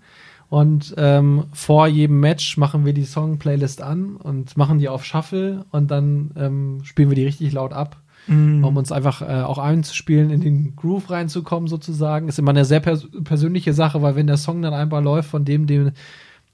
Und 0.49 0.95
ähm, 0.99 1.45
vor 1.53 1.87
jedem 1.87 2.21
Match 2.21 2.57
machen 2.57 2.85
wir 2.85 2.93
die 2.93 3.05
Song-Playlist 3.05 3.81
an 3.81 4.17
und 4.17 4.57
machen 4.57 4.79
die 4.79 4.89
auf 4.89 5.05
Shuffle 5.05 5.65
und 5.71 5.91
dann 5.91 6.33
ähm, 6.37 6.81
spielen 6.85 7.11
wir 7.11 7.17
die 7.17 7.25
richtig 7.25 7.53
laut 7.53 7.73
ab. 7.73 7.97
Mm. 8.27 8.65
um 8.65 8.77
uns 8.77 8.91
einfach 8.91 9.23
äh, 9.23 9.43
auch 9.43 9.59
einzuspielen, 9.59 10.31
in 10.31 10.41
den 10.41 10.77
Groove 10.77 11.11
reinzukommen 11.11 11.69
sozusagen. 11.69 12.29
Ist 12.29 12.39
immer 12.39 12.51
eine 12.51 12.65
sehr 12.65 12.81
pers 12.81 13.07
persönliche 13.25 13.73
Sache, 13.73 14.03
weil 14.03 14.17
wenn 14.17 14.27
der 14.27 14.37
Song 14.37 14.63
dann 14.63 14.75
einmal 14.75 15.03
läuft 15.03 15.29
von 15.29 15.45
dem, 15.45 15.67
dem 15.67 15.93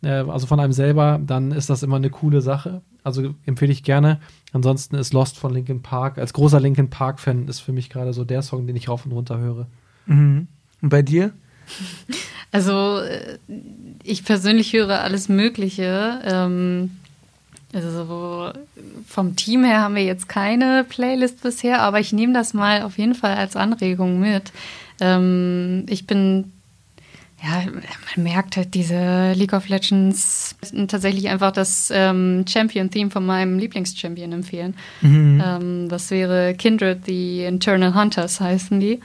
äh, 0.03 0.09
also 0.09 0.47
von 0.47 0.61
einem 0.61 0.73
selber, 0.73 1.21
dann 1.25 1.53
ist 1.53 1.71
das 1.71 1.83
immer 1.83 1.97
eine 1.97 2.11
coole 2.11 2.41
Sache. 2.41 2.83
Also 3.03 3.35
empfehle 3.47 3.73
ich 3.73 3.83
gerne. 3.83 4.21
Ansonsten 4.53 4.97
ist 4.97 5.13
Lost 5.13 5.39
von 5.39 5.53
Linkin 5.53 5.83
Park, 5.83 6.19
als 6.19 6.33
großer 6.33 6.61
Linkin 6.61 6.91
Park-Fan, 6.91 7.49
ist 7.49 7.61
für 7.61 7.73
mich 7.73 7.89
gerade 7.89 8.13
so 8.13 8.25
der 8.25 8.43
Song, 8.43 8.67
den 8.67 8.77
ich 8.77 8.89
rauf 8.89 9.07
und 9.07 9.13
runter 9.13 9.39
höre. 9.39 9.67
Mhm. 10.07 10.49
Und 10.83 10.89
bei 10.89 11.03
dir? 11.03 11.33
Also, 12.53 12.99
äh, 12.99 13.39
ich 14.03 14.25
persönlich 14.25 14.73
höre 14.73 15.03
alles 15.03 15.29
Mögliche. 15.29 16.21
Ähm, 16.25 16.91
also 17.73 18.53
vom 19.07 19.37
Team 19.37 19.65
her 19.65 19.81
haben 19.81 19.95
wir 19.95 20.05
jetzt 20.05 20.29
keine 20.29 20.85
Playlist 20.89 21.43
bisher, 21.43 21.83
aber 21.83 22.01
ich 22.01 22.13
nehme 22.13 22.33
das 22.33 22.53
mal 22.55 22.83
auf 22.83 22.99
jeden 22.99 23.15
Fall 23.15 23.37
als 23.37 23.57
Anregung 23.57 24.19
mit. 24.19 24.53
Ähm, 25.01 25.87
ich 25.89 26.07
bin 26.07 26.53
ja, 27.43 27.65
man 27.65 28.25
merkt 28.25 28.57
halt 28.57 28.75
diese 28.75 29.33
League 29.33 29.55
of 29.55 29.69
Legends 29.69 30.57
tatsächlich 30.89 31.29
einfach 31.31 31.53
das 31.53 31.91
ähm, 31.95 32.45
Champion-Theme 32.47 33.11
von 33.11 33.25
meinem 33.25 33.59
Lieblingschampion 33.59 34.33
empfehlen. 34.33 34.75
Mhm. 35.01 35.43
Ähm, 35.45 35.89
das 35.89 36.11
wäre 36.11 36.55
Kindred, 36.55 37.07
the 37.07 37.45
Internal 37.45 37.95
Hunters 37.95 38.41
heißen 38.41 38.79
die. 38.79 39.01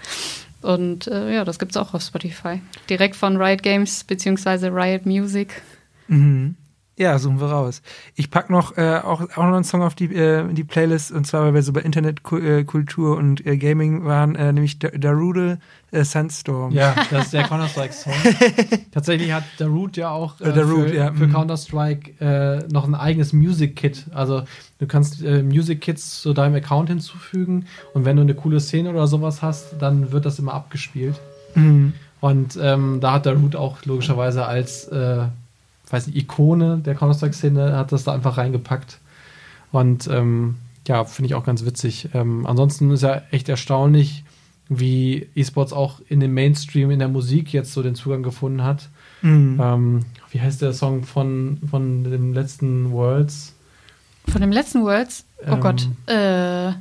Und 0.62 1.08
äh, 1.08 1.34
ja, 1.34 1.46
das 1.46 1.60
gibt 1.60 1.72
es 1.72 1.78
auch 1.78 1.94
auf 1.94 2.02
Spotify. 2.02 2.60
Direkt 2.90 3.16
von 3.16 3.38
Riot 3.38 3.64
Games 3.64 4.04
bzw. 4.04 4.68
Riot 4.68 5.06
Music. 5.06 5.62
Mhm. 6.10 6.56
Ja, 6.98 7.20
suchen 7.20 7.42
wir 7.42 7.48
raus. 7.48 7.82
Ich 8.16 8.32
pack 8.32 8.50
noch 8.50 8.78
äh, 8.78 9.00
auch, 9.04 9.22
auch 9.22 9.44
noch 9.44 9.56
einen 9.56 9.66
Song 9.66 9.82
auf 9.82 9.96
die, 9.96 10.16
äh, 10.16 10.48
die 10.54 10.64
Playlist, 10.64 11.12
und 11.12 11.28
zwar, 11.28 11.44
weil 11.44 11.54
wir 11.54 11.62
so 11.62 11.74
bei 11.74 11.82
Internetkultur 11.82 13.18
und 13.18 13.46
äh, 13.46 13.58
Gaming 13.58 14.06
waren, 14.06 14.36
äh, 14.36 14.54
nämlich 14.54 14.80
Darude 14.80 15.60
äh, 15.92 16.06
Sandstorm. 16.06 16.72
Ja, 16.72 16.96
das 17.12 17.26
ist 17.26 17.34
der 17.34 17.44
Counter-Strike-Song. 17.44 18.14
Tatsächlich 18.92 19.34
hat 19.34 19.44
Darude 19.58 20.00
ja 20.00 20.10
auch 20.12 20.40
äh, 20.40 20.54
Darude, 20.54 20.88
für, 20.88 20.96
ja. 20.96 21.12
für 21.12 21.28
mhm. 21.28 21.34
Counter-Strike 21.34 22.24
äh, 22.24 22.68
noch 22.72 22.88
ein 22.88 22.96
eigenes 22.96 23.34
Music-Kit. 23.34 24.06
Also 24.14 24.44
du 24.80 24.88
kannst 24.88 25.22
äh, 25.22 25.44
Music-Kits 25.44 26.22
zu 26.22 26.32
deinem 26.32 26.56
Account 26.56 26.88
hinzufügen 26.88 27.66
und 27.94 28.06
wenn 28.06 28.16
du 28.16 28.22
eine 28.22 28.36
coole 28.36 28.62
Szene 28.62 28.92
oder 28.92 29.08
sowas 29.08 29.42
hast, 29.42 29.76
dann 29.80 30.14
wird 30.14 30.26
das 30.26 30.40
immer 30.40 30.54
abgespielt. 30.54 31.20
Mhm. 31.56 31.92
Und 32.22 32.58
ähm, 32.62 33.00
da 33.02 33.14
hat 33.14 33.26
Darude 33.26 33.60
auch 33.60 33.84
logischerweise 33.84 34.46
als 34.46 34.88
äh, 34.88 35.26
weiß 35.90 36.08
nicht, 36.08 36.18
Ikone 36.18 36.80
der 36.80 36.96
Counter-Strike-Szene 36.96 37.78
hat 37.78 37.92
das 37.92 38.04
da 38.04 38.14
einfach 38.14 38.38
reingepackt. 38.38 39.00
Und 39.72 40.08
ähm, 40.08 40.56
ja, 40.88 41.04
finde 41.06 41.28
ich 41.28 41.36
auch 41.36 41.44
ganz 41.44 41.66
witzig. 41.66 42.10
Ähm, 42.14 42.46
ansonsten 42.46 42.92
ist 42.92 43.04
ja 43.04 43.24
echt 43.32 43.50
erstaunlich, 43.50 44.24
wie 44.70 45.28
E-Sports 45.36 45.74
auch 45.74 46.00
in 46.08 46.20
dem 46.20 46.34
Mainstream, 46.34 46.92
in 46.92 47.00
der 47.00 47.08
Musik 47.08 47.54
jetzt 47.54 47.74
so 47.74 47.84
den 47.84 47.96
Zugang 47.96 48.24
gefunden 48.24 48.64
hat. 48.64 48.90
Mhm. 49.22 49.60
Ähm, 49.62 50.00
wie 50.32 50.42
heißt 50.42 50.62
der 50.62 50.74
Song 50.74 51.04
von, 51.04 51.60
von 51.70 52.04
dem 52.04 52.34
letzten 52.34 52.92
Worlds? 52.92 53.54
Von 54.28 54.42
dem 54.42 54.52
letzten 54.52 54.84
Worlds? 54.84 55.26
Oh 55.46 55.54
ähm, 55.54 55.60
Gott. 55.60 55.88
Äh, 56.08 56.74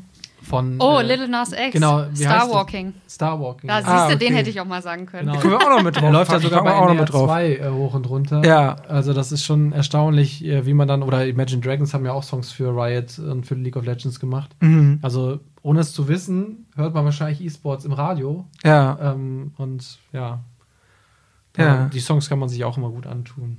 von. 0.44 0.76
Oh, 0.80 0.98
äh, 0.98 1.02
Little 1.02 1.28
Nas 1.28 1.52
X. 1.52 1.72
Genau, 1.72 2.04
wie 2.10 2.16
Star? 2.16 2.48
Walking. 2.50 2.94
Star 3.08 3.40
Walking. 3.40 3.68
Da 3.68 3.76
siehst 3.78 3.88
Ah, 3.88 4.08
du, 4.10 4.16
den 4.18 4.28
okay. 4.28 4.36
hätte 4.36 4.50
ich 4.50 4.60
auch 4.60 4.64
mal 4.66 4.82
sagen 4.82 5.06
können. 5.06 5.28
Genau. 5.28 5.40
Können 5.40 5.52
wir 5.54 5.60
auch 5.66 5.76
noch 5.76 5.82
mit 5.82 5.96
drauf. 6.00 6.12
Läuft 6.12 6.32
ja 6.32 6.38
sogar 6.40 6.62
bei 6.64 6.74
auch 6.74 6.86
noch 6.88 6.94
mit 6.94 7.12
drauf. 7.12 7.26
2 7.26 7.56
äh, 7.56 7.70
hoch 7.70 7.94
und 7.94 8.08
runter. 8.08 8.42
Ja. 8.44 8.76
Also 8.88 9.12
das 9.12 9.32
ist 9.32 9.44
schon 9.44 9.72
erstaunlich, 9.72 10.44
äh, 10.44 10.64
wie 10.66 10.74
man 10.74 10.86
dann, 10.86 11.02
oder 11.02 11.26
Imagine 11.26 11.60
Dragons 11.60 11.92
haben 11.94 12.04
ja 12.04 12.12
auch 12.12 12.22
Songs 12.22 12.52
für 12.52 12.68
Riot 12.70 13.18
und 13.18 13.44
für 13.46 13.54
League 13.54 13.76
of 13.76 13.84
Legends 13.84 14.20
gemacht. 14.20 14.54
Mhm. 14.60 14.98
Also 15.02 15.40
ohne 15.62 15.80
es 15.80 15.92
zu 15.92 16.08
wissen, 16.08 16.66
hört 16.76 16.92
man 16.94 17.04
wahrscheinlich 17.04 17.40
E-Sports 17.40 17.84
im 17.86 17.92
Radio. 17.92 18.44
Ja, 18.62 18.98
Ähm, 19.00 19.52
und 19.56 19.98
ja, 20.12 20.40
Ja. 21.56 21.86
die 21.92 22.00
Songs 22.00 22.28
kann 22.28 22.38
man 22.38 22.48
sich 22.48 22.64
auch 22.64 22.76
immer 22.76 22.90
gut 22.90 23.06
antun. 23.06 23.58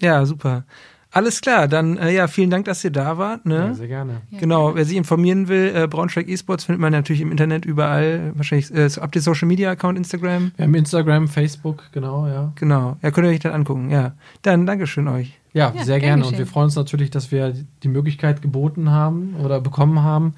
ja, 0.00 0.24
super. 0.26 0.64
Alles 1.12 1.40
klar, 1.40 1.66
dann 1.66 1.96
äh, 1.96 2.12
ja, 2.12 2.28
vielen 2.28 2.50
Dank, 2.50 2.66
dass 2.66 2.84
ihr 2.84 2.92
da 2.92 3.18
wart. 3.18 3.44
Ne? 3.44 3.56
Ja, 3.56 3.74
sehr 3.74 3.88
gerne. 3.88 4.22
Ja, 4.30 4.38
genau, 4.38 4.66
gerne. 4.66 4.76
wer 4.76 4.84
sich 4.84 4.96
informieren 4.96 5.48
will, 5.48 5.72
äh, 5.74 5.88
Braunschweig 5.88 6.28
Esports 6.28 6.64
findet 6.64 6.80
man 6.80 6.92
natürlich 6.92 7.20
im 7.20 7.32
Internet 7.32 7.64
überall. 7.64 8.32
Wahrscheinlich, 8.36 8.72
äh, 8.72 8.88
habt 8.88 9.16
ihr 9.16 9.22
Social 9.22 9.48
Media 9.48 9.70
Account, 9.70 9.98
Instagram? 9.98 10.52
Wir 10.56 10.64
haben 10.66 10.74
Instagram, 10.74 11.26
Facebook, 11.26 11.82
genau, 11.92 12.28
ja. 12.28 12.52
Genau, 12.54 12.96
ja, 13.02 13.10
könnt 13.10 13.26
ihr 13.26 13.32
euch 13.32 13.40
dann 13.40 13.52
angucken, 13.52 13.90
ja. 13.90 14.12
Dann 14.42 14.66
Dankeschön 14.66 15.08
euch. 15.08 15.36
Ja, 15.52 15.72
Ja, 15.74 15.84
sehr 15.84 15.98
gern 15.98 16.08
gerne. 16.08 16.22
Und 16.22 16.30
geschehen. 16.30 16.38
wir 16.38 16.46
freuen 16.46 16.64
uns 16.66 16.76
natürlich, 16.76 17.10
dass 17.10 17.32
wir 17.32 17.54
die 17.82 17.88
Möglichkeit 17.88 18.40
geboten 18.40 18.90
haben 18.90 19.34
oder 19.42 19.60
bekommen 19.60 20.02
haben, 20.02 20.34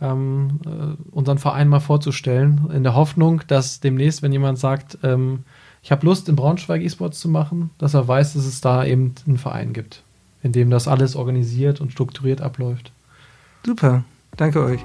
ähm, 0.00 0.60
äh, 0.64 0.70
unseren 1.10 1.38
Verein 1.38 1.68
mal 1.68 1.80
vorzustellen, 1.80 2.70
in 2.72 2.82
der 2.84 2.94
Hoffnung, 2.94 3.42
dass 3.48 3.80
demnächst, 3.80 4.22
wenn 4.22 4.32
jemand 4.32 4.58
sagt, 4.58 4.98
ähm, 5.02 5.40
ich 5.82 5.92
habe 5.92 6.04
Lust, 6.04 6.28
in 6.28 6.36
Braunschweig 6.36 6.82
E-Sports 6.82 7.20
zu 7.20 7.28
machen, 7.28 7.70
dass 7.78 7.94
er 7.94 8.08
weiß, 8.08 8.34
dass 8.34 8.44
es 8.44 8.60
da 8.60 8.84
eben 8.84 9.14
einen 9.26 9.38
Verein 9.38 9.72
gibt, 9.72 10.02
in 10.42 10.52
dem 10.52 10.70
das 10.70 10.88
alles 10.88 11.16
organisiert 11.16 11.80
und 11.80 11.92
strukturiert 11.92 12.40
abläuft. 12.40 12.92
Super, 13.64 14.04
danke 14.36 14.62
euch. 14.62 14.80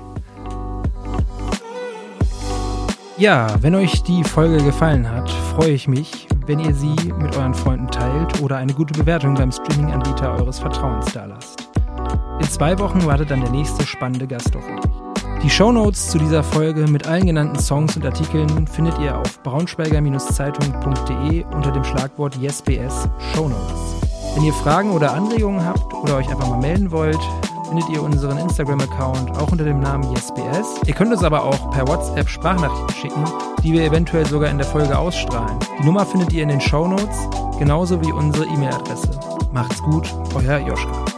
Ja, 3.17 3.55
wenn 3.61 3.75
euch 3.75 4.01
die 4.01 4.23
Folge 4.23 4.63
gefallen 4.63 5.07
hat, 5.07 5.29
freue 5.29 5.69
ich 5.69 5.87
mich, 5.87 6.27
wenn 6.47 6.59
ihr 6.59 6.73
sie 6.73 6.95
mit 7.19 7.37
euren 7.37 7.53
Freunden 7.53 7.87
teilt 7.87 8.41
oder 8.41 8.57
eine 8.57 8.73
gute 8.73 8.97
Bewertung 8.97 9.35
beim 9.35 9.51
Streaming-Anbieter 9.51 10.33
eures 10.33 10.57
Vertrauens 10.57 11.13
dalasst. 11.13 11.69
In 12.39 12.49
zwei 12.49 12.79
Wochen 12.79 13.05
wartet 13.05 13.29
dann 13.29 13.41
der 13.41 13.51
nächste 13.51 13.85
spannende 13.85 14.25
Gast 14.25 14.55
auf 14.55 14.67
euch. 14.67 14.81
Die 15.43 15.49
Shownotes 15.49 16.09
zu 16.09 16.17
dieser 16.17 16.43
Folge 16.43 16.87
mit 16.87 17.07
allen 17.07 17.27
genannten 17.27 17.59
Songs 17.59 17.95
und 17.95 18.05
Artikeln 18.05 18.65
findet 18.65 18.97
ihr 18.99 19.17
auf 19.17 19.43
braunschweiger-zeitung.de 19.43 21.45
unter 21.45 21.71
dem 21.71 21.83
Schlagwort 21.83 22.37
YesBS 22.37 23.07
Shownotes. 23.35 24.10
Wenn 24.33 24.43
ihr 24.43 24.53
Fragen 24.53 24.91
oder 24.91 25.13
Anregungen 25.13 25.65
habt 25.65 25.93
oder 25.93 26.15
euch 26.15 26.29
einfach 26.29 26.47
mal 26.47 26.59
melden 26.59 26.91
wollt, 26.91 27.19
findet 27.67 27.89
ihr 27.89 28.01
unseren 28.01 28.37
Instagram-Account 28.37 29.37
auch 29.37 29.51
unter 29.51 29.65
dem 29.65 29.81
Namen 29.81 30.09
YesBS. 30.13 30.81
Ihr 30.85 30.93
könnt 30.93 31.11
uns 31.11 31.23
aber 31.23 31.43
auch 31.43 31.71
per 31.71 31.87
WhatsApp 31.87 32.29
Sprachnachrichten 32.29 32.95
schicken, 32.95 33.25
die 33.61 33.73
wir 33.73 33.83
eventuell 33.83 34.25
sogar 34.25 34.49
in 34.49 34.57
der 34.57 34.67
Folge 34.67 34.97
ausstrahlen. 34.97 35.57
Die 35.79 35.85
Nummer 35.85 36.05
findet 36.05 36.31
ihr 36.31 36.43
in 36.43 36.49
den 36.49 36.61
Shownotes, 36.61 37.29
genauso 37.59 38.01
wie 38.01 38.11
unsere 38.11 38.45
E-Mail-Adresse. 38.45 39.19
Macht's 39.53 39.81
gut, 39.83 40.13
euer 40.33 40.59
Joschka. 40.59 41.10